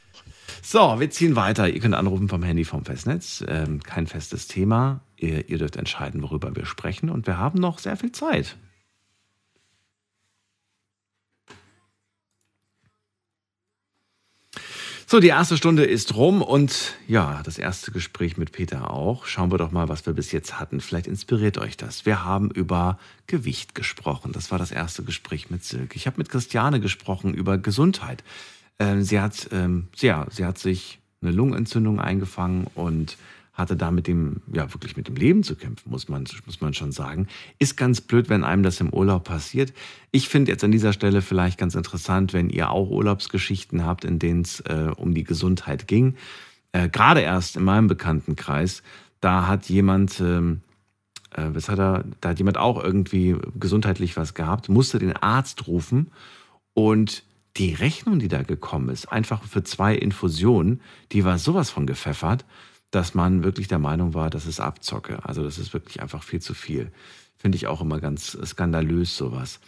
So, 0.62 0.96
wir 0.98 1.10
ziehen 1.10 1.36
weiter. 1.36 1.68
Ihr 1.68 1.80
könnt 1.80 1.94
anrufen 1.94 2.28
vom 2.28 2.42
Handy 2.42 2.64
vom 2.64 2.84
Festnetz. 2.84 3.44
Ähm, 3.46 3.82
kein 3.82 4.06
festes 4.06 4.46
Thema. 4.48 5.00
Ihr, 5.18 5.48
ihr 5.48 5.58
dürft 5.58 5.76
entscheiden, 5.76 6.22
worüber 6.22 6.54
wir 6.54 6.64
sprechen. 6.64 7.10
Und 7.10 7.26
wir 7.26 7.38
haben 7.38 7.58
noch 7.58 7.78
sehr 7.78 7.96
viel 7.96 8.12
Zeit. 8.12 8.56
So, 15.10 15.20
die 15.20 15.28
erste 15.28 15.56
Stunde 15.56 15.86
ist 15.86 16.16
rum 16.16 16.42
und 16.42 16.94
ja, 17.06 17.40
das 17.42 17.56
erste 17.56 17.92
Gespräch 17.92 18.36
mit 18.36 18.52
Peter 18.52 18.90
auch. 18.90 19.24
Schauen 19.24 19.50
wir 19.50 19.56
doch 19.56 19.70
mal, 19.70 19.88
was 19.88 20.04
wir 20.04 20.12
bis 20.12 20.32
jetzt 20.32 20.60
hatten. 20.60 20.82
Vielleicht 20.82 21.06
inspiriert 21.06 21.56
euch 21.56 21.78
das. 21.78 22.04
Wir 22.04 22.26
haben 22.26 22.50
über 22.50 22.98
Gewicht 23.26 23.74
gesprochen. 23.74 24.32
Das 24.32 24.50
war 24.50 24.58
das 24.58 24.70
erste 24.70 25.04
Gespräch 25.04 25.48
mit 25.48 25.64
Silke. 25.64 25.96
Ich 25.96 26.06
habe 26.06 26.18
mit 26.18 26.28
Christiane 26.28 26.78
gesprochen 26.78 27.32
über 27.32 27.56
Gesundheit. 27.56 28.22
Ähm, 28.78 29.02
sie, 29.02 29.18
hat, 29.18 29.48
ähm, 29.50 29.88
ja, 29.96 30.26
sie 30.30 30.44
hat 30.44 30.58
sich 30.58 30.98
eine 31.22 31.32
Lungenentzündung 31.32 32.00
eingefangen 32.00 32.66
und 32.74 33.16
hatte 33.58 33.76
da 33.76 33.90
mit 33.90 34.06
dem, 34.06 34.40
ja, 34.52 34.72
wirklich 34.72 34.96
mit 34.96 35.08
dem 35.08 35.16
Leben 35.16 35.42
zu 35.42 35.56
kämpfen, 35.56 35.90
muss 35.90 36.08
man, 36.08 36.24
muss 36.46 36.60
man 36.60 36.74
schon 36.74 36.92
sagen. 36.92 37.26
Ist 37.58 37.76
ganz 37.76 38.00
blöd, 38.00 38.28
wenn 38.28 38.44
einem 38.44 38.62
das 38.62 38.80
im 38.80 38.90
Urlaub 38.90 39.24
passiert. 39.24 39.72
Ich 40.12 40.28
finde 40.28 40.52
jetzt 40.52 40.62
an 40.62 40.70
dieser 40.70 40.92
Stelle 40.92 41.22
vielleicht 41.22 41.58
ganz 41.58 41.74
interessant, 41.74 42.32
wenn 42.32 42.50
ihr 42.50 42.70
auch 42.70 42.88
Urlaubsgeschichten 42.88 43.84
habt, 43.84 44.04
in 44.04 44.20
denen 44.20 44.42
es 44.42 44.60
äh, 44.60 44.92
um 44.96 45.12
die 45.12 45.24
Gesundheit 45.24 45.88
ging. 45.88 46.14
Äh, 46.70 46.88
Gerade 46.88 47.20
erst 47.20 47.56
in 47.56 47.64
meinem 47.64 47.88
Bekanntenkreis, 47.88 48.84
da 49.20 49.48
hat 49.48 49.68
jemand, 49.68 50.20
ähm, 50.20 50.60
äh, 51.32 51.48
was 51.52 51.68
hat 51.68 51.80
er, 51.80 52.04
da 52.20 52.28
hat 52.28 52.38
jemand 52.38 52.58
auch 52.58 52.82
irgendwie 52.82 53.36
gesundheitlich 53.58 54.16
was 54.16 54.34
gehabt, 54.34 54.68
musste 54.68 55.00
den 55.00 55.16
Arzt 55.16 55.66
rufen 55.66 56.12
und 56.74 57.24
die 57.56 57.74
Rechnung, 57.74 58.20
die 58.20 58.28
da 58.28 58.42
gekommen 58.42 58.88
ist, 58.88 59.10
einfach 59.10 59.42
für 59.42 59.64
zwei 59.64 59.96
Infusionen, 59.96 60.80
die 61.10 61.24
war 61.24 61.38
sowas 61.38 61.70
von 61.70 61.86
gepfeffert, 61.86 62.44
dass 62.90 63.14
man 63.14 63.44
wirklich 63.44 63.68
der 63.68 63.78
Meinung 63.78 64.14
war, 64.14 64.30
das 64.30 64.46
ist 64.46 64.60
Abzocke. 64.60 65.24
Also 65.24 65.42
das 65.42 65.58
ist 65.58 65.72
wirklich 65.72 66.00
einfach 66.00 66.22
viel 66.22 66.40
zu 66.40 66.54
viel. 66.54 66.90
Finde 67.36 67.56
ich 67.56 67.66
auch 67.66 67.80
immer 67.80 68.00
ganz 68.00 68.36
skandalös, 68.44 69.16
sowas. 69.16 69.60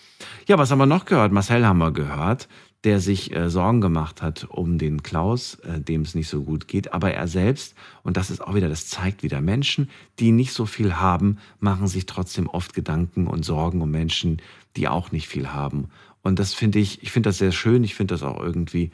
Ja, 0.49 0.59
was 0.59 0.71
haben 0.71 0.79
wir 0.79 0.87
noch 0.87 1.05
gehört? 1.05 1.33
Marcel 1.33 1.65
haben 1.65 1.79
wir 1.79 1.93
gehört, 1.93 2.49
der 2.83 2.99
sich 2.99 3.35
äh, 3.35 3.49
Sorgen 3.49 3.81
gemacht 3.81 4.23
hat 4.23 4.45
um 4.45 4.79
den 4.79 5.03
Klaus, 5.03 5.57
äh, 5.57 5.81
dem 5.81 6.03
es 6.03 6.15
nicht 6.15 6.29
so 6.29 6.43
gut 6.43 6.67
geht. 6.67 6.93
Aber 6.93 7.13
er 7.13 7.29
selbst, 7.29 7.75
und 8.03 8.17
das 8.17 8.31
ist 8.31 8.41
auch 8.41 8.55
wieder, 8.55 8.69
das 8.69 8.89
zeigt 8.89 9.23
wieder, 9.23 9.41
Menschen, 9.41 9.91
die 10.19 10.33
nicht 10.33 10.53
so 10.53 10.67
viel 10.67 10.95
haben, 10.95 11.39
machen 11.61 11.87
sich 11.87 12.07
trotzdem 12.07 12.49
oft 12.49 12.75
Gedanken 12.75 13.27
und 13.27 13.45
Sorgen 13.45 13.83
um 13.83 13.91
Menschen, 13.91 14.43
die 14.77 14.89
auch 14.89 15.13
nicht 15.13 15.29
viel 15.29 15.53
haben. 15.53 15.91
Und 16.23 16.39
das 16.39 16.55
finde 16.55 16.79
ich, 16.79 17.03
ich 17.03 17.13
finde 17.13 17.29
das 17.29 17.39
sehr 17.39 17.53
schön. 17.53 17.85
Ich 17.85 17.95
finde 17.95 18.15
das 18.15 18.23
auch 18.23 18.41
irgendwie 18.41 18.91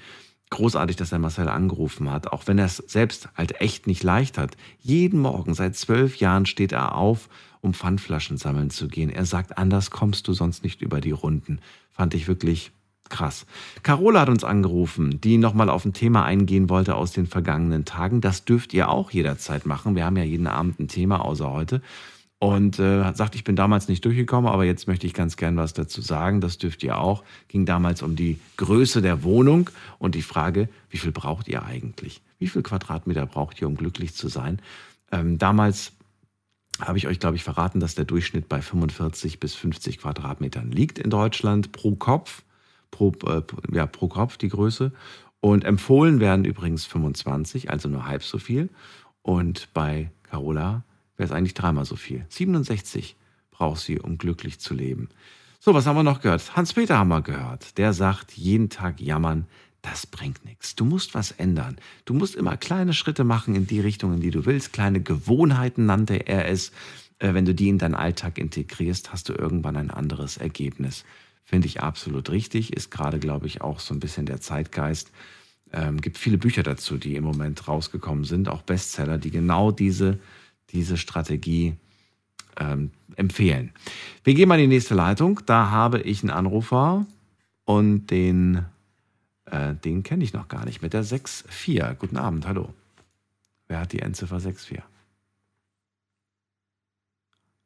großartig, 0.51 0.97
dass 0.97 1.13
er 1.13 1.19
Marcel 1.19 1.49
angerufen 1.49 2.11
hat, 2.11 2.33
auch 2.33 2.47
wenn 2.47 2.59
er 2.59 2.67
es 2.67 2.77
selbst 2.77 3.29
halt 3.35 3.61
echt 3.61 3.87
nicht 3.87 4.03
leicht 4.03 4.39
hat. 4.39 4.57
Jeden 4.81 5.21
Morgen 5.21 5.55
seit 5.55 5.77
zwölf 5.77 6.17
Jahren 6.17 6.47
steht 6.47 6.73
er 6.73 6.95
auf 6.95 7.29
um 7.67 7.75
Pfandflaschen 7.75 8.39
sammeln 8.39 8.71
zu 8.71 8.89
gehen. 8.89 9.11
Er 9.11 9.27
sagt, 9.27 9.59
anders 9.59 9.91
kommst 9.91 10.29
du 10.29 10.33
sonst 10.33 10.63
nicht 10.63 10.81
über 10.81 11.01
die 11.01 11.11
Runden. 11.11 11.59
Fand 11.91 12.15
ich 12.15 12.29
wirklich 12.29 12.73
krass. 13.09 13.47
Carola 13.83 14.21
hat 14.21 14.29
uns 14.29 14.45
angerufen, 14.45 15.21
die 15.21 15.37
nochmal 15.37 15.69
auf 15.69 15.85
ein 15.85 15.93
Thema 15.93 16.25
eingehen 16.25 16.69
wollte 16.71 16.95
aus 16.95 17.13
den 17.13 17.27
vergangenen 17.27 17.85
Tagen. 17.85 18.21
Das 18.21 18.45
dürft 18.45 18.73
ihr 18.73 18.89
auch 18.89 19.11
jederzeit 19.11 19.67
machen. 19.67 19.95
Wir 19.97 20.05
haben 20.05 20.17
ja 20.17 20.25
jeden 20.25 20.47
Abend 20.47 20.81
ein 20.81 20.89
Thema, 20.89 21.25
außer 21.25 21.51
heute. 21.51 21.83
Und 22.39 22.79
äh, 22.79 23.15
sagt, 23.15 23.35
ich 23.35 23.45
bin 23.45 23.57
damals 23.57 23.89
nicht 23.89 24.05
durchgekommen, 24.05 24.51
aber 24.51 24.65
jetzt 24.65 24.87
möchte 24.87 25.07
ich 25.07 25.15
ganz 25.15 25.39
gern 25.39 25.57
was 25.57 25.73
dazu 25.73 26.03
sagen. 26.03 26.43
Das 26.43 26.59
dürft 26.59 26.83
ihr 26.83 26.99
auch. 26.99 27.25
Ging 27.49 27.65
damals 27.65 28.03
um 28.03 28.15
die 28.15 28.39
Größe 28.59 29.01
der 29.01 29.23
Wohnung 29.23 29.71
und 29.99 30.15
die 30.15 30.23
Frage, 30.23 30.69
wie 30.91 30.99
viel 30.99 31.13
braucht 31.13 31.49
ihr 31.49 31.65
eigentlich? 31.65 32.21
Wie 32.39 32.49
viel 32.49 32.63
Quadratmeter 32.63 33.25
braucht 33.25 33.61
ihr, 33.63 33.67
um 33.67 33.77
glücklich 33.77 34.15
zu 34.15 34.29
sein? 34.29 34.61
Ähm, 35.11 35.39
damals 35.39 35.93
habe 36.79 36.99
ich 36.99 37.07
euch, 37.07 37.19
glaube 37.19 37.37
ich, 37.37 37.45
verraten, 37.45 37.81
dass 37.81 37.95
der 37.95 38.05
Durchschnitt 38.05 38.51
bei 38.51 38.61
45 38.61 39.41
bis 39.41 39.55
50 39.55 39.99
Quadratmetern 39.99 40.71
liegt 40.71 40.99
in 40.99 41.09
Deutschland 41.09 41.73
pro 41.73 41.95
Kopf, 41.95 42.43
pro, 42.91 43.13
äh, 43.27 43.43
ja, 43.73 43.87
pro 43.87 44.09
Kopf 44.09 44.37
die 44.37 44.49
Größe. 44.49 44.93
Und 45.41 45.65
empfohlen 45.65 46.21
werden 46.21 46.45
übrigens 46.45 46.85
25, 46.85 47.71
also 47.71 47.89
nur 47.89 48.07
halb 48.07 48.23
so 48.23 48.39
viel. 48.39 48.69
Und 49.23 49.69
bei 49.73 50.11
Carola 50.25 50.83
wäre 51.17 51.27
es 51.27 51.33
eigentlich 51.33 51.55
dreimal 51.55 51.85
so 51.85 51.97
viel. 51.97 52.27
67 52.29 53.17
braucht 53.51 53.81
sie, 53.81 53.99
um 53.99 54.19
glücklich 54.19 54.59
zu 54.59 54.75
leben. 54.75 55.09
So, 55.61 55.75
was 55.75 55.87
haben 55.87 55.97
wir 55.97 56.03
noch 56.03 56.21
gehört? 56.21 56.57
Hans-Peter 56.57 56.99
haben 56.99 57.09
wir 57.09 57.23
gehört. 57.23 57.79
Der 57.79 57.93
sagt, 57.93 58.33
jeden 58.33 58.69
Tag 58.69 59.01
jammern, 59.01 59.47
das 59.83 60.07
bringt 60.07 60.45
nichts. 60.45 60.75
Du 60.75 60.85
musst 60.85 61.15
was 61.15 61.31
ändern. 61.31 61.77
Du 62.05 62.15
musst 62.15 62.35
immer 62.35 62.57
kleine 62.57 62.93
Schritte 62.93 63.25
machen 63.25 63.55
in 63.55 63.67
die 63.67 63.81
Richtung, 63.81 64.15
in 64.15 64.21
die 64.21 64.31
du 64.31 64.45
willst. 64.45 64.73
Kleine 64.73 65.01
Gewohnheiten 65.01 65.87
nannte 65.87 66.27
er 66.27 66.49
es. 66.49 66.73
Äh, 67.19 67.35
wenn 67.35 67.45
du 67.45 67.55
die 67.55 67.69
in 67.69 67.79
deinen 67.79 67.95
Alltag 67.95 68.39
integrierst, 68.39 69.13
hast 69.13 69.29
du 69.29 69.33
irgendwann 69.33 69.77
ein 69.77 69.91
anderes 69.91 70.37
Ergebnis. 70.37 71.05
Finde 71.45 71.69
ich 71.69 71.81
absolut 71.81 72.31
richtig. 72.31 72.73
Ist 72.73 72.91
gerade, 72.91 73.19
glaube 73.19 73.47
ich, 73.47 73.61
auch 73.61 73.81
so 73.81 73.95
ein 73.95 74.01
bisschen 74.01 74.27
der 74.27 74.41
Zeitgeist. 74.41 75.13
Ähm, 75.73 76.01
gibt 76.01 76.19
viele 76.19 76.39
Bücher 76.39 76.63
dazu, 76.63 76.97
die 76.97 77.17
im 77.17 77.25
Moment 77.25 77.67
rausgekommen 77.69 78.25
sind, 78.25 78.49
auch 78.49 78.63
Bestseller, 78.63 79.19
die 79.19 79.31
genau 79.31 79.71
diese, 79.71 80.19
diese 80.71 80.97
Strategie 80.97 81.77
ähm, 82.59 82.91
empfehlen. 83.17 83.73
Wir 84.25 84.35
gehen 84.35 84.49
mal 84.49 84.59
in 84.59 84.69
die 84.71 84.77
nächste 84.77 84.95
Leitung. 84.95 85.41
Da 85.47 85.71
habe 85.71 86.01
ich 86.01 86.23
einen 86.23 86.31
Anrufer 86.31 87.07
und 87.65 88.07
den 88.07 88.65
äh, 89.47 89.75
den 89.75 90.03
kenne 90.03 90.25
ich 90.25 90.33
noch 90.33 90.49
gar 90.49 90.65
nicht. 90.65 90.83
Mit 90.83 90.93
der 90.93 91.05
6.4. 91.05 91.95
Guten 91.95 92.17
Abend, 92.17 92.47
hallo. 92.47 92.73
Wer 93.69 93.81
hat 93.81 93.93
die 93.93 94.01
Endziffer 94.01 94.37
6.4? 94.37 94.83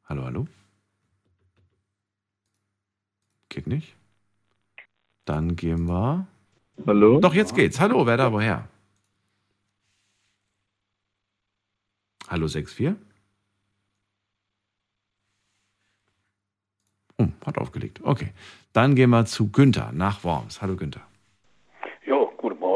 Hallo, 0.05 0.25
hallo? 0.25 0.47
Geht 3.49 3.67
nicht? 3.67 3.95
Dann 5.25 5.55
gehen 5.55 5.87
wir. 5.87 6.27
Hallo? 6.85 7.19
Doch, 7.19 7.33
jetzt 7.33 7.55
geht's. 7.55 7.79
Hallo, 7.79 8.05
wer 8.05 8.17
da 8.17 8.31
woher? 8.31 8.67
Hallo 12.31 12.47
64? 12.47 12.95
Oh, 17.19 17.27
hat 17.45 17.57
aufgelegt. 17.57 17.99
Okay. 18.03 18.29
Dann 18.73 18.95
gehen 18.95 19.09
wir 19.09 19.25
zu 19.25 19.51
Günther 19.51 19.91
nach 19.93 20.23
Worms. 20.23 20.61
Hallo 20.61 20.77
Günther. 20.77 21.01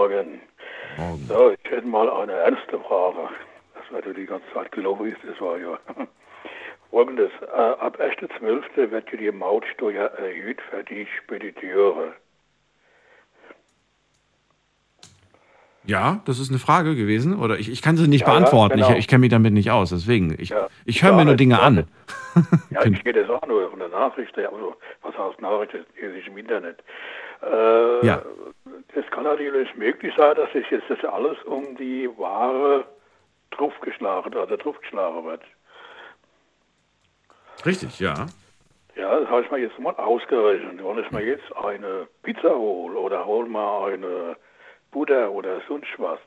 Morgen. 0.06 0.41
Morgen. 0.98 1.26
So, 1.27 1.52
ich 1.52 1.72
hätte 1.72 1.88
mal 1.88 2.10
eine 2.10 2.34
ernste 2.34 2.80
Frage. 2.82 3.30
Das 3.73 3.91
war 3.91 4.14
die 4.14 4.26
ganze 4.26 4.45
Zeit 4.53 4.72
gelaufen 4.72 5.07
ist, 5.07 5.18
das 5.26 5.40
war 5.40 5.57
ja. 5.57 5.80
Folgendes, 6.91 7.32
äh, 7.41 7.56
ab 7.56 7.99
1.12. 7.99 8.91
wird 8.91 9.10
ja 9.10 9.18
die 9.18 9.32
Mautsteuer 9.32 10.07
erhöht 10.11 10.60
für 10.69 10.84
die 10.84 11.07
Spediteure. 11.18 12.14
Ja, 15.87 16.21
das 16.25 16.39
ist 16.39 16.49
eine 16.49 16.59
Frage 16.59 16.95
gewesen. 16.95 17.37
Oder 17.39 17.59
ich, 17.59 17.69
ich 17.71 17.81
kann 17.81 17.95
sie 17.97 18.07
nicht 18.07 18.21
Ja, 18.25 18.31
beantworten. 18.33 18.75
genau. 18.77 18.91
Ich, 18.91 18.97
ich 18.99 19.07
kenne 19.07 19.19
mich 19.21 19.29
damit 19.31 19.53
nicht 19.53 19.69
aus. 19.71 19.89
Deswegen, 19.91 20.35
ich, 20.39 20.49
Ja. 20.49 20.67
ich 20.85 21.03
höre 21.03 21.13
mir 21.13 21.25
nur 21.25 21.35
Dinge 21.35 21.59
an. 21.61 21.85
Ja, 22.69 22.83
ich 22.83 23.01
gehe 23.01 23.13
das 23.13 23.29
auch 23.29 23.47
nur 23.47 23.69
von 23.69 23.79
der 23.79 23.87
Nachricht, 23.87 24.37
also 24.37 24.75
was 25.03 25.17
heißt 25.17 25.39
Nachricht, 25.39 25.73
das 25.73 25.81
ist 25.95 26.27
im 26.27 26.37
Internet. 26.37 26.83
Äh, 27.41 28.05
Ja. 28.05 28.21
Es 28.93 29.05
kann 29.11 29.23
natürlich 29.23 29.73
möglich 29.77 30.13
sein, 30.17 30.35
dass 30.35 30.51
sich 30.51 30.69
jetzt 30.69 30.83
das 30.89 31.01
alles 31.05 31.37
um 31.45 31.77
die 31.77 32.09
Ware 32.17 32.83
draufgeschlagen 33.51 34.33
oder 34.35 34.57
draufgeschlagen 34.57 35.23
wird. 35.23 35.41
Richtig, 37.65 37.99
ja. 38.01 38.25
Ja, 38.97 39.19
das 39.19 39.29
habe 39.29 39.41
ich 39.43 39.51
mir 39.51 39.57
jetzt 39.59 39.79
mal 39.79 39.95
ausgerechnet. 39.95 40.79
Wenn 40.83 40.99
ich 41.03 41.11
mir 41.11 41.25
jetzt 41.25 41.55
eine 41.63 42.07
Pizza 42.23 42.49
hole 42.55 42.97
oder 42.97 43.25
hol 43.25 43.47
mal 43.47 43.93
eine 43.93 44.35
Butter 44.95 45.30
oder 45.31 45.59
sonst 45.67 45.89
was, 45.97 46.19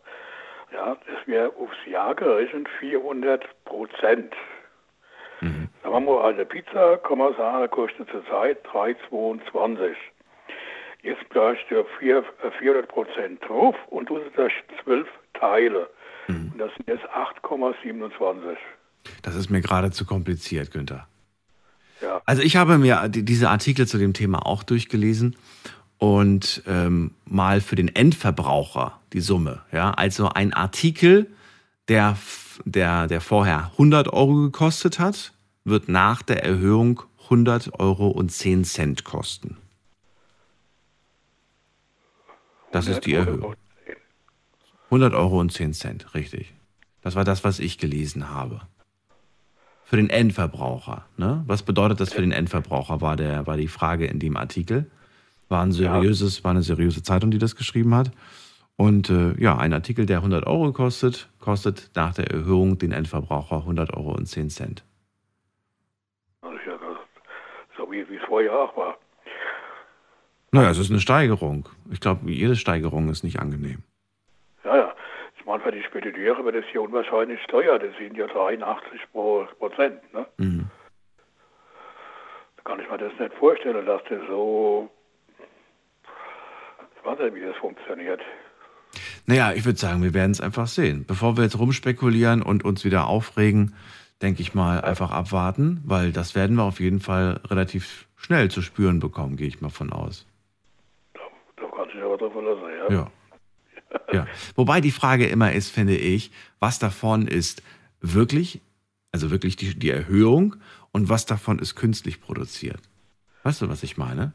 ja, 0.72 0.94
das 1.06 1.26
wäre 1.26 1.48
aufs 1.58 1.78
Jahr 1.90 2.14
gerechnet 2.14 2.68
400 2.80 3.42
Prozent. 3.64 4.34
Sagen 5.40 5.70
wir 5.82 6.00
mal, 6.00 6.28
eine 6.34 6.44
Pizza, 6.44 6.98
kann 6.98 7.16
man 7.18 7.34
sagen, 7.36 7.70
kostet 7.70 8.10
zurzeit 8.10 8.58
3,22. 8.66 9.94
Jetzt 11.02 11.30
gleich 11.30 11.58
du 11.70 11.84
vier- 11.98 12.24
äh, 12.42 12.50
400 12.58 12.88
Prozent 12.88 13.40
drauf 13.48 13.74
und 13.88 14.10
du 14.10 14.18
das 14.36 14.52
12 14.84 15.06
Teile. 15.34 15.88
Und 16.26 16.58
das 16.58 16.70
sind 16.74 16.88
jetzt 16.88 17.04
8,27. 17.08 18.58
Das 19.22 19.34
ist 19.34 19.48
mir 19.48 19.62
gerade 19.62 19.90
zu 19.92 20.04
kompliziert, 20.04 20.70
Günther. 20.72 21.06
Ja. 22.02 22.20
Also 22.26 22.42
ich 22.42 22.56
habe 22.56 22.76
mir 22.76 23.08
die- 23.08 23.24
diese 23.24 23.48
Artikel 23.48 23.86
zu 23.86 23.96
dem 23.96 24.12
Thema 24.12 24.44
auch 24.44 24.62
durchgelesen 24.62 25.36
und 25.98 26.62
ähm, 26.66 27.12
mal 27.26 27.60
für 27.60 27.76
den 27.76 27.88
Endverbraucher 27.88 28.98
die 29.12 29.20
Summe. 29.20 29.62
Ja, 29.72 29.90
also 29.92 30.28
ein 30.28 30.52
Artikel, 30.52 31.26
der, 31.88 32.16
der, 32.64 33.08
der 33.08 33.20
vorher 33.20 33.70
100 33.72 34.12
Euro 34.12 34.34
gekostet 34.34 34.98
hat, 34.98 35.32
wird 35.64 35.88
nach 35.88 36.22
der 36.22 36.44
Erhöhung 36.44 37.02
100 37.24 37.78
Euro 37.78 38.08
und 38.08 38.30
10 38.30 38.64
Cent 38.64 39.04
kosten. 39.04 39.56
Das 42.72 42.86
ist 42.86 43.06
die 43.06 43.14
Erhöhung. 43.14 43.54
100 44.86 45.14
Euro 45.14 45.40
und 45.40 45.52
10 45.52 45.74
Cent, 45.74 46.14
richtig. 46.14 46.54
Das 47.02 47.14
war 47.14 47.24
das, 47.24 47.44
was 47.44 47.58
ich 47.58 47.78
gelesen 47.78 48.30
habe. 48.30 48.62
Für 49.84 49.96
den 49.96 50.10
Endverbraucher. 50.10 51.06
Ne? 51.16 51.42
Was 51.46 51.62
bedeutet 51.62 52.00
das 52.00 52.12
für 52.12 52.20
den 52.20 52.32
Endverbraucher, 52.32 53.00
war, 53.00 53.16
der, 53.16 53.46
war 53.46 53.56
die 53.56 53.68
Frage 53.68 54.06
in 54.06 54.18
dem 54.18 54.36
Artikel. 54.36 54.90
War, 55.48 55.62
ein 55.62 55.72
seriöses, 55.72 56.44
war 56.44 56.50
eine 56.50 56.62
seriöse 56.62 57.02
Zeitung, 57.02 57.30
die 57.30 57.38
das 57.38 57.56
geschrieben 57.56 57.94
hat. 57.94 58.10
Und 58.76 59.10
äh, 59.10 59.34
ja, 59.40 59.56
ein 59.58 59.72
Artikel, 59.72 60.06
der 60.06 60.18
100 60.18 60.46
Euro 60.46 60.72
kostet, 60.72 61.28
kostet 61.40 61.90
nach 61.96 62.14
der 62.14 62.30
Erhöhung 62.30 62.78
den 62.78 62.92
Endverbraucher 62.92 63.56
100 63.56 63.92
Euro 63.94 64.12
und 64.12 64.26
10 64.26 64.50
Cent. 64.50 64.84
Das 66.42 66.52
ist 66.52 66.66
ja 66.66 66.72
das, 66.74 66.98
so 67.76 67.90
wie 67.90 68.08
wie 68.08 68.16
es 68.16 68.22
vorher 68.28 68.52
auch 68.52 68.76
war. 68.76 68.96
Naja, 70.52 70.70
es 70.70 70.78
ist 70.78 70.90
eine 70.90 71.00
Steigerung. 71.00 71.68
Ich 71.90 72.00
glaube, 72.00 72.30
jede 72.30 72.56
Steigerung 72.56 73.08
ist 73.08 73.24
nicht 73.24 73.40
angenehm. 73.40 73.82
Ja, 74.64 74.76
ja. 74.76 74.94
Ich 75.36 75.44
meine, 75.44 75.62
für 75.62 75.72
die 75.72 75.82
Spediteure 75.82 76.44
wird 76.44 76.56
es 76.56 76.64
ja 76.72 76.80
unwahrscheinlich 76.80 77.40
teuer. 77.48 77.78
Das 77.78 77.96
sind 77.98 78.16
ja 78.16 78.26
83 78.26 79.00
pro 79.12 79.46
Prozent. 79.58 80.00
Ne? 80.14 80.26
Mhm. 80.36 80.70
Da 82.56 82.62
kann 82.62 82.80
ich 82.80 82.88
mir 82.88 82.98
das 82.98 83.12
nicht 83.18 83.34
vorstellen, 83.34 83.84
dass 83.84 84.02
das 84.08 84.20
so. 84.28 84.88
Nicht, 87.04 87.34
wie 87.34 87.40
das 87.40 87.56
funktioniert. 87.56 88.20
Naja, 89.26 89.52
ich 89.52 89.64
würde 89.64 89.78
sagen, 89.78 90.02
wir 90.02 90.14
werden 90.14 90.30
es 90.30 90.40
einfach 90.40 90.66
sehen. 90.66 91.04
Bevor 91.06 91.36
wir 91.36 91.44
jetzt 91.44 91.58
rumspekulieren 91.58 92.42
und 92.42 92.64
uns 92.64 92.84
wieder 92.84 93.06
aufregen, 93.06 93.74
denke 94.22 94.42
ich 94.42 94.54
mal, 94.54 94.80
einfach 94.80 95.10
abwarten, 95.10 95.82
weil 95.84 96.12
das 96.12 96.34
werden 96.34 96.56
wir 96.56 96.64
auf 96.64 96.80
jeden 96.80 97.00
Fall 97.00 97.40
relativ 97.44 98.08
schnell 98.16 98.50
zu 98.50 98.62
spüren 98.62 99.00
bekommen, 99.00 99.36
gehe 99.36 99.48
ich 99.48 99.60
mal 99.60 99.68
von 99.68 99.92
aus. 99.92 100.26
Da 101.56 101.66
kann 101.76 101.88
sich 101.90 102.02
aber 102.02 102.16
drauf 102.16 102.32
verlassen, 102.32 102.90
ja. 102.90 102.94
Ja. 102.94 104.12
ja. 104.12 104.26
Wobei 104.56 104.80
die 104.80 104.90
Frage 104.90 105.26
immer 105.26 105.52
ist, 105.52 105.70
finde 105.70 105.96
ich, 105.96 106.30
was 106.58 106.78
davon 106.78 107.28
ist 107.28 107.62
wirklich, 108.00 108.60
also 109.12 109.30
wirklich 109.30 109.56
die, 109.56 109.78
die 109.78 109.90
Erhöhung 109.90 110.56
und 110.92 111.08
was 111.08 111.26
davon 111.26 111.58
ist 111.58 111.74
künstlich 111.74 112.20
produziert. 112.20 112.80
Weißt 113.44 113.62
du, 113.62 113.68
was 113.68 113.82
ich 113.82 113.96
meine? 113.96 114.32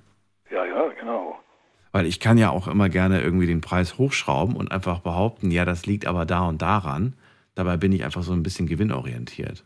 Weil 1.93 2.07
ich 2.07 2.19
kann 2.19 2.39
ja 2.39 2.49
auch 2.49 2.67
immer 2.67 2.89
gerne 2.89 3.21
irgendwie 3.21 3.45
den 3.45 3.61
Preis 3.61 3.97
hochschrauben 3.97 4.55
und 4.55 4.71
einfach 4.71 4.99
behaupten, 4.99 5.51
ja, 5.51 5.63
das 5.63 5.85
liegt 5.85 6.07
aber 6.07 6.25
da 6.25 6.41
und 6.41 6.61
daran. 6.61 7.13
Dabei 7.55 7.77
bin 7.77 7.91
ich 7.91 8.03
einfach 8.03 8.23
so 8.23 8.33
ein 8.33 8.41
bisschen 8.41 8.65
gewinnorientiert. 8.65 9.63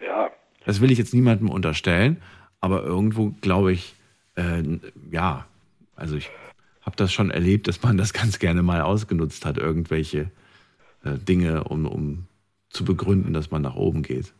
Ja. 0.00 0.30
Das 0.66 0.82
will 0.82 0.92
ich 0.92 0.98
jetzt 0.98 1.14
niemandem 1.14 1.48
unterstellen, 1.48 2.18
aber 2.60 2.82
irgendwo 2.82 3.30
glaube 3.40 3.72
ich, 3.72 3.94
äh, 4.36 4.62
ja, 5.10 5.46
also 5.96 6.16
ich 6.16 6.30
habe 6.82 6.96
das 6.96 7.10
schon 7.10 7.30
erlebt, 7.30 7.66
dass 7.66 7.82
man 7.82 7.96
das 7.96 8.12
ganz 8.12 8.38
gerne 8.38 8.62
mal 8.62 8.82
ausgenutzt 8.82 9.46
hat, 9.46 9.56
irgendwelche 9.56 10.30
äh, 11.04 11.16
Dinge, 11.16 11.64
um, 11.64 11.86
um 11.86 12.26
zu 12.68 12.84
begründen, 12.84 13.32
dass 13.32 13.50
man 13.50 13.62
nach 13.62 13.76
oben 13.76 14.02
geht. 14.02 14.34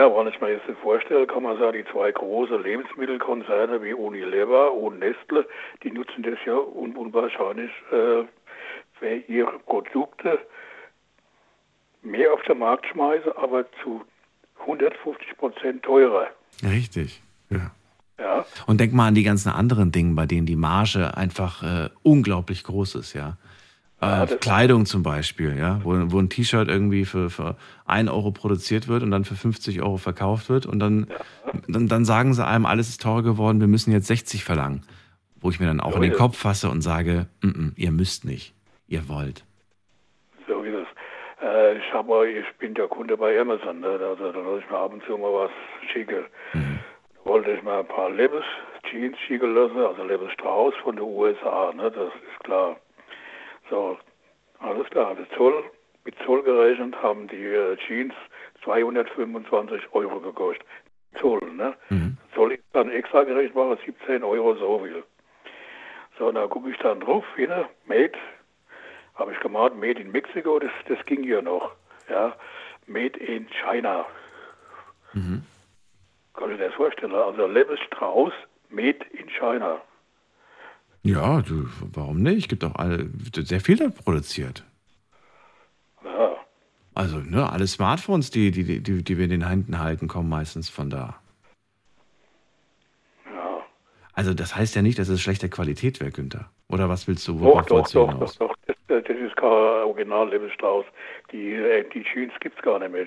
Ja, 0.00 0.06
wenn 0.16 0.28
ich 0.28 0.40
mir 0.40 0.52
jetzt 0.52 0.64
vorstelle, 0.80 1.26
kann 1.26 1.42
man 1.42 1.58
sagen, 1.58 1.76
die 1.76 1.92
zwei 1.92 2.10
großen 2.10 2.62
Lebensmittelkonzerne 2.62 3.82
wie 3.82 3.92
Unilever 3.92 4.72
und 4.72 4.98
Nestle, 4.98 5.46
die 5.82 5.90
nutzen 5.90 6.22
das 6.22 6.38
ja 6.46 6.54
un 6.54 6.96
unwahrscheinlich 6.96 7.70
äh, 7.92 8.24
für 8.98 9.14
ihre 9.28 9.58
Produkte 9.58 10.38
mehr 12.00 12.32
auf 12.32 12.40
den 12.44 12.60
Markt 12.60 12.86
schmeißen, 12.86 13.30
aber 13.36 13.66
zu 13.82 14.00
150 14.60 15.36
Prozent 15.36 15.82
teurer. 15.82 16.28
Richtig, 16.62 17.20
ja. 17.50 17.70
Ja. 18.18 18.46
Und 18.66 18.80
denk 18.80 18.94
mal 18.94 19.08
an 19.08 19.14
die 19.14 19.22
ganzen 19.22 19.50
anderen 19.50 19.92
Dinge, 19.92 20.14
bei 20.14 20.24
denen 20.24 20.46
die 20.46 20.56
Marge 20.56 21.14
einfach 21.14 21.62
äh, 21.62 21.90
unglaublich 22.02 22.64
groß 22.64 22.94
ist, 22.94 23.12
ja. 23.12 23.36
Äh, 24.00 24.26
Kleidung 24.40 24.86
zum 24.86 25.02
Beispiel, 25.02 25.56
ja, 25.58 25.80
wo, 25.84 25.90
wo 26.10 26.18
ein 26.18 26.30
T-Shirt 26.30 26.68
irgendwie 26.68 27.04
für, 27.04 27.28
für 27.28 27.56
1 27.86 28.08
Euro 28.10 28.30
produziert 28.30 28.88
wird 28.88 29.02
und 29.02 29.10
dann 29.10 29.24
für 29.24 29.34
50 29.34 29.82
Euro 29.82 29.98
verkauft 29.98 30.48
wird 30.48 30.64
und 30.64 30.78
dann, 30.80 31.06
dann, 31.68 31.86
dann 31.86 32.04
sagen 32.06 32.32
sie 32.32 32.46
einem, 32.46 32.64
alles 32.64 32.88
ist 32.88 33.02
teurer 33.02 33.22
geworden, 33.22 33.60
wir 33.60 33.68
müssen 33.68 33.92
jetzt 33.92 34.06
60 34.06 34.42
verlangen. 34.44 34.82
Wo 35.42 35.48
ich 35.50 35.58
mir 35.60 35.66
dann 35.66 35.80
auch 35.80 35.90
So 35.92 35.96
in 35.96 36.02
den. 36.02 36.12
Kopf 36.12 36.36
fasse 36.36 36.68
und 36.70 36.82
sage, 36.82 37.26
"Mm, 37.42 37.48
mm, 37.48 37.72
ihr 37.76 37.92
müsst 37.92 38.24
nicht, 38.26 38.54
ihr 38.88 39.08
wollt. 39.08 39.44
So 40.46 40.60
ist 40.62 40.74
es. 40.74 41.42
Äh, 41.42 41.78
ich, 41.78 41.92
hab, 41.94 42.06
mal- 42.08 42.26
ich 42.26 42.44
bin 42.58 42.74
der 42.74 42.88
Kunde 42.88 43.16
bei 43.16 43.38
Amazon, 43.40 43.80
ne? 43.80 43.86
also 43.88 44.32
da 44.32 44.38
lasse 44.38 44.62
ich 44.64 44.70
mir 44.70 44.76
ab 44.78 44.92
und 44.92 45.02
zu 45.04 45.16
mal 45.16 45.32
was 45.32 45.50
schicken. 45.92 46.24
Wollte 47.24 47.52
ich 47.52 47.62
mal 47.62 47.80
ein 47.80 47.86
paar 47.88 48.10
Levis 48.10 48.44
Jeans 48.90 49.16
schicken 49.26 49.54
lassen, 49.54 49.76
also 49.78 50.02
Levis 50.04 50.32
Strauss 50.32 50.74
von 50.82 50.96
den 50.96 51.04
USA, 51.04 51.72
ne? 51.74 51.90
das 51.90 52.08
ist 52.08 52.44
klar. 52.44 52.76
So, 53.70 53.96
alles 54.58 54.88
klar. 54.90 55.14
Der 55.14 55.28
Zoll, 55.36 55.64
mit 56.04 56.14
Zoll 56.26 56.42
gerechnet 56.42 57.00
haben 57.02 57.28
die 57.28 57.44
äh, 57.44 57.76
Jeans 57.86 58.12
225 58.64 59.82
Euro 59.92 60.20
gekostet. 60.20 60.66
Zoll, 61.20 61.40
ne? 61.52 61.74
Zoll 62.34 62.52
ist 62.52 62.64
dann 62.72 62.90
extra 62.90 63.24
gerechnet, 63.24 63.54
war 63.54 63.76
17 63.84 64.22
Euro 64.22 64.54
so 64.54 64.80
viel. 64.80 65.02
So, 66.18 66.30
da 66.30 66.46
gucke 66.46 66.70
ich 66.70 66.76
dann 66.78 67.00
drauf, 67.00 67.24
wieder, 67.36 67.68
Made, 67.86 68.12
habe 69.14 69.32
ich 69.32 69.40
gemacht, 69.40 69.74
Made 69.74 70.00
in 70.00 70.12
Mexico, 70.12 70.58
das, 70.58 70.70
das 70.88 70.98
ging 71.06 71.24
ja 71.24 71.40
noch. 71.40 71.72
Ja, 72.08 72.36
Made 72.86 73.18
in 73.18 73.48
China. 73.50 74.06
Kann 76.34 76.50
ich 76.52 76.58
dir 76.58 76.66
das 76.66 76.74
vorstellen? 76.74 77.14
Also 77.14 77.46
Levis 77.46 77.80
Strauss, 77.80 78.32
Made 78.68 79.04
in 79.12 79.28
China. 79.30 79.80
Ja, 81.02 81.40
du, 81.40 81.66
warum 81.94 82.22
nicht? 82.22 82.48
Gibt 82.48 82.64
auch 82.64 82.74
alle, 82.74 83.08
wird 83.12 83.46
sehr 83.46 83.60
viel 83.60 83.76
da 83.76 83.88
produziert. 83.88 84.64
Ja. 86.04 86.36
Also, 86.94 87.18
ne, 87.18 87.50
alle 87.50 87.66
Smartphones, 87.66 88.30
die, 88.30 88.50
die, 88.50 88.82
die, 88.82 89.02
die 89.02 89.16
wir 89.16 89.24
in 89.24 89.30
den 89.30 89.48
Händen 89.48 89.78
halten, 89.78 90.08
kommen 90.08 90.28
meistens 90.28 90.68
von 90.68 90.90
da. 90.90 91.18
Ja. 93.26 93.60
Also, 94.12 94.34
das 94.34 94.54
heißt 94.54 94.76
ja 94.76 94.82
nicht, 94.82 94.98
dass 94.98 95.08
es 95.08 95.22
schlechter 95.22 95.48
Qualität 95.48 96.00
wäre, 96.00 96.10
Günther. 96.10 96.50
Oder 96.68 96.88
was 96.88 97.08
willst 97.08 97.26
du? 97.26 97.38
Doch, 97.38 97.64
doch, 97.64 97.88
doch, 97.90 98.14
doch, 98.14 98.36
doch. 98.36 98.54
Das, 98.66 98.76
ist 99.08 99.36
kein 99.36 99.48
Original 99.48 100.28
Levis 100.28 100.52
Strauss. 100.52 100.84
Die, 101.32 101.54
äh, 101.54 101.84
die 101.94 102.04
Jeans 102.04 102.32
gibt 102.40 102.56
es 102.56 102.62
gar 102.62 102.78
nicht 102.78 102.92
mehr. 102.92 103.06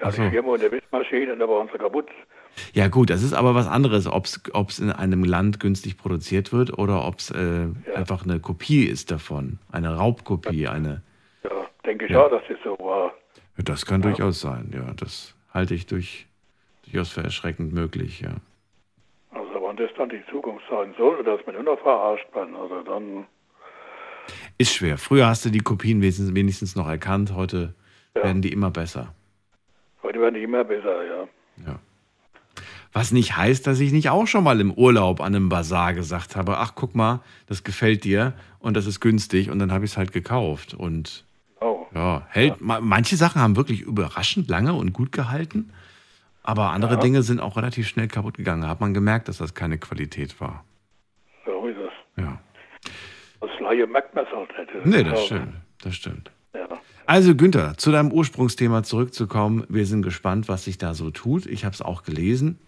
Ja, 0.00 0.10
die 0.10 0.30
Firma 0.30 0.52
und 0.52 0.62
der 0.62 0.70
Wischmaschine, 0.70 1.36
da 1.36 1.48
waren 1.48 1.68
sie 1.72 1.78
kaputt. 1.78 2.08
Ja, 2.74 2.88
gut, 2.88 3.10
das 3.10 3.22
ist 3.22 3.32
aber 3.32 3.54
was 3.54 3.66
anderes, 3.66 4.06
ob 4.06 4.26
es 4.26 4.78
in 4.78 4.90
einem 4.90 5.24
Land 5.24 5.58
günstig 5.60 5.96
produziert 5.96 6.52
wird 6.52 6.76
oder 6.78 7.06
ob 7.06 7.18
es 7.18 7.30
äh, 7.30 7.66
einfach 7.94 8.24
eine 8.24 8.40
Kopie 8.40 8.84
ist 8.84 9.10
davon. 9.10 9.58
Eine 9.70 9.96
Raubkopie, 9.96 10.68
eine. 10.68 11.02
Ja, 11.44 11.50
denke 11.84 12.04
ich 12.06 12.10
Ja. 12.12 12.26
auch, 12.26 12.30
dass 12.30 12.42
das 12.48 12.58
so 12.62 12.78
war. 12.78 13.12
Ja, 13.56 13.64
das 13.64 13.86
kann 13.86 14.02
durchaus 14.02 14.40
sein, 14.40 14.70
ja. 14.74 14.92
Das 14.94 15.34
halte 15.52 15.74
ich 15.74 15.86
durch, 15.86 16.26
durchaus 16.84 17.10
für 17.10 17.22
erschreckend 17.22 17.72
möglich, 17.72 18.20
ja. 18.20 18.32
Also 19.30 19.54
wenn 19.66 19.76
das 19.76 19.90
dann 19.96 20.08
die 20.10 20.22
Zukunft 20.30 20.64
sein 20.70 20.94
soll, 20.98 21.24
dass 21.24 21.40
man 21.46 21.54
nur 21.54 21.64
noch 21.64 21.78
verarscht 21.80 22.26
wird, 22.34 22.48
also 22.54 22.82
dann, 22.82 23.26
Ist 24.58 24.74
schwer. 24.74 24.98
Früher 24.98 25.26
hast 25.26 25.44
du 25.44 25.50
die 25.50 25.60
Kopien 25.60 26.00
wenigstens, 26.02 26.34
wenigstens 26.34 26.76
noch 26.76 26.88
erkannt, 26.88 27.34
heute 27.34 27.74
werden 28.14 28.42
die 28.42 28.52
immer 28.52 28.70
besser. 28.70 29.14
heute 30.02 30.20
werden 30.20 30.34
die 30.34 30.42
immer 30.42 30.64
besser, 30.64 31.04
ja. 31.06 31.78
Was 32.94 33.10
nicht 33.10 33.36
heißt, 33.36 33.66
dass 33.66 33.80
ich 33.80 33.92
nicht 33.92 34.10
auch 34.10 34.26
schon 34.26 34.44
mal 34.44 34.60
im 34.60 34.70
Urlaub 34.72 35.20
an 35.20 35.34
einem 35.34 35.48
Bazar 35.48 35.94
gesagt 35.94 36.36
habe, 36.36 36.58
ach 36.58 36.74
guck 36.74 36.94
mal, 36.94 37.20
das 37.46 37.64
gefällt 37.64 38.04
dir 38.04 38.34
und 38.58 38.76
das 38.76 38.84
ist 38.86 39.00
günstig 39.00 39.50
und 39.50 39.58
dann 39.58 39.72
habe 39.72 39.84
ich 39.84 39.92
es 39.92 39.96
halt 39.96 40.12
gekauft. 40.12 40.74
Und 40.74 41.24
Oh. 41.60 41.86
ja, 41.94 42.26
hält, 42.28 42.60
ma- 42.60 42.80
manche 42.80 43.16
Sachen 43.16 43.40
haben 43.40 43.56
wirklich 43.56 43.80
überraschend 43.80 44.48
lange 44.50 44.74
und 44.74 44.92
gut 44.92 45.10
gehalten, 45.12 45.70
aber 46.42 46.70
andere 46.70 46.94
Ja. 46.94 47.00
Dinge 47.00 47.22
sind 47.22 47.40
auch 47.40 47.56
relativ 47.56 47.86
schnell 47.88 48.08
kaputt 48.08 48.36
gegangen. 48.36 48.62
Da 48.62 48.68
hat 48.68 48.80
man 48.80 48.92
gemerkt, 48.92 49.28
dass 49.28 49.38
das 49.38 49.54
keine 49.54 49.78
Qualität 49.78 50.38
war. 50.40 50.64
So 51.46 51.66
ist 51.68 51.76
es. 51.78 52.22
Ja. 52.24 52.40
Das 53.40 53.50
Laie 53.60 53.86
merkt 53.86 54.14
man 54.14 54.24
es 54.24 54.30
halt 54.32 54.74
nicht. 54.74 54.86
Nee, 54.86 55.04
das 55.04 55.24
stimmt. 55.24 55.54
Das 55.82 55.94
stimmt. 55.94 56.30
Ja. 56.54 56.68
Also 57.06 57.34
Günther, 57.34 57.78
zu 57.78 57.90
deinem 57.90 58.12
Ursprungsthema 58.12 58.82
zurückzukommen. 58.82 59.64
Wir 59.68 59.86
sind 59.86 60.02
gespannt, 60.02 60.48
was 60.48 60.64
sich 60.64 60.76
da 60.78 60.92
so 60.94 61.10
tut. 61.10 61.46
Ich 61.46 61.64
habe 61.64 61.74
es 61.74 61.80
auch 61.80 62.02
gelesen. 62.02 62.58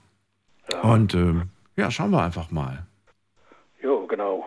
Und 0.82 1.14
ähm, 1.14 1.50
ja, 1.76 1.90
schauen 1.90 2.10
wir 2.10 2.22
einfach 2.22 2.50
mal. 2.50 2.86
Jo, 3.82 4.06
genau. 4.06 4.46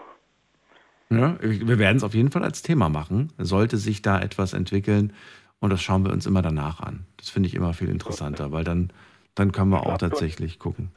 Ja, 1.09 1.37
wir 1.41 1.79
werden 1.79 1.97
es 1.97 2.03
auf 2.03 2.13
jeden 2.13 2.31
Fall 2.31 2.43
als 2.43 2.61
Thema 2.61 2.89
machen. 2.89 3.31
Sollte 3.37 3.77
sich 3.77 4.01
da 4.01 4.19
etwas 4.19 4.53
entwickeln 4.53 5.13
und 5.59 5.69
das 5.71 5.81
schauen 5.81 6.05
wir 6.05 6.11
uns 6.11 6.25
immer 6.25 6.41
danach 6.41 6.79
an. 6.81 7.05
Das 7.17 7.29
finde 7.29 7.47
ich 7.47 7.55
immer 7.55 7.73
viel 7.73 7.89
interessanter, 7.89 8.51
weil 8.51 8.63
dann, 8.63 8.91
dann 9.35 9.51
können 9.51 9.69
wir 9.71 9.85
auch 9.85 9.97
tatsächlich 9.97 10.59
gucken. 10.59 10.91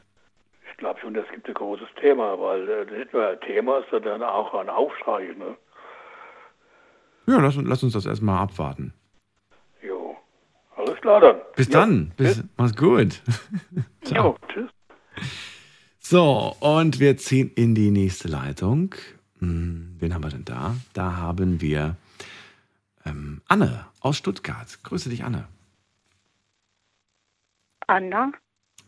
Ich 0.71 0.77
glaube 0.79 0.99
schon, 1.01 1.15
das 1.15 1.27
gibt 1.33 1.47
ein 1.47 1.55
großes 1.55 1.89
Thema, 2.01 2.39
weil 2.41 2.69
äh, 2.69 2.99
nicht 2.99 3.13
nur 3.13 3.27
ein 3.29 3.41
Thema, 3.41 3.83
sondern 3.91 4.23
auch 4.23 4.55
ein 4.55 4.69
Aufschrei. 4.69 5.35
Ne? 5.39 5.57
Ja, 7.27 7.39
lass, 7.41 7.57
uns- 7.57 7.69
lass 7.69 7.83
uns 7.83 7.93
das 7.93 8.07
erstmal 8.07 8.39
abwarten. 8.43 8.93
Jo. 9.83 10.17
Alles 10.77 11.01
klar 11.01 11.21
dann. 11.21 11.37
Bis 11.55 11.69
Ja. 11.69 11.81
dann. 11.81 12.13
Bis, 12.17 12.43
mach's 12.57 12.75
gut. 12.77 13.23
Jo, 14.07 14.37
tschüss. 14.49 14.71
So, 15.99 16.57
und 16.61 16.99
wir 16.99 17.17
ziehen 17.19 17.51
in 17.55 17.75
die 17.75 17.91
nächste 17.91 18.29
Leitung. 18.29 18.95
Hm, 19.39 19.97
wen 19.99 20.15
haben 20.15 20.23
wir 20.25 20.31
denn 20.31 20.45
da? 20.45 20.77
Da 20.93 21.17
haben 21.17 21.61
wir 21.61 21.97
ähm, 23.05 23.43
Anne 23.49 23.87
aus 24.01 24.17
Stuttgart. 24.17 24.79
Grüße 24.83 25.09
dich, 25.11 25.25
Anne. 25.25 25.47
Anna, 27.87 28.33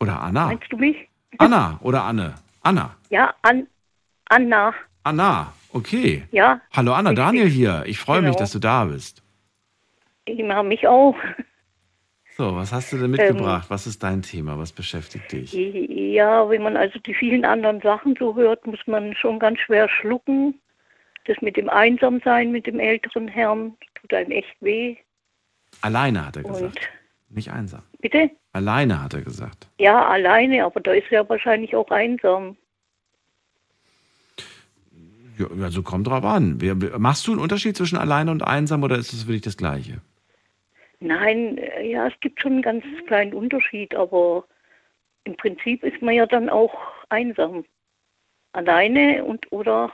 Oder 0.00 0.20
Anna. 0.20 0.46
meinst 0.46 0.70
du 0.70 0.76
mich? 0.76 0.96
Anna 1.38 1.78
oder 1.82 2.04
Anne. 2.04 2.34
Anna. 2.60 2.94
Ja, 3.10 3.34
An 3.42 3.66
Anna. 4.26 4.72
Anna, 5.02 5.52
okay. 5.72 6.24
Ja, 6.30 6.60
Hallo 6.72 6.92
Anna, 6.92 7.10
Richtig. 7.10 7.24
Daniel 7.24 7.48
hier. 7.48 7.82
Ich 7.86 7.98
freue 7.98 8.20
mich, 8.22 8.30
Genau. 8.30 8.38
dass 8.38 8.52
du 8.52 8.58
da 8.60 8.84
bist. 8.84 9.22
ich 10.26 10.42
mache 10.44 10.62
mich 10.64 10.86
auch. 10.86 11.16
So, 12.36 12.56
was 12.56 12.72
hast 12.72 12.92
du 12.92 12.98
denn 12.98 13.10
mitgebracht? 13.10 13.68
was 13.68 13.86
ist 13.86 14.02
dein 14.02 14.22
Thema? 14.22 14.58
Was 14.58 14.72
beschäftigt 14.72 15.30
dich? 15.32 15.52
Ja, 15.52 16.48
wenn 16.48 16.62
man 16.62 16.76
also 16.76 16.98
die 16.98 17.14
vielen 17.14 17.44
anderen 17.44 17.80
Sachen 17.80 18.16
so 18.18 18.34
hört, 18.36 18.66
muss 18.66 18.80
man 18.86 19.14
schon 19.14 19.38
ganz 19.38 19.58
schwer 19.60 19.88
schlucken. 19.88 20.58
Das 21.26 21.36
mit 21.40 21.56
dem 21.56 21.68
Einsamsein 21.68 22.50
mit 22.50 22.66
dem 22.66 22.80
älteren 22.80 23.28
Herrn 23.28 23.76
tut 24.00 24.12
einem 24.14 24.30
echt 24.30 24.56
weh. 24.60 24.96
Alleine 25.82 26.26
hat 26.26 26.36
er 26.36 26.42
gesagt. 26.42 26.90
Und 27.28 27.36
Nicht 27.36 27.50
einsam. 27.50 27.82
bitte? 28.00 28.30
Alleine 28.52 29.02
hat 29.02 29.14
er 29.14 29.22
gesagt. 29.22 29.68
Ja, 29.78 30.06
alleine, 30.08 30.64
aber 30.64 30.80
da 30.80 30.92
ist 30.92 31.10
er 31.10 31.28
wahrscheinlich 31.28 31.76
auch 31.76 31.90
einsam. 31.90 32.56
Ja, 35.38 35.46
also 35.62 35.82
kommt 35.82 36.06
drauf 36.06 36.24
an. 36.24 36.58
Machst 36.98 37.26
du 37.26 37.32
einen 37.32 37.40
Unterschied 37.40 37.76
zwischen 37.76 37.96
alleine 37.96 38.30
und 38.30 38.42
einsam 38.42 38.82
oder 38.82 38.96
ist 38.96 39.12
es 39.12 39.24
für 39.24 39.32
dich 39.32 39.40
das 39.42 39.56
Gleiche? 39.56 40.00
Nein, 41.02 41.58
äh, 41.58 41.90
ja, 41.90 42.06
es 42.06 42.14
gibt 42.20 42.40
schon 42.40 42.52
einen 42.52 42.62
ganz 42.62 42.84
kleinen 43.06 43.34
Unterschied, 43.34 43.94
aber 43.94 44.44
im 45.24 45.36
Prinzip 45.36 45.82
ist 45.82 46.00
man 46.02 46.14
ja 46.14 46.26
dann 46.26 46.48
auch 46.48 46.74
einsam. 47.08 47.64
Alleine 48.52 49.24
und 49.24 49.50
oder 49.50 49.92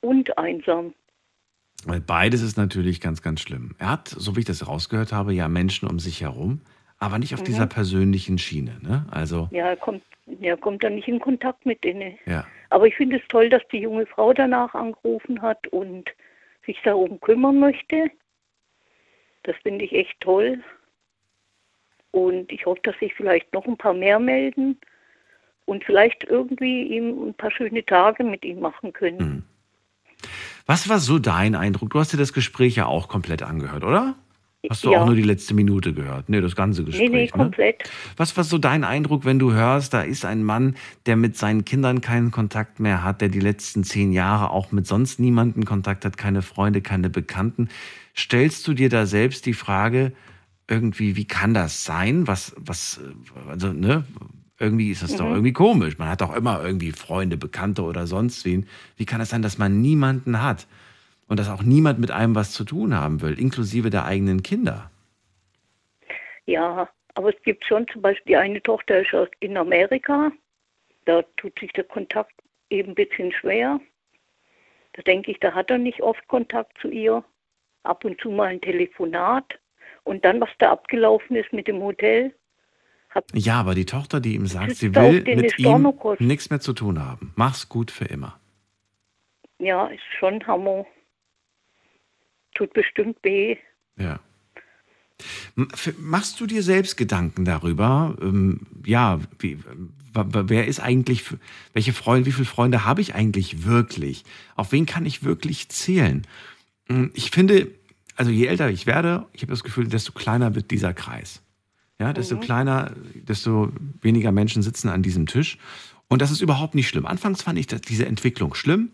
und 0.00 0.36
einsam. 0.36 0.94
Weil 1.84 2.00
beides 2.00 2.42
ist 2.42 2.56
natürlich 2.56 3.00
ganz, 3.00 3.22
ganz 3.22 3.40
schlimm. 3.40 3.74
Er 3.78 3.90
hat, 3.90 4.08
so 4.08 4.36
wie 4.36 4.40
ich 4.40 4.46
das 4.46 4.66
rausgehört 4.68 5.12
habe, 5.12 5.32
ja 5.32 5.48
Menschen 5.48 5.88
um 5.88 5.98
sich 5.98 6.20
herum, 6.20 6.60
aber 6.98 7.18
nicht 7.18 7.34
auf 7.34 7.40
Mhm. 7.40 7.44
dieser 7.46 7.66
persönlichen 7.66 8.38
Schiene. 8.38 8.78
Ne? 8.82 9.06
Also, 9.10 9.48
Ja, 9.50 9.68
er 9.68 9.76
kommt, 9.76 10.02
er 10.40 10.56
kommt 10.56 10.84
dann 10.84 10.94
nicht 10.96 11.08
in 11.08 11.18
Kontakt 11.18 11.66
mit 11.66 11.82
denen. 11.82 12.18
ja. 12.26 12.46
Aber 12.70 12.86
ich 12.86 12.94
finde 12.96 13.16
es 13.16 13.22
toll, 13.28 13.48
dass 13.50 13.62
die 13.72 13.80
junge 13.80 14.06
Frau 14.06 14.32
danach 14.32 14.74
angerufen 14.74 15.42
hat 15.42 15.66
und 15.68 16.08
sich 16.64 16.78
darum 16.84 17.20
kümmern 17.20 17.58
möchte. 17.58 18.10
Das 19.44 19.56
finde 19.62 19.84
ich 19.84 19.92
echt 19.92 20.20
toll. 20.20 20.62
Und 22.10 22.52
ich 22.52 22.66
hoffe, 22.66 22.80
dass 22.82 22.96
sich 22.98 23.14
vielleicht 23.14 23.52
noch 23.52 23.66
ein 23.66 23.76
paar 23.76 23.94
mehr 23.94 24.18
melden 24.18 24.78
und 25.64 25.84
vielleicht 25.84 26.24
irgendwie 26.24 26.82
ihm 26.82 27.28
ein 27.28 27.34
paar 27.34 27.50
schöne 27.50 27.84
Tage 27.84 28.22
mit 28.24 28.44
ihm 28.44 28.60
machen 28.60 28.92
können. 28.92 29.44
Was 30.66 30.88
war 30.88 30.98
so 30.98 31.18
dein 31.18 31.54
Eindruck? 31.54 31.90
Du 31.90 31.98
hast 31.98 32.12
dir 32.12 32.18
das 32.18 32.32
Gespräch 32.32 32.76
ja 32.76 32.86
auch 32.86 33.08
komplett 33.08 33.42
angehört, 33.42 33.82
oder? 33.82 34.14
Hast 34.70 34.84
du 34.84 34.92
Ja. 34.92 35.00
auch 35.00 35.06
nur 35.06 35.16
die 35.16 35.22
letzte 35.22 35.54
Minute 35.54 35.92
gehört? 35.92 36.28
Nee, 36.28 36.40
das 36.40 36.54
ganze 36.54 36.84
Gespräch. 36.84 37.10
nee, 37.10 37.16
nee, 37.16 37.24
ne? 37.24 37.30
komplett. 37.30 37.90
Was 38.16 38.36
war 38.36 38.44
so 38.44 38.58
dein 38.58 38.84
Eindruck, 38.84 39.24
wenn 39.24 39.40
du 39.40 39.52
hörst, 39.52 39.92
da 39.92 40.02
ist 40.02 40.24
ein 40.24 40.44
Mann, 40.44 40.76
der 41.06 41.16
mit 41.16 41.36
seinen 41.36 41.64
Kindern 41.64 42.00
keinen 42.00 42.30
Kontakt 42.30 42.78
mehr 42.78 43.02
hat, 43.02 43.20
der 43.22 43.28
die 43.28 43.40
letzten 43.40 43.82
zehn 43.82 44.12
Jahre 44.12 44.50
auch 44.50 44.70
mit 44.70 44.86
sonst 44.86 45.18
niemanden 45.18 45.64
Kontakt 45.64 46.04
hat, 46.04 46.16
keine 46.16 46.42
Freunde, 46.42 46.80
keine 46.80 47.10
Bekannten? 47.10 47.70
Stellst 48.16 48.66
du 48.68 48.74
dir 48.74 48.88
da 48.88 49.06
selbst 49.06 49.46
die 49.46 49.54
Frage, 49.54 50.12
irgendwie, 50.68 51.16
wie 51.16 51.26
kann 51.26 51.54
das 51.54 51.84
sein? 51.84 52.26
Was, 52.26 52.54
was, 52.58 53.00
also, 53.48 53.72
ne? 53.72 54.04
Irgendwie 54.58 54.90
ist 54.90 55.02
das 55.02 55.16
doch 55.16 55.26
Mhm. 55.26 55.32
irgendwie 55.32 55.52
komisch. 55.52 55.98
Man 55.98 56.08
hat 56.08 56.20
doch 56.20 56.34
immer 56.34 56.62
irgendwie 56.62 56.92
Freunde, 56.92 57.36
Bekannte 57.36 57.82
oder 57.82 58.06
sonst 58.06 58.44
wen. 58.44 58.68
Wie 58.96 59.06
kann 59.06 59.20
es 59.20 59.30
sein, 59.30 59.42
dass 59.42 59.58
man 59.58 59.80
niemanden 59.80 60.40
hat? 60.42 60.68
Und 61.26 61.38
dass 61.40 61.48
auch 61.48 61.62
niemand 61.62 61.98
mit 61.98 62.10
einem 62.10 62.34
was 62.34 62.52
zu 62.52 62.64
tun 62.64 62.94
haben 62.94 63.22
will, 63.22 63.38
inklusive 63.38 63.90
der 63.90 64.04
eigenen 64.04 64.42
Kinder? 64.42 64.90
Ja, 66.46 66.88
aber 67.14 67.34
es 67.34 67.42
gibt 67.42 67.64
schon 67.64 67.86
zum 67.88 68.02
Beispiel 68.02 68.32
die 68.32 68.36
eine 68.36 68.62
Tochter 68.62 69.00
ist 69.00 69.30
in 69.40 69.56
Amerika. 69.56 70.30
Da 71.06 71.22
tut 71.36 71.58
sich 71.58 71.72
der 71.72 71.84
Kontakt 71.84 72.32
eben 72.70 72.90
ein 72.90 72.94
bisschen 72.94 73.32
schwer. 73.32 73.80
Da 74.92 75.02
denke 75.02 75.30
ich, 75.30 75.40
da 75.40 75.54
hat 75.54 75.70
er 75.70 75.78
nicht 75.78 76.00
oft 76.02 76.26
Kontakt 76.28 76.78
zu 76.80 76.88
ihr. 76.88 77.24
Ab 77.82 78.04
und 78.04 78.20
zu 78.20 78.30
mal 78.30 78.48
ein 78.48 78.60
Telefonat. 78.60 79.58
Und 80.04 80.24
dann, 80.24 80.40
was 80.40 80.50
da 80.58 80.72
abgelaufen 80.72 81.36
ist 81.36 81.52
mit 81.52 81.68
dem 81.68 81.80
Hotel. 81.80 82.34
Ja, 83.34 83.60
aber 83.60 83.74
die 83.74 83.84
Tochter, 83.84 84.20
die 84.20 84.34
ihm 84.34 84.46
sagt, 84.46 84.76
sie 84.76 84.94
will 84.94 85.22
mit 85.22 85.58
ihm 85.58 85.92
nichts 86.18 86.50
mehr 86.50 86.60
zu 86.60 86.72
tun 86.72 87.04
haben. 87.04 87.32
Mach's 87.36 87.68
gut 87.68 87.90
für 87.90 88.06
immer. 88.06 88.38
Ja, 89.58 89.86
ist 89.88 90.02
schon 90.18 90.44
Hammer. 90.46 90.86
Tut 92.54 92.72
bestimmt 92.72 93.16
weh. 93.22 93.56
Ja. 93.96 94.18
Machst 95.98 96.40
du 96.40 96.46
dir 96.46 96.62
selbst 96.62 96.96
Gedanken 96.96 97.44
darüber? 97.44 98.16
Ähm, 98.20 98.66
ja, 98.84 99.20
wie, 99.38 99.58
wer 100.14 100.66
ist 100.66 100.80
eigentlich, 100.80 101.24
welche 101.74 101.92
Freunde, 101.92 102.26
wie 102.26 102.32
viele 102.32 102.46
Freunde 102.46 102.84
habe 102.84 103.00
ich 103.00 103.14
eigentlich 103.14 103.64
wirklich? 103.64 104.24
Auf 104.56 104.72
wen 104.72 104.86
kann 104.86 105.06
ich 105.06 105.22
wirklich 105.22 105.68
zählen? 105.68 106.26
Mm, 106.88 107.06
Ich 107.14 107.30
finde, 107.30 107.68
also 108.16 108.30
je 108.30 108.46
älter 108.46 108.70
ich 108.70 108.86
werde, 108.86 109.26
ich 109.32 109.42
habe 109.42 109.52
das 109.52 109.64
Gefühl, 109.64 109.86
desto 109.88 110.12
kleiner 110.12 110.54
wird 110.54 110.70
dieser 110.70 110.92
Kreis. 110.94 111.42
Ja, 111.98 112.12
desto 112.12 112.36
Mhm. 112.36 112.40
kleiner, 112.40 112.92
desto 113.14 113.72
weniger 114.00 114.32
Menschen 114.32 114.62
sitzen 114.62 114.88
an 114.88 115.02
diesem 115.02 115.26
Tisch. 115.26 115.58
Und 116.08 116.20
das 116.20 116.30
ist 116.30 116.40
überhaupt 116.42 116.74
nicht 116.74 116.88
schlimm. 116.88 117.06
Anfangs 117.06 117.42
fand 117.42 117.58
ich 117.58 117.66
diese 117.68 118.06
Entwicklung 118.06 118.54
schlimm, 118.54 118.90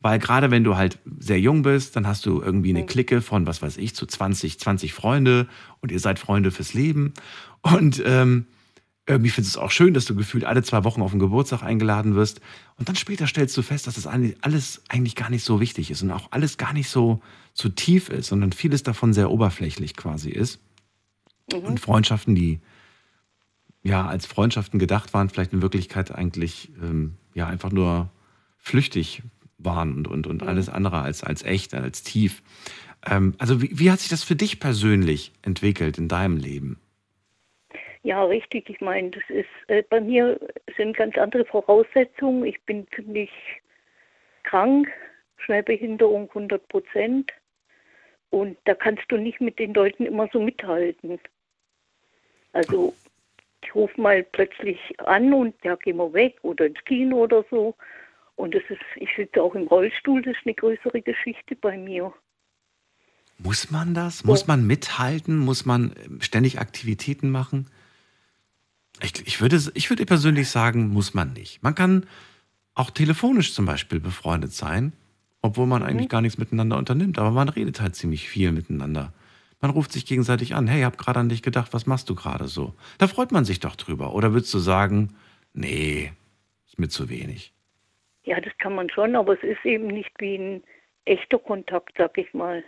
weil 0.00 0.18
gerade 0.18 0.50
wenn 0.50 0.62
du 0.62 0.76
halt 0.76 0.98
sehr 1.18 1.40
jung 1.40 1.62
bist, 1.62 1.96
dann 1.96 2.06
hast 2.06 2.26
du 2.26 2.40
irgendwie 2.40 2.70
eine 2.70 2.86
Clique 2.86 3.22
von, 3.22 3.46
was 3.46 3.60
weiß 3.62 3.76
ich, 3.78 3.94
zu 3.94 4.06
20, 4.06 4.60
20 4.60 4.92
Freunde 4.92 5.48
und 5.80 5.90
ihr 5.90 5.98
seid 6.00 6.18
Freunde 6.18 6.50
fürs 6.50 6.74
Leben. 6.74 7.12
Und 7.62 8.02
ähm, 8.04 8.46
irgendwie 9.06 9.30
findest 9.30 9.56
du 9.56 9.60
es 9.60 9.64
auch 9.64 9.70
schön, 9.70 9.94
dass 9.94 10.04
du 10.04 10.14
gefühlt 10.14 10.44
alle 10.44 10.62
zwei 10.62 10.84
Wochen 10.84 11.02
auf 11.02 11.10
den 11.10 11.20
Geburtstag 11.20 11.62
eingeladen 11.62 12.14
wirst. 12.14 12.40
Und 12.76 12.88
dann 12.88 12.96
später 12.96 13.26
stellst 13.26 13.56
du 13.56 13.62
fest, 13.62 13.86
dass 13.86 13.94
das 13.94 14.06
alles 14.06 14.82
eigentlich 14.88 15.16
gar 15.16 15.30
nicht 15.30 15.44
so 15.44 15.60
wichtig 15.60 15.90
ist 15.90 16.02
und 16.02 16.10
auch 16.10 16.28
alles 16.30 16.58
gar 16.58 16.72
nicht 16.72 16.88
so, 16.88 17.20
so 17.52 17.68
tief 17.68 18.08
ist, 18.08 18.28
sondern 18.28 18.52
vieles 18.52 18.82
davon 18.82 19.12
sehr 19.12 19.30
oberflächlich 19.30 19.96
quasi 19.96 20.30
ist. 20.30 20.60
Und 21.52 21.80
Freundschaften, 21.80 22.34
die 22.34 22.60
ja 23.82 24.06
als 24.06 24.26
Freundschaften 24.26 24.78
gedacht 24.78 25.12
waren, 25.14 25.28
vielleicht 25.28 25.52
in 25.52 25.62
Wirklichkeit 25.62 26.12
eigentlich 26.14 26.70
ähm, 26.80 27.16
ja 27.34 27.46
einfach 27.46 27.72
nur 27.72 28.10
flüchtig 28.58 29.22
waren 29.58 29.94
und, 29.94 30.06
und, 30.06 30.26
und 30.26 30.42
alles 30.42 30.68
andere 30.68 31.00
als, 31.00 31.24
als 31.24 31.42
echt, 31.42 31.74
als 31.74 32.02
tief. 32.02 32.42
Ähm, 33.04 33.34
also 33.38 33.62
wie, 33.62 33.78
wie 33.78 33.90
hat 33.90 34.00
sich 34.00 34.08
das 34.08 34.22
für 34.22 34.36
dich 34.36 34.60
persönlich 34.60 35.32
entwickelt 35.42 35.98
in 35.98 36.08
deinem 36.08 36.36
Leben? 36.36 36.78
Ja, 38.02 38.24
richtig. 38.24 38.70
Ich 38.70 38.80
meine, 38.80 39.10
das 39.10 39.22
ist 39.28 39.48
äh, 39.68 39.82
bei 39.82 40.00
mir 40.00 40.38
sind 40.76 40.96
ganz 40.96 41.18
andere 41.18 41.44
Voraussetzungen. 41.44 42.44
Ich 42.44 42.60
bin 42.62 42.86
ziemlich 42.94 43.30
krank, 44.44 44.88
Schwerbehinderung 45.36 46.28
100 46.28 46.66
Prozent. 46.68 47.32
Und 48.30 48.56
da 48.64 48.74
kannst 48.74 49.04
du 49.08 49.16
nicht 49.16 49.40
mit 49.40 49.58
den 49.58 49.74
Leuten 49.74 50.06
immer 50.06 50.28
so 50.32 50.40
mithalten. 50.40 51.18
Also 52.52 52.94
ich 53.62 53.74
rufe 53.74 54.00
mal 54.00 54.22
plötzlich 54.22 54.78
an 55.00 55.32
und 55.32 55.54
ja, 55.64 55.76
gehen 55.76 55.96
wir 55.96 56.12
weg 56.12 56.38
oder 56.42 56.66
ins 56.66 56.82
Kino 56.84 57.24
oder 57.24 57.44
so. 57.50 57.74
Und 58.36 58.54
das 58.54 58.62
ist, 58.70 58.80
ich 58.96 59.10
sitze 59.16 59.42
auch 59.42 59.54
im 59.54 59.66
Rollstuhl, 59.66 60.22
das 60.22 60.34
ist 60.34 60.46
eine 60.46 60.54
größere 60.54 61.02
Geschichte 61.02 61.56
bei 61.56 61.76
mir. 61.76 62.12
Muss 63.38 63.70
man 63.70 63.94
das? 63.94 64.24
Muss 64.24 64.46
man 64.46 64.66
mithalten? 64.66 65.38
Muss 65.38 65.66
man 65.66 65.94
ähm, 66.04 66.20
ständig 66.20 66.58
Aktivitäten 66.58 67.30
machen? 67.30 67.70
Ich, 69.02 69.26
ich, 69.26 69.40
würde, 69.40 69.60
ich 69.74 69.90
würde 69.90 70.06
persönlich 70.06 70.48
sagen, 70.50 70.88
muss 70.88 71.14
man 71.14 71.32
nicht. 71.32 71.62
Man 71.62 71.74
kann 71.74 72.06
auch 72.74 72.90
telefonisch 72.90 73.54
zum 73.54 73.66
Beispiel 73.66 74.00
befreundet 74.00 74.52
sein, 74.52 74.92
obwohl 75.42 75.66
man 75.66 75.82
eigentlich 75.82 76.08
gar 76.08 76.20
nichts 76.20 76.38
miteinander 76.38 76.76
unternimmt. 76.76 77.18
Aber 77.18 77.30
man 77.30 77.48
redet 77.48 77.80
halt 77.80 77.96
ziemlich 77.96 78.28
viel 78.28 78.52
miteinander. 78.52 79.12
Man 79.60 79.70
ruft 79.70 79.92
sich 79.92 80.06
gegenseitig 80.06 80.54
an. 80.54 80.66
Hey, 80.66 80.80
ich 80.80 80.84
habe 80.84 80.96
gerade 80.96 81.20
an 81.20 81.28
dich 81.28 81.42
gedacht, 81.42 81.72
was 81.72 81.86
machst 81.86 82.08
du 82.08 82.14
gerade 82.14 82.48
so? 82.48 82.74
Da 82.98 83.06
freut 83.06 83.32
man 83.32 83.44
sich 83.44 83.60
doch 83.60 83.76
drüber. 83.76 84.14
Oder 84.14 84.32
würdest 84.32 84.52
du 84.54 84.58
sagen, 84.58 85.14
nee, 85.52 86.12
ist 86.66 86.78
mir 86.78 86.88
zu 86.88 87.10
wenig? 87.10 87.52
Ja, 88.24 88.40
das 88.40 88.56
kann 88.58 88.74
man 88.74 88.88
schon, 88.90 89.16
aber 89.16 89.34
es 89.34 89.42
ist 89.42 89.64
eben 89.64 89.86
nicht 89.86 90.12
wie 90.18 90.36
ein 90.36 90.62
echter 91.04 91.38
Kontakt, 91.38 91.94
sag 91.98 92.16
ich 92.16 92.32
mal. 92.32 92.62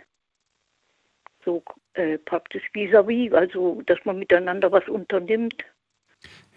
So 1.45 1.63
äh, 1.93 2.17
praktisch 2.17 2.63
vis-à-vis, 2.73 3.33
also 3.33 3.81
dass 3.85 3.99
man 4.05 4.19
miteinander 4.19 4.71
was 4.71 4.87
unternimmt. 4.87 5.63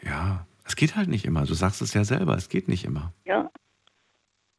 Ja, 0.06 0.46
es 0.64 0.76
geht 0.76 0.96
halt 0.96 1.08
nicht 1.08 1.24
immer. 1.24 1.44
Du 1.44 1.54
sagst 1.54 1.82
es 1.82 1.94
ja 1.94 2.04
selber, 2.04 2.36
es 2.36 2.48
geht 2.48 2.68
nicht 2.68 2.84
immer. 2.84 3.12
Ja. 3.24 3.50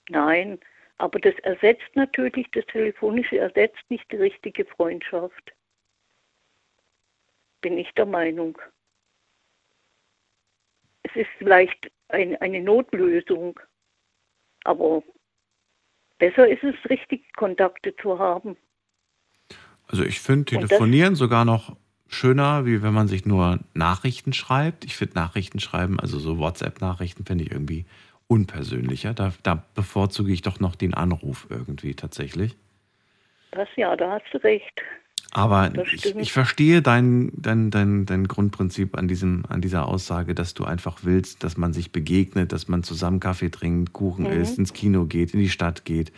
Nein, 0.10 0.60
aber 0.98 1.20
das 1.20 1.36
ersetzt 1.44 1.96
natürlich, 1.96 2.48
das 2.52 2.66
Telefonische 2.66 3.38
ersetzt 3.38 3.84
nicht 3.90 4.10
die 4.12 4.18
richtige 4.18 4.66
Freundschaft. 4.66 5.54
Bin 7.62 7.78
ich 7.78 7.92
der 7.94 8.06
Meinung. 8.06 8.58
Es 11.04 11.16
ist 11.16 11.30
vielleicht 11.38 11.92
ein, 12.10 12.36
eine 12.42 12.62
Notlösung, 12.62 13.60
aber 14.64 15.04
besser 16.20 16.48
ist 16.48 16.64
es, 16.64 16.76
richtig 16.90 17.34
Kontakte 17.36 17.96
zu 17.96 18.20
haben. 18.20 18.58
Also 19.88 20.04
ich 20.04 20.20
finde 20.20 20.46
Telefonieren 20.46 21.16
sogar 21.16 21.46
noch 21.46 21.78
schöner, 22.10 22.66
wie 22.66 22.82
wenn 22.82 22.94
man 22.94 23.08
sich 23.08 23.26
nur 23.26 23.60
Nachrichten 23.74 24.34
schreibt. 24.34 24.86
Ich 24.86 24.96
finde 24.96 25.16
Nachrichten 25.16 25.60
schreiben, 25.60 26.00
also 26.00 26.20
so 26.20 26.38
WhatsApp-Nachrichten, 26.38 27.26
finde 27.26 27.44
ich 27.46 27.52
irgendwie 27.52 27.86
unpersönlicher. 28.28 29.14
Da, 29.14 29.34
da 29.44 29.64
bevorzuge 29.76 30.32
ich 30.32 30.42
doch 30.42 30.60
noch 30.60 30.76
den 30.76 30.94
Anruf 30.94 31.48
irgendwie 31.50 31.94
tatsächlich. 31.96 32.56
Das 33.52 33.68
ja, 33.76 33.96
da 33.96 34.12
hast 34.12 34.26
du 34.34 34.38
recht. 34.44 34.82
Aber 35.32 35.72
ich, 35.94 36.16
ich 36.16 36.32
verstehe 36.32 36.82
dein, 36.82 37.32
dein, 37.36 37.70
dein, 37.70 38.06
dein 38.06 38.28
Grundprinzip 38.28 38.98
an, 38.98 39.08
diesem, 39.08 39.44
an 39.50 39.62
dieser 39.62 39.88
Aussage, 39.88 40.34
dass 40.34 40.54
du 40.54 40.64
einfach 40.64 41.00
willst, 41.04 41.44
dass 41.44 41.58
man 41.58 41.74
sich 41.74 41.92
begegnet, 41.92 42.52
dass 42.54 42.68
man 42.68 42.82
zusammen 42.84 43.20
Kaffee 43.20 43.50
trinkt, 43.50 43.94
Kuchen 43.94 44.26
Mhm. 44.26 44.32
isst, 44.32 44.58
ins 44.58 44.74
Kino 44.74 45.06
geht, 45.06 45.34
in 45.34 45.40
die 45.42 45.50
Stadt 45.50 45.86
geht, 45.86 46.12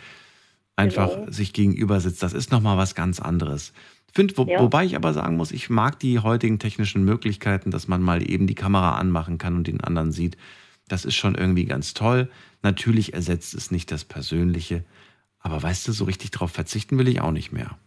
einfach 0.76 1.14
Genau. 1.16 1.30
sich 1.30 1.52
gegenüber 1.52 2.00
sitzt. 2.00 2.22
Das 2.22 2.32
ist 2.32 2.50
nochmal 2.52 2.78
was 2.78 2.94
ganz 2.94 3.20
anderes. 3.20 3.72
Find, 4.12 4.36
wo, 4.38 4.44
Ja. 4.44 4.60
Wobei 4.60 4.84
ich 4.84 4.96
aber 4.96 5.12
sagen 5.12 5.36
muss, 5.36 5.52
ich 5.52 5.70
mag 5.70 5.98
die 6.00 6.18
heutigen 6.18 6.58
technischen 6.58 7.04
Möglichkeiten, 7.04 7.70
dass 7.70 7.88
man 7.88 8.02
mal 8.02 8.28
eben 8.28 8.46
die 8.46 8.54
Kamera 8.54 8.96
anmachen 8.98 9.38
kann 9.38 9.56
und 9.56 9.66
den 9.66 9.80
anderen 9.80 10.12
sieht. 10.12 10.36
Das 10.88 11.04
ist 11.04 11.14
schon 11.14 11.34
irgendwie 11.36 11.64
ganz 11.66 11.94
toll. 11.94 12.28
Natürlich 12.62 13.14
ersetzt 13.14 13.54
es 13.54 13.70
nicht 13.70 13.90
das 13.92 14.04
Persönliche. 14.04 14.84
Aber 15.38 15.62
weißt 15.62 15.86
du, 15.88 15.92
so 15.92 16.04
richtig 16.04 16.32
drauf 16.32 16.50
verzichten 16.50 16.98
will 16.98 17.08
ich 17.08 17.20
auch 17.20 17.30
nicht 17.32 17.52
mehr. 17.52 17.78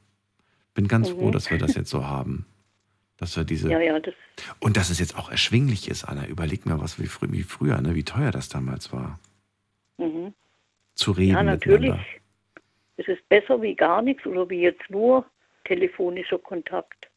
Bin 0.74 0.88
ganz 0.88 1.10
Mhm. 1.10 1.16
froh, 1.16 1.32
dass 1.32 1.52
wir 1.52 1.58
das 1.58 1.76
jetzt 1.76 1.90
so 1.90 2.08
haben. 2.08 2.45
Dass 3.18 3.36
wir 3.38 3.44
diese. 3.44 3.70
Ja, 3.70 3.80
ja, 3.80 4.00
das, 4.00 4.14
Und 4.60 4.76
dass 4.78 4.90
es 4.90 5.00
jetzt 5.00 5.16
auch 5.18 5.30
erschwinglich 5.30 5.88
ist, 5.90 6.04
Anna. 6.06 6.26
Überleg 6.28 6.66
mir 6.66 6.80
was 6.82 7.00
wie, 7.00 7.06
frü 7.06 7.28
wie 7.32 7.44
früher, 7.44 7.80
ne? 7.82 7.94
wie 7.95 8.04
teuer 8.04 8.32
das 8.32 8.50
damals 8.50 8.91
war. 8.94 9.20
mhm. 9.98 10.34
Zu 10.95 11.12
reden 11.12 11.34
ja, 11.34 11.44
natürlich. 11.44 11.82
miteinander. 11.91 12.06
Es 12.98 13.08
ist 13.08 13.28
besser 13.28 13.60
wie 13.62 13.74
gar 13.76 14.02
nichts 14.04 14.26
oder 14.28 14.48
wie 14.50 14.62
jetzt 14.62 14.88
nur 14.90 15.26
telefonischer 15.65 16.40
Kontakt. 16.40 17.10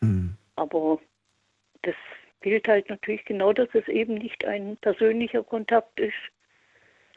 Mhm. 0.00 0.36
Aber 0.56 1.00
das 1.82 1.94
fehlt 2.40 2.68
halt 2.68 2.88
natürlich 2.88 3.24
genau, 3.24 3.52
dass 3.52 3.68
es 3.72 3.86
eben 3.88 4.14
nicht 4.14 4.44
ein 4.44 4.76
persönlicher 4.78 5.42
Kontakt 5.42 5.98
ist, 6.00 6.14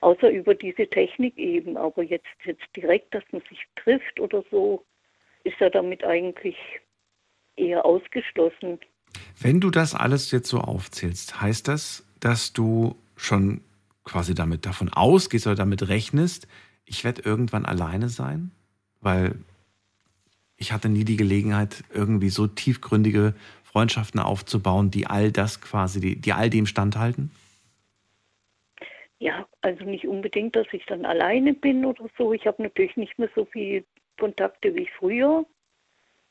außer 0.02 0.30
über 0.30 0.56
diese 0.56 0.88
Technik 0.88 1.38
eben. 1.38 1.78
Aber 1.78 2.04
jetzt, 2.04 2.26
jetzt 2.44 2.66
direkt, 2.76 3.14
dass 3.14 3.24
man 3.32 3.42
sich 3.50 3.60
trifft 3.76 4.20
oder 4.20 4.44
so, 4.50 4.84
ist 5.44 5.60
ja 5.60 5.70
damit 5.70 6.04
eigentlich 6.04 6.58
eher 7.56 7.86
ausgeschlossen. 7.86 8.80
Wenn 9.40 9.60
du 9.60 9.70
das 9.70 9.94
alles 9.94 10.32
jetzt 10.32 10.50
so 10.50 10.60
aufzählst, 10.60 11.42
heißt 11.42 11.68
das, 11.68 12.06
dass 12.20 12.54
du 12.54 12.96
schon 13.16 13.62
quasi 14.04 14.34
damit 14.34 14.66
davon 14.66 14.90
ausgehst 14.90 15.48
oder 15.48 15.56
damit 15.56 15.88
rechnest, 15.88 16.48
ich 16.86 17.04
werde 17.04 17.22
irgendwann 17.24 17.66
alleine 17.66 18.10
sein? 18.10 18.52
Weil 19.00 19.36
ich 20.62 20.72
hatte 20.72 20.90
nie 20.90 21.04
die 21.04 21.18
Gelegenheit, 21.18 21.84
irgendwie 21.92 22.30
so 22.30 22.46
tiefgründige 22.46 23.34
Freundschaften 23.64 24.20
aufzubauen, 24.20 24.92
die 24.92 25.08
all 25.08 25.32
das 25.32 25.60
quasi, 25.60 26.00
die, 26.00 26.16
die 26.22 26.34
all 26.34 26.52
dem 26.52 26.68
standhalten? 26.68 27.32
Ja, 29.18 29.48
also 29.62 29.84
nicht 29.86 30.08
unbedingt, 30.08 30.56
dass 30.56 30.68
ich 30.72 30.86
dann 30.86 31.04
alleine 31.04 31.54
bin 31.54 31.84
oder 31.84 32.06
so. 32.18 32.32
Ich 32.34 32.46
habe 32.46 32.62
natürlich 32.62 32.96
nicht 32.96 33.18
mehr 33.18 33.30
so 33.36 33.46
viele 33.46 33.84
Kontakte 34.20 34.76
wie 34.76 34.88
früher, 35.00 35.46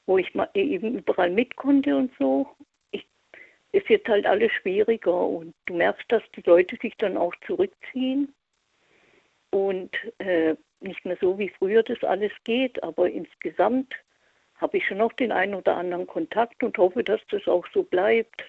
wo 0.07 0.17
ich 0.17 0.33
mal 0.35 0.49
eben 0.55 0.99
überall 0.99 1.31
mit 1.31 1.57
konnte 1.57 1.97
und 1.97 2.13
so. 2.19 2.49
Ich, 2.93 3.05
ist 3.73 3.89
jetzt 3.89 4.09
halt 4.09 4.27
alles 4.27 4.53
schwieriger 4.53 5.27
und 5.27 5.55
du 5.67 5.75
merkst, 5.75 6.05
dass 6.09 6.23
die 6.37 6.43
Leute 6.47 6.77
sich 6.81 6.95
dann 6.99 7.17
auch 7.17 7.35
zurückziehen 7.47 8.33
und 9.51 9.91
äh, 10.19 10.55
nicht 10.81 11.05
mehr 11.05 11.19
so 11.21 11.37
wie 11.37 11.49
früher 11.49 11.83
das 11.83 12.03
alles 12.05 12.33
geht, 12.45 12.81
aber 12.85 13.11
insgesamt 13.11 13.93
habe 14.61 14.77
ich 14.77 14.87
schon 14.87 14.99
noch 14.99 15.13
den 15.15 15.33
einen 15.33 15.55
oder 15.55 15.77
anderen 15.77 16.07
Kontakt 16.07 16.63
und 16.63 16.77
hoffe, 16.79 17.03
dass 17.03 17.21
das 17.31 17.47
auch 17.47 17.67
so 17.73 17.83
bleibt 17.83 18.45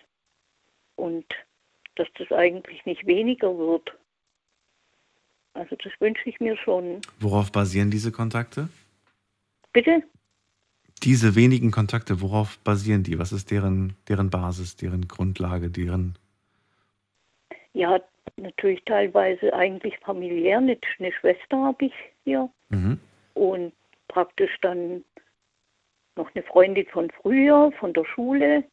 und 0.96 1.26
dass 1.96 2.08
das 2.18 2.32
eigentlich 2.32 2.86
nicht 2.86 3.06
weniger 3.06 3.58
wird. 3.58 3.98
Also 5.54 5.76
das 5.84 5.92
wünsche 6.00 6.30
ich 6.30 6.40
mir 6.40 6.58
schon. 6.58 7.02
Worauf 7.20 7.52
basieren 7.52 7.92
diese 7.92 8.12
Kontakte? 8.12 8.70
Bitte? 9.74 10.04
Diese 11.04 11.36
wenigen 11.36 11.72
Kontakte, 11.72 12.22
worauf 12.22 12.60
basieren 12.60 13.04
die? 13.04 13.18
Was 13.18 13.32
ist 13.32 13.52
deren, 13.52 13.96
deren 14.08 14.30
Basis, 14.30 14.76
deren 14.76 15.08
Grundlage, 15.08 15.70
deren... 15.70 16.16
Ja, 17.74 18.00
natürlich 18.38 18.84
teilweise 18.86 19.54
eigentlich 19.54 19.98
familiär. 20.00 20.58
Eine, 20.58 20.78
Schwester 21.20 21.58
habe 21.58 21.86
ich 21.86 21.94
hier 22.24 22.50
Mhm. 22.70 23.00
und 23.34 23.74
praktisch 24.08 24.58
dann 24.62 25.04
noch 26.22 26.34
eine 26.35 26.43
Freundin 26.43 26.85
von 26.88 27.10
früher, 27.22 27.72
von 27.80 27.93
der 27.93 28.06
Schule 28.06 28.64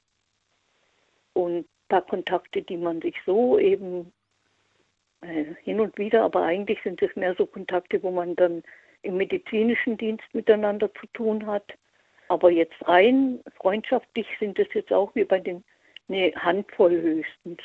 und 1.32 1.60
ein 1.60 1.64
paar 1.88 2.02
Kontakte, 2.02 2.62
die 2.62 2.76
man 2.76 3.00
sich 3.00 3.16
so 3.24 3.58
eben 3.58 4.12
äh, 5.22 5.46
hin 5.62 5.80
und 5.80 5.96
wieder, 5.96 6.24
aber 6.24 6.42
eigentlich 6.42 6.78
sind 6.82 7.00
es 7.02 7.14
mehr 7.16 7.34
so 7.36 7.46
Kontakte, 7.46 8.02
wo 8.02 8.10
man 8.10 8.36
dann 8.36 8.62
im 9.02 9.16
medizinischen 9.16 9.96
Dienst 9.96 10.24
miteinander 10.32 10.92
zu 10.94 11.06
tun 11.14 11.46
hat. 11.46 11.64
Aber 12.28 12.50
jetzt 12.50 12.76
rein 12.86 13.40
freundschaftlich 13.56 14.26
sind 14.38 14.58
es 14.58 14.68
jetzt 14.74 14.92
auch 14.92 15.14
wie 15.14 15.24
bei 15.24 15.40
den 15.40 15.64
eine 16.08 16.32
Handvoll 16.36 16.92
höchstens. 17.00 17.58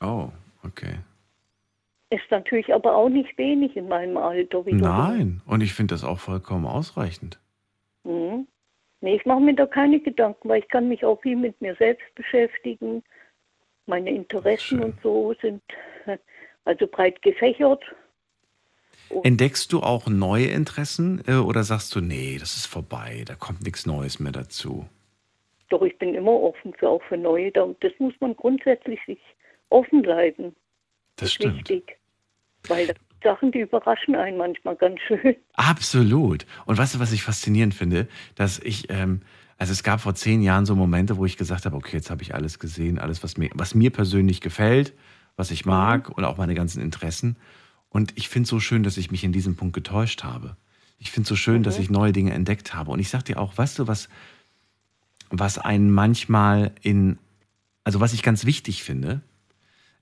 Oh, 0.00 0.28
okay. 0.62 0.98
Ist 2.10 2.30
natürlich 2.30 2.72
aber 2.72 2.94
auch 2.94 3.08
nicht 3.08 3.36
wenig 3.38 3.76
in 3.76 3.88
meinem 3.88 4.16
Alter. 4.16 4.62
Nein, 4.66 5.42
und 5.46 5.62
ich 5.62 5.74
finde 5.74 5.94
das 5.94 6.04
auch 6.04 6.18
vollkommen 6.18 6.66
ausreichend. 6.66 7.40
Mhm. 8.04 8.46
Nee, 9.00 9.16
ich 9.16 9.26
mache 9.26 9.40
mir 9.40 9.54
da 9.54 9.66
keine 9.66 10.00
Gedanken, 10.00 10.48
weil 10.48 10.60
ich 10.60 10.68
kann 10.68 10.88
mich 10.88 11.04
auch 11.04 11.20
viel 11.20 11.36
mit 11.36 11.60
mir 11.60 11.74
selbst 11.76 12.14
beschäftigen. 12.14 13.02
Meine 13.86 14.10
Interessen 14.10 14.82
und 14.82 15.00
so 15.02 15.34
sind 15.40 15.62
also 16.64 16.86
breit 16.86 17.20
gefächert. 17.22 17.82
Entdeckst 19.22 19.72
du 19.72 19.80
auch 19.80 20.08
neue 20.08 20.46
Interessen 20.46 21.22
äh, 21.28 21.34
oder 21.36 21.62
sagst 21.62 21.94
du, 21.94 22.00
nee, 22.00 22.38
das 22.40 22.56
ist 22.56 22.66
vorbei, 22.66 23.22
da 23.26 23.34
kommt 23.36 23.62
nichts 23.62 23.86
Neues 23.86 24.18
mehr 24.18 24.32
dazu? 24.32 24.86
Doch 25.68 25.82
ich 25.82 25.96
bin 25.98 26.14
immer 26.14 26.32
offen 26.32 26.74
für 26.74 26.88
auch 26.88 27.02
für 27.04 27.16
neue. 27.16 27.52
Da- 27.52 27.72
Das 27.80 27.92
muss 27.98 28.14
man 28.20 28.34
grundsätzlich 28.34 28.98
sich 29.06 29.20
offen 29.68 30.02
bleiben. 30.02 30.56
Das 31.16 31.28
ist 31.28 31.34
stimmt. 31.34 31.56
wichtig. 31.68 31.98
Weil 32.68 32.88
das 32.88 32.96
Sachen, 33.26 33.50
die 33.50 33.60
überraschen 33.60 34.14
einen 34.14 34.38
manchmal 34.38 34.76
ganz 34.76 35.00
schön. 35.06 35.34
Absolut. 35.54 36.46
Und 36.64 36.78
weißt 36.78 36.94
du, 36.94 37.00
was 37.00 37.12
ich 37.12 37.22
faszinierend 37.22 37.74
finde? 37.74 38.06
Dass 38.36 38.58
ich, 38.60 38.88
ähm, 38.88 39.22
also 39.58 39.72
es 39.72 39.82
gab 39.82 40.00
vor 40.00 40.14
zehn 40.14 40.42
Jahren 40.42 40.64
so 40.66 40.74
Momente, 40.76 41.16
wo 41.16 41.24
ich 41.26 41.36
gesagt 41.36 41.66
habe, 41.66 41.76
okay, 41.76 41.96
jetzt 41.96 42.10
habe 42.10 42.22
ich 42.22 42.34
alles 42.34 42.58
gesehen, 42.58 42.98
alles, 42.98 43.22
was 43.24 43.36
mir, 43.36 43.50
was 43.54 43.74
mir 43.74 43.90
persönlich 43.90 44.40
gefällt, 44.40 44.92
was 45.36 45.50
ich 45.50 45.66
mag 45.66 46.08
und 46.16 46.24
auch 46.24 46.36
meine 46.36 46.54
ganzen 46.54 46.80
Interessen. 46.80 47.36
Und 47.88 48.12
ich 48.16 48.28
finde 48.28 48.44
es 48.44 48.50
so 48.50 48.60
schön, 48.60 48.82
dass 48.82 48.96
ich 48.96 49.10
mich 49.10 49.24
in 49.24 49.32
diesem 49.32 49.56
Punkt 49.56 49.74
getäuscht 49.74 50.22
habe. 50.22 50.56
Ich 50.98 51.10
finde 51.10 51.22
es 51.24 51.28
so 51.28 51.36
schön, 51.36 51.62
dass 51.62 51.78
ich 51.78 51.90
neue 51.90 52.12
Dinge 52.12 52.32
entdeckt 52.32 52.74
habe. 52.74 52.90
Und 52.90 53.00
ich 53.00 53.08
sag 53.10 53.22
dir 53.24 53.38
auch, 53.38 53.56
weißt 53.58 53.78
du, 53.78 53.86
was, 53.86 54.08
was 55.30 55.58
einen 55.58 55.90
manchmal 55.90 56.72
in, 56.82 57.18
also 57.84 58.00
was 58.00 58.12
ich 58.12 58.22
ganz 58.22 58.46
wichtig 58.46 58.82
finde, 58.82 59.20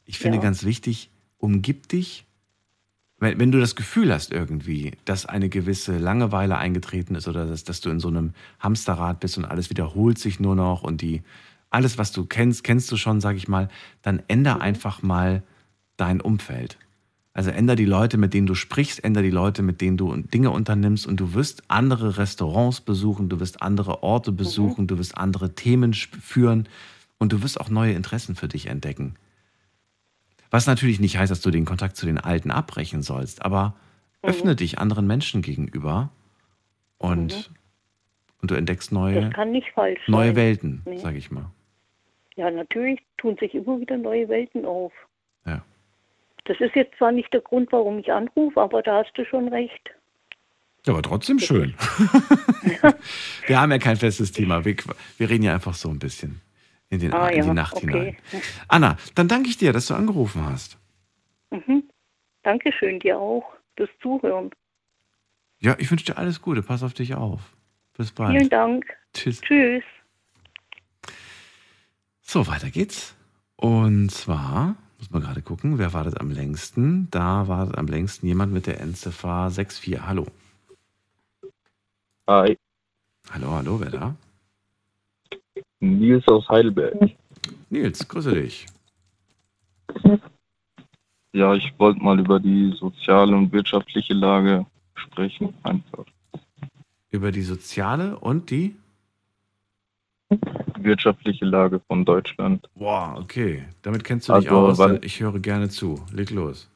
ich 0.05 0.19
finde 0.19 0.37
Ja. 0.39 0.43
ganz 0.43 0.65
wichtig, 0.65 1.11
umgib 1.39 1.89
dich, 1.89 2.27
wenn, 3.19 3.39
wenn 3.39 3.53
du 3.53 3.61
das 3.61 3.77
Gefühl 3.77 4.13
hast 4.13 4.33
irgendwie, 4.33 4.93
dass 5.05 5.27
eine 5.27 5.49
gewisse 5.49 5.99
Langeweile 5.99 6.59
eingetreten 6.59 7.15
ist 7.15 7.29
oder 7.29 7.47
dass, 7.47 7.65
dass 7.65 7.81
du 7.81 7.91
in 7.91 8.01
so 8.01 8.09
einem 8.09 8.33
Hamsterrad 8.61 9.21
bist 9.21 9.39
und 9.39 9.45
alles 9.45 9.71
wiederholt 9.71 10.19
sich 10.19 10.41
nur 10.41 10.55
noch 10.55 10.83
und 10.83 11.01
die, 11.01 11.23
alles, 11.71 11.99
was 11.99 12.13
du 12.13 12.25
kennst, 12.25 12.65
kennst 12.65 12.91
du 12.93 12.97
schon, 12.97 13.21
sag 13.21 13.37
ich 13.37 13.49
mal, 13.49 13.69
dann 14.03 14.23
änder 14.29 14.61
einfach 14.61 15.03
mal 15.03 15.43
dein 15.97 16.21
Umfeld. 16.21 16.79
Also 17.33 17.51
änder 17.51 17.75
die 17.75 17.85
Leute, 17.85 18.17
mit 18.17 18.33
denen 18.33 18.47
du 18.47 18.55
sprichst, 18.55 19.03
änder 19.03 19.21
die 19.21 19.31
Leute, 19.31 19.63
mit 19.63 19.81
denen 19.81 19.97
du 19.97 20.17
Dinge 20.17 20.51
unternimmst 20.51 21.05
und 21.05 21.19
du 21.19 21.35
wirst 21.35 21.65
andere 21.67 22.17
Restaurants 22.17 22.81
besuchen, 22.81 23.29
du 23.29 23.41
wirst 23.41 23.61
andere 23.61 24.05
Orte 24.05 24.31
besuchen, 24.31 24.87
du 24.87 24.99
wirst 24.99 25.19
andere 25.19 25.57
Themen 25.57 25.95
führen 25.95 26.69
und 27.19 27.33
du 27.33 27.43
wirst 27.43 27.61
auch 27.61 27.71
neue 27.71 27.95
Interessen 27.95 28.37
für 28.37 28.47
dich 28.47 28.67
entdecken. 28.67 29.17
Was 30.55 30.69
natürlich 30.69 31.01
nicht 31.01 31.19
heißt, 31.19 31.33
dass 31.33 31.41
du 31.41 31.51
den 31.51 31.65
Kontakt 31.65 31.97
zu 31.97 32.07
den 32.07 32.17
Alten 32.17 32.53
abbrechen 32.53 33.03
sollst, 33.03 33.45
aber 33.45 33.75
öffne 34.23 34.55
dich 34.55 34.79
anderen 34.79 35.05
Menschen 35.05 35.43
gegenüber 35.43 36.11
und, 36.97 37.51
und 38.41 38.53
du 38.53 38.55
entdeckst 38.55 38.93
neue, 38.93 39.33
neue. 40.07 40.37
Welten, 40.37 40.83
Nee. 40.87 40.99
sag 40.99 41.17
ich 41.17 41.33
mal. 41.33 41.51
Ja, 42.37 42.53
natürlich 42.53 43.01
tun 43.19 43.37
sich 43.41 43.53
immer 43.53 43.81
wieder 43.81 43.97
neue 43.97 44.29
Welten 44.29 44.65
auf. 44.65 44.93
Ja. 45.45 45.65
Das 46.45 46.61
ist 46.61 46.77
jetzt 46.77 46.97
zwar 46.99 47.11
nicht 47.11 47.33
der 47.33 47.41
Grund, 47.41 47.73
warum 47.73 47.99
ich 47.99 48.13
anrufe, 48.13 48.61
aber 48.61 48.81
da 48.81 49.03
hast 49.03 49.13
du 49.19 49.25
schon 49.25 49.49
recht. 49.49 49.91
Ja, 50.87 50.93
aber 50.93 51.03
trotzdem 51.03 51.41
schön. 51.41 51.75
wir 53.49 53.61
haben 53.61 53.73
ja 53.73 53.79
kein 53.79 53.97
festes 53.97 54.31
Thema. 54.31 54.65
Wir, 54.65 54.77
wir 55.19 55.29
reden 55.29 55.43
ja 55.43 55.53
einfach 55.53 55.75
so 55.75 55.89
ein 55.89 55.99
bisschen 55.99 56.43
in, 56.91 57.01
den, 57.01 57.13
Ah, 57.13 57.29
in 57.29 57.43
die 57.43 57.49
ja, 57.49 57.55
Nacht 57.55 57.75
okay. 57.75 57.87
hinein. 57.87 58.17
Anna, 58.69 58.97
dann 59.15 59.29
danke 59.29 59.49
ich 59.49 59.57
dir, 59.57 59.73
dass 59.73 59.87
du 59.87 59.95
angerufen 59.95 60.45
hast. 60.45 60.79
Mhm. 61.51 61.85
Dankeschön 62.43 63.01
dir 63.01 63.19
auch 63.19 63.45
fürs 63.77 63.91
Zuhören. 64.03 64.51
Ja, 65.61 65.77
ich 65.79 65.91
wünsche 65.91 66.05
dir 66.05 66.19
alles 66.19 66.43
Gute. 66.43 66.63
Pass 66.63 66.83
auf 66.83 66.95
dich 66.95 67.15
auf. 67.15 67.41
Bis 67.97 68.13
bald. 68.13 68.37
Vielen 68.37 68.51
Dank. 68.51 68.85
Tschüss. 69.13 69.41
Tschüss. 69.41 69.85
So, 72.21 72.47
weiter 72.47 72.71
geht's. 72.71 73.15
Und 73.57 74.11
zwar, 74.11 74.77
muss 74.99 75.11
man 75.11 75.23
gerade 75.23 75.43
gucken, 75.43 75.79
wer 75.79 75.93
wartet 75.93 76.21
am 76.21 76.31
längsten? 76.31 77.09
Da 77.11 77.49
wartet 77.49 77.79
am 77.79 77.87
längsten 77.87 78.27
jemand 78.27 78.53
mit 78.53 78.67
der 78.67 78.81
Endziffer 78.81 79.51
64. 79.51 80.03
Hallo. 80.07 80.27
Hi, 82.29 82.57
Hallo, 83.31 83.53
hallo, 83.53 83.81
wer 83.81 83.91
da? 83.91 84.17
Nils 85.85 86.27
aus 86.29 86.49
Heidelberg. 86.49 87.11
Nils, 87.71 88.07
grüße 88.09 88.33
dich. 88.35 88.67
Ja, 91.33 91.55
ich 91.55 91.73
wollte 91.79 92.01
mal 92.03 92.19
über 92.19 92.39
die 92.41 92.73
soziale 92.79 93.37
und 93.37 93.53
wirtschaftliche 93.53 94.15
Lage 94.15 94.67
sprechen. 94.95 95.53
Einfach. 95.63 96.05
Über 97.11 97.33
die 97.33 97.43
soziale 97.43 98.19
und 98.19 98.51
die? 98.51 98.77
Wirtschaftliche 100.79 101.45
Lage 101.45 101.81
von 101.87 102.05
Deutschland. 102.05 102.69
Boah, 102.75 103.17
okay. 103.19 103.65
Damit 103.83 104.05
kennst 104.05 104.29
du 104.29 104.35
dich 104.35 104.51
Also, 104.51 104.83
aus. 104.85 104.99
Ich 105.03 105.21
höre 105.21 105.39
gerne 105.39 105.69
zu. 105.69 106.01
Leg 106.13 106.31
los. 106.31 106.69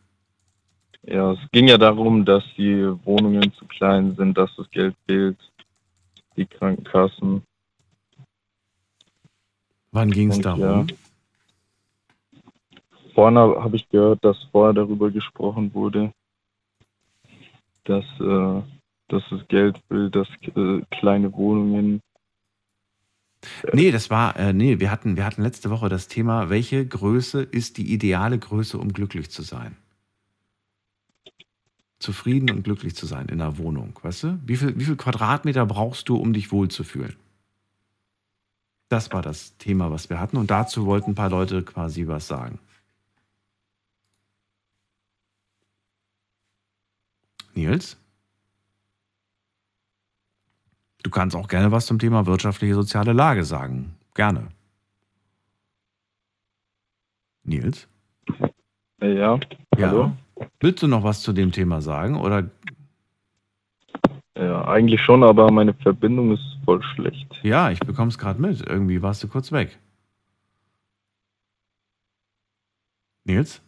Ja, 1.02 1.32
es 1.32 1.38
ging 1.52 1.68
ja 1.68 1.78
darum, 1.78 2.24
dass 2.24 2.44
die 2.56 2.84
Wohnungen 3.04 3.52
zu 3.54 3.64
klein 3.66 4.14
sind, 4.16 4.36
dass 4.36 4.54
das 4.56 4.70
Geld 4.70 4.94
fehlt, 5.06 5.38
die 6.36 6.46
Krankenkassen. 6.46 7.42
Wann 9.98 10.10
ging 10.12 10.30
es 10.30 10.40
darum? 10.40 10.60
ja. 10.60 10.86
Vorne 13.14 13.40
habe 13.40 13.74
ich 13.74 13.88
gehört, 13.88 14.24
dass 14.24 14.36
vorher 14.52 14.72
darüber 14.72 15.10
gesprochen 15.10 15.74
wurde, 15.74 16.12
dass, 17.82 18.04
äh, 18.20 18.62
dass 19.08 19.22
das 19.28 19.48
Geld 19.48 19.80
will, 19.88 20.08
dass 20.08 20.28
äh, 20.54 20.82
kleine 20.90 21.32
Wohnungen 21.32 22.00
Nee, 23.72 23.92
das 23.92 24.10
war, 24.10 24.36
äh, 24.36 24.52
nee, 24.52 24.80
wir 24.80 24.90
hatten, 24.90 25.16
wir 25.16 25.24
hatten 25.24 25.42
letzte 25.42 25.70
Woche 25.70 25.88
das 25.88 26.08
Thema, 26.08 26.50
welche 26.50 26.84
Größe 26.84 27.42
ist 27.42 27.78
die 27.78 27.92
ideale 27.92 28.36
Größe, 28.36 28.78
um 28.78 28.92
glücklich 28.92 29.30
zu 29.30 29.42
sein? 29.42 29.76
Zufrieden 32.00 32.50
und 32.50 32.64
glücklich 32.64 32.96
zu 32.96 33.06
sein 33.06 33.26
in 33.26 33.40
einer 33.40 33.58
Wohnung, 33.58 33.98
weißt 34.02 34.22
du? 34.24 34.38
Wie 34.44 34.56
viel, 34.56 34.78
wie 34.78 34.84
viel 34.84 34.96
Quadratmeter 34.96 35.66
brauchst 35.66 36.08
du, 36.08 36.16
um 36.16 36.32
dich 36.32 36.50
wohlzufühlen? 36.50 37.16
Das 38.88 39.12
war 39.12 39.22
das 39.22 39.56
Thema, 39.58 39.90
was 39.90 40.08
wir 40.08 40.18
hatten 40.18 40.36
und 40.36 40.50
dazu 40.50 40.86
wollten 40.86 41.10
ein 41.10 41.14
paar 41.14 41.30
Leute 41.30 41.62
quasi 41.62 42.06
was 42.06 42.26
sagen. 42.26 42.58
Nils? 47.54 47.98
Du 51.02 51.10
kannst 51.10 51.36
auch 51.36 51.48
gerne 51.48 51.70
was 51.70 51.86
zum 51.86 51.98
Thema 51.98 52.26
wirtschaftliche 52.26 52.74
soziale 52.74 53.12
Lage 53.12 53.44
sagen. 53.44 53.94
Gerne. 54.14 54.48
Nils? 57.44 57.88
Ja. 59.00 59.38
Ja. 59.76 59.88
Hallo? 59.88 60.16
Willst 60.60 60.82
du 60.82 60.86
noch 60.86 61.02
was 61.02 61.22
zu 61.22 61.32
dem 61.32 61.52
Thema 61.52 61.80
sagen 61.80 62.16
oder 62.16 62.48
Ja, 64.38 64.64
eigentlich 64.68 65.02
schon, 65.02 65.24
aber 65.24 65.50
meine 65.50 65.74
Verbindung 65.74 66.32
ist 66.32 66.58
voll 66.64 66.80
schlecht. 66.94 67.26
Ja, 67.42 67.70
ich 67.70 67.80
bekomme 67.80 68.08
es 68.08 68.18
gerade 68.18 68.40
mit. 68.40 68.64
Irgendwie 68.64 69.02
warst 69.02 69.22
du 69.24 69.28
kurz 69.28 69.50
weg. 69.50 69.78
Nils? 73.24 73.60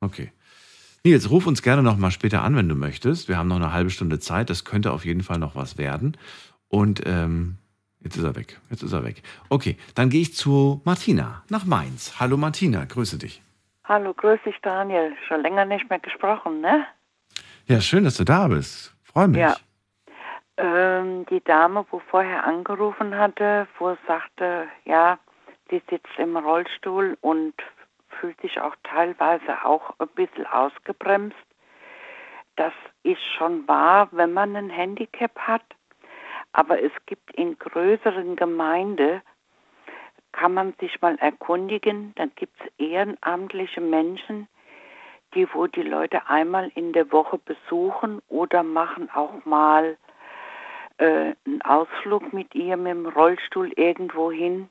Okay. 0.00 0.30
Nils, 1.04 1.30
ruf 1.30 1.46
uns 1.46 1.62
gerne 1.62 1.82
noch 1.82 1.96
mal 1.96 2.10
später 2.10 2.42
an, 2.42 2.54
wenn 2.54 2.68
du 2.68 2.74
möchtest. 2.74 3.28
Wir 3.28 3.38
haben 3.38 3.48
noch 3.48 3.56
eine 3.56 3.72
halbe 3.72 3.90
Stunde 3.90 4.18
Zeit. 4.18 4.50
Das 4.50 4.66
könnte 4.66 4.92
auf 4.92 5.06
jeden 5.06 5.22
Fall 5.22 5.38
noch 5.38 5.56
was 5.56 5.78
werden. 5.78 6.16
Und 6.68 7.02
ähm, 7.06 7.56
jetzt 8.00 8.16
ist 8.18 8.24
er 8.24 8.36
weg. 8.36 8.60
Jetzt 8.68 8.82
ist 8.82 8.92
er 8.92 9.04
weg. 9.04 9.22
Okay, 9.48 9.78
dann 9.94 10.10
gehe 10.10 10.20
ich 10.20 10.34
zu 10.34 10.82
Martina 10.84 11.42
nach 11.48 11.64
Mainz. 11.64 12.20
Hallo 12.20 12.36
Martina, 12.36 12.84
grüße 12.84 13.18
dich. 13.18 13.40
Hallo, 13.84 14.12
grüß 14.12 14.40
dich 14.44 14.56
Daniel. 14.62 15.14
Schon 15.28 15.40
länger 15.40 15.64
nicht 15.64 15.88
mehr 15.88 16.00
gesprochen, 16.00 16.60
ne? 16.60 16.84
Ja, 17.68 17.80
schön, 17.80 18.04
dass 18.04 18.16
du 18.16 18.24
da 18.24 18.46
bist. 18.46 18.94
Freue 19.02 19.26
mich. 19.26 19.40
Ja. 19.40 19.56
Ähm, 20.56 21.26
die 21.26 21.42
Dame, 21.42 21.84
wo 21.90 21.98
vorher 21.98 22.44
angerufen 22.44 23.16
hatte, 23.16 23.66
wo 23.78 23.96
sagte, 24.06 24.68
ja, 24.84 25.18
sie 25.68 25.82
sitzt 25.90 26.16
im 26.16 26.36
Rollstuhl 26.36 27.18
und 27.20 27.54
fühlt 28.08 28.40
sich 28.40 28.60
auch 28.60 28.74
teilweise 28.84 29.64
auch 29.64 29.94
ein 29.98 30.08
bisschen 30.14 30.46
ausgebremst. 30.46 31.36
Das 32.54 32.72
ist 33.02 33.22
schon 33.36 33.66
wahr, 33.66 34.08
wenn 34.12 34.32
man 34.32 34.54
ein 34.54 34.70
Handicap 34.70 35.36
hat. 35.36 35.64
Aber 36.52 36.80
es 36.80 36.92
gibt 37.06 37.34
in 37.34 37.58
größeren 37.58 38.36
Gemeinden, 38.36 39.20
kann 40.30 40.54
man 40.54 40.72
sich 40.80 41.00
mal 41.00 41.16
erkundigen, 41.16 42.12
dann 42.14 42.30
gibt 42.36 42.58
es 42.60 42.70
ehrenamtliche 42.78 43.80
Menschen, 43.80 44.46
die 45.36 45.46
wo 45.52 45.66
die 45.66 45.82
Leute 45.82 46.28
einmal 46.28 46.72
in 46.74 46.92
der 46.92 47.12
Woche 47.12 47.38
besuchen 47.38 48.20
oder 48.28 48.62
machen 48.62 49.10
auch 49.10 49.44
mal 49.44 49.96
äh, 50.98 51.34
einen 51.46 51.62
Ausflug 51.62 52.32
mit 52.32 52.54
ihr 52.54 52.76
mit 52.76 52.92
dem 52.92 53.06
Rollstuhl 53.06 53.70
irgendwo 53.76 54.32
hin. 54.32 54.70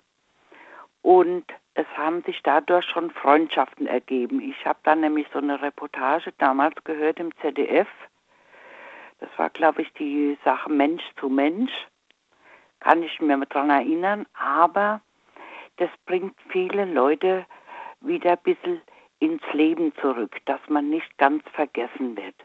Und 1.04 1.46
es 1.76 1.86
haben 1.96 2.24
sich 2.24 2.42
dadurch 2.42 2.86
schon 2.86 3.12
Freundschaften 3.12 3.86
ergeben. 3.86 4.42
Ich 4.42 4.66
habe 4.66 4.80
dann 4.84 5.02
nämlich 5.02 5.28
so 5.32 5.38
eine 5.38 5.62
Reportage 5.62 6.34
damals 6.40 6.76
gehört 6.84 7.20
im 7.20 7.32
ZDF. 7.42 7.88
Das 9.20 9.30
war, 9.38 9.52
glaube 9.52 9.84
ich, 9.84 9.94
die 9.94 10.38
Sache 10.44 10.70
Mensch 10.70 11.04
zu 11.20 11.30
Mensch. 11.30 11.72
Kann 12.80 13.04
ich 13.04 13.22
mir 13.22 13.38
daran 13.46 13.70
erinnern. 13.70 14.26
Aber 14.34 15.02
das 15.78 15.90
bringt 16.08 16.36
viele 16.50 16.86
Leute 16.86 17.46
wieder 18.02 18.32
ein 18.32 18.44
bisschen 18.44 18.82
ins 19.20 19.44
Leben 19.54 19.94
zurück, 20.02 20.38
dass 20.46 20.60
man 20.68 20.90
nicht 20.90 21.18
ganz 21.18 21.44
vergessen 21.54 22.18
wird. 22.18 22.36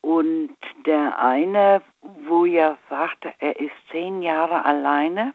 Und 0.00 0.56
der 0.84 1.18
eine, 1.18 1.82
wo 2.00 2.44
ja 2.44 2.78
sagte, 2.88 3.34
er 3.38 3.58
ist 3.58 3.74
zehn 3.90 4.22
Jahre 4.22 4.64
alleine, 4.64 5.34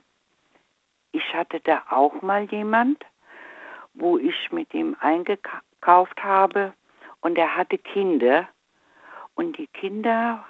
ich 1.12 1.34
hatte 1.34 1.60
da 1.60 1.84
auch 1.90 2.22
mal 2.22 2.46
jemand, 2.46 3.04
wo 3.94 4.18
ich 4.18 4.52
mit 4.52 4.74
ihm 4.74 4.96
eingekauft 5.00 6.24
habe 6.24 6.74
und 7.20 7.38
er 7.38 7.56
hatte 7.56 7.78
Kinder 7.78 8.48
und 9.36 9.58
die 9.58 9.68
Kinder 9.68 10.46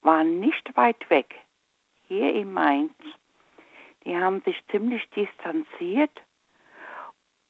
waren 0.00 0.40
nicht 0.40 0.74
weit 0.76 1.10
weg, 1.10 1.34
hier 2.08 2.32
in 2.32 2.52
Mainz. 2.52 2.94
Die 4.04 4.16
haben 4.16 4.40
sich 4.42 4.56
ziemlich 4.70 5.08
distanziert 5.10 6.22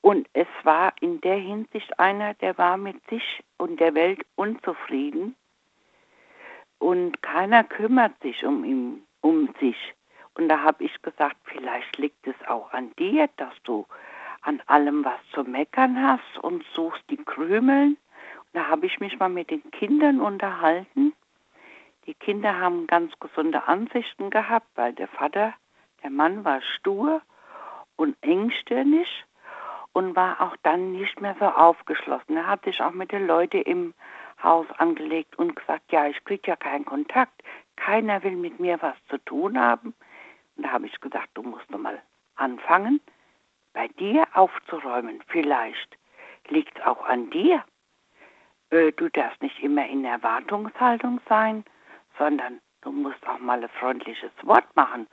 und 0.06 0.28
es 0.34 0.46
war 0.62 0.92
in 1.00 1.20
der 1.22 1.34
Hinsicht 1.34 1.98
einer, 1.98 2.34
der 2.34 2.56
war 2.58 2.76
mit 2.76 3.04
sich 3.08 3.42
und 3.58 3.80
der 3.80 3.92
Welt 3.96 4.24
unzufrieden 4.36 5.34
und 6.78 7.20
keiner 7.22 7.64
kümmert 7.64 8.12
sich 8.22 8.44
um 8.44 8.62
ihn, 8.62 9.02
um 9.20 9.52
sich. 9.58 9.94
Und 10.34 10.48
da 10.48 10.62
habe 10.62 10.84
ich 10.84 11.02
gesagt, 11.02 11.34
vielleicht 11.42 11.98
liegt 11.98 12.24
es 12.24 12.36
auch 12.46 12.72
an 12.72 12.92
dir, 13.00 13.28
dass 13.36 13.52
du 13.64 13.84
an 14.42 14.62
allem 14.66 15.04
was 15.04 15.18
zu 15.32 15.42
meckern 15.42 16.00
hast 16.00 16.38
und 16.40 16.64
suchst 16.72 17.02
die 17.10 17.16
Krümeln. 17.16 17.96
Und 17.96 18.52
da 18.52 18.68
habe 18.68 18.86
ich 18.86 19.00
mich 19.00 19.18
mal 19.18 19.28
mit 19.28 19.50
den 19.50 19.68
Kindern 19.72 20.20
unterhalten. 20.20 21.14
Die 22.06 22.14
Kinder 22.14 22.60
haben 22.60 22.86
ganz 22.86 23.12
gesunde 23.18 23.66
Ansichten 23.66 24.30
gehabt, 24.30 24.68
weil 24.76 24.92
der 24.92 25.08
Vater, 25.08 25.52
der 26.04 26.10
Mann 26.10 26.44
war 26.44 26.62
stur 26.62 27.22
und 27.96 28.16
engstirnig 28.20 29.08
und 29.96 30.14
war 30.14 30.42
auch 30.42 30.54
dann 30.62 30.92
nicht 30.92 31.22
mehr 31.22 31.34
so 31.40 31.46
aufgeschlossen. 31.46 32.36
Er 32.36 32.46
hat 32.46 32.64
sich 32.64 32.82
auch 32.82 32.90
mit 32.90 33.12
den 33.12 33.26
Leuten 33.26 33.62
im 33.62 33.94
Haus 34.42 34.66
angelegt 34.76 35.38
und 35.38 35.56
gesagt, 35.56 35.90
ja, 35.90 36.06
ich 36.06 36.22
kriege 36.22 36.50
ja 36.50 36.56
keinen 36.56 36.84
Kontakt. 36.84 37.42
Keiner 37.76 38.22
will 38.22 38.36
mit 38.36 38.60
mir 38.60 38.76
was 38.82 38.94
zu 39.08 39.16
tun 39.24 39.58
haben. 39.58 39.94
Und 40.54 40.66
da 40.66 40.72
habe 40.72 40.84
ich 40.84 41.00
gesagt, 41.00 41.30
du 41.32 41.42
musst 41.42 41.64
doch 41.70 41.78
mal 41.78 42.02
anfangen, 42.34 43.00
bei 43.72 43.88
dir 43.88 44.26
aufzuräumen. 44.34 45.22
Vielleicht 45.28 45.96
liegt 46.48 46.78
es 46.78 46.84
auch 46.84 47.02
an 47.06 47.30
dir. 47.30 47.64
Äh, 48.68 48.92
du 48.92 49.08
darfst 49.08 49.40
nicht 49.40 49.58
immer 49.62 49.86
in 49.86 50.04
Erwartungshaltung 50.04 51.22
sein, 51.26 51.64
sondern 52.18 52.60
du 52.82 52.92
musst 52.92 53.26
auch 53.26 53.38
mal 53.38 53.62
ein 53.62 53.70
freundliches 53.70 54.32
Wort 54.42 54.66
machen 54.76 55.06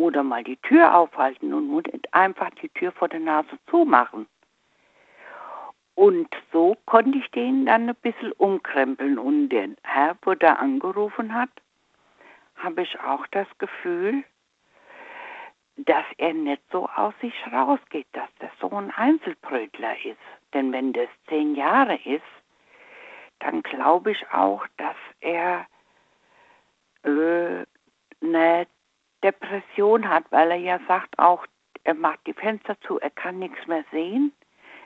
oder 0.00 0.22
mal 0.22 0.42
die 0.42 0.56
Tür 0.56 0.96
aufhalten 0.96 1.52
und 1.52 1.70
nicht 1.70 2.14
einfach 2.14 2.50
die 2.62 2.70
Tür 2.70 2.90
vor 2.92 3.08
der 3.08 3.20
Nase 3.20 3.58
zumachen. 3.68 4.26
Und 5.94 6.28
so 6.52 6.76
konnte 6.86 7.18
ich 7.18 7.30
den 7.32 7.66
dann 7.66 7.88
ein 7.88 7.96
bisschen 7.96 8.32
umkrempeln. 8.32 9.18
Und 9.18 9.50
der 9.50 9.68
Herr, 9.82 10.16
wo 10.22 10.34
da 10.34 10.54
angerufen 10.54 11.34
hat, 11.34 11.50
habe 12.56 12.82
ich 12.82 12.98
auch 13.00 13.26
das 13.28 13.46
Gefühl, 13.58 14.24
dass 15.76 16.04
er 16.16 16.32
nicht 16.32 16.62
so 16.72 16.88
aus 16.88 17.14
sich 17.20 17.34
rausgeht, 17.52 18.06
dass 18.12 18.28
das 18.38 18.50
so 18.60 18.70
ein 18.70 18.90
Einzelbrötler 18.92 19.94
ist. 20.04 20.18
Denn 20.54 20.72
wenn 20.72 20.94
das 20.94 21.08
zehn 21.28 21.54
Jahre 21.54 21.96
ist, 22.04 22.22
dann 23.40 23.62
glaube 23.62 24.12
ich 24.12 24.30
auch, 24.32 24.66
dass 24.78 24.96
er 25.20 25.66
äh, 27.02 27.64
eine 28.22 28.66
Depression 29.22 30.08
hat, 30.08 30.24
weil 30.30 30.50
er 30.50 30.56
ja 30.56 30.80
sagt 30.88 31.18
auch, 31.18 31.46
er 31.84 31.94
macht 31.94 32.26
die 32.26 32.34
Fenster 32.34 32.78
zu, 32.80 32.98
er 33.00 33.10
kann 33.10 33.38
nichts 33.38 33.66
mehr 33.66 33.84
sehen. 33.90 34.32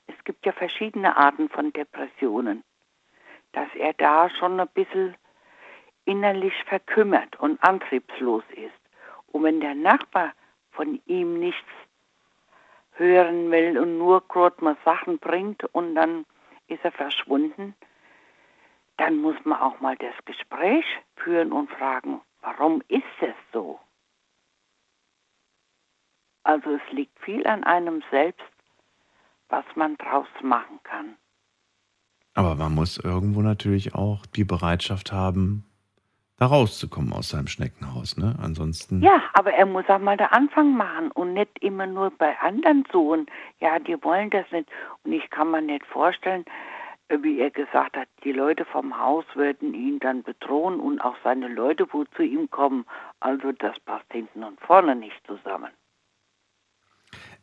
Es 0.06 0.14
gibt 0.24 0.44
ja 0.46 0.52
verschiedene 0.52 1.16
Arten 1.16 1.48
von 1.48 1.72
Depressionen. 1.72 2.62
Dass 3.52 3.68
er 3.74 3.92
da 3.94 4.28
schon 4.30 4.60
ein 4.60 4.68
bisschen 4.68 5.16
innerlich 6.04 6.54
verkümmert 6.64 7.38
und 7.40 7.62
antriebslos 7.62 8.44
ist. 8.50 8.72
Und 9.32 9.44
wenn 9.44 9.60
der 9.60 9.74
Nachbar 9.74 10.32
von 10.72 11.00
ihm 11.06 11.38
nichts 11.38 11.68
hören 12.92 13.50
will 13.50 13.78
und 13.78 13.98
nur 13.98 14.26
gerade 14.28 14.62
mal 14.62 14.76
Sachen 14.84 15.18
bringt 15.18 15.64
und 15.74 15.94
dann 15.94 16.24
ist 16.68 16.84
er 16.84 16.92
verschwunden, 16.92 17.74
dann 18.96 19.16
muss 19.16 19.36
man 19.44 19.60
auch 19.60 19.80
mal 19.80 19.96
das 19.96 20.14
Gespräch 20.24 20.84
führen 21.16 21.52
und 21.52 21.70
fragen, 21.70 22.20
warum 22.42 22.82
ist 22.88 23.02
es 23.20 23.34
so? 23.52 23.80
Also 26.44 26.70
es 26.70 26.92
liegt 26.92 27.18
viel 27.20 27.46
an 27.46 27.64
einem 27.64 28.02
selbst, 28.10 28.44
was 29.48 29.64
man 29.74 29.96
draus 29.96 30.28
machen 30.42 30.78
kann. 30.84 31.16
Aber 32.34 32.54
man 32.54 32.74
muss 32.74 32.98
irgendwo 32.98 33.40
natürlich 33.40 33.94
auch 33.94 34.26
die 34.26 34.44
Bereitschaft 34.44 35.12
haben, 35.12 35.64
da 36.36 36.46
rauszukommen 36.46 37.12
aus 37.12 37.28
seinem 37.28 37.46
Schneckenhaus, 37.46 38.16
ne? 38.16 38.34
Ansonsten. 38.42 39.00
Ja, 39.00 39.22
aber 39.34 39.52
er 39.52 39.66
muss 39.66 39.88
auch 39.88 40.00
mal 40.00 40.16
den 40.16 40.26
Anfang 40.26 40.76
machen 40.76 41.12
und 41.12 41.32
nicht 41.32 41.62
immer 41.62 41.86
nur 41.86 42.10
bei 42.10 42.36
anderen 42.40 42.84
suchen. 42.90 43.26
Ja, 43.60 43.78
die 43.78 44.02
wollen 44.02 44.30
das 44.30 44.44
nicht. 44.50 44.68
Und 45.04 45.12
ich 45.12 45.30
kann 45.30 45.52
mir 45.52 45.62
nicht 45.62 45.86
vorstellen, 45.86 46.44
wie 47.08 47.38
er 47.38 47.50
gesagt 47.50 47.96
hat, 47.96 48.08
die 48.24 48.32
Leute 48.32 48.64
vom 48.64 48.98
Haus 48.98 49.24
würden 49.34 49.74
ihn 49.74 50.00
dann 50.00 50.24
bedrohen 50.24 50.80
und 50.80 51.00
auch 51.00 51.16
seine 51.22 51.46
Leute, 51.46 51.86
wo 51.92 52.04
zu 52.16 52.22
ihm 52.22 52.50
kommen, 52.50 52.84
Also 53.20 53.52
das 53.52 53.78
passt 53.80 54.10
hinten 54.10 54.42
und 54.42 54.58
vorne 54.60 54.96
nicht 54.96 55.24
zusammen. 55.26 55.70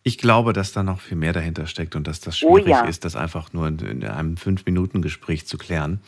Ich 0.03 0.17
glaube, 0.17 0.53
dass 0.53 0.73
da 0.73 0.81
noch 0.83 0.99
viel 0.99 1.17
mehr 1.17 1.33
dahinter 1.33 1.67
steckt 1.67 1.95
und 1.95 2.07
dass 2.07 2.19
das 2.21 2.41
Oh 2.43 2.55
schwierig 2.55 2.71
ja. 2.71 2.85
ist, 2.85 3.05
das 3.05 3.15
einfach 3.15 3.53
nur 3.53 3.67
in, 3.67 3.79
in 3.79 4.03
einem 4.05 4.35
Fünf-Minuten-Gespräch 4.37 5.45
zu 5.45 5.57
klären. 5.57 6.01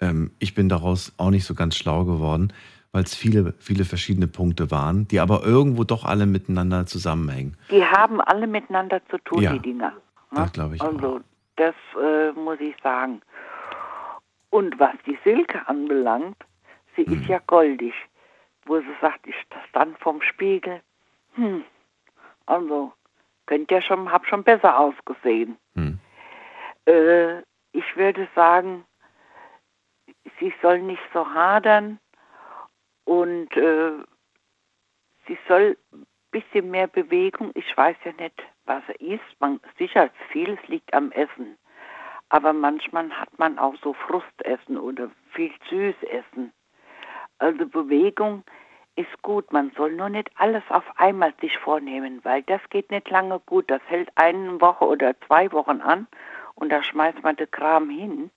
Ähm, 0.00 0.32
ich 0.38 0.54
bin 0.54 0.68
daraus 0.68 1.12
auch 1.16 1.30
nicht 1.30 1.44
so 1.46 1.54
ganz 1.54 1.76
schlau 1.76 2.04
geworden, 2.04 2.52
weil 2.92 3.04
es 3.04 3.14
viele, 3.14 3.54
viele 3.58 3.84
verschiedene 3.86 4.26
Punkte 4.26 4.70
waren, 4.70 5.08
die 5.08 5.18
aber 5.20 5.44
irgendwo 5.44 5.84
doch 5.84 6.04
alle 6.04 6.26
miteinander 6.26 6.84
zusammenhängen. 6.84 7.56
Die 7.70 7.84
haben 7.84 8.20
alle 8.20 8.46
miteinander 8.46 9.00
zu 9.08 9.16
tun, 9.18 9.42
Ja, 9.42 9.52
die 9.54 9.60
Dinger. 9.60 9.94
Das 10.34 10.52
glaube 10.52 10.76
ich. 10.76 10.82
Also 10.82 11.20
das 11.56 11.74
äh, 12.02 12.32
muss 12.32 12.60
ich 12.60 12.74
sagen. 12.82 13.22
Und 14.50 14.78
was 14.78 14.94
die 15.06 15.18
Silke 15.24 15.66
anbelangt, 15.66 16.36
sie 16.96 17.04
Mhm. 17.08 17.22
ist 17.22 17.28
ja 17.28 17.38
goldig. 17.46 17.94
Wo 18.66 18.78
sie 18.78 18.86
sagt, 19.00 19.26
ich 19.26 19.34
stand 19.70 19.98
vom 19.98 20.20
Spiegel. 20.22 20.80
Hm, 21.32 21.64
also, 22.46 22.92
könnt 23.46 23.70
ja 23.70 23.80
schon, 23.82 24.10
hab 24.10 24.26
schon 24.26 24.44
besser 24.44 24.78
ausgesehen. 24.78 25.56
Hm. 25.74 25.98
Äh, 26.86 27.40
ich 27.72 27.96
würde 27.96 28.28
sagen, 28.34 28.84
sie 30.38 30.52
soll 30.62 30.80
nicht 30.80 31.02
so 31.12 31.26
hadern 31.26 31.98
und 33.04 33.56
äh, 33.56 33.92
sie 35.26 35.38
soll 35.48 35.76
ein 35.92 36.06
bisschen 36.30 36.70
mehr 36.70 36.86
Bewegung. 36.86 37.50
Ich 37.54 37.76
weiß 37.76 37.96
ja 38.04 38.12
nicht, 38.12 38.42
was 38.64 38.82
er 38.88 39.00
isst. 39.00 39.40
Man, 39.40 39.60
sicher, 39.78 40.10
vieles 40.30 40.58
liegt 40.68 40.92
am 40.94 41.12
Essen. 41.12 41.56
Aber 42.28 42.52
manchmal 42.52 43.10
hat 43.10 43.38
man 43.38 43.58
auch 43.58 43.74
so 43.82 43.92
Frustessen 43.92 44.78
oder 44.78 45.10
viel 45.32 45.52
Süßessen. 45.68 46.52
Also 47.38 47.66
Bewegung 47.66 48.44
ist 48.96 49.22
gut. 49.22 49.52
Man 49.52 49.72
soll 49.76 49.92
nur 49.92 50.08
nicht 50.08 50.30
alles 50.36 50.62
auf 50.68 50.84
einmal 50.96 51.32
sich 51.40 51.56
vornehmen, 51.58 52.20
weil 52.22 52.42
das 52.42 52.60
geht 52.70 52.90
nicht 52.90 53.08
lange 53.10 53.40
gut. 53.46 53.70
Das 53.70 53.82
hält 53.86 54.10
eine 54.16 54.60
Woche 54.60 54.84
oder 54.84 55.14
zwei 55.26 55.50
Wochen 55.52 55.80
an 55.80 56.06
und 56.54 56.70
da 56.70 56.82
schmeißt 56.82 57.22
man 57.22 57.36
den 57.36 57.50
Kram 57.50 57.90
hin, 57.90 58.30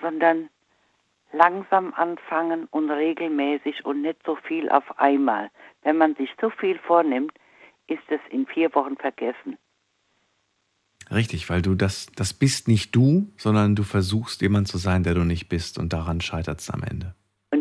sondern 0.00 0.48
langsam 1.32 1.92
anfangen 1.94 2.66
und 2.70 2.90
regelmäßig 2.90 3.84
und 3.84 4.02
nicht 4.02 4.18
so 4.24 4.36
viel 4.36 4.68
auf 4.70 4.98
einmal. 4.98 5.50
Wenn 5.82 5.98
man 5.98 6.14
sich 6.16 6.30
zu 6.38 6.50
viel 6.50 6.78
vornimmt, 6.78 7.32
ist 7.86 8.02
es 8.08 8.20
in 8.30 8.46
vier 8.46 8.74
Wochen 8.74 8.96
vergessen. 8.96 9.58
Richtig, 11.10 11.48
weil 11.48 11.62
du 11.62 11.74
das, 11.76 12.06
das 12.16 12.34
bist 12.34 12.66
nicht 12.66 12.94
du, 12.96 13.30
sondern 13.36 13.76
du 13.76 13.84
versuchst 13.84 14.42
jemand 14.42 14.66
zu 14.66 14.78
sein, 14.78 15.04
der 15.04 15.14
du 15.14 15.24
nicht 15.24 15.48
bist 15.48 15.78
und 15.78 15.92
daran 15.92 16.20
scheitert 16.20 16.60
es 16.60 16.70
am 16.70 16.82
Ende. 16.82 17.14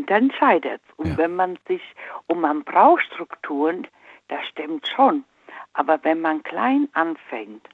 Und 0.05 0.11
dann 0.11 0.29
scheitert 0.29 0.81
es. 0.85 0.93
Und 0.97 1.17
wenn 1.17 1.35
man 1.35 1.57
sich, 1.67 1.81
und 2.27 2.39
man 2.41 2.63
braucht 2.63 3.03
Strukturen, 3.05 3.87
das 4.27 4.45
stimmt 4.49 4.87
schon. 4.87 5.23
Aber 5.73 5.97
wenn 6.03 6.21
man 6.21 6.43
klein 6.43 6.87
anfängt, 6.93 7.67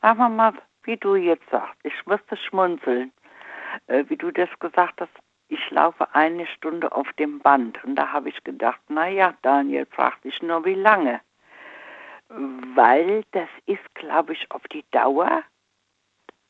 sagen 0.00 0.18
wir 0.18 0.30
mal, 0.30 0.54
wie 0.84 0.96
du 0.96 1.14
jetzt 1.14 1.46
sagst, 1.50 1.78
ich 1.82 1.92
musste 2.06 2.38
schmunzeln, 2.38 3.12
äh, 3.88 4.02
wie 4.08 4.16
du 4.16 4.30
das 4.30 4.48
gesagt 4.60 4.98
hast, 4.98 5.12
ich 5.48 5.70
laufe 5.70 6.06
eine 6.14 6.46
Stunde 6.46 6.90
auf 6.90 7.12
dem 7.18 7.40
Band. 7.40 7.84
Und 7.84 7.96
da 7.96 8.10
habe 8.10 8.30
ich 8.30 8.44
gedacht, 8.44 8.80
naja, 8.88 9.34
Daniel, 9.42 9.84
frag 9.84 10.22
dich 10.22 10.40
nur, 10.40 10.64
wie 10.64 10.76
lange. 10.76 11.20
Weil 12.30 13.24
das 13.32 13.48
ist, 13.66 13.94
glaube 13.94 14.32
ich, 14.32 14.50
auf 14.50 14.62
die 14.72 14.86
Dauer, 14.90 15.42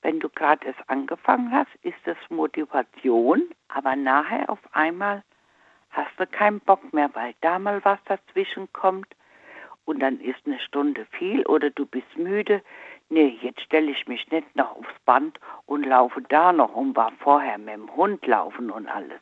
wenn 0.05 0.21
du 0.21 0.29
gerade 0.29 0.67
erst 0.67 0.89
angefangen 0.89 1.51
hast, 1.51 1.71
ist 1.83 1.97
das 2.05 2.19
Motivation, 2.29 3.43
aber 3.69 3.97
nachher 3.97 4.49
auf 4.51 4.61
einmal 4.73 5.25
hast 5.91 6.11
du 6.19 6.27
keinen 6.27 6.61
Bock 6.61 6.93
mehr, 6.93 7.11
weil 7.15 7.35
da 7.41 7.59
mal 7.59 7.83
was 7.85 7.99
dazwischen 8.05 8.71
kommt 8.75 9.09
und 9.87 10.01
dann 10.01 10.21
ist 10.21 10.41
eine 10.45 10.61
Stunde 10.61 11.07
viel 11.19 11.45
oder 11.47 11.71
du 11.71 11.87
bist 11.87 12.19
müde. 12.19 12.63
Nee, 13.09 13.39
jetzt 13.41 13.63
stelle 13.63 13.91
ich 13.91 14.07
mich 14.07 14.31
nicht 14.31 14.55
noch 14.55 14.77
aufs 14.77 15.01
Band 15.07 15.39
und 15.65 15.85
laufe 15.85 16.21
da 16.29 16.53
noch 16.53 16.75
und 16.75 16.95
war 16.97 17.13
vorher 17.21 17.57
mit 17.57 17.75
dem 17.75 17.95
Hund 17.97 18.27
laufen 18.27 18.71
und 18.71 18.87
alles. 18.87 19.21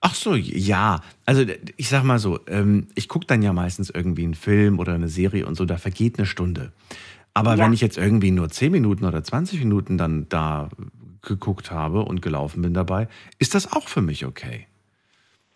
Ach 0.00 0.14
so, 0.14 0.34
ja. 0.34 1.00
Also 1.26 1.44
ich 1.76 1.88
sag 1.88 2.02
mal 2.02 2.18
so, 2.18 2.40
ähm, 2.48 2.88
ich 2.96 3.08
gucke 3.08 3.26
dann 3.26 3.42
ja 3.42 3.52
meistens 3.52 3.88
irgendwie 3.90 4.24
einen 4.24 4.34
Film 4.34 4.78
oder 4.80 4.94
eine 4.94 5.08
Serie 5.08 5.46
und 5.46 5.54
so, 5.54 5.64
da 5.64 5.78
vergeht 5.78 6.18
eine 6.18 6.26
Stunde. 6.26 6.72
Aber 7.34 7.56
Ja. 7.56 7.64
wenn 7.64 7.72
ich 7.72 7.80
jetzt 7.80 7.98
irgendwie 7.98 8.30
nur 8.30 8.48
10 8.48 8.70
Minuten 8.72 9.04
oder 9.04 9.22
20 9.22 9.58
Minuten 9.58 9.98
dann 9.98 10.28
da 10.28 10.68
geguckt 11.22 11.70
habe 11.70 12.04
und 12.04 12.22
gelaufen 12.22 12.62
bin 12.62 12.74
dabei, 12.74 13.08
ist 13.38 13.54
das 13.54 13.72
auch 13.72 13.88
für 13.88 14.02
mich 14.02 14.24
okay. 14.24 14.66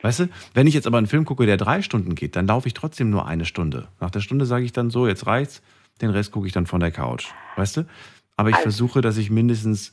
Weißt 0.01 0.21
du, 0.21 0.29
wenn 0.55 0.67
ich 0.67 0.75
jetzt 0.75 0.87
aber 0.87 0.99
einen 0.99 1.07
Film 1.09 1.25
gucke, 1.25 1.45
der 1.47 1.57
drei 1.57 1.83
Stunden 1.83 2.15
geht, 2.15 2.37
dann 2.37 2.47
laufe 2.47 2.69
ich 2.69 2.75
trotzdem 2.75 3.11
nur 3.11 3.27
eine 3.27 3.45
Stunde. 3.45 3.89
Nach 4.01 4.11
der 4.11 4.21
Stunde 4.21 4.47
sage 4.47 4.65
ich 4.65 4.73
dann 4.73 4.91
so, 4.91 5.07
jetzt 5.09 5.27
reicht's, 5.27 5.61
den 6.01 6.11
Rest 6.11 6.31
gucke 6.33 6.47
ich 6.47 6.53
dann 6.53 6.67
von 6.67 6.81
der 6.81 6.93
Couch. 6.93 7.27
Weißt 7.57 7.79
du? 7.79 7.87
Aber 8.37 8.49
ich 8.51 8.55
Also- 8.57 8.65
versuche, 8.65 9.01
dass 9.01 9.17
ich 9.17 9.31
mindestens, 9.31 9.93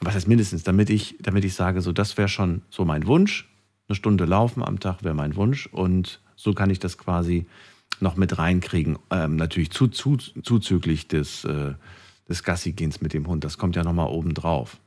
was 0.00 0.14
heißt 0.14 0.28
mindestens, 0.28 0.62
damit 0.62 0.88
ich, 0.88 1.16
damit 1.20 1.44
ich 1.44 1.54
sage, 1.54 1.80
so, 1.80 1.92
das 1.92 2.16
wäre 2.16 2.28
schon 2.28 2.62
so 2.70 2.84
mein 2.84 3.06
Wunsch. 3.06 3.48
Eine 3.88 3.96
Stunde 3.96 4.24
laufen 4.24 4.62
am 4.62 4.78
Tag 4.78 5.02
wäre 5.02 5.14
mein 5.14 5.34
Wunsch 5.34 5.66
und 5.66 6.20
so 6.36 6.54
kann 6.54 6.70
ich 6.70 6.78
das 6.78 6.96
quasi 6.96 7.46
noch 8.02 8.16
mit 8.16 8.38
reinkriegen. 8.38 8.98
Ähm, 9.10 9.36
natürlich 9.36 9.70
zu, 9.70 9.88
zu, 9.88 10.16
zuzüglich 10.16 11.08
des, 11.08 11.44
äh, 11.44 11.74
des 12.28 12.44
Gassi-Gehens 12.44 13.00
mit 13.00 13.14
dem 13.14 13.26
Hund. 13.26 13.44
Das 13.44 13.58
kommt 13.58 13.76
ja 13.76 13.84
nochmal 13.84 14.08
oben 14.08 14.34
drauf. 14.34 14.78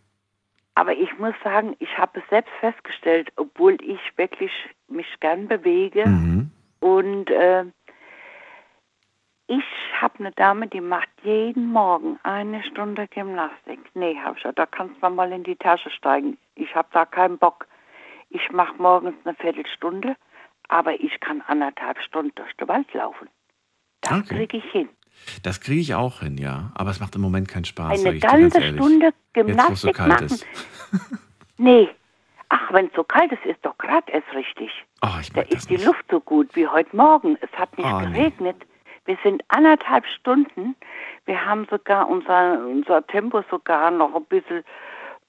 Aber 0.75 0.93
ich 0.93 1.17
muss 1.19 1.35
sagen, 1.43 1.75
ich 1.79 1.97
habe 1.97 2.19
es 2.19 2.29
selbst 2.29 2.51
festgestellt, 2.59 3.31
obwohl 3.35 3.77
ich 3.83 3.99
wirklich 4.15 4.51
mich 4.87 5.05
gern 5.19 5.47
bewege 5.47 6.05
Mhm. 6.07 6.51
und 6.79 7.29
äh, 7.29 7.65
ich 9.47 9.63
habe 9.99 10.19
eine 10.19 10.31
Dame, 10.31 10.67
die 10.67 10.81
macht 10.81 11.09
jeden 11.21 11.67
Morgen 11.67 12.17
eine 12.23 12.63
Stunde 12.63 13.07
Gymnastik. 13.07 13.79
Nee, 13.93 14.17
habe 14.17 14.37
ich, 14.37 14.55
da 14.55 14.65
kannst 14.65 14.95
du 15.03 15.09
mal 15.09 15.31
in 15.31 15.43
die 15.43 15.57
Tasche 15.57 15.89
steigen. 15.91 16.37
Ich 16.55 16.73
habe 16.73 16.87
da 16.91 17.05
keinen 17.05 17.37
Bock. 17.37 17.67
Ich 18.29 18.51
mache 18.51 18.73
morgens 18.81 19.15
eine 19.25 19.35
Viertelstunde, 19.35 20.15
aber 20.69 20.99
ich 20.99 21.19
kann 21.19 21.41
anderthalb 21.47 21.99
Stunden 22.01 22.31
durch 22.35 22.53
den 22.57 22.67
Wald 22.67 22.91
laufen. 22.93 23.27
Das 24.01 24.27
kriege 24.27 24.57
ich 24.57 24.65
hin. 24.71 24.89
Das 25.43 25.61
kriege 25.61 25.79
ich 25.79 25.95
auch 25.95 26.19
hin, 26.21 26.37
ja. 26.37 26.71
Aber 26.75 26.89
es 26.89 26.99
macht 26.99 27.15
im 27.15 27.21
Moment 27.21 27.47
keinen 27.47 27.65
Spaß. 27.65 28.05
Eine 28.05 28.19
ganz 28.19 28.33
ganze 28.51 28.59
ehrlich. 28.61 28.79
Stunde 28.81 29.05
Jetzt, 29.07 29.33
Gymnastik 29.33 29.95
kalt 29.95 30.09
machen. 30.09 30.25
ist. 30.25 30.45
Nee. 31.57 31.87
Ach, 32.49 32.73
wenn 32.73 32.87
es 32.87 32.93
so 32.95 33.03
kalt 33.03 33.31
ist, 33.31 33.45
ist 33.45 33.63
doch 33.63 33.77
gerade 33.77 34.11
erst 34.11 34.31
richtig. 34.33 34.69
Oh, 35.03 35.19
ich 35.21 35.31
da 35.31 35.41
ist 35.41 35.69
die 35.69 35.77
Luft 35.77 36.03
so 36.09 36.19
gut 36.19 36.55
wie 36.55 36.67
heute 36.67 36.95
Morgen. 36.95 37.37
Es 37.41 37.51
hat 37.53 37.75
nicht 37.77 37.87
Oh, 37.87 37.99
nee. 38.01 38.07
geregnet. 38.07 38.57
Wir 39.05 39.17
sind 39.23 39.43
anderthalb 39.49 40.05
Stunden. 40.07 40.75
Wir 41.25 41.45
haben 41.45 41.67
sogar 41.69 42.09
unser, 42.09 42.59
unser 42.65 43.05
Tempo 43.07 43.43
sogar 43.49 43.91
noch 43.91 44.13
ein 44.15 44.25
bisschen, 44.25 44.63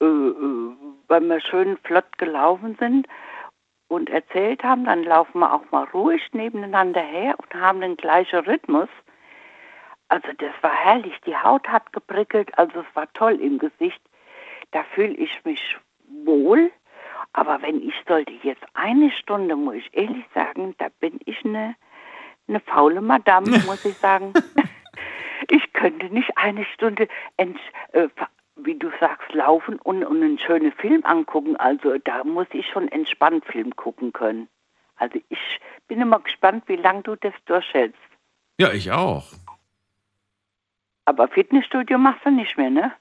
äh, 0.01 0.05
äh, 0.05 0.77
weil 1.09 1.21
wir 1.23 1.41
schön 1.41 1.77
flott 1.85 2.19
gelaufen 2.19 2.77
sind 2.81 3.07
und 3.89 4.11
erzählt 4.11 4.63
haben, 4.63 4.85
dann 4.85 5.05
laufen 5.05 5.41
wir 5.41 5.53
auch 5.53 5.71
mal 5.71 5.85
ruhig 5.93 6.23
nebeneinander 6.33 7.01
her 7.01 7.35
und 7.39 7.55
haben 7.61 7.81
den 7.81 7.97
gleichen 7.97 8.41
Rhythmus. 8.41 8.89
Also 10.09 10.29
das 10.39 10.53
war 10.61 10.73
herrlich. 10.73 11.15
Die 11.27 11.37
Haut 11.37 11.67
hat 11.69 11.93
geprickelt, 11.93 12.57
also 12.59 12.81
es 12.81 12.97
war 12.97 13.13
toll 13.15 13.41
im 13.41 13.59
Gesicht. 13.59 14.01
Da 14.73 14.85
fühle 14.95 15.15
ich 15.15 15.45
mich 15.45 15.77
wohl. 16.25 16.71
Aber 17.33 17.61
wenn 17.63 17.83
ich 17.83 17.95
sollte 18.07 18.33
jetzt 18.43 18.65
eine 18.75 19.11
Stunde, 19.11 19.57
muss 19.57 19.77
ich 19.77 19.91
ehrlich 19.93 20.25
sagen, 20.35 20.75
da 20.79 20.87
bin 21.01 21.19
ich 21.25 21.45
eine, 21.45 21.75
eine 22.49 22.61
faule 22.61 23.01
Madame, 23.01 23.51
muss 23.67 23.85
ich 23.85 23.97
sagen. 23.97 24.33
ich 25.51 25.73
könnte 25.73 26.07
nicht 26.07 26.37
eine 26.37 26.65
Stunde, 26.67 27.09
äh, 27.37 28.09
wie 28.57 28.79
du 28.79 28.91
sagst, 29.01 29.33
laufen 29.33 29.79
und, 29.81 30.05
und 30.05 30.23
einen 30.23 30.39
schönen 30.39 30.73
Film 30.73 31.05
angucken. 31.05 31.57
Also 31.57 31.99
da 31.99 32.25
muss 32.25 32.47
ich 32.53 32.67
schon 32.69 32.89
entspannt 32.89 33.45
Film 33.47 33.75
gucken 33.77 34.13
können. 34.13 34.49
Also 34.97 35.19
ich 35.29 35.61
bin 35.89 36.01
immer 36.01 36.21
gespannt, 36.21 36.65
wie 36.67 36.77
lange 36.77 37.03
du 37.03 37.17
das 37.17 37.35
durchhältst. 37.47 37.99
Ja, 38.59 38.73
ich 38.73 38.93
auch. 38.93 39.33
Aber 41.05 41.29
Fitnessstudio 41.29 41.99
machst 41.99 42.25
du 42.25 42.31
nicht 42.31 42.57
mehr, 42.57 42.71
ne? 42.71 42.93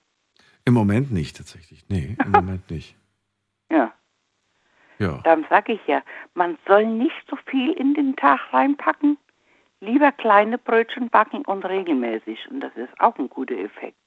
Im 0.66 0.74
Moment 0.74 1.12
nicht, 1.12 1.38
tatsächlich. 1.38 1.86
Nee, 1.90 2.18
im 2.24 2.32
Moment 2.36 2.70
nicht. 2.70 2.96
Ja. 3.72 3.94
Ja. 5.00 5.20
Dann 5.24 5.46
sage 5.50 5.74
ich 5.74 5.88
ja, 5.88 6.02
man 6.34 6.58
soll 6.68 6.86
nicht 6.86 7.24
so 7.30 7.36
viel 7.48 7.74
in 7.74 7.94
den 7.94 8.16
Tag 8.16 8.40
reinpacken, 8.52 9.18
lieber 9.82 10.12
kleine 10.12 10.58
Brötchen 10.58 11.10
backen 11.10 11.46
und 11.46 11.66
regelmäßig. 11.66 12.50
Und 12.50 12.62
das 12.62 12.76
ist 12.76 13.00
auch 13.00 13.18
ein 13.18 13.30
guter 13.30 13.58
Effekt. 13.58 14.03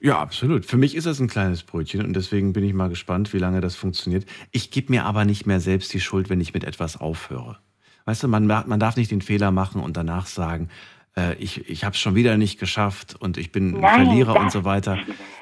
Ja, 0.00 0.18
absolut. 0.18 0.66
Für 0.66 0.76
mich 0.76 0.96
ist 0.96 1.06
das 1.06 1.20
ein 1.20 1.28
kleines 1.28 1.62
Brötchen 1.62 2.04
und 2.04 2.14
deswegen 2.14 2.52
bin 2.52 2.64
ich 2.64 2.74
mal 2.74 2.88
gespannt, 2.88 3.32
wie 3.32 3.38
lange 3.38 3.60
das 3.60 3.76
funktioniert. 3.76 4.26
Ich 4.50 4.70
gebe 4.70 4.90
mir 4.90 5.04
aber 5.04 5.24
nicht 5.24 5.46
mehr 5.46 5.60
selbst 5.60 5.92
die 5.94 6.00
Schuld, 6.00 6.28
wenn 6.28 6.40
ich 6.40 6.54
mit 6.54 6.64
etwas 6.64 7.00
aufhöre. 7.00 7.58
Weißt 8.04 8.22
du, 8.24 8.28
man, 8.28 8.46
man 8.46 8.80
darf 8.80 8.96
nicht 8.96 9.12
den 9.12 9.20
Fehler 9.20 9.52
machen 9.52 9.80
und 9.80 9.96
danach 9.96 10.26
sagen, 10.26 10.70
äh, 11.16 11.34
ich, 11.36 11.68
ich 11.70 11.84
habe 11.84 11.94
es 11.94 12.00
schon 12.00 12.16
wieder 12.16 12.36
nicht 12.36 12.58
geschafft 12.58 13.14
und 13.18 13.38
ich 13.38 13.52
bin 13.52 13.76
ein 13.76 14.04
Verlierer 14.04 14.40
und 14.40 14.50
so 14.50 14.64
weiter. 14.64 14.98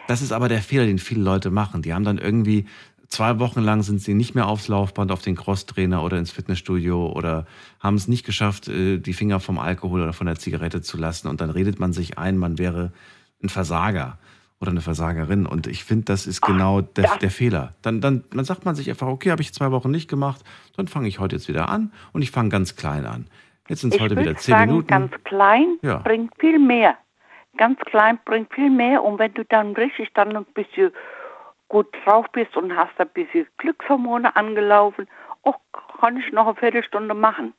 Das 0.09 0.21
ist 0.21 0.33
aber 0.33 0.49
der 0.49 0.61
Fehler, 0.61 0.85
den 0.85 0.99
viele 0.99 1.23
Leute 1.23 1.51
machen. 1.51 1.81
Die 1.81 1.95
haben 1.95 2.05
dann 2.05 2.19
irgendwie 2.19 2.67
zwei 3.09 3.39
Wochen 3.39 3.61
lang 3.61 3.83
sind 3.83 4.01
sie 4.01 4.15
nicht 4.15 4.35
mehr 4.35 4.47
aufs 4.47 4.69
Laufband, 4.69 5.11
auf 5.11 5.23
den 5.23 5.37
Crosstrainer 5.37 6.03
oder 6.03 6.19
ins 6.19 6.31
Fitnessstudio 6.31 7.13
oder 7.13 7.47
haben 7.81 7.97
es 7.97 8.09
nicht 8.09 8.25
geschafft, 8.25 8.69
äh, 8.69 8.99
die 8.99 9.13
Finger 9.15 9.41
vom 9.41 9.59
Alkohol 9.59 10.03
oder 10.03 10.13
von 10.13 10.27
der 10.27 10.37
Zigarette 10.37 10.83
zu 10.83 10.97
lassen. 10.97 11.29
Und 11.29 11.41
dann 11.41 11.51
redet 11.51 11.79
man 11.79 11.93
sich 11.93 12.19
ein, 12.19 12.39
man 12.39 12.59
wäre 12.59 12.93
ein 13.43 13.49
Versager 13.49 14.19
oder 14.61 14.71
eine 14.71 14.81
Versagerin. 14.81 15.47
Und 15.47 15.67
ich 15.67 15.85
finde, 15.85 16.05
das 16.07 16.27
ist 16.27 16.43
genau 16.43 16.81
der, 16.81 17.17
der 17.17 17.31
Fehler. 17.31 17.75
Dann, 17.83 18.01
dann, 18.01 18.25
dann 18.31 18.45
sagt 18.45 18.65
man 18.65 18.75
sich 18.75 18.91
einfach, 18.91 19.07
okay, 19.09 19.31
habe 19.31 19.43
ich 19.43 19.55
zwei 19.55 19.71
Wochen 19.71 19.91
nicht 19.91 20.09
gemacht, 20.09 20.45
dann 20.77 20.89
fange 20.89 21.09
ich 21.09 21.19
heute 21.19 21.37
jetzt 21.37 21.49
wieder 21.49 21.69
an 21.69 21.93
und 22.12 22.23
ich 22.23 22.31
fange 22.31 22.51
ganz 22.51 22.77
klein 22.77 23.07
an. 23.07 23.27
Jetzt 23.69 23.83
sind 23.83 23.95
es 23.95 24.01
heute 24.01 24.17
wieder 24.17 24.35
zehn 24.37 24.53
sagen, 24.53 24.71
Minuten. 24.71 24.89
ganz 24.89 25.12
klein 25.25 25.79
Ja. 25.83 25.99
bringt 25.99 26.33
viel 26.41 26.59
mehr. 26.59 26.97
Ganz 27.57 27.79
klein 27.81 28.19
bringt 28.25 28.53
viel 28.53 28.71
mehr. 28.71 29.03
Und 29.03 29.19
wenn 29.19 29.33
du 29.35 29.45
dann 29.45 29.75
richtig 29.75 30.12
dann 30.15 30.37
ein 30.37 30.45
bisschen 30.55 30.91
gut 31.69 31.87
drauf 32.05 32.27
bist 32.33 32.57
und 32.57 32.75
hast 32.77 32.99
ein 32.99 33.09
bisschen 33.11 33.47
Glückshormone 33.59 34.35
angelaufen, 34.35 35.07
oh, 35.43 35.55
kann 36.01 36.17
ich 36.17 36.33
noch 36.33 36.47
eine 36.47 36.57
Viertelstunde 36.57 37.15
machen. 37.15 37.55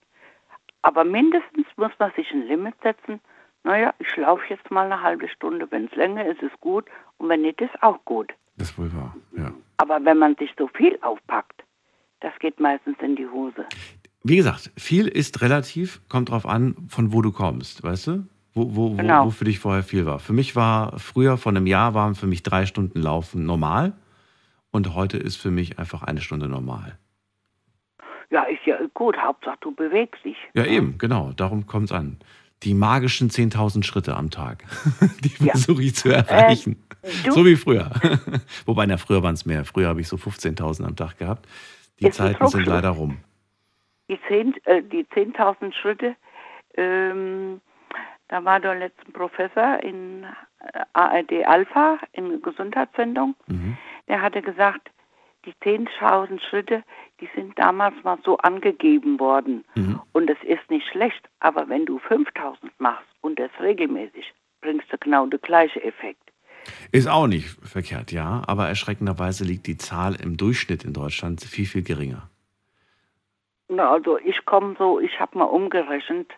Aber 0.82 1.03
mindestens 1.06 1.66
muss 1.78 1.91
man 1.98 2.12
sich 2.16 2.30
ein 2.32 2.48
Limit 2.48 2.76
setzen. 2.84 3.22
Naja, 3.64 3.94
ich 4.00 4.16
laufe 4.18 4.44
jetzt 4.50 4.70
mal 4.72 4.86
eine 4.92 5.02
halbe 5.02 5.28
Stunde. 5.30 5.68
Wenn 5.70 5.86
es 5.86 5.96
länger 5.96 6.26
ist, 6.26 6.42
ist 6.42 6.60
gut. 6.62 6.86
Und 7.18 7.30
wenn 7.30 7.42
nicht, 7.42 7.62
ist 7.62 7.82
auch 7.84 8.04
gut. 8.06 8.32
Das 8.58 8.72
ist 8.72 8.78
wohl 8.78 8.92
wahr, 8.94 9.16
ja. 9.38 9.52
Aber 9.78 10.04
wenn 10.04 10.18
man 10.18 10.36
sich 10.36 10.52
so 10.58 10.68
viel 10.68 10.98
aufpackt, 11.02 11.64
das 12.20 12.34
geht 12.40 12.60
meistens 12.60 12.96
in 13.02 13.16
die 13.16 13.28
Hose. 13.28 13.66
Wie 14.24 14.36
gesagt, 14.36 14.72
viel 14.78 15.08
ist 15.08 15.42
relativ, 15.42 16.02
kommt 16.10 16.30
drauf 16.30 16.46
an, 16.46 16.76
von 16.90 17.14
wo 17.14 17.22
du 17.22 17.32
kommst, 17.32 17.84
weißt 17.84 18.08
du? 18.08 18.28
Wo, 18.54 18.76
wo, 18.76 18.92
wo, 18.92 18.96
Genau. 18.98 19.26
wo 19.26 19.30
für 19.30 19.46
dich 19.46 19.60
vorher 19.60 19.82
viel 19.84 20.06
war. 20.06 20.20
Für 20.20 20.34
mich 20.34 20.56
war 20.56 21.00
früher, 21.00 21.38
vor 21.38 21.52
einem 21.52 21.66
Jahr, 21.66 21.94
waren 21.94 22.16
für 22.16 22.28
mich 22.28 22.44
drei 22.44 22.66
Stunden 22.66 23.00
Laufen 23.02 23.46
normal. 23.46 23.94
Und 24.72 24.94
heute 24.94 25.18
ist 25.18 25.38
für 25.38 25.52
mich 25.52 25.80
einfach 25.80 26.04
eine 26.04 26.22
Stunde 26.22 26.48
normal. 26.48 26.98
Ja, 28.30 28.44
ist 28.44 28.66
ja 28.66 28.78
gut. 28.94 29.18
Hauptsache, 29.18 29.58
du 29.62 29.74
bewegst 29.74 30.24
dich. 30.24 30.38
Ja, 30.54 30.66
eben, 30.66 30.98
genau, 30.98 31.32
darum 31.36 31.66
kommt 31.68 31.86
es 31.86 31.92
an. 31.92 32.18
Die 32.64 32.74
magischen 32.74 33.30
10.000 33.30 33.84
Schritte 33.84 34.16
am 34.16 34.30
Tag, 34.30 34.64
die 35.24 35.30
versuche 35.30 35.82
ich 35.84 35.96
zu 35.96 36.10
erreichen. 36.10 36.82
du- 37.24 37.32
so 37.32 37.46
wie 37.46 37.56
früher. 37.56 37.90
Wobei, 38.66 38.86
na, 38.86 38.98
früher 38.98 39.24
waren 39.24 39.34
es 39.34 39.46
mehr. 39.46 39.66
Früher 39.66 39.88
habe 39.88 40.02
ich 40.02 40.08
so 40.08 40.16
15.000 40.18 40.86
am 40.86 40.96
Tag 40.96 41.18
gehabt. 41.18 41.48
Die 42.00 42.06
die 42.06 42.12
Zeiten 42.12 42.48
sind 42.48 42.66
leider 42.66 42.90
rum. 42.90 43.18
Die 44.10 44.20
10 44.28 44.54
äh, 44.66 44.84
die 44.84 45.06
10.000 45.06 45.74
Schritte, 45.74 46.16
ähm, 46.76 47.62
da 48.28 48.44
war 48.46 48.60
der 48.60 48.76
letzte 48.76 49.12
Professor 49.12 49.80
in 49.84 50.24
äh, 50.24 50.80
ARD 50.94 51.46
Alpha 51.46 51.98
in 52.14 52.42
Gesundheitssendung, 52.42 53.36
der 54.08 54.22
hatte 54.22 54.42
gesagt, 54.42 54.90
die 55.46 55.54
10.000 55.64 56.40
Schritte, 56.42 56.84
die 57.20 57.30
sind 57.36 57.58
damals 57.58 57.96
mal 58.04 58.18
so 58.24 58.38
angegeben 58.38 59.20
worden. 59.20 59.64
Und 60.14 60.30
es 60.30 60.38
ist 60.44 60.70
nicht 60.70 60.88
schlecht, 60.88 61.28
aber 61.40 61.68
wenn 61.70 61.86
du 61.86 61.98
5.000 61.98 62.56
machst 62.78 63.08
und 63.22 63.40
das 63.40 63.52
regelmäßig, 63.60 64.34
bringst 64.62 64.92
du 64.92 64.98
genau 64.98 65.26
den 65.26 65.42
gleichen 65.42 65.82
Effekt. 65.82 66.22
Ist 66.92 67.08
auch 67.08 67.26
nicht 67.28 67.48
verkehrt, 67.64 68.12
ja. 68.12 68.44
Aber 68.46 68.68
erschreckenderweise 68.68 69.44
liegt 69.44 69.66
die 69.66 69.78
Zahl 69.78 70.16
im 70.16 70.38
Durchschnitt 70.38 70.84
in 70.84 70.94
Deutschland 70.94 71.42
viel, 71.42 71.66
viel 71.66 71.82
geringer. 71.82 72.30
Na, 73.68 73.90
also 73.90 74.20
ich 74.20 74.46
komme 74.46 74.76
so, 74.78 75.00
ich 75.00 75.20
habe 75.20 75.38
mal 75.38 75.46
umgerechnet, 75.46 76.32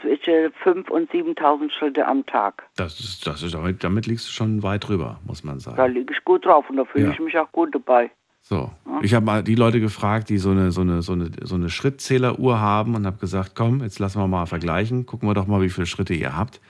zwischen 0.00 0.52
5.000 0.64 0.90
und 0.90 1.10
7.000 1.10 1.70
Schritte 1.70 2.06
am 2.06 2.24
Tag. 2.26 2.64
Das 2.76 2.98
ist, 3.00 3.26
das 3.26 3.42
ist, 3.42 3.54
damit, 3.54 3.82
damit 3.84 4.06
liegst 4.06 4.28
du 4.28 4.32
schon 4.32 4.62
weit 4.62 4.88
drüber, 4.88 5.20
muss 5.26 5.44
man 5.44 5.60
sagen. 5.60 5.76
Da 5.76 5.86
liege 5.86 6.12
ich 6.12 6.24
gut 6.24 6.44
drauf 6.44 6.68
und 6.68 6.76
da 6.76 6.84
fühle 6.84 7.04
Ja. 7.06 7.10
ich 7.12 7.20
mich 7.20 7.38
auch 7.38 7.50
gut 7.52 7.74
dabei. 7.74 8.10
So. 8.44 8.72
Ich 9.02 9.14
habe 9.14 9.24
mal 9.24 9.44
die 9.44 9.54
Leute 9.54 9.78
gefragt, 9.78 10.28
die 10.28 10.38
so 10.38 10.50
eine, 10.50 10.72
so 10.72 10.80
eine, 10.80 11.02
so 11.02 11.12
eine, 11.12 11.30
so 11.42 11.54
eine 11.54 11.70
Schrittzähleruhr 11.70 12.58
haben 12.60 12.96
und 12.96 13.06
habe 13.06 13.18
gesagt, 13.18 13.52
komm, 13.54 13.82
jetzt 13.82 14.00
lassen 14.00 14.20
wir 14.20 14.26
mal 14.26 14.46
vergleichen. 14.46 15.06
Gucken 15.06 15.28
wir 15.28 15.34
doch 15.34 15.46
mal, 15.46 15.62
wie 15.62 15.70
viele 15.70 15.86
Schritte 15.86 16.12
ihr 16.14 16.36
habt. 16.36 16.60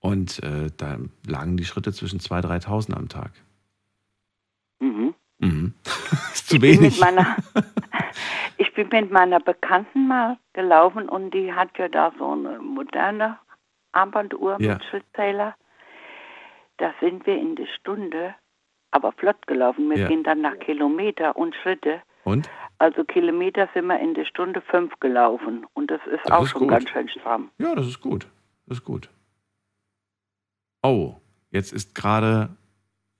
Und 0.00 0.42
äh, 0.42 0.70
da 0.76 0.98
lagen 1.26 1.56
die 1.56 1.64
Schritte 1.64 1.94
zwischen 1.94 2.20
2.000, 2.20 2.66
3.000 2.66 2.92
am 2.94 3.08
Tag. 3.08 3.32
Mhm. 4.80 5.13
Zu 6.60 6.66
Ich 6.66 6.72
bin, 6.78 6.80
mit 6.80 6.80
wenig. 6.80 7.00
meiner, 7.00 7.36
ich 8.56 8.72
bin 8.74 8.88
mit 8.90 9.10
meiner 9.10 9.40
Bekannten 9.40 10.06
mal 10.08 10.38
gelaufen 10.52 11.08
und 11.08 11.32
die 11.32 11.52
hat 11.52 11.76
ja 11.78 11.88
da 11.88 12.12
so 12.18 12.32
eine 12.32 12.58
moderne 12.58 13.38
Armbanduhr 13.92 14.56
Ja. 14.60 14.74
mit 14.74 14.84
Schrittzähler. 14.84 15.54
Da 16.78 16.92
sind 17.00 17.26
wir 17.26 17.36
in 17.38 17.54
der 17.56 17.66
Stunde, 17.78 18.34
aber 18.90 19.12
flott 19.12 19.46
gelaufen. 19.46 19.88
Wir 19.90 19.98
Ja. 19.98 20.08
gehen 20.08 20.24
dann 20.24 20.40
nach 20.40 20.58
Kilometer 20.58 21.36
und 21.36 21.54
Schritte. 21.56 22.02
Und? 22.24 22.48
Also 22.78 23.04
Kilometer 23.04 23.68
sind 23.74 23.86
wir 23.86 24.00
in 24.00 24.14
der 24.14 24.24
Stunde 24.24 24.60
fünf 24.62 24.98
gelaufen 24.98 25.66
und 25.74 25.90
das 25.90 26.00
ist 26.06 26.24
Das 26.24 26.32
auch 26.32 26.42
ist 26.44 26.50
schon 26.50 26.62
gut. 26.62 26.70
ganz 26.70 26.88
schön 26.90 27.08
stramm. 27.08 27.50
Ja, 27.58 27.74
das 27.74 27.86
ist 27.86 28.00
gut. 28.00 28.26
Das 28.66 28.78
ist 28.78 28.84
gut. 28.84 29.08
Oh, 30.82 31.14
jetzt 31.50 31.72
ist 31.72 31.94
gerade 31.94 32.50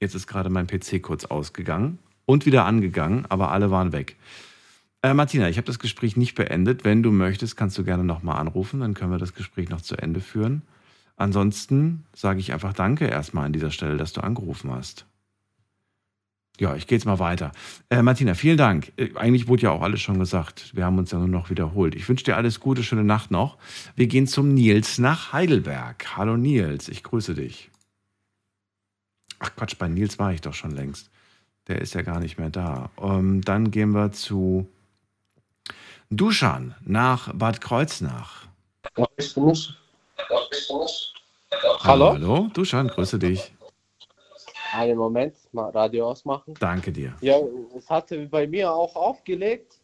jetzt 0.01 0.15
ist 0.15 0.27
gerade 0.27 0.51
mein 0.51 0.67
PC 0.67 1.01
kurz 1.03 1.25
ausgegangen 1.25 1.99
und 2.27 2.47
wieder 2.47 2.65
angegangen, 2.65 3.27
aber 3.29 3.51
alle 3.53 3.71
waren 3.71 3.93
weg. 3.93 4.17
Äh, 5.03 5.15
Martina, 5.15 5.49
ich 5.49 5.57
habe 5.59 5.67
das 5.67 5.79
Gespräch 5.79 6.17
nicht 6.17 6.35
beendet. 6.35 6.85
Wenn 6.85 7.03
du 7.03 7.11
möchtest, 7.11 7.57
kannst 7.57 7.77
du 7.77 7.85
gerne 7.85 8.05
nochmal 8.05 8.39
anrufen, 8.39 8.81
dann 8.81 8.95
können 8.95 9.11
wir 9.11 9.19
das 9.19 9.35
Gespräch 9.35 9.69
noch 9.69 9.83
zu 9.83 9.97
Ende 9.97 10.21
führen. 10.21 10.63
Ansonsten 11.17 12.07
sage 12.15 12.41
ich 12.41 12.53
einfach 12.53 12.73
Danke 12.73 13.07
erstmal 13.07 13.47
an 13.47 13.53
dieser 13.53 13.71
Stelle, 13.71 13.97
dass 13.97 14.13
du 14.13 14.23
angerufen 14.23 14.71
hast. 14.71 15.07
Ja, 16.59 16.77
ich 16.77 16.87
gehe 16.87 16.97
jetzt 16.97 17.05
mal 17.05 17.19
weiter. 17.19 17.51
Äh, 17.91 18.03
Martina, 18.03 18.35
vielen 18.35 18.57
Dank. 18.57 18.93
Äh, 18.97 19.11
eigentlich 19.17 19.49
wurde 19.49 19.63
ja 19.63 19.71
auch 19.73 19.83
alles 19.83 20.01
schon 20.01 20.21
gesagt. 20.21 20.75
Wir 20.75 20.85
haben 20.85 20.99
uns 20.99 21.11
ja 21.11 21.19
nur 21.19 21.29
noch 21.29 21.51
wiederholt. 21.51 21.97
Ich 21.97 22.09
wünsche 22.09 22.25
dir 22.25 22.37
alles 22.37 22.61
Gute, 22.61 22.85
schöne 22.85 23.03
Nacht 23.03 23.33
noch. 23.33 23.59
Wir 23.97 24.07
gehen 24.07 24.29
zum 24.29 24.55
Nils 24.55 24.99
nach 24.99 25.33
Heidelberg. 25.33 26.17
Hallo 26.17 26.37
Nils, 26.37 26.89
ich 26.89 27.03
grüße 27.03 27.35
dich. 27.35 27.71
Ach 29.41 29.55
Quatsch, 29.57 29.77
bei 29.79 29.89
Nils 29.89 30.19
war 30.19 30.33
ich 30.33 30.41
doch 30.41 30.55
schon 30.55 30.71
längst. 30.71 31.11
Der 31.69 31.81
ist 31.81 31.95
ja 31.95 32.03
gar 32.03 32.21
nicht 32.21 32.39
mehr 32.39 32.51
da. 32.51 32.91
Ähm, 33.01 33.41
dann 33.43 33.71
gehen 33.71 33.93
wir 33.93 34.13
zu 34.13 34.69
Duschan 36.11 36.75
nach 36.83 37.33
Bad 37.35 37.61
Kreuznach. 37.61 38.47
Hallo? 41.81 42.13
Hallo, 42.13 42.49
Duschan, 42.53 42.89
grüße 42.89 43.19
dich. 43.19 43.53
Einen 44.73 44.99
Moment, 44.99 45.37
mal 45.53 45.71
Radio 45.71 46.11
ausmachen. 46.11 46.55
Danke 46.59 46.93
dir. 46.93 47.15
Ja, 47.21 47.37
es 47.77 47.89
hatte 47.89 48.27
bei 48.27 48.47
mir 48.47 48.73
auch 48.73 48.95
aufgelegt. 48.97 49.79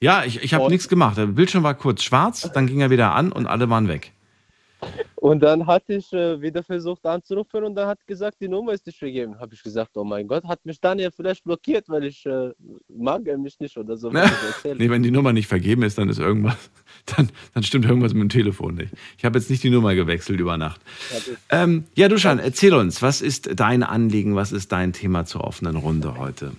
Ja, 0.00 0.24
ich, 0.24 0.42
ich 0.42 0.52
habe 0.52 0.68
nichts 0.68 0.88
gemacht. 0.88 1.16
Der 1.16 1.26
Bildschirm 1.26 1.62
war 1.62 1.74
kurz 1.74 2.02
schwarz, 2.02 2.50
dann 2.52 2.66
ging 2.66 2.80
er 2.80 2.90
wieder 2.90 3.14
an 3.14 3.32
und 3.32 3.46
alle 3.46 3.70
waren 3.70 3.88
weg. 3.88 4.12
Und 5.24 5.40
dann 5.42 5.66
hatte 5.66 5.94
ich 5.94 6.12
äh, 6.12 6.38
wieder 6.42 6.62
versucht 6.62 7.06
anzurufen 7.06 7.64
und 7.64 7.74
dann 7.74 7.88
hat 7.88 8.06
gesagt, 8.06 8.42
die 8.42 8.46
Nummer 8.46 8.74
ist 8.74 8.84
nicht 8.84 8.98
vergeben. 8.98 9.40
Habe 9.40 9.54
ich 9.54 9.62
gesagt, 9.62 9.96
oh 9.96 10.04
mein 10.04 10.28
Gott, 10.28 10.44
hat 10.44 10.62
mich 10.66 10.78
Daniel 10.78 11.10
vielleicht 11.10 11.44
blockiert, 11.44 11.88
weil 11.88 12.04
ich 12.04 12.26
äh, 12.26 12.50
mag 12.88 13.26
er 13.26 13.38
mich 13.38 13.58
nicht 13.58 13.74
oder 13.78 13.96
so. 13.96 14.10
erzähle. 14.10 14.76
Nee, 14.78 14.90
wenn 14.90 15.02
die 15.02 15.10
Nummer 15.10 15.32
nicht 15.32 15.46
vergeben 15.46 15.82
ist, 15.82 15.96
dann 15.96 16.10
ist 16.10 16.18
irgendwas, 16.18 16.58
dann, 17.16 17.30
dann 17.54 17.62
stimmt 17.62 17.86
irgendwas 17.86 18.12
mit 18.12 18.20
dem 18.20 18.28
Telefon 18.28 18.74
nicht. 18.74 18.92
Ich 19.16 19.24
habe 19.24 19.38
jetzt 19.38 19.48
nicht 19.48 19.62
die 19.62 19.70
Nummer 19.70 19.94
gewechselt 19.94 20.38
über 20.40 20.58
Nacht. 20.58 20.82
Ähm, 21.48 21.84
ja, 21.94 22.08
Duschan, 22.08 22.38
erzähl 22.38 22.74
uns, 22.74 23.00
was 23.00 23.22
ist 23.22 23.48
dein 23.58 23.82
Anliegen, 23.82 24.36
was 24.36 24.52
ist 24.52 24.72
dein 24.72 24.92
Thema 24.92 25.24
zur 25.24 25.44
offenen 25.44 25.76
Runde 25.76 26.18
heute? 26.18 26.52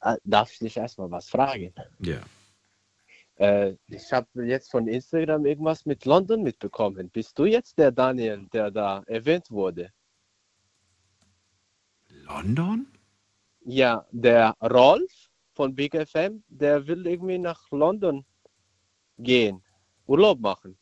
Ah, 0.00 0.16
Darf 0.24 0.50
ich 0.52 0.58
dich 0.60 0.78
erstmal 0.78 1.10
was 1.10 1.28
fragen? 1.28 1.74
Ja. 1.98 2.20
Äh, 3.40 3.74
ich 3.86 4.12
habe 4.12 4.28
jetzt 4.44 4.70
von 4.70 4.86
Instagram 4.86 5.46
irgendwas 5.46 5.86
mit 5.86 6.04
London 6.04 6.42
mitbekommen. 6.42 7.08
Bist 7.08 7.38
du 7.38 7.46
jetzt 7.46 7.78
der 7.78 7.90
Daniel, 7.90 8.46
der 8.52 8.70
da 8.70 9.02
erwähnt 9.06 9.50
wurde? 9.50 9.90
London? 12.26 12.86
Ja, 13.64 14.06
der 14.10 14.54
Rolf 14.60 15.10
von 15.54 15.74
Big 15.74 15.94
FM, 15.94 16.44
der 16.48 16.86
will 16.86 17.06
irgendwie 17.06 17.38
nach 17.38 17.62
London 17.70 18.26
gehen, 19.18 19.62
Urlaub 20.06 20.38
machen. 20.40 20.76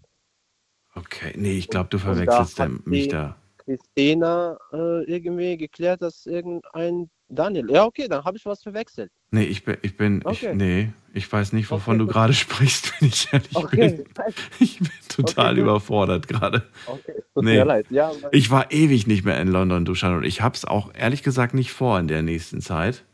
Okay, 0.96 1.34
nee, 1.36 1.58
ich 1.58 1.68
glaube, 1.68 1.90
du 1.90 1.98
da 1.98 2.02
verwechselst 2.04 2.58
der- 2.58 2.68
mich 2.84 3.06
da. 3.08 3.36
Christina 3.58 4.58
äh, 4.72 5.04
irgendwie 5.04 5.56
geklärt, 5.56 6.02
dass 6.02 6.26
irgendein 6.26 7.08
Daniel. 7.28 7.70
Ja, 7.70 7.84
okay, 7.84 8.08
dann 8.08 8.24
habe 8.24 8.36
ich 8.36 8.46
was 8.46 8.62
verwechselt. 8.62 9.10
Nee, 9.30 9.44
ich 9.44 9.64
bin, 9.64 9.76
ich 9.82 9.96
bin, 9.96 10.22
Okay. 10.24 10.50
ich, 10.52 10.56
nee, 10.56 10.92
ich 11.12 11.30
weiß 11.30 11.52
nicht, 11.52 11.70
wovon 11.70 11.96
Okay, 11.96 12.06
du 12.06 12.12
gerade 12.12 12.32
sprichst, 12.34 12.94
wenn 13.00 13.08
ich 13.08 13.28
ehrlich 13.32 13.54
Okay. 13.56 13.76
bin. 13.76 14.06
Ich 14.60 14.78
bin 14.78 14.88
total 15.08 15.54
gut. 15.54 15.62
überfordert 15.64 16.28
gerade. 16.28 16.62
Okay, 16.86 17.12
tut 17.34 17.44
mir 17.44 17.64
leid. 17.64 17.86
Ja, 17.90 18.10
ich 18.32 18.50
war 18.50 18.72
ewig 18.72 19.06
nicht 19.06 19.24
mehr 19.24 19.40
in 19.40 19.48
London, 19.48 19.84
Duschan, 19.84 20.16
und 20.16 20.24
ich 20.24 20.40
habe 20.40 20.54
es 20.54 20.64
auch 20.64 20.90
ehrlich 20.94 21.22
gesagt 21.22 21.54
nicht 21.54 21.70
vor 21.72 21.98
in 21.98 22.08
der 22.08 22.22
nächsten 22.22 22.60
Zeit. 22.60 23.04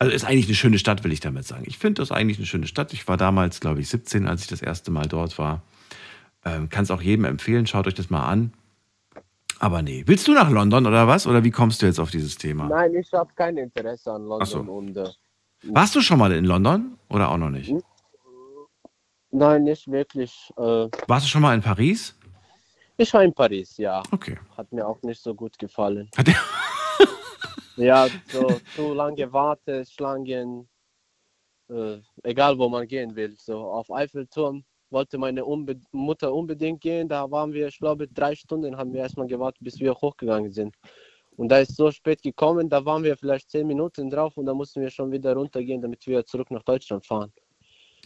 Also 0.00 0.12
ist 0.14 0.24
eigentlich 0.24 0.46
eine 0.46 0.54
schöne 0.54 0.78
Stadt, 0.78 1.02
will 1.04 1.12
ich 1.12 1.20
damit 1.20 1.44
sagen. 1.44 1.64
Ich 1.66 1.78
finde 1.78 2.02
das 2.02 2.12
eigentlich 2.12 2.38
eine 2.38 2.46
schöne 2.46 2.66
Stadt. 2.68 2.92
Ich 2.92 3.08
war 3.08 3.16
damals, 3.16 3.58
glaube 3.60 3.80
ich, 3.80 3.88
17, 3.88 4.28
als 4.28 4.42
ich 4.42 4.46
das 4.46 4.62
erste 4.62 4.90
Mal 4.92 5.06
dort 5.06 5.38
war. 5.38 5.62
Ähm, 6.44 6.68
Kann 6.68 6.84
es 6.84 6.90
auch 6.92 7.02
jedem 7.02 7.24
empfehlen, 7.24 7.66
schaut 7.66 7.86
euch 7.88 7.94
das 7.94 8.08
mal 8.10 8.24
an. 8.26 8.52
Aber 9.60 9.82
nee. 9.82 10.04
Willst 10.06 10.28
du 10.28 10.32
nach 10.32 10.50
London 10.50 10.86
oder 10.86 11.06
was? 11.08 11.26
Oder 11.26 11.42
wie 11.42 11.50
kommst 11.50 11.82
du 11.82 11.86
jetzt 11.86 11.98
auf 11.98 12.10
dieses 12.10 12.36
Thema? 12.36 12.68
Nein, 12.68 12.94
ich 12.94 13.12
habe 13.12 13.32
kein 13.34 13.56
Interesse 13.56 14.12
an 14.12 14.22
London 14.22 14.42
Ach 14.42 14.46
so. 14.46 14.60
und 14.60 14.96
äh, 14.96 15.08
Warst 15.64 15.96
du 15.96 16.00
schon 16.00 16.18
mal 16.18 16.32
in 16.32 16.44
London 16.44 16.96
oder 17.08 17.30
auch 17.30 17.36
noch 17.36 17.50
nicht? 17.50 17.74
Nein, 19.30 19.64
nicht 19.64 19.90
wirklich. 19.90 20.52
Äh, 20.56 20.88
Warst 21.06 21.26
du 21.26 21.30
schon 21.30 21.42
mal 21.42 21.54
in 21.54 21.62
Paris? 21.62 22.14
ich 22.96 23.12
war 23.14 23.22
in 23.22 23.32
Paris, 23.32 23.76
ja. 23.76 24.02
Okay. 24.10 24.38
Hat 24.56 24.72
mir 24.72 24.86
auch 24.86 25.00
nicht 25.02 25.22
so 25.22 25.34
gut 25.34 25.58
gefallen. 25.58 26.10
ja, 27.76 28.08
so 28.28 28.60
zu 28.74 28.94
lange 28.94 29.32
Warteschlangen. 29.32 30.68
Äh, 31.68 31.98
egal, 32.22 32.58
wo 32.58 32.68
man 32.68 32.86
gehen 32.86 33.14
will. 33.14 33.36
So 33.36 33.58
auf 33.58 33.90
Eiffelturm 33.90 34.64
wollte 34.90 35.18
meine 35.18 35.44
unbe 35.44 35.76
Mutter 35.92 36.32
unbedingt 36.32 36.80
gehen. 36.80 37.08
Da 37.08 37.30
waren 37.30 37.52
wir, 37.52 37.68
ich 37.68 37.78
glaube, 37.78 38.08
drei 38.08 38.34
Stunden 38.34 38.76
haben 38.76 38.92
wir 38.92 39.00
erstmal 39.00 39.26
gewartet, 39.26 39.62
bis 39.62 39.78
wir 39.80 39.94
hochgegangen 39.94 40.52
sind. 40.52 40.74
Und 41.36 41.50
da 41.50 41.58
ist 41.58 41.76
so 41.76 41.90
spät 41.90 42.22
gekommen, 42.22 42.68
da 42.68 42.84
waren 42.84 43.04
wir 43.04 43.16
vielleicht 43.16 43.50
zehn 43.50 43.66
Minuten 43.66 44.10
drauf 44.10 44.36
und 44.36 44.46
da 44.46 44.54
mussten 44.54 44.80
wir 44.80 44.90
schon 44.90 45.12
wieder 45.12 45.34
runtergehen, 45.34 45.80
damit 45.80 46.04
wir 46.06 46.26
zurück 46.26 46.50
nach 46.50 46.64
Deutschland 46.64 47.06
fahren. 47.06 47.32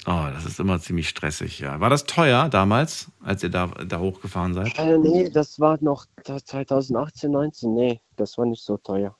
Oh, 0.06 0.26
das 0.32 0.44
ist 0.44 0.58
immer 0.58 0.80
ziemlich 0.80 1.08
stressig, 1.08 1.60
ja. 1.60 1.78
War 1.78 1.88
das 1.88 2.04
teuer 2.04 2.48
damals, 2.48 3.10
als 3.22 3.42
ihr 3.42 3.50
da, 3.50 3.68
da 3.68 4.00
hochgefahren 4.00 4.52
seid? 4.52 4.76
Äh, 4.78 4.98
nee, 4.98 5.30
das 5.30 5.60
war 5.60 5.78
noch 5.80 6.06
2018, 6.24 7.30
19. 7.30 7.72
Nee, 7.72 8.00
das 8.16 8.36
war 8.36 8.44
nicht 8.44 8.62
so 8.62 8.76
teuer. 8.76 9.16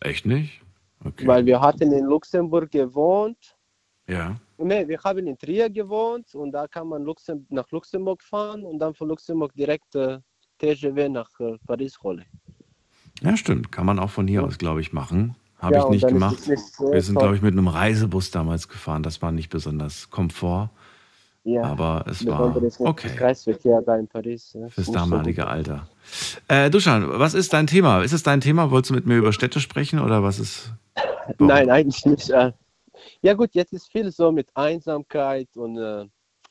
Echt 0.00 0.24
nicht? 0.24 0.62
Weil 1.24 1.44
wir 1.44 1.60
hatten 1.60 1.92
in 1.92 2.04
Luxemburg 2.04 2.70
gewohnt. 2.70 3.56
Ja. 4.06 4.36
Nee, 4.58 4.88
wir 4.88 4.98
haben 5.02 5.26
in 5.26 5.36
Trier 5.38 5.68
gewohnt 5.70 6.34
und 6.34 6.52
da 6.52 6.66
kann 6.66 6.88
man 6.88 7.02
Luxem 7.04 7.46
nach 7.50 7.70
Luxemburg 7.70 8.22
fahren 8.22 8.64
und 8.64 8.78
dann 8.78 8.94
von 8.94 9.08
Luxemburg 9.08 9.52
direkt 9.54 9.94
äh, 9.94 10.18
TGV 10.58 11.08
nach 11.10 11.28
äh, 11.40 11.58
Paris 11.66 11.98
holen. 12.02 12.24
Ja, 13.22 13.36
stimmt. 13.36 13.72
Kann 13.72 13.86
man 13.86 13.98
auch 13.98 14.10
von 14.10 14.26
hier 14.26 14.44
aus, 14.44 14.58
glaube 14.58 14.80
ich, 14.80 14.92
machen. 14.92 15.36
Habe 15.58 15.76
Ja, 15.76 15.84
ich 15.84 15.88
nicht 15.90 16.08
gemacht. 16.08 16.46
nicht 16.48 16.74
so 16.74 16.92
Wir 16.92 17.02
sind, 17.02 17.18
glaube 17.18 17.34
ich, 17.34 17.42
mit 17.42 17.52
einem 17.52 17.68
Reisebus 17.68 18.30
damals 18.30 18.68
gefahren. 18.68 19.02
Das 19.02 19.22
war 19.22 19.32
nicht 19.32 19.48
besonders 19.50 20.10
Komfort. 20.10 20.70
Ja, 21.44 21.62
Aber 21.62 22.04
es 22.08 22.26
war 22.26 22.56
okay. 22.80 23.08
Kreisverkehr 23.16 23.80
da 23.80 23.96
in 23.96 24.08
Paris. 24.08 24.52
Ja, 24.52 24.68
Fürs 24.68 24.86
so 24.86 24.92
damalige 24.92 25.42
gut. 25.42 25.50
Alter. 25.50 25.88
Äh, 26.48 26.70
Duschan, 26.70 27.08
was 27.08 27.34
ist 27.34 27.52
dein 27.52 27.68
Thema? 27.68 28.02
Ist 28.02 28.12
es 28.12 28.24
dein 28.24 28.40
Thema? 28.40 28.70
Wolltest 28.72 28.90
du 28.90 28.94
mit 28.94 29.06
mir 29.06 29.16
über 29.16 29.32
Städte 29.32 29.60
sprechen 29.60 30.00
oder 30.00 30.24
was 30.24 30.40
ist? 30.40 30.72
Nein, 31.38 31.70
eigentlich 31.70 32.04
nicht. 32.04 32.30
Ja 33.22 33.34
gut, 33.34 33.54
jetzt 33.54 33.72
ist 33.72 33.90
viel 33.90 34.10
so 34.10 34.32
mit 34.32 34.48
Einsamkeit 34.54 35.48
und 35.56 35.78
äh, 35.78 36.06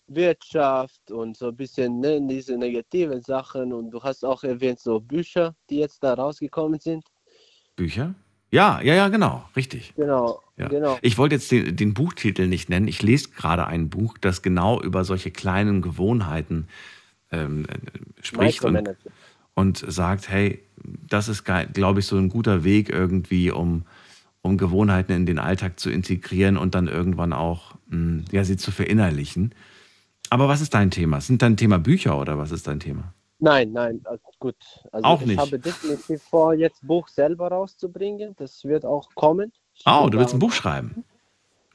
Wirtschaft 0.08 1.12
und 1.12 1.38
so 1.38 1.48
ein 1.48 1.56
bisschen 1.56 2.00
ne, 2.00 2.22
diese 2.22 2.58
negativen 2.58 3.22
Sachen. 3.22 3.74
Und 3.74 3.92
du 3.92 4.02
hast 4.02 4.24
auch 4.24 4.44
erwähnt, 4.44 4.80
so 4.80 5.00
Bücher, 5.00 5.56
die 5.70 5.80
jetzt 5.80 6.04
da 6.04 6.14
rausgekommen 6.14 6.80
sind. 6.80 7.04
Bücher? 7.76 8.14
Ja, 8.52 8.80
ja, 8.82 8.94
ja, 8.94 9.08
genau, 9.10 9.44
richtig. 9.56 9.94
Genau, 9.96 10.42
Ja. 10.58 10.68
genau. 10.70 10.98
Ich 11.02 11.18
wollte 11.18 11.36
jetzt 11.36 11.52
den, 11.52 11.76
den 11.76 11.94
Buchtitel 11.94 12.48
nicht 12.48 12.70
nennen. 12.70 12.88
Ich 12.88 13.02
lese 13.02 13.30
gerade 13.30 13.68
ein 13.68 13.90
Buch, 13.90 14.18
das 14.20 14.42
genau 14.42 14.82
über 14.82 15.04
solche 15.04 15.32
kleinen 15.32 15.82
Gewohnheiten 15.82 16.68
ähm, 17.32 17.66
äh, 17.66 18.24
spricht 18.24 18.64
und, 18.64 18.88
und 19.56 19.78
sagt, 19.78 20.30
hey, 20.30 20.64
das 21.10 21.28
ist, 21.28 21.44
glaube 21.44 22.00
ich, 22.00 22.06
so 22.06 22.18
ein 22.18 22.30
guter 22.30 22.64
Weg 22.64 22.90
irgendwie, 22.90 23.52
um, 23.52 23.84
um 24.46 24.58
Gewohnheiten 24.58 25.12
in 25.12 25.26
den 25.26 25.40
Alltag 25.40 25.80
zu 25.80 25.90
integrieren 25.90 26.56
und 26.58 26.76
dann 26.76 26.88
irgendwann 26.88 27.34
auch 27.34 27.76
mh, 27.88 28.26
ja, 28.32 28.44
sie 28.44 28.58
zu 28.58 28.72
verinnerlichen. 28.72 29.54
Aber 30.30 30.48
was 30.48 30.62
ist 30.62 30.74
dein 30.74 30.92
Thema? 30.92 31.20
Sind 31.22 31.42
dein 31.42 31.58
Thema 31.58 31.80
Bücher 31.80 32.20
oder 32.20 32.38
was 32.38 32.52
ist 32.52 32.68
dein 32.68 32.80
Thema? 32.80 33.14
Nein, 33.40 33.72
nein, 33.74 34.02
äh, 34.10 34.18
gut. 34.40 34.56
Also 34.92 35.06
Auch 35.06 35.22
ich 35.22 35.28
nicht. 35.28 35.40
habe 35.40 35.60
definitiv 35.60 36.22
vor, 36.24 36.54
jetzt 36.54 36.86
Buch 36.88 37.08
selber 37.10 37.50
rauszubringen. 37.50 38.34
Das 38.38 38.64
wird 38.64 38.86
auch 38.86 39.10
kommen. 39.16 39.52
Oh, 39.86 40.08
du 40.10 40.18
willst 40.20 40.34
ein 40.34 40.40
Buch 40.40 40.54
schreiben? 40.54 41.04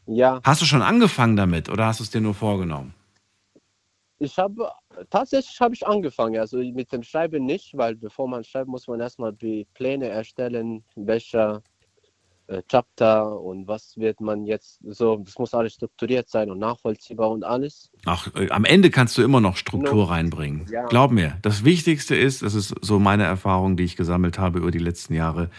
Ja, 0.07 0.41
Hast 0.43 0.63
du 0.63 0.67
schon 0.67 0.83
angefangen 0.83 1.37
damit 1.37 1.69
oder 1.69 1.87
hast 1.87 2.01
du 2.01 2.05
es 2.05 2.11
dir 2.11 2.21
nur 2.21 2.35
vorgenommen? 2.35 2.95
ich 4.23 4.39
habe 4.39 4.71
tatsächlich 5.11 5.61
habe 5.61 5.75
ich 5.75 5.87
angefangen. 5.87 6.39
Also 6.39 6.59
mit 6.59 6.93
dem 6.93 7.03
Schreiben 7.03 7.47
nicht, 7.47 7.77
weil 7.77 7.97
bevor 7.97 8.29
man 8.29 8.45
schreibt, 8.45 8.69
muss 8.69 8.87
man 8.87 9.01
erstmal 9.01 9.33
die 9.33 9.67
Pläne 9.75 10.09
erstellen, 10.09 10.85
welcher 10.95 11.63
äh, 12.51 12.63
Chapter 12.69 13.41
und 13.41 13.69
was 13.69 13.97
wird 13.97 14.21
man 14.21 14.45
jetzt 14.45 14.81
so. 14.83 15.17
Das 15.17 15.39
muss 15.39 15.55
alles 15.55 15.75
strukturiert 15.75 16.29
sein 16.29 16.51
und 16.51 16.59
nachvollziehbar 16.59 17.31
und 17.31 17.45
alles. 17.45 17.91
Ach, 18.07 18.29
äh, 18.35 18.51
am 18.51 18.65
Ende 18.65 18.91
kannst 18.91 19.17
du 19.17 19.23
immer 19.23 19.41
noch 19.41 19.57
Struktur 19.57 19.95
No. 19.95 20.03
reinbringen. 20.05 20.67
Ja. 20.71 20.87
Glaub 20.87 21.13
mir, 21.13 21.39
das 21.43 21.65
Wichtigste 21.65 22.17
ist, 22.17 22.43
das 22.43 22.55
ist 22.55 22.75
so 22.81 22.99
meine 22.99 23.25
Erfahrung, 23.25 23.77
die 23.77 23.85
ich 23.85 23.97
gesammelt 23.97 24.39
habe 24.39 24.59
über 24.59 24.71
die 24.71 24.79
letzten 24.79 25.15
Jahre, 25.15 25.51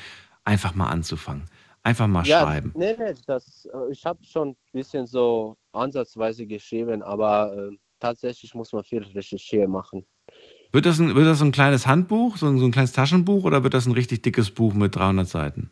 einfach 0.43 0.75
mal 0.75 0.89
anzufangen. 0.89 1.45
Einfach 1.83 2.07
mal 2.07 2.25
ja, 2.25 2.41
schreiben. 2.41 2.73
Nee, 2.75 2.95
nee, 2.97 3.13
das, 3.25 3.67
äh, 3.73 3.91
ich 3.91 4.05
habe 4.05 4.23
schon 4.23 4.49
ein 4.49 4.55
bisschen 4.73 5.07
so 5.07 5.55
ansatzweise 5.71 6.45
geschrieben, 6.45 7.01
aber 7.01 7.55
äh, 7.55 7.77
tatsächlich 7.99 8.53
muss 8.53 8.73
man 8.73 8.83
viel 8.83 9.03
Recherche 9.03 9.67
machen. 9.67 10.05
Wird 10.73 10.85
das 10.85 10.99
ein, 10.99 11.15
wird 11.15 11.25
das 11.25 11.41
ein 11.41 11.51
kleines 11.51 11.87
Handbuch, 11.87 12.37
so 12.37 12.47
ein, 12.47 12.59
so 12.59 12.65
ein 12.65 12.71
kleines 12.71 12.91
Taschenbuch 12.91 13.45
oder 13.45 13.63
wird 13.63 13.73
das 13.73 13.87
ein 13.87 13.93
richtig 13.93 14.23
dickes 14.23 14.51
Buch 14.51 14.73
mit 14.73 14.95
300 14.95 15.27
Seiten? 15.27 15.71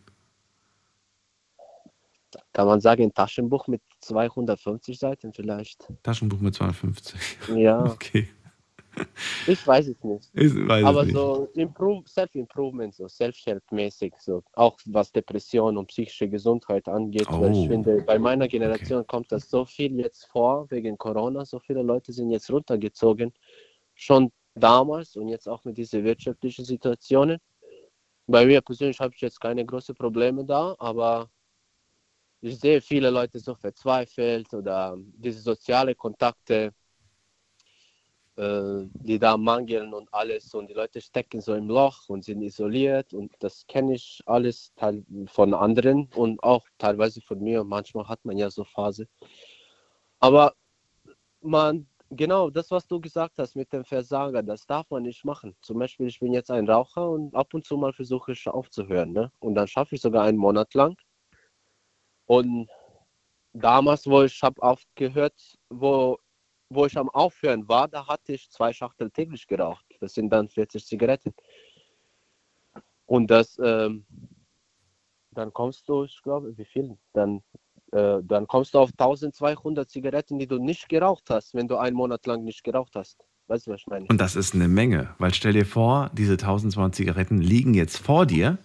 Kann 2.59 2.67
man 2.67 2.81
sagen, 2.81 3.03
ein 3.03 3.13
Taschenbuch 3.13 3.67
mit 3.67 3.81
250 4.01 4.99
Seiten 4.99 5.31
vielleicht. 5.31 5.87
Taschenbuch 6.03 6.41
mit 6.41 6.53
250. 6.55 7.17
Ja. 7.55 7.85
Okay. 7.93 8.27
Ich 9.47 9.65
weiß 9.65 9.87
es 9.87 10.03
nicht. 10.03 10.29
Ich 10.33 10.53
weiß 10.67 10.81
es 10.81 10.85
Aber 10.85 11.05
nicht. 11.05 11.15
so 11.15 11.47
Improve, 11.53 12.03
Self-Improvement, 12.05 12.93
so 12.93 13.07
Self-Help-mäßig, 13.07 14.13
so 14.19 14.43
auch 14.55 14.77
was 14.87 15.09
Depression 15.13 15.77
und 15.77 15.87
psychische 15.87 16.27
Gesundheit 16.27 16.89
angeht. 16.89 17.27
Weil 17.31 17.53
Oh. 17.53 17.61
ich 17.63 17.69
finde, 17.69 18.01
bei 18.01 18.19
meiner 18.19 18.49
Generation 18.49 19.07
kommt 19.07 19.31
das 19.31 19.49
so 19.49 19.63
viel 19.63 19.97
jetzt 19.97 20.25
vor 20.25 20.69
wegen 20.69 20.97
Corona. 20.97 21.45
So 21.45 21.59
viele 21.59 21.81
Leute 21.81 22.11
sind 22.11 22.29
jetzt 22.29 22.51
runtergezogen. 22.51 23.31
Schon 23.95 24.33
damals 24.53 25.15
und 25.15 25.29
jetzt 25.29 25.47
auch 25.47 25.63
mit 25.63 25.77
diesen 25.77 26.03
wirtschaftlichen 26.03 26.65
Situationen. 26.65 27.37
Bei 28.27 28.45
mir 28.45 28.59
persönlich 28.59 28.99
habe 28.99 29.13
ich 29.15 29.21
jetzt 29.21 29.39
keine 29.39 29.65
großen 29.65 29.95
Probleme 29.95 30.43
da, 30.43 30.75
aber 30.77 31.29
ich 32.41 32.59
sehe 32.59 32.81
viele 32.81 33.09
Leute 33.09 33.39
so 33.39 33.55
verzweifelt 33.55 34.53
oder 34.53 34.97
diese 34.97 35.41
soziale 35.41 35.95
Kontakte, 35.95 36.73
äh, 38.37 38.85
die 38.93 39.19
da 39.19 39.35
mangeln 39.37 39.93
und 39.93 40.13
alles 40.13 40.53
und 40.53 40.69
die 40.69 40.73
Leute 40.73 41.01
stecken 41.01 41.41
so 41.41 41.53
im 41.55 41.67
Loch 41.67 42.07
und 42.07 42.23
sind 42.23 42.41
isoliert 42.41 43.13
und 43.13 43.33
das 43.39 43.65
kenne 43.67 43.95
ich 43.95 44.21
alles 44.25 44.71
von 45.27 45.53
anderen 45.53 46.09
und 46.15 46.41
auch 46.43 46.65
teilweise 46.77 47.21
von 47.21 47.39
mir. 47.41 47.63
Manchmal 47.63 48.07
hat 48.07 48.23
man 48.23 48.37
ja 48.37 48.49
so 48.49 48.63
Phase. 48.63 49.07
Aber 50.19 50.53
man, 51.41 51.87
genau 52.09 52.49
das, 52.49 52.71
was 52.71 52.87
du 52.87 52.99
gesagt 53.01 53.37
hast 53.37 53.55
mit 53.55 53.71
dem 53.73 53.85
Versager, 53.85 54.43
das 54.43 54.65
darf 54.65 54.89
man 54.89 55.03
nicht 55.03 55.25
machen. 55.25 55.55
Zum 55.61 55.79
Beispiel, 55.79 56.07
ich 56.07 56.19
bin 56.19 56.33
jetzt 56.33 56.51
ein 56.51 56.69
Raucher 56.69 57.09
und 57.09 57.35
ab 57.35 57.53
und 57.53 57.65
zu 57.65 57.77
mal 57.77 57.93
versuche 57.93 58.31
ich 58.33 58.47
aufzuhören. 58.47 59.11
Ne? 59.13 59.31
Und 59.39 59.55
dann 59.55 59.67
schaffe 59.67 59.95
ich 59.95 60.01
sogar 60.01 60.23
einen 60.23 60.37
Monat 60.37 60.73
lang. 60.73 60.97
Und 62.29 62.69
damals, 63.53 64.05
wo 64.05 64.21
ich 64.21 64.39
habe 64.43 64.61
aufgehört, 64.61 65.33
wo, 65.67 66.19
wo 66.69 66.85
ich 66.85 66.95
am 66.95 67.09
Aufhören 67.09 67.67
war, 67.67 67.87
da 67.87 68.07
hatte 68.07 68.33
ich 68.33 68.51
zwei 68.51 68.71
Schachtel 68.71 69.09
täglich 69.09 69.47
geraucht. 69.47 69.83
Das 69.99 70.13
sind 70.13 70.29
dann 70.29 70.47
40 70.47 70.85
Zigaretten. 70.85 71.33
Und 73.07 73.31
das, 73.31 73.59
ähm, 73.63 74.05
dann 75.31 75.51
kommst 75.51 75.89
du, 75.89 76.03
ich 76.03 76.21
glaube, 76.21 76.55
wie 76.55 76.65
viel? 76.65 76.99
Dann, 77.13 77.41
äh, 77.93 78.19
dann 78.21 78.45
kommst 78.45 78.75
du 78.75 78.79
auf 78.79 78.91
1200 78.91 79.89
Zigaretten, 79.89 80.37
die 80.37 80.45
du 80.45 80.59
nicht 80.59 80.87
geraucht 80.87 81.31
hast, 81.31 81.55
wenn 81.55 81.67
du 81.67 81.77
einen 81.77 81.95
Monat 81.95 82.27
lang 82.27 82.43
nicht 82.43 82.63
geraucht 82.63 82.93
hast. 82.93 83.25
Weißt 83.47 83.65
du, 83.65 83.71
was 83.71 83.79
ich 83.79 83.87
meine? 83.87 84.05
Und 84.07 84.21
das 84.21 84.35
ist 84.35 84.53
eine 84.53 84.67
Menge, 84.67 85.15
weil 85.17 85.33
stell 85.33 85.53
dir 85.53 85.65
vor, 85.65 86.11
diese 86.13 86.33
1200 86.33 86.93
Zigaretten 86.93 87.41
liegen 87.41 87.73
jetzt 87.73 87.97
vor 87.97 88.27
dir 88.27 88.59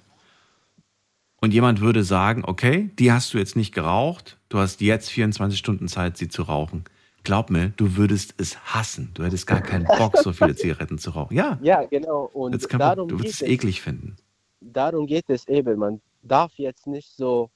und 1.45 1.53
jemand 1.53 1.83
würde 1.83 2.05
sagen, 2.05 2.43
okay, 2.47 2.91
die 2.99 3.13
hast 3.13 3.35
du 3.35 3.39
jetzt 3.39 3.55
nicht 3.55 3.75
geraucht, 3.75 4.39
du 4.49 4.59
hast 4.59 4.81
jetzt 4.81 5.11
24 5.11 5.59
Stunden 5.59 5.89
Zeit, 5.89 6.17
sie 6.17 6.29
zu 6.29 6.43
rauchen. 6.43 6.85
Glaub 7.23 7.51
mir, 7.51 7.69
du 7.77 7.97
würdest 7.97 8.35
es 8.39 8.59
hassen. 8.65 9.11
Du 9.13 9.25
hättest 9.25 9.47
gar 9.47 9.61
keinen 9.61 9.85
Bock, 9.85 10.17
so 10.17 10.33
viele 10.33 10.55
Zigaretten 10.57 10.97
zu 10.97 11.11
rauchen. 11.11 11.35
Ja, 11.37 11.59
Ja, 11.63 11.85
genau. 11.85 12.31
Und 12.33 12.53
jetzt 12.53 12.71
kann 12.71 12.79
man, 12.79 12.97
du 12.97 13.19
würdest 13.19 13.43
es 13.43 13.43
es. 13.43 13.49
eklig 13.49 13.83
finden. 13.83 14.17
darum 14.61 15.07
geht 15.07 15.29
es 15.29 15.47
eben. 15.47 15.79
Man 15.79 16.01
darf 16.23 16.53
jetzt 16.57 16.87
nicht 16.87 17.15
so 17.15 17.51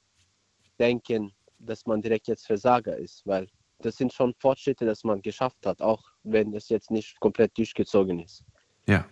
denken, 0.79 1.33
dass 1.59 1.87
man 1.87 2.03
direkt 2.03 2.29
jetzt 2.29 2.47
Versager 2.47 2.95
ist, 2.95 3.27
weil 3.27 3.49
das 3.79 3.97
sind 3.97 4.13
schon 4.13 4.35
Fortschritte, 4.39 4.85
dass 4.85 5.03
man 5.03 5.23
geschafft 5.23 5.65
hat, 5.65 5.81
auch 5.81 6.03
wenn 6.25 6.53
es 6.55 6.69
jetzt 6.69 6.91
nicht 6.91 7.19
komplett 7.21 7.57
durchgezogen 7.57 8.19
ist. 8.19 8.45
Ja. 8.87 9.07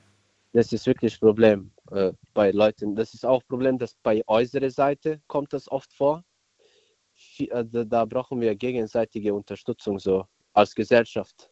Das 0.52 0.70
ist 0.70 0.86
wirklich 0.86 1.16
ein 1.16 1.20
Problem 1.20 1.70
äh, 1.90 2.12
bei 2.34 2.50
Leuten. 2.50 2.94
Das 2.94 3.14
ist 3.14 3.24
auch 3.24 3.40
ein 3.40 3.48
Problem, 3.48 3.78
dass 3.78 3.94
bei 4.02 4.22
äußerer 4.26 4.70
Seite 4.70 5.20
kommt 5.26 5.52
das 5.52 5.70
oft 5.70 5.92
vor. 5.92 6.24
Äh, 7.38 7.64
Da, 7.64 7.84
da 7.84 8.04
brauchen 8.04 8.40
wir 8.40 8.54
gegenseitige 8.54 9.34
Unterstützung 9.34 9.98
so 9.98 10.26
als 10.52 10.74
Gesellschaft, 10.74 11.50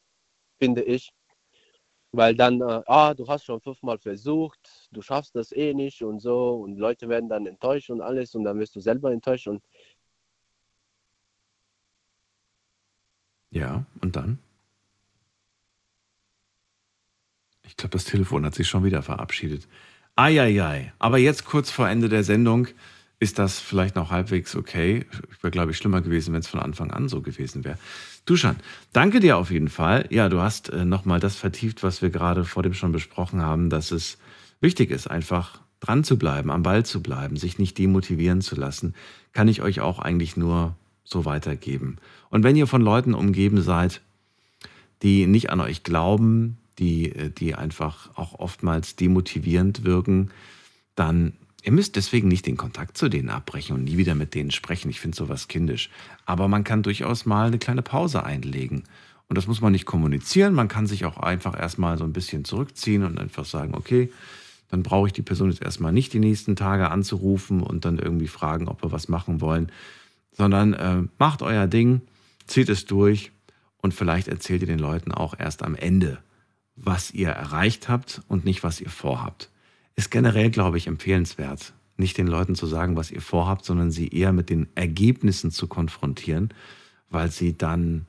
finde 0.59 0.83
ich. 0.83 1.13
Weil 2.13 2.35
dann, 2.37 2.61
äh, 2.61 2.83
ah, 2.87 3.13
du 3.15 3.27
hast 3.27 3.45
schon 3.45 3.61
fünfmal 3.61 3.99
versucht, 3.99 4.89
du 4.93 5.03
schaffst 5.03 5.35
das 5.35 5.53
eh 5.53 5.75
nicht 5.75 6.03
und 6.03 6.21
so 6.21 6.63
und 6.63 6.79
Leute 6.79 7.09
werden 7.09 7.29
dann 7.29 7.47
enttäuscht 7.47 7.91
und 7.91 8.01
alles 8.01 8.35
und 8.35 8.45
dann 8.45 8.59
wirst 8.59 8.77
du 8.77 8.81
selber 8.81 9.11
enttäuscht 9.13 9.49
und 9.49 9.63
Ja, 13.51 13.87
und 14.01 14.17
dann? 14.17 14.39
Ich 17.63 17.77
glaube, 17.77 17.93
das 17.93 18.05
Telefon 18.05 18.45
hat 18.45 18.55
sich 18.55 18.69
schon 18.69 18.85
wieder 18.85 19.03
verabschiedet. 19.03 19.69
Eieiei. 20.17 20.93
Aber 20.99 21.19
jetzt 21.19 21.45
kurz 21.45 21.71
vor 21.71 21.89
Ende 21.89 22.09
der 22.09 22.25
Sendung 22.25 22.69
ist 23.19 23.39
das 23.39 23.59
vielleicht 23.59 23.97
noch 23.97 24.11
halbwegs 24.11 24.55
okay. 24.55 25.07
Wäre, 25.41 25.51
glaube 25.51 25.71
ich, 25.71 25.77
schlimmer 25.77 26.03
gewesen, 26.03 26.33
wenn 26.33 26.41
es 26.41 26.49
von 26.49 26.61
Anfang 26.61 26.91
an 26.91 27.09
so 27.09 27.21
gewesen 27.21 27.65
wäre. 27.65 27.79
Duschan, 28.27 28.57
danke 28.93 29.21
dir 29.21 29.37
auf 29.37 29.51
jeden 29.51 29.69
Fall. 29.69 30.07
Ja, 30.11 30.29
du 30.29 30.41
hast 30.41 30.71
äh, 30.71 30.85
nochmal 30.85 31.21
das 31.21 31.37
vertieft, 31.37 31.83
was 31.83 32.03
wir 32.03 32.11
gerade 32.11 32.45
vor 32.45 32.63
dem 32.63 32.75
schon 32.75 32.93
besprochen 32.93 33.43
haben, 33.43 33.71
dass 33.71 33.91
es 33.91 34.19
wichtig 34.61 34.91
ist, 34.91 35.07
einfach 35.07 35.61
dran 35.81 36.05
zu 36.05 36.19
bleiben, 36.19 36.51
am 36.51 36.63
Ball 36.63 36.85
zu 36.85 37.03
bleiben, 37.03 37.37
sich 37.37 37.59
nicht 37.59 37.77
demotivieren 37.77 38.41
zu 38.41 38.57
lassen, 38.57 38.95
kann 39.33 39.49
ich 39.49 39.63
euch 39.63 39.81
auch 39.81 39.99
eigentlich 39.99 40.37
nur 40.37 40.77
so 41.05 41.25
weitergeben. 41.25 41.97
Und 42.31 42.43
wenn 42.43 42.57
ihr 42.57 42.67
von 42.67 42.81
Leuten 42.81 43.15
umgeben 43.15 43.61
seid, 43.61 44.01
die 45.03 45.27
nicht 45.27 45.51
an 45.51 45.61
euch 45.61 45.83
glauben, 45.83 46.57
die, 46.79 47.31
die 47.39 47.55
einfach 47.55 48.11
auch 48.17 48.39
oftmals 48.39 48.97
demotivierend 48.97 49.85
wirken, 49.85 50.31
dann 50.95 51.35
Ihr 51.65 51.73
müsst 51.73 51.97
deswegen 51.97 52.29
nicht 52.29 52.47
den 52.47 52.59
Kontakt 52.59 52.99
zu 52.99 53.09
denen 53.09 53.31
abbrechen 53.31 53.75
und 53.75 53.85
nie 53.85 53.97
wieder 53.97 54.15
mit 54.15 54.35
denen 54.35 54.51
sprechen. 54.51 54.91
Ich 54.91 55.01
finde 55.01 55.17
sowas 55.17 55.49
kindisch. 55.49 55.89
Aber 56.27 56.47
man 56.47 56.63
kann 56.63 56.83
durchaus 56.83 57.25
mal 57.25 57.47
eine 57.47 57.59
kleine 57.59 57.81
Pause 57.81 58.23
einlegen. 58.23 58.85
Und 59.29 59.39
das 59.39 59.47
muss 59.47 59.63
man 59.63 59.73
nicht 59.73 59.87
kommunizieren. 59.87 60.53
Man 60.53 60.69
kann 60.69 60.87
sich 60.87 61.07
auch 61.07 61.17
einfach 61.17 61.59
erstmal 61.59 61.97
so 61.97 62.05
ein 62.05 62.13
bisschen 62.13 62.45
zurückziehen 62.45 63.03
und 63.03 63.19
einfach 63.19 63.47
sagen, 63.47 63.75
okay, 63.75 64.13
dann 64.69 64.83
brauche 64.83 65.07
ich 65.07 65.15
die 65.15 65.23
Person 65.23 65.51
jetzt 65.51 65.63
erstmal 65.63 65.93
nicht 65.93 66.13
die 66.13 66.19
nächsten 66.19 66.55
Tage 66.55 66.91
anzurufen 66.91 67.63
und 67.63 67.87
dann 67.87 67.99
irgendwie 67.99 68.29
fragen, 68.29 68.69
ob 68.69 68.83
wir 68.83 68.93
was 68.93 69.09
machen 69.09 69.41
wollen, 69.41 69.73
sondern 70.33 70.75
äh, 70.75 71.03
macht 71.19 71.41
euer 71.41 71.67
Ding, 71.67 72.03
zieht 72.47 72.69
es 72.69 72.85
durch 72.85 73.33
und 73.79 73.95
vielleicht 73.95 74.29
erzählt 74.29 74.61
ihr 74.63 74.67
den 74.67 74.79
Leuten 74.79 75.13
auch 75.13 75.39
erst 75.39 75.63
am 75.63 75.77
Ende, 75.77 76.19
was 76.77 77.13
ihr 77.13 77.29
erreicht 77.29 77.89
habt 77.89 78.23
und 78.29 78.45
nicht, 78.45 78.63
was 78.63 78.81
ihr 78.81 78.91
vorhabt 78.91 79.51
ist 79.97 80.11
generell, 80.11 80.51
glaube 80.51 80.77
ich, 80.77 80.87
empfehlenswert, 80.87 81.73
nicht 81.97 82.19
den 82.19 82.27
Leuten 82.27 82.55
zu 82.55 82.67
sagen, 82.67 82.97
was 82.97 83.11
ihr 83.11 83.21
vorhabt, 83.21 83.65
sondern 83.65 83.91
sie 83.91 84.09
eher 84.09 84.33
mit 84.33 84.51
den 84.51 84.69
Ergebnissen 84.75 85.51
zu 85.51 85.69
konfrontieren, 85.69 86.53
weil 87.11 87.31
sie 87.31 87.57
dann, 87.57 88.07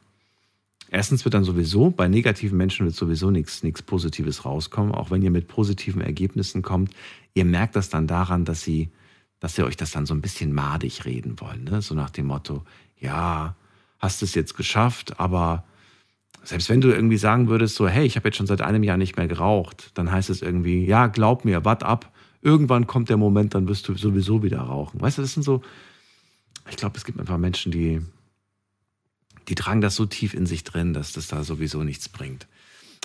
erstens 0.89 1.25
wird 1.25 1.35
dann 1.35 1.43
sowieso, 1.43 1.91
bei 1.91 2.07
negativen 2.07 2.57
Menschen 2.57 2.85
wird 2.85 2.95
sowieso 2.95 3.29
nichts, 3.29 3.61
nichts 3.61 3.83
Positives 3.83 4.45
rauskommen, 4.45 4.93
auch 4.93 5.11
wenn 5.11 5.21
ihr 5.21 5.31
mit 5.31 5.47
positiven 5.47 6.01
Ergebnissen 6.01 6.63
kommt. 6.63 6.91
Ihr 7.35 7.45
merkt 7.45 7.75
das 7.75 7.89
dann 7.89 8.07
daran, 8.07 8.45
dass 8.45 8.61
sie, 8.61 8.89
dass 9.39 9.55
sie 9.55 9.63
euch 9.63 9.77
das 9.77 9.91
dann 9.91 10.07
so 10.07 10.15
ein 10.15 10.21
bisschen 10.21 10.53
madig 10.53 11.05
reden 11.05 11.39
wollen, 11.39 11.65
ne? 11.65 11.81
so 11.81 11.93
nach 11.93 12.09
dem 12.09 12.27
Motto, 12.27 12.63
ja, 12.99 13.55
hast 13.99 14.23
es 14.23 14.33
jetzt 14.33 14.55
geschafft, 14.55 15.19
aber 15.19 15.63
selbst 16.43 16.69
wenn 16.69 16.81
du 16.81 16.91
irgendwie 16.91 17.17
sagen 17.17 17.47
würdest, 17.47 17.75
so, 17.75 17.87
hey, 17.87 18.05
ich 18.05 18.15
habe 18.15 18.27
jetzt 18.27 18.37
schon 18.37 18.47
seit 18.47 18.61
einem 18.61 18.83
Jahr 18.83 18.97
nicht 18.97 19.17
mehr 19.17 19.27
geraucht, 19.27 19.91
dann 19.95 20.11
heißt 20.11 20.29
es 20.29 20.41
irgendwie, 20.41 20.85
ja, 20.85 21.07
glaub 21.07 21.45
mir, 21.45 21.65
wart 21.65 21.83
ab, 21.83 22.11
irgendwann 22.41 22.87
kommt 22.87 23.09
der 23.09 23.17
Moment, 23.17 23.55
dann 23.55 23.67
wirst 23.67 23.87
du 23.87 23.95
sowieso 23.95 24.43
wieder 24.43 24.59
rauchen. 24.59 25.01
Weißt 25.01 25.17
du, 25.17 25.21
das 25.23 25.33
sind 25.33 25.43
so, 25.43 25.61
ich 26.69 26.77
glaube, 26.77 26.97
es 26.97 27.05
gibt 27.05 27.19
einfach 27.19 27.37
Menschen, 27.37 27.71
die, 27.71 28.01
die 29.47 29.55
tragen 29.55 29.81
das 29.81 29.95
so 29.95 30.05
tief 30.05 30.33
in 30.33 30.45
sich 30.45 30.63
drin, 30.63 30.93
dass 30.93 31.13
das 31.13 31.27
da 31.27 31.43
sowieso 31.43 31.83
nichts 31.83 32.09
bringt. 32.09 32.47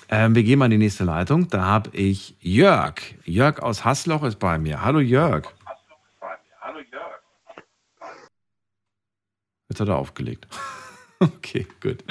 Ähm, 0.08 0.34
wir 0.34 0.42
gehen 0.42 0.58
mal 0.58 0.64
in 0.66 0.72
die 0.72 0.78
nächste 0.78 1.04
Leitung. 1.04 1.48
Da 1.48 1.64
habe 1.64 1.96
ich 1.96 2.36
Jörg. 2.40 3.00
Jörg 3.24 3.60
aus 3.60 3.84
Hassloch 3.84 4.24
ist 4.24 4.38
bei 4.38 4.58
mir. 4.58 4.82
Hallo 4.82 4.98
Jörg. 4.98 5.46
Hallo 6.60 6.80
Jörg. 6.90 7.22
Jetzt 9.68 9.80
hat 9.80 9.88
er 9.88 9.96
aufgelegt. 9.96 10.48
Okay, 11.22 11.66
gut. 11.80 12.02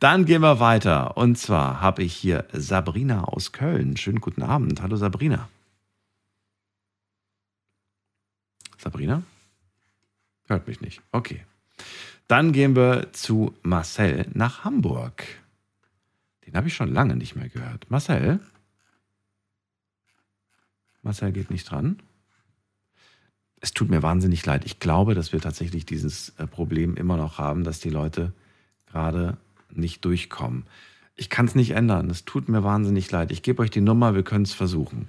Dann 0.00 0.24
gehen 0.24 0.40
wir 0.40 0.58
weiter. 0.58 1.18
Und 1.18 1.36
zwar 1.36 1.82
habe 1.82 2.02
ich 2.02 2.14
hier 2.14 2.46
Sabrina 2.52 3.24
aus 3.24 3.52
Köln. 3.52 3.96
Schönen 3.98 4.20
guten 4.20 4.42
Abend. 4.42 4.80
Hallo 4.80 4.96
Sabrina. 4.96 5.50
Sabrina? 8.78 9.22
Hört 10.46 10.66
mich 10.66 10.80
nicht. 10.80 11.02
Okay. 11.12 11.44
Dann 12.26 12.52
gehen 12.52 12.74
wir 12.74 13.12
zu 13.12 13.54
Marcel 13.62 14.26
nach 14.32 14.64
Hamburg. 14.64 15.24
Den 16.46 16.54
habe 16.54 16.68
ich 16.68 16.74
schon 16.74 16.92
lange 16.92 17.16
nicht 17.16 17.36
mehr 17.36 17.50
gehört. 17.50 17.90
Marcel? 17.90 18.40
Marcel 21.02 21.32
geht 21.32 21.50
nicht 21.50 21.70
dran. 21.70 22.00
Es 23.60 23.72
tut 23.72 23.90
mir 23.90 24.02
wahnsinnig 24.02 24.44
leid. 24.46 24.64
Ich 24.64 24.78
glaube, 24.80 25.14
dass 25.14 25.32
wir 25.32 25.40
tatsächlich 25.40 25.84
dieses 25.84 26.30
äh, 26.38 26.46
Problem 26.46 26.96
immer 26.96 27.18
noch 27.18 27.38
haben, 27.38 27.64
dass 27.64 27.80
die 27.80 27.90
Leute 27.90 28.32
gerade 28.94 29.36
nicht 29.72 30.04
durchkommen. 30.04 30.64
Ich 31.16 31.28
kann 31.28 31.46
es 31.46 31.56
nicht 31.56 31.72
ändern. 31.72 32.08
Es 32.10 32.24
tut 32.24 32.48
mir 32.48 32.62
wahnsinnig 32.62 33.10
leid. 33.10 33.32
Ich 33.32 33.42
gebe 33.42 33.60
euch 33.60 33.70
die 33.70 33.80
Nummer, 33.80 34.14
wir 34.14 34.22
können 34.22 34.44
es 34.44 34.54
versuchen. 34.54 35.08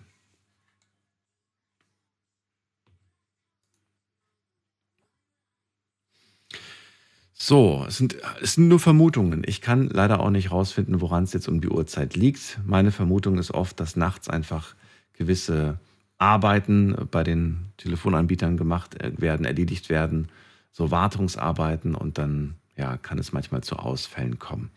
So, 7.34 7.86
es 7.88 7.98
sind, 7.98 8.16
es 8.42 8.56
sind 8.56 8.70
nur 8.70 8.80
Vermutungen. 8.80 9.44
Ich 9.46 9.62
kann 9.62 9.88
leider 9.88 10.20
auch 10.20 10.32
nicht 10.32 10.50
rausfinden, 10.52 11.00
woran 11.00 11.26
es 11.26 11.34
jetzt 11.34 11.48
um 11.48 11.62
die 11.62 11.70
Uhrzeit 11.70 12.16
liegt. 12.16 12.60
Meine 12.66 12.92
Vermutung 12.92 13.38
ist 13.38 13.52
oft, 13.52 13.80
dass 13.80 13.96
nachts 13.96 14.30
einfach 14.30 14.74
gewisse 15.14 15.80
Arbeiten 16.18 16.96
bei 17.12 17.24
den 17.24 17.68
Telefonanbietern 17.78 18.58
gemacht 18.58 18.96
werden, 19.00 19.46
erledigt 19.46 19.90
werden, 19.90 20.30
so 20.72 20.90
Wartungsarbeiten 20.90 21.94
und 21.94 22.18
dann 22.18 22.56
ja, 22.78 22.98
kann 22.98 23.18
es 23.18 23.32
manchmal 23.32 23.62
zu 23.62 23.78
Ausfällen 23.78 24.40
kommen. 24.40 24.72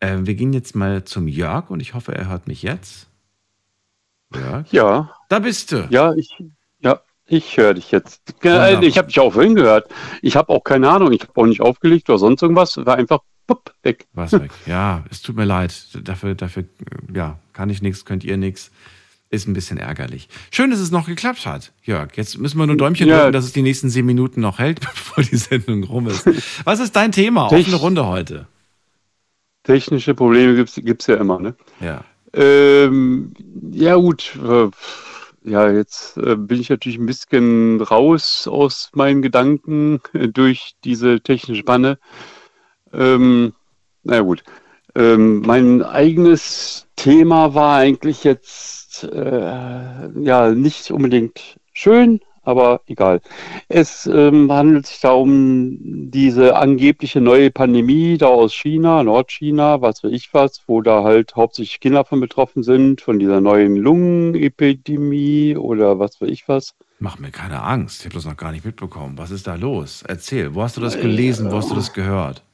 Äh, 0.00 0.18
wir 0.20 0.34
gehen 0.34 0.52
jetzt 0.52 0.74
mal 0.74 1.04
zum 1.04 1.28
Jörg 1.28 1.70
und 1.70 1.80
ich 1.80 1.94
hoffe, 1.94 2.14
er 2.14 2.28
hört 2.28 2.48
mich 2.48 2.62
jetzt. 2.62 3.08
Jörg? 4.34 4.70
Ja. 4.72 5.14
Da 5.28 5.38
bist 5.38 5.72
du. 5.72 5.86
Ja, 5.90 6.14
ich, 6.14 6.42
ja, 6.80 7.00
ich 7.26 7.56
höre 7.56 7.74
dich 7.74 7.90
jetzt. 7.90 8.34
Wunderbar. 8.42 8.82
Ich 8.82 8.98
habe 8.98 9.08
dich 9.08 9.20
auch 9.20 9.32
vorhin 9.32 9.54
gehört. 9.54 9.88
Ich 10.22 10.36
habe 10.36 10.50
auch 10.50 10.64
keine 10.64 10.88
Ahnung. 10.90 11.12
Ich 11.12 11.22
habe 11.22 11.32
auch 11.40 11.46
nicht 11.46 11.60
aufgelegt 11.60 12.08
oder 12.08 12.18
sonst 12.18 12.42
irgendwas. 12.42 12.76
War 12.76 12.96
einfach 12.96 13.20
pupp, 13.46 13.74
weg. 13.82 14.06
Was 14.12 14.32
weg. 14.32 14.50
Ja, 14.66 15.04
es 15.10 15.22
tut 15.22 15.36
mir 15.36 15.44
leid. 15.44 15.88
Dafür, 16.02 16.34
dafür 16.34 16.64
ja, 17.12 17.38
kann 17.52 17.70
ich 17.70 17.82
nichts, 17.82 18.04
könnt 18.04 18.24
ihr 18.24 18.36
nichts 18.36 18.70
ist 19.30 19.48
ein 19.48 19.52
bisschen 19.54 19.78
ärgerlich. 19.78 20.28
Schön, 20.50 20.70
dass 20.70 20.80
es 20.80 20.90
noch 20.90 21.06
geklappt 21.06 21.46
hat, 21.46 21.72
Jörg. 21.82 22.16
Jetzt 22.16 22.38
müssen 22.38 22.58
wir 22.58 22.66
nur 22.66 22.76
Däumchen 22.76 23.08
ja. 23.08 23.18
drücken, 23.18 23.32
dass 23.32 23.44
es 23.44 23.52
die 23.52 23.62
nächsten 23.62 23.90
sieben 23.90 24.06
Minuten 24.06 24.40
noch 24.40 24.58
hält, 24.58 24.80
bevor 24.80 25.24
die 25.24 25.36
Sendung 25.36 25.84
rum 25.84 26.06
ist. 26.06 26.26
Was 26.64 26.80
ist 26.80 26.94
dein 26.94 27.12
Thema? 27.12 27.48
Techn 27.48 27.74
Offene 27.74 27.76
Runde 27.76 28.06
heute. 28.06 28.46
Technische 29.64 30.14
Probleme 30.14 30.54
gibt 30.54 31.00
es 31.00 31.06
ja 31.06 31.16
immer, 31.16 31.40
ne? 31.40 31.54
Ja. 31.80 32.04
Ähm, 32.34 33.32
ja, 33.72 33.94
gut. 33.96 34.38
Äh, 34.42 34.68
ja, 35.44 35.70
jetzt 35.70 36.16
äh, 36.16 36.36
bin 36.36 36.60
ich 36.60 36.70
natürlich 36.70 36.98
ein 36.98 37.06
bisschen 37.06 37.80
raus 37.80 38.48
aus 38.48 38.90
meinen 38.94 39.22
Gedanken 39.22 40.00
durch 40.12 40.74
diese 40.84 41.20
technische 41.20 41.62
Panne. 41.62 41.98
Ähm, 42.92 43.52
na 44.02 44.16
ja, 44.16 44.20
gut. 44.20 44.42
Ähm, 44.94 45.40
mein 45.40 45.82
eigenes 45.82 46.86
Thema 46.96 47.54
war 47.54 47.78
eigentlich 47.78 48.24
jetzt 48.24 49.04
äh, 49.04 50.08
ja 50.20 50.50
nicht 50.54 50.90
unbedingt 50.90 51.58
schön, 51.72 52.20
aber 52.42 52.82
egal. 52.86 53.20
Es 53.68 54.06
ähm, 54.06 54.52
handelt 54.52 54.86
sich 54.86 55.00
da 55.00 55.12
um 55.12 55.76
diese 56.10 56.56
angebliche 56.56 57.20
neue 57.20 57.50
Pandemie 57.50 58.18
da 58.18 58.26
aus 58.28 58.54
China, 58.54 59.02
Nordchina, 59.02 59.80
was 59.80 60.04
weiß 60.04 60.12
ich 60.12 60.32
was, 60.32 60.62
wo 60.66 60.80
da 60.80 61.02
halt 61.02 61.34
hauptsächlich 61.34 61.80
Kinder 61.80 62.04
von 62.04 62.20
betroffen 62.20 62.62
sind, 62.62 63.00
von 63.00 63.18
dieser 63.18 63.40
neuen 63.40 63.76
Lungenepidemie 63.76 65.56
oder 65.56 65.98
was 65.98 66.20
weiß 66.20 66.28
ich 66.28 66.46
was. 66.46 66.74
Mach 67.00 67.18
mir 67.18 67.30
keine 67.30 67.62
Angst, 67.62 68.00
ich 68.00 68.06
habe 68.06 68.14
das 68.14 68.26
noch 68.26 68.36
gar 68.36 68.52
nicht 68.52 68.64
mitbekommen. 68.64 69.18
Was 69.18 69.32
ist 69.32 69.46
da 69.46 69.56
los? 69.56 70.04
Erzähl, 70.06 70.54
wo 70.54 70.62
hast 70.62 70.76
du 70.76 70.80
das 70.80 71.00
gelesen, 71.00 71.50
wo 71.50 71.56
hast 71.56 71.70
du 71.70 71.74
das 71.74 71.92
gehört? 71.92 72.44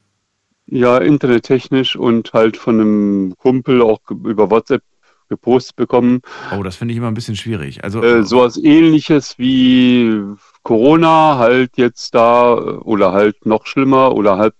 Ja, 0.71 0.97
internettechnisch 0.97 1.95
und 1.95 2.33
halt 2.33 2.57
von 2.57 2.79
einem 2.79 3.35
Kumpel 3.37 3.81
auch 3.81 3.99
über 4.09 4.49
WhatsApp 4.49 4.81
gepostet 5.27 5.75
bekommen. 5.75 6.21
Oh, 6.57 6.63
das 6.63 6.77
finde 6.77 6.93
ich 6.93 6.97
immer 6.97 7.07
ein 7.07 7.13
bisschen 7.13 7.35
schwierig. 7.35 7.83
Also 7.83 8.01
äh, 8.01 8.23
sowas 8.23 8.57
ähnliches 8.57 9.37
wie 9.37 10.23
Corona 10.63 11.37
halt 11.37 11.71
jetzt 11.77 12.15
da 12.15 12.53
oder 12.53 13.11
halt 13.11 13.45
noch 13.45 13.65
schlimmer 13.65 14.15
oder 14.15 14.37
halt 14.37 14.55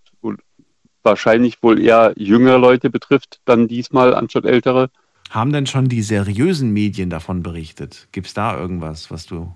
wahrscheinlich 1.03 1.63
wohl 1.63 1.79
eher 1.79 2.13
jüngere 2.15 2.57
Leute 2.57 2.89
betrifft, 2.89 3.39
dann 3.45 3.67
diesmal 3.67 4.13
anstatt 4.13 4.45
ältere. 4.45 4.89
Haben 5.29 5.53
denn 5.53 5.65
schon 5.65 5.87
die 5.87 6.01
seriösen 6.01 6.71
Medien 6.71 7.09
davon 7.09 7.41
berichtet? 7.41 8.07
Gibt 8.11 8.27
es 8.27 8.33
da 8.33 8.57
irgendwas, 8.59 9.11
was 9.11 9.25
du 9.25 9.55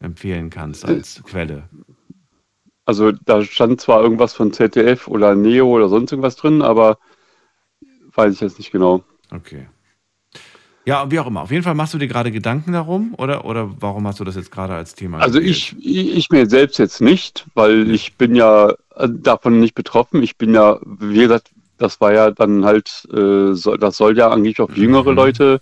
empfehlen 0.00 0.50
kannst 0.50 0.84
als 0.84 1.18
äh, 1.18 1.22
Quelle? 1.22 1.68
Also 2.88 3.12
da 3.12 3.44
stand 3.44 3.82
zwar 3.82 4.02
irgendwas 4.02 4.32
von 4.32 4.50
ZDF 4.50 5.08
oder 5.08 5.34
Neo 5.34 5.68
oder 5.68 5.90
sonst 5.90 6.10
irgendwas 6.10 6.36
drin, 6.36 6.62
aber 6.62 6.96
weiß 8.14 8.32
ich 8.32 8.40
jetzt 8.40 8.56
nicht 8.56 8.72
genau. 8.72 9.04
Okay. 9.30 9.68
Ja, 10.86 11.10
wie 11.10 11.20
auch 11.20 11.26
immer. 11.26 11.42
Auf 11.42 11.50
jeden 11.50 11.64
Fall 11.64 11.74
machst 11.74 11.92
du 11.92 11.98
dir 11.98 12.08
gerade 12.08 12.32
Gedanken 12.32 12.72
darum 12.72 13.12
oder, 13.18 13.44
oder 13.44 13.70
warum 13.78 14.06
hast 14.06 14.20
du 14.20 14.24
das 14.24 14.36
jetzt 14.36 14.50
gerade 14.50 14.72
als 14.72 14.94
Thema? 14.94 15.18
Also 15.18 15.38
ich, 15.38 15.76
ich 15.78 16.30
mir 16.30 16.48
selbst 16.48 16.78
jetzt 16.78 17.02
nicht, 17.02 17.44
weil 17.52 17.90
ich 17.90 18.16
bin 18.16 18.34
ja 18.34 18.70
äh, 18.96 19.06
davon 19.06 19.60
nicht 19.60 19.74
betroffen. 19.74 20.22
Ich 20.22 20.38
bin 20.38 20.54
ja, 20.54 20.78
wie 20.86 21.20
gesagt, 21.20 21.50
das 21.76 22.00
war 22.00 22.14
ja 22.14 22.30
dann 22.30 22.64
halt, 22.64 23.06
äh, 23.12 23.52
so, 23.52 23.76
das 23.76 23.98
soll 23.98 24.16
ja 24.16 24.30
eigentlich 24.30 24.62
auf 24.62 24.74
jüngere 24.74 25.12
Leute, 25.12 25.60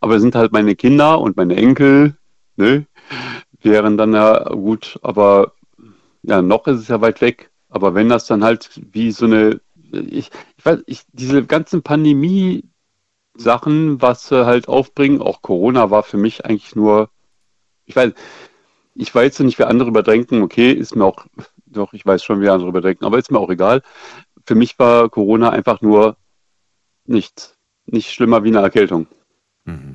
aber 0.00 0.18
sind 0.18 0.34
halt 0.34 0.50
meine 0.50 0.74
Kinder 0.74 1.20
und 1.20 1.36
meine 1.36 1.54
Enkel, 1.54 2.16
ne? 2.56 2.84
Wären 3.62 3.96
dann 3.96 4.12
ja 4.12 4.42
gut, 4.48 4.98
aber 5.02 5.52
ja, 6.26 6.42
noch 6.42 6.66
ist 6.66 6.80
es 6.80 6.88
ja 6.88 7.00
weit 7.00 7.20
weg. 7.20 7.50
Aber 7.68 7.94
wenn 7.94 8.08
das 8.08 8.26
dann 8.26 8.42
halt 8.44 8.70
wie 8.92 9.12
so 9.12 9.26
eine, 9.26 9.60
ich, 9.92 10.30
ich 10.56 10.64
weiß, 10.64 10.80
ich, 10.86 11.02
diese 11.12 11.44
ganzen 11.44 11.82
Pandemie-Sachen, 11.82 14.00
was 14.00 14.28
sie 14.28 14.46
halt 14.46 14.68
aufbringen, 14.68 15.20
auch 15.20 15.42
Corona 15.42 15.90
war 15.90 16.02
für 16.02 16.16
mich 16.16 16.44
eigentlich 16.44 16.74
nur, 16.74 17.10
ich 17.84 17.96
weiß, 17.96 18.12
ich 18.94 19.14
weiß 19.14 19.40
nicht, 19.40 19.58
wie 19.58 19.64
andere 19.64 19.88
überdenken, 19.88 20.42
okay, 20.42 20.72
ist 20.72 20.96
mir 20.96 21.04
auch, 21.04 21.26
doch, 21.66 21.92
ich 21.92 22.06
weiß 22.06 22.22
schon, 22.22 22.40
wie 22.40 22.48
andere 22.48 22.68
überdenken, 22.68 23.04
aber 23.04 23.18
ist 23.18 23.30
mir 23.30 23.40
auch 23.40 23.50
egal. 23.50 23.82
Für 24.46 24.54
mich 24.54 24.78
war 24.78 25.08
Corona 25.08 25.50
einfach 25.50 25.80
nur 25.80 26.16
nichts. 27.06 27.56
Nicht 27.86 28.12
schlimmer 28.12 28.44
wie 28.44 28.48
eine 28.48 28.60
Erkältung. 28.60 29.08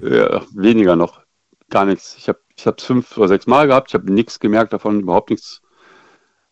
Äh, 0.03 0.41
weniger 0.53 0.95
noch. 0.95 1.21
Gar 1.69 1.85
nichts. 1.85 2.15
Ich 2.17 2.27
habe 2.27 2.39
ich 2.55 2.65
es 2.65 2.83
fünf 2.83 3.17
oder 3.17 3.29
sechs 3.29 3.47
Mal 3.47 3.67
gehabt, 3.67 3.89
ich 3.89 3.93
habe 3.93 4.11
nichts 4.11 4.39
gemerkt 4.39 4.73
davon, 4.73 5.01
überhaupt 5.01 5.29
nichts. 5.29 5.61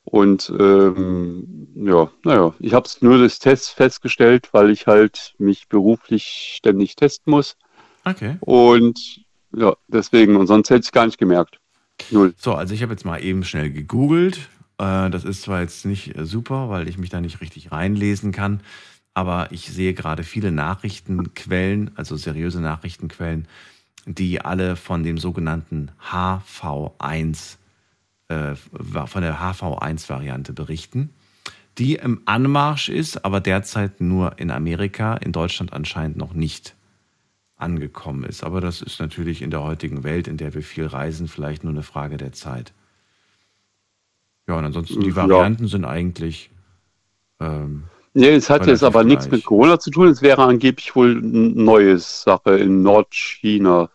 Und 0.10 0.54
ähm, 0.58 1.68
ja, 1.76 2.10
naja, 2.24 2.54
ich 2.60 2.74
habe 2.74 2.88
es 2.88 3.02
nur 3.02 3.18
des 3.18 3.40
Tests 3.40 3.68
festgestellt, 3.68 4.48
weil 4.54 4.70
ich 4.70 4.88
halt 4.88 5.36
mich 5.38 5.68
beruflich 5.68 6.54
ständig 6.56 6.96
testen 6.96 7.32
muss. 7.32 7.58
Okay. 8.06 8.38
Und 8.40 9.26
ja, 9.54 9.76
deswegen, 9.90 10.38
und 10.38 10.48
sonst 10.48 10.70
hätte 10.70 10.80
ich 10.80 10.86
es 10.86 10.92
gar 10.94 11.06
nicht 11.06 11.18
gemerkt. 11.18 11.60
Null. 12.10 12.34
So, 12.38 12.54
also 12.54 12.74
ich 12.74 12.82
habe 12.84 12.94
jetzt 12.94 13.04
mal 13.04 13.22
eben 13.22 13.44
schnell 13.44 13.70
gegoogelt. 13.70 14.38
Äh, 14.78 15.10
das 15.10 15.26
ist 15.26 15.42
zwar 15.42 15.60
jetzt 15.60 15.86
nicht 15.86 16.18
äh, 16.18 16.26
super, 16.26 16.70
weil 16.70 16.88
ich 16.88 16.98
mich 16.98 17.10
da 17.10 17.20
nicht 17.20 17.42
richtig 17.42 17.74
reinlesen 17.74 18.32
kann, 18.32 18.62
aber 19.14 19.52
ich 19.52 19.68
sehe 19.68 19.94
gerade 19.94 20.24
viele 20.24 20.54
Nachrichtenquellen, 20.54 21.92
also 21.96 22.16
seriöse 22.16 22.62
Nachrichtenquellen, 22.62 23.46
die 24.06 24.40
alle 24.40 24.78
von 24.78 25.04
dem 25.04 25.18
sogenannten 25.18 25.92
HV1 26.02 27.58
äh, 28.30 28.56
von 28.56 29.22
der 29.22 29.40
HV1-Variante 29.40 30.54
berichten, 30.54 31.12
die 31.78 31.96
im 31.96 32.22
Anmarsch 32.26 32.90
ist, 32.90 33.24
aber 33.24 33.40
derzeit 33.40 34.02
nur 34.02 34.40
in 34.40 34.52
Amerika, 34.52 35.16
in 35.16 35.32
Deutschland 35.32 35.74
anscheinend 35.74 36.18
noch 36.18 36.34
nicht 36.34 36.76
angekommen 37.56 38.24
ist. 38.24 38.44
Aber 38.44 38.62
das 38.62 38.82
ist 38.82 39.00
natürlich 39.00 39.42
in 39.42 39.52
der 39.52 39.64
heutigen 39.64 40.04
Welt, 40.04 40.28
in 40.28 40.38
der 40.38 40.54
wir 40.54 40.62
viel 40.64 40.86
reisen, 40.86 41.28
vielleicht 41.28 41.64
nur 41.64 41.74
eine 41.74 41.84
Frage 41.84 42.18
der 42.18 42.32
Zeit. 42.34 42.74
Ja, 44.48 44.58
und 44.58 44.66
ansonsten 44.66 45.02
die 45.02 45.10
Ja. 45.10 45.16
Varianten 45.16 45.68
sind 45.68 45.86
eigentlich. 45.86 46.50
Ähm, 47.40 47.84
Nee, 48.14 48.30
es 48.30 48.50
hat 48.50 48.66
jetzt 48.66 48.84
aber 48.84 49.04
nichts 49.04 49.26
gleich. 49.26 49.40
mit 49.40 49.46
Corona 49.46 49.80
zu 49.80 49.92
tun. 49.92 50.08
Es 50.08 50.24
wäre 50.24 50.42
angeblich 50.44 50.96
wohl 50.96 51.18
eine 51.18 51.50
neue 51.50 52.00
Sache 52.00 52.58
in 52.58 52.82
Nordchina. 52.82 53.92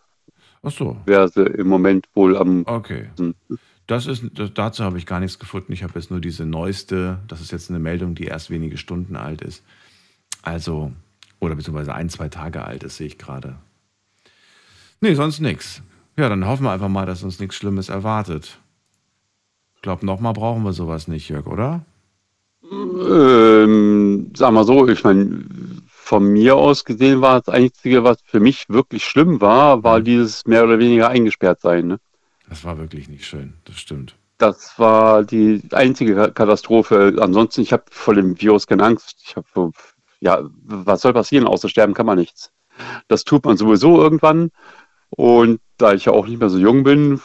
Ach 0.62 0.70
so. 0.70 0.96
Wäre 1.06 1.28
sie 1.28 1.42
im 1.42 1.66
Moment 1.66 2.06
wohl 2.14 2.36
am. 2.36 2.62
Okay. 2.66 3.10
Das 3.86 4.06
ist, 4.06 4.24
dazu 4.54 4.84
habe 4.84 4.98
ich 4.98 5.06
gar 5.06 5.20
nichts 5.20 5.38
gefunden. 5.38 5.72
Ich 5.72 5.82
habe 5.82 5.94
jetzt 5.96 6.10
nur 6.10 6.20
diese 6.20 6.46
neueste, 6.46 7.18
das 7.26 7.40
ist 7.40 7.50
jetzt 7.50 7.68
eine 7.70 7.80
Meldung, 7.80 8.14
die 8.14 8.24
erst 8.24 8.50
wenige 8.50 8.78
Stunden 8.78 9.16
alt 9.16 9.42
ist. 9.42 9.64
Also, 10.42 10.92
oder 11.40 11.56
beziehungsweise 11.56 11.94
ein, 11.94 12.08
zwei 12.08 12.28
Tage 12.28 12.64
alt 12.64 12.84
ist, 12.84 12.96
sehe 12.96 13.08
ich 13.08 13.18
gerade. 13.18 13.56
Nee, 15.00 15.14
sonst 15.14 15.40
nichts. 15.40 15.82
Ja, 16.16 16.28
dann 16.28 16.46
hoffen 16.46 16.64
wir 16.64 16.70
einfach 16.70 16.88
mal, 16.88 17.06
dass 17.06 17.22
uns 17.22 17.40
nichts 17.40 17.56
Schlimmes 17.56 17.88
erwartet. 17.88 18.58
Ich 19.76 19.82
glaube, 19.82 20.06
nochmal 20.06 20.32
brauchen 20.32 20.62
wir 20.62 20.72
sowas 20.72 21.08
nicht, 21.08 21.28
Jörg, 21.28 21.46
oder? 21.46 21.84
Ähm, 22.70 24.30
sag 24.36 24.52
mal 24.52 24.64
so, 24.64 24.86
ich 24.86 25.02
meine, 25.02 25.44
von 25.88 26.32
mir 26.32 26.56
aus 26.56 26.84
gesehen 26.84 27.20
war 27.20 27.40
das 27.40 27.52
Einzige, 27.52 28.04
was 28.04 28.18
für 28.24 28.38
mich 28.38 28.68
wirklich 28.68 29.04
schlimm 29.04 29.40
war, 29.40 29.82
war 29.82 30.00
dieses 30.00 30.46
mehr 30.46 30.62
oder 30.62 30.78
weniger 30.78 31.08
eingesperrt 31.08 31.60
sein. 31.60 31.86
Ne? 31.88 31.98
Das 32.52 32.64
war 32.64 32.76
wirklich 32.76 33.08
nicht 33.08 33.24
schön, 33.24 33.54
das 33.64 33.78
stimmt. 33.78 34.14
Das 34.36 34.78
war 34.78 35.24
die 35.24 35.62
einzige 35.72 36.14
Ka- 36.14 36.28
Katastrophe. 36.28 37.16
Ansonsten, 37.18 37.62
ich 37.62 37.72
habe 37.72 37.84
vor 37.90 38.12
dem 38.12 38.38
Virus 38.38 38.66
keine 38.66 38.84
Angst. 38.84 39.22
Ich 39.24 39.36
habe 39.36 39.72
ja, 40.20 40.42
was 40.62 41.00
soll 41.00 41.14
passieren? 41.14 41.46
Außer 41.46 41.70
sterben 41.70 41.94
kann 41.94 42.04
man 42.04 42.18
nichts. 42.18 42.52
Das 43.08 43.24
tut 43.24 43.46
man 43.46 43.56
sowieso 43.56 44.02
irgendwann. 44.02 44.50
Und 45.08 45.62
da 45.78 45.94
ich 45.94 46.04
ja 46.04 46.12
auch 46.12 46.26
nicht 46.26 46.40
mehr 46.40 46.50
so 46.50 46.58
jung 46.58 46.82
bin, 46.84 47.22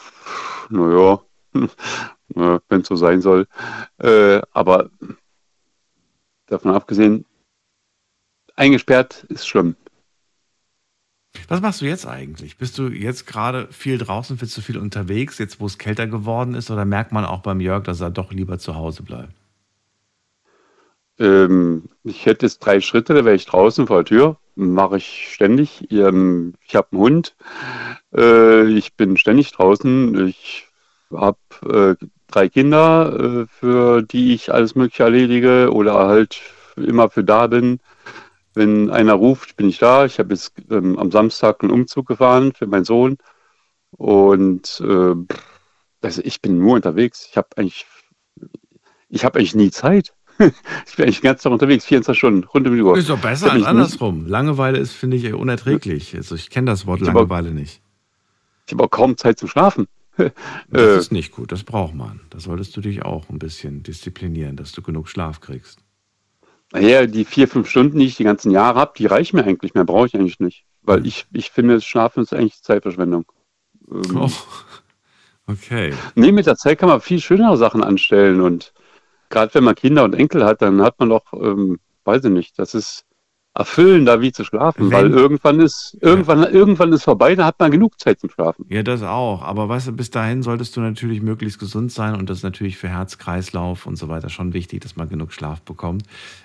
naja, 0.69 1.19
wenn 2.29 2.81
es 2.81 2.87
so 2.87 2.95
sein 2.95 3.19
soll. 3.19 3.47
Äh, 3.97 4.39
aber 4.51 4.89
davon 6.45 6.71
abgesehen, 6.71 7.25
eingesperrt 8.55 9.25
ist 9.27 9.45
schlimm. 9.45 9.75
Was 11.47 11.61
machst 11.61 11.81
du 11.81 11.85
jetzt 11.85 12.07
eigentlich? 12.07 12.57
Bist 12.57 12.77
du 12.77 12.87
jetzt 12.87 13.27
gerade 13.27 13.67
viel 13.71 13.97
draußen, 13.97 14.37
bist 14.37 14.57
du 14.57 14.61
viel 14.61 14.77
unterwegs, 14.77 15.37
jetzt 15.37 15.59
wo 15.59 15.65
es 15.65 15.77
kälter 15.77 16.07
geworden 16.07 16.55
ist, 16.55 16.71
oder 16.71 16.85
merkt 16.85 17.11
man 17.11 17.25
auch 17.25 17.41
beim 17.41 17.59
Jörg, 17.59 17.83
dass 17.83 18.01
er 18.01 18.09
doch 18.09 18.31
lieber 18.31 18.59
zu 18.59 18.75
Hause 18.75 19.03
bleibt? 19.03 19.33
Ähm, 21.19 21.83
ich 22.03 22.25
hätte 22.25 22.45
jetzt 22.45 22.59
drei 22.59 22.79
Schritte, 22.81 23.13
da 23.13 23.25
wäre 23.25 23.35
ich 23.35 23.45
draußen 23.45 23.87
vor 23.87 24.03
der 24.03 24.05
Tür. 24.05 24.37
Mache 24.55 24.97
ich 24.97 25.29
ständig. 25.33 25.91
Ähm, 25.91 26.53
ich 26.67 26.75
habe 26.75 26.87
einen 26.91 27.01
Hund. 27.01 27.35
Äh, 28.15 28.65
ich 28.71 28.93
bin 28.95 29.17
ständig 29.17 29.51
draußen. 29.51 30.27
Ich 30.27 30.67
habe 31.11 31.37
äh, 31.99 32.05
drei 32.27 32.49
Kinder, 32.49 33.45
äh, 33.45 33.45
für 33.47 34.01
die 34.01 34.33
ich 34.33 34.53
alles 34.53 34.75
Mögliche 34.75 35.03
erledige 35.03 35.71
oder 35.71 36.07
halt 36.07 36.41
immer 36.75 37.09
für 37.09 37.23
da 37.23 37.47
bin. 37.47 37.79
Wenn 38.57 38.89
einer 38.89 39.13
ruft, 39.13 39.55
bin 39.55 39.69
ich 39.69 39.77
da. 39.79 40.05
Ich 40.05 40.19
habe 40.19 40.33
jetzt 40.33 40.53
ähm, 40.71 40.97
am 40.97 41.11
Samstag 41.11 41.61
einen 41.63 41.71
Umzug 41.71 42.07
gefahren 42.07 42.53
für 42.53 42.67
meinen 42.67 42.85
Sohn. 42.85 43.17
Und 43.91 44.81
äh, 44.85 45.15
also 46.01 46.21
ich 46.23 46.41
bin 46.41 46.59
nur 46.59 46.75
unterwegs. 46.75 47.27
Ich 47.29 47.37
habe 47.37 47.47
eigentlich, 47.55 47.85
ich 49.09 49.23
habe 49.25 49.39
eigentlich 49.39 49.55
nie 49.55 49.71
Zeit. 49.71 50.13
ich 50.39 50.95
bin 50.95 51.05
eigentlich 51.05 51.21
den 51.21 51.23
ganzen 51.29 51.43
Tag 51.43 51.51
unterwegs, 51.53 51.85
24 51.85 52.17
Stunden, 52.17 52.43
rund 52.43 52.67
um 52.67 52.75
die 52.75 52.81
Uhr. 52.81 52.97
Ist 52.97 53.09
doch 53.09 53.19
besser 53.19 53.45
als 53.47 53.53
mich 53.55 53.63
nie- 53.63 53.67
andersrum. 53.69 54.27
Langeweile 54.27 54.77
ist, 54.77 54.93
finde 54.93 55.17
ich, 55.17 55.33
unerträglich. 55.33 56.15
Also 56.15 56.35
ich 56.35 56.49
kenne 56.49 56.69
das 56.71 56.85
Wort 56.85 57.01
Ich 57.01 57.07
hab 57.07 57.15
auch- 57.15 57.19
Langeweile 57.21 57.51
nicht. 57.51 57.81
Ich 58.67 58.73
habe 58.73 58.83
auch 58.83 58.89
kaum 58.91 59.17
Zeit 59.17 59.39
zum 59.39 59.49
Schlafen. 59.49 59.87
Das 60.69 60.81
Äh, 60.81 60.97
ist 60.97 61.11
nicht 61.11 61.31
gut, 61.31 61.51
das 61.51 61.63
braucht 61.63 61.93
man. 61.93 62.21
Da 62.31 62.39
solltest 62.39 62.75
du 62.75 62.81
dich 62.81 63.03
auch 63.03 63.29
ein 63.29 63.37
bisschen 63.39 63.83
disziplinieren, 63.83 64.55
dass 64.55 64.71
du 64.71 64.81
genug 64.81 65.09
Schlaf 65.09 65.41
kriegst. 65.41 65.83
Naja, 66.73 67.05
die 67.05 67.25
vier, 67.25 67.47
fünf 67.47 67.69
Stunden, 67.69 67.99
die 67.99 68.05
ich 68.05 68.17
die 68.17 68.23
ganzen 68.23 68.51
Jahre 68.51 68.79
habe, 68.79 68.93
die 68.97 69.05
reichen 69.05 69.37
mir 69.37 69.45
eigentlich. 69.45 69.73
Mehr 69.73 69.85
brauche 69.85 70.07
ich 70.07 70.15
eigentlich 70.15 70.39
nicht. 70.39 70.65
Weil 70.81 71.05
ich, 71.05 71.25
ich 71.33 71.49
finde, 71.49 71.81
Schlafen 71.81 72.23
ist 72.23 72.33
eigentlich 72.33 72.61
Zeitverschwendung. 72.61 73.25
Ähm, 73.91 74.17
Oh, 74.17 74.31
okay. 75.47 75.93
Nee, 76.15 76.31
mit 76.31 76.45
der 76.45 76.55
Zeit 76.55 76.79
kann 76.79 76.89
man 76.89 77.01
viel 77.01 77.21
schönere 77.21 77.57
Sachen 77.57 77.83
anstellen. 77.83 78.41
Und 78.41 78.73
gerade 79.29 79.53
wenn 79.53 79.63
man 79.63 79.75
Kinder 79.75 80.03
und 80.03 80.13
Enkel 80.13 80.45
hat, 80.45 80.61
dann 80.61 80.81
hat 80.81 80.99
man 80.99 81.09
doch, 81.09 81.33
ähm, 81.33 81.79
weiß 82.03 82.25
ich 82.25 82.31
nicht, 82.31 82.59
das 82.59 82.73
ist 82.73 83.05
erfüllender 83.57 84.21
wie 84.21 84.31
zu 84.31 84.43
schlafen. 84.43 84.91
Wenn- 84.91 84.91
weil 84.91 85.11
irgendwann 85.11 85.59
ist, 85.59 85.97
irgendwann, 86.01 86.43
irgendwann 86.43 86.93
ist 86.93 87.03
vorbei, 87.03 87.35
da 87.35 87.45
hat 87.45 87.59
man 87.59 87.71
genug 87.71 87.99
Zeit 87.99 88.19
zum 88.19 88.29
Schlafen. 88.29 88.65
Ja, 88.69 88.83
das 88.83 89.03
auch. 89.03 89.41
Aber 89.41 89.67
weißt 89.69 89.87
du, 89.87 89.91
bis 89.93 90.09
dahin 90.11 90.43
solltest 90.43 90.75
du 90.77 90.81
natürlich 90.81 91.21
möglichst 91.21 91.59
gesund 91.59 91.91
sein 91.91 92.15
und 92.15 92.29
das 92.29 92.39
ist 92.39 92.43
natürlich 92.43 92.77
für 92.77 92.89
Herz, 92.89 93.17
Kreislauf 93.17 93.85
und 93.85 93.95
so 93.95 94.07
weiter 94.09 94.29
schon 94.29 94.53
wichtig, 94.53 94.81
dass 94.81 94.95
man 94.95 95.09
genug 95.09 95.33
Schlaf 95.33 95.61
bekommt. 95.61 96.03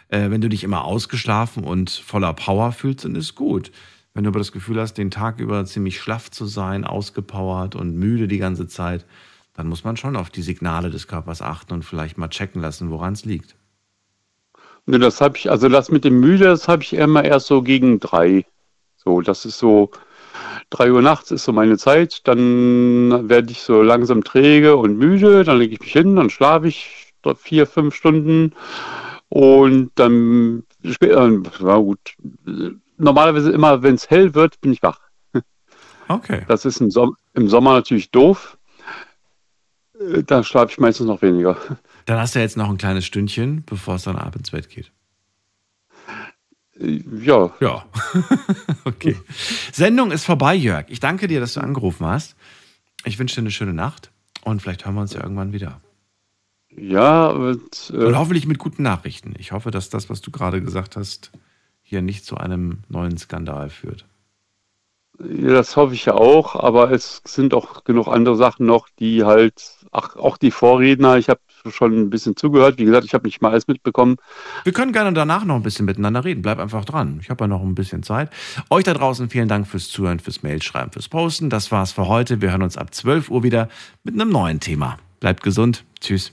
Äh, 0.09 0.31
wenn 0.31 0.41
du 0.41 0.49
dich 0.49 0.65
immer 0.65 0.85
ausgeschlafen 0.85 1.65
und 1.65 1.91
voller 1.91 2.33
Power 2.35 2.73
fühlst, 2.73 3.05
dann 3.05 3.15
ist 3.15 3.35
gut. 3.35 3.71
Wenn 4.15 4.25
du 4.25 4.29
aber 4.29 4.41
das 4.41 4.53
Gefühl 4.53 4.79
hast, 4.81 4.95
den 4.99 5.11
Tag 5.11 5.41
über 5.41 5.65
ziemlich 5.65 5.99
schlaff 6.01 6.31
zu 6.31 6.45
sein, 6.47 6.85
ausgepowert 6.85 7.75
und 7.77 7.95
müde 7.97 8.29
die 8.29 8.39
ganze 8.39 8.67
Zeit, 8.69 9.07
dann 9.55 9.69
muss 9.69 9.85
man 9.85 9.97
schon 9.97 10.17
auf 10.17 10.31
die 10.31 10.43
Signale 10.43 10.91
des 10.91 11.09
Körpers 11.09 11.43
achten 11.43 11.73
und 11.75 11.85
vielleicht 11.85 12.19
mal 12.19 12.29
checken 12.29 12.61
lassen, 12.63 12.91
woran 12.91 13.13
es 13.15 13.25
liegt. 13.25 13.55
Ne, 14.87 14.99
das 14.99 15.21
habe 15.21 15.39
ich, 15.39 15.51
also 15.51 15.69
das 15.69 15.91
mit 15.91 16.05
dem 16.05 16.21
Müde, 16.21 16.45
das 16.45 16.69
habe 16.69 16.83
ich 16.83 16.93
immer 16.95 17.25
erst 17.25 17.47
so 17.47 17.63
gegen 17.63 18.01
drei. 18.01 18.45
So, 18.97 19.21
das 19.21 19.45
ist 19.45 19.59
so, 19.59 19.91
drei 20.71 20.93
Uhr 20.93 21.03
nachts 21.03 21.31
ist 21.31 21.45
so 21.45 21.53
meine 21.53 21.79
Zeit, 21.79 22.27
dann 22.27 23.29
werde 23.29 23.53
ich 23.53 23.63
so 23.63 23.83
langsam 23.83 24.25
träge 24.25 24.77
und 24.77 24.97
müde, 24.99 25.45
dann 25.45 25.59
lege 25.59 25.75
ich 25.75 25.81
mich 25.81 25.93
hin, 25.93 26.17
dann 26.17 26.31
schlafe 26.31 26.69
ich 26.69 27.13
vier, 27.37 27.67
fünf 27.67 27.95
Stunden 27.95 28.53
und 29.29 29.93
dann 29.95 30.65
später, 30.85 31.31
na 31.61 31.77
gut, 31.77 32.17
normalerweise 32.97 33.53
immer, 33.53 33.83
wenn 33.83 33.95
es 33.95 34.11
hell 34.11 34.35
wird, 34.35 34.61
bin 34.61 34.73
ich 34.73 34.83
wach. 34.83 35.01
Okay. 36.09 36.45
Das 36.49 36.65
ist 36.65 36.81
im, 36.81 36.91
Som 36.91 37.17
im 37.35 37.49
Sommer 37.49 37.75
natürlich 37.75 38.11
doof. 38.11 38.59
Äh, 39.99 40.23
Da 40.25 40.43
schlafe 40.43 40.73
ich 40.73 40.79
meistens 40.79 41.07
noch 41.07 41.23
weniger. 41.23 41.57
Dann 42.07 42.19
hast 42.19 42.35
du 42.35 42.41
jetzt 42.41 42.57
noch 42.57 42.69
ein 42.69 42.79
kleines 42.79 43.05
Stündchen, 43.07 43.65
bevor 43.65 43.97
es 43.97 44.05
dann 44.05 44.17
abends 44.17 44.37
ins 44.37 44.51
Bett 44.51 44.69
geht. 44.69 44.91
Ja. 46.79 47.53
Ja. 47.61 47.85
okay. 48.85 49.17
Sendung 49.73 50.11
ist 50.11 50.25
vorbei, 50.25 50.55
Jörg. 50.55 50.87
Ich 50.89 51.01
danke 51.01 51.29
dir, 51.29 51.41
dass 51.41 51.55
du 51.55 51.61
angerufen 51.61 52.07
hast. 52.07 52.35
Ich 53.05 53.19
wünsche 53.19 53.37
dir 53.37 53.43
eine 53.43 53.51
schöne 53.51 53.75
Nacht 53.75 54.11
und 54.45 54.63
vielleicht 54.63 54.85
hören 54.85 54.95
wir 54.95 55.03
uns 55.03 55.13
ja 55.13 55.23
irgendwann 55.23 55.53
wieder. 55.53 55.81
Ja, 56.71 57.29
und, 57.29 57.93
äh, 57.93 58.05
Und 58.05 58.17
hoffentlich 58.17 58.47
mit 58.47 58.59
guten 58.59 58.83
Nachrichten. 58.83 59.35
Ich 59.39 59.53
hoffe, 59.53 59.71
dass 59.71 59.91
das, 59.91 60.09
was 60.09 60.23
du 60.23 60.31
gerade 60.31 60.63
gesagt 60.63 60.97
hast, 60.97 61.31
hier 61.83 62.01
nicht 62.01 62.25
zu 62.25 62.37
einem 62.39 62.79
neuen 62.89 63.19
Skandal 63.19 63.69
führt. 63.69 64.07
Ja, 65.19 65.53
das 65.53 65.77
hoffe 65.77 65.95
ich 65.95 66.07
ja 66.07 66.15
auch, 66.15 66.57
aber 66.57 66.91
es 66.91 67.21
sind 67.27 67.53
auch 67.55 67.85
genug 67.85 68.09
andere 68.09 68.37
Sachen 68.37 68.67
noch, 68.67 68.89
die 68.99 69.25
halt, 69.25 69.77
ach, 69.93 70.17
auch 70.17 70.39
die 70.39 70.51
Vorredner, 70.51 71.19
ich 71.19 71.29
habe 71.29 71.41
schon 71.71 71.93
ein 71.99 72.11
bisschen 72.11 72.37
zugehört, 72.37 72.79
wie 72.79 72.85
gesagt, 72.85 73.05
ich 73.05 73.15
habe 73.15 73.27
nicht 73.27 73.41
mal 73.43 73.51
alles 73.51 73.67
mitbekommen. 73.67 74.17
Wir 74.65 74.73
können 74.73 74.93
gerne 74.93 75.13
danach 75.13 75.45
noch 75.45 75.57
ein 75.57 75.63
bisschen 75.63 75.87
miteinander 75.87 76.25
reden. 76.25 76.43
Bleib 76.43 76.59
einfach 76.59 76.85
dran. 76.85 77.19
Ich 77.23 77.31
habe 77.31 77.45
ja 77.45 77.49
noch 77.49 77.63
ein 77.63 77.75
bisschen 77.75 78.03
Zeit. 78.03 78.31
Euch 78.71 78.85
da 78.85 78.95
draußen 78.95 79.29
vielen 79.31 79.49
Dank 79.49 79.67
fürs 79.67 79.89
Zuhören, 79.89 80.21
fürs 80.21 80.43
Mailschreiben, 80.43 80.93
fürs 80.93 81.09
Posten. 81.09 81.51
Das 81.51 81.71
war's 81.71 81.93
für 81.93 82.09
heute. 82.09 82.41
Wir 82.41 82.51
hören 82.51 82.63
uns 82.63 82.77
ab 82.77 82.95
12 82.95 83.31
Uhr 83.31 83.43
wieder 83.43 83.69
mit 84.05 84.15
einem 84.15 84.31
neuen 84.31 84.61
Thema. 84.61 84.99
Bleibt 85.21 85.43
gesund. 85.43 85.85
Tschüss. 86.01 86.33